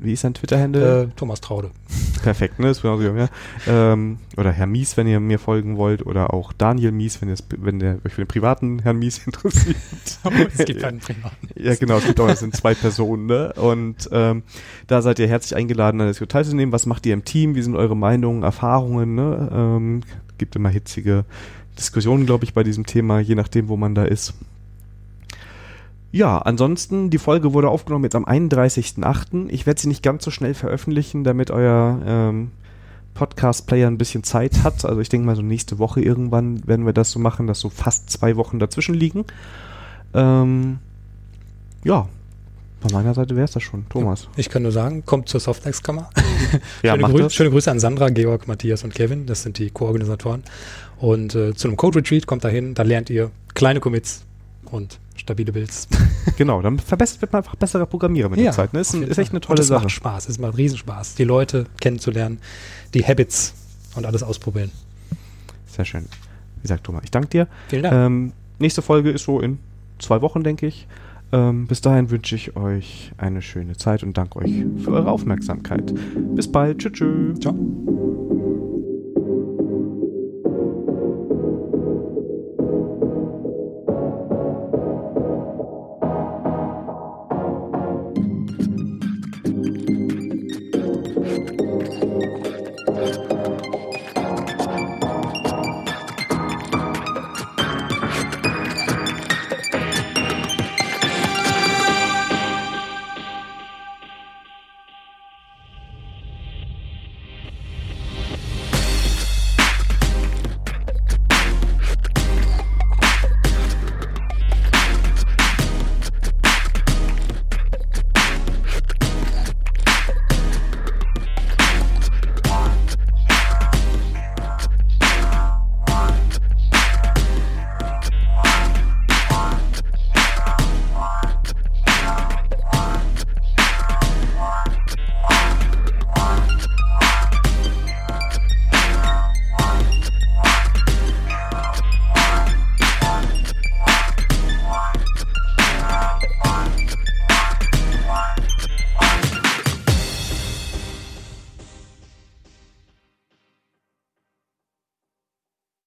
wie 0.00 0.12
ist 0.12 0.24
dein 0.24 0.34
Twitter-Handle? 0.34 1.02
Äh, 1.02 1.08
Thomas 1.16 1.40
Traude. 1.40 1.70
Perfekt, 2.22 2.58
ne? 2.58 2.68
Das 2.68 2.82
genau 2.82 3.00
ja. 3.00 3.28
ähm, 3.66 4.18
oder 4.36 4.50
Herr 4.50 4.66
Mies, 4.66 4.96
wenn 4.96 5.06
ihr 5.06 5.20
mir 5.20 5.38
folgen 5.38 5.76
wollt, 5.76 6.04
oder 6.06 6.32
auch 6.34 6.52
Daniel 6.52 6.92
Mies, 6.92 7.20
wenn, 7.20 7.28
ihr 7.28 7.36
wenn 7.58 7.80
ihr 7.80 7.98
euch 8.04 8.14
für 8.14 8.22
den 8.22 8.28
privaten 8.28 8.80
Herrn 8.80 8.98
Mies 8.98 9.18
interessiert. 9.26 9.76
es 10.54 10.64
gibt 10.64 10.80
keinen 10.80 11.00
privaten. 11.00 11.48
Ja, 11.54 11.74
genau, 11.74 11.98
es 11.98 12.06
gibt 12.06 12.20
auch, 12.20 12.28
es 12.28 12.40
sind 12.40 12.56
zwei 12.56 12.74
Personen, 12.74 13.26
ne? 13.26 13.52
Und 13.54 14.08
ähm, 14.12 14.42
da 14.86 15.02
seid 15.02 15.18
ihr 15.18 15.28
herzlich 15.28 15.56
eingeladen, 15.56 16.00
an 16.00 16.06
der 16.06 16.12
Diskussion 16.12 16.28
teilzunehmen. 16.28 16.72
Was 16.72 16.86
macht 16.86 17.06
ihr 17.06 17.14
im 17.14 17.24
Team? 17.24 17.54
Wie 17.54 17.62
sind 17.62 17.76
eure 17.76 17.96
Meinungen, 17.96 18.42
Erfahrungen, 18.42 19.14
ne? 19.14 19.50
Ähm, 19.52 20.00
gibt 20.38 20.56
immer 20.56 20.70
hitzige 20.70 21.24
Diskussionen, 21.78 22.26
glaube 22.26 22.44
ich, 22.44 22.54
bei 22.54 22.62
diesem 22.62 22.86
Thema, 22.86 23.20
je 23.20 23.34
nachdem, 23.34 23.68
wo 23.68 23.76
man 23.76 23.94
da 23.94 24.04
ist. 24.04 24.34
Ja, 26.12 26.38
ansonsten, 26.38 27.10
die 27.10 27.18
Folge 27.18 27.52
wurde 27.52 27.68
aufgenommen 27.68 28.04
jetzt 28.04 28.16
am 28.16 28.24
31.08. 28.24 29.48
Ich 29.48 29.66
werde 29.66 29.80
sie 29.80 29.88
nicht 29.88 30.02
ganz 30.02 30.24
so 30.24 30.30
schnell 30.30 30.54
veröffentlichen, 30.54 31.22
damit 31.22 31.50
euer 31.52 32.00
ähm, 32.04 32.50
Podcast-Player 33.14 33.86
ein 33.86 33.98
bisschen 33.98 34.24
Zeit 34.24 34.64
hat. 34.64 34.84
Also 34.84 35.00
ich 35.00 35.08
denke 35.08 35.26
mal 35.26 35.36
so 35.36 35.42
nächste 35.42 35.78
Woche 35.78 36.00
irgendwann 36.00 36.66
werden 36.66 36.84
wir 36.84 36.92
das 36.92 37.12
so 37.12 37.20
machen, 37.20 37.46
dass 37.46 37.60
so 37.60 37.70
fast 37.70 38.10
zwei 38.10 38.36
Wochen 38.36 38.58
dazwischen 38.58 38.94
liegen. 38.94 39.24
Ähm, 40.12 40.78
ja, 41.84 42.08
von 42.80 42.92
meiner 42.92 43.14
Seite 43.14 43.36
wäre 43.36 43.44
es 43.44 43.52
das 43.52 43.62
schon. 43.62 43.86
Thomas. 43.88 44.28
Ich 44.36 44.48
kann 44.48 44.62
nur 44.62 44.72
sagen, 44.72 45.04
kommt 45.04 45.28
zur 45.28 45.40
Softlex-Kammer. 45.40 46.10
Ja, 46.82 46.94
schöne, 46.96 47.12
Grü 47.12 47.18
das. 47.22 47.34
schöne 47.34 47.50
Grüße 47.50 47.70
an 47.70 47.78
Sandra, 47.78 48.08
Georg, 48.08 48.48
Matthias 48.48 48.82
und 48.82 48.94
Kevin. 48.94 49.26
Das 49.26 49.42
sind 49.42 49.58
die 49.58 49.70
Co-Organisatoren. 49.70 50.42
Und 50.98 51.34
äh, 51.34 51.54
zu 51.54 51.68
einem 51.68 51.76
Code-Retreat 51.76 52.26
kommt 52.26 52.42
dahin. 52.42 52.74
Da 52.74 52.82
lernt 52.82 53.10
ihr 53.10 53.30
kleine 53.54 53.78
Commits 53.78 54.24
und 54.66 54.98
stabile 55.16 55.52
Builds. 55.52 55.88
Genau, 56.36 56.62
dann 56.62 56.78
verbessert 56.78 57.20
wird 57.20 57.32
man 57.32 57.42
einfach 57.42 57.56
besserer 57.56 57.84
Programmierer 57.84 58.28
mit 58.30 58.38
der 58.40 58.52
Zeit. 58.52 58.72
Ne? 58.72 58.80
Ist, 58.80 58.94
ein, 58.94 59.02
ist 59.02 59.18
echt 59.18 59.32
eine 59.32 59.40
tolle 59.40 59.58
und 59.58 59.60
es 59.60 59.68
Sache. 59.68 59.82
macht 59.82 59.90
Spaß. 59.90 60.28
Es 60.28 60.38
macht 60.38 60.56
Riesenspaß, 60.56 61.14
die 61.14 61.24
Leute 61.24 61.66
kennenzulernen, 61.80 62.38
die 62.94 63.04
Habits 63.04 63.54
und 63.94 64.06
alles 64.06 64.22
ausprobieren. 64.22 64.70
Sehr 65.66 65.84
schön. 65.84 66.06
Wie 66.56 66.62
gesagt, 66.62 66.84
Thomas, 66.84 67.02
ich 67.04 67.10
danke 67.10 67.28
dir. 67.28 67.48
Vielen 67.68 67.82
Dank. 67.82 67.94
Ähm, 67.94 68.32
nächste 68.58 68.80
Folge 68.80 69.10
ist 69.10 69.24
so 69.24 69.40
in 69.40 69.58
zwei 69.98 70.22
Wochen, 70.22 70.42
denke 70.42 70.66
ich. 70.66 70.86
Ähm, 71.32 71.66
bis 71.66 71.80
dahin 71.80 72.10
wünsche 72.10 72.34
ich 72.34 72.56
euch 72.56 73.12
eine 73.18 73.42
schöne 73.42 73.76
Zeit 73.76 74.02
und 74.02 74.16
danke 74.16 74.38
euch 74.38 74.64
für 74.82 74.92
eure 74.92 75.10
Aufmerksamkeit. 75.10 75.92
Bis 76.34 76.50
bald. 76.50 76.78
Tschüss. 76.78 76.92
tschüss. 76.92 77.40
Ciao. 77.40 78.39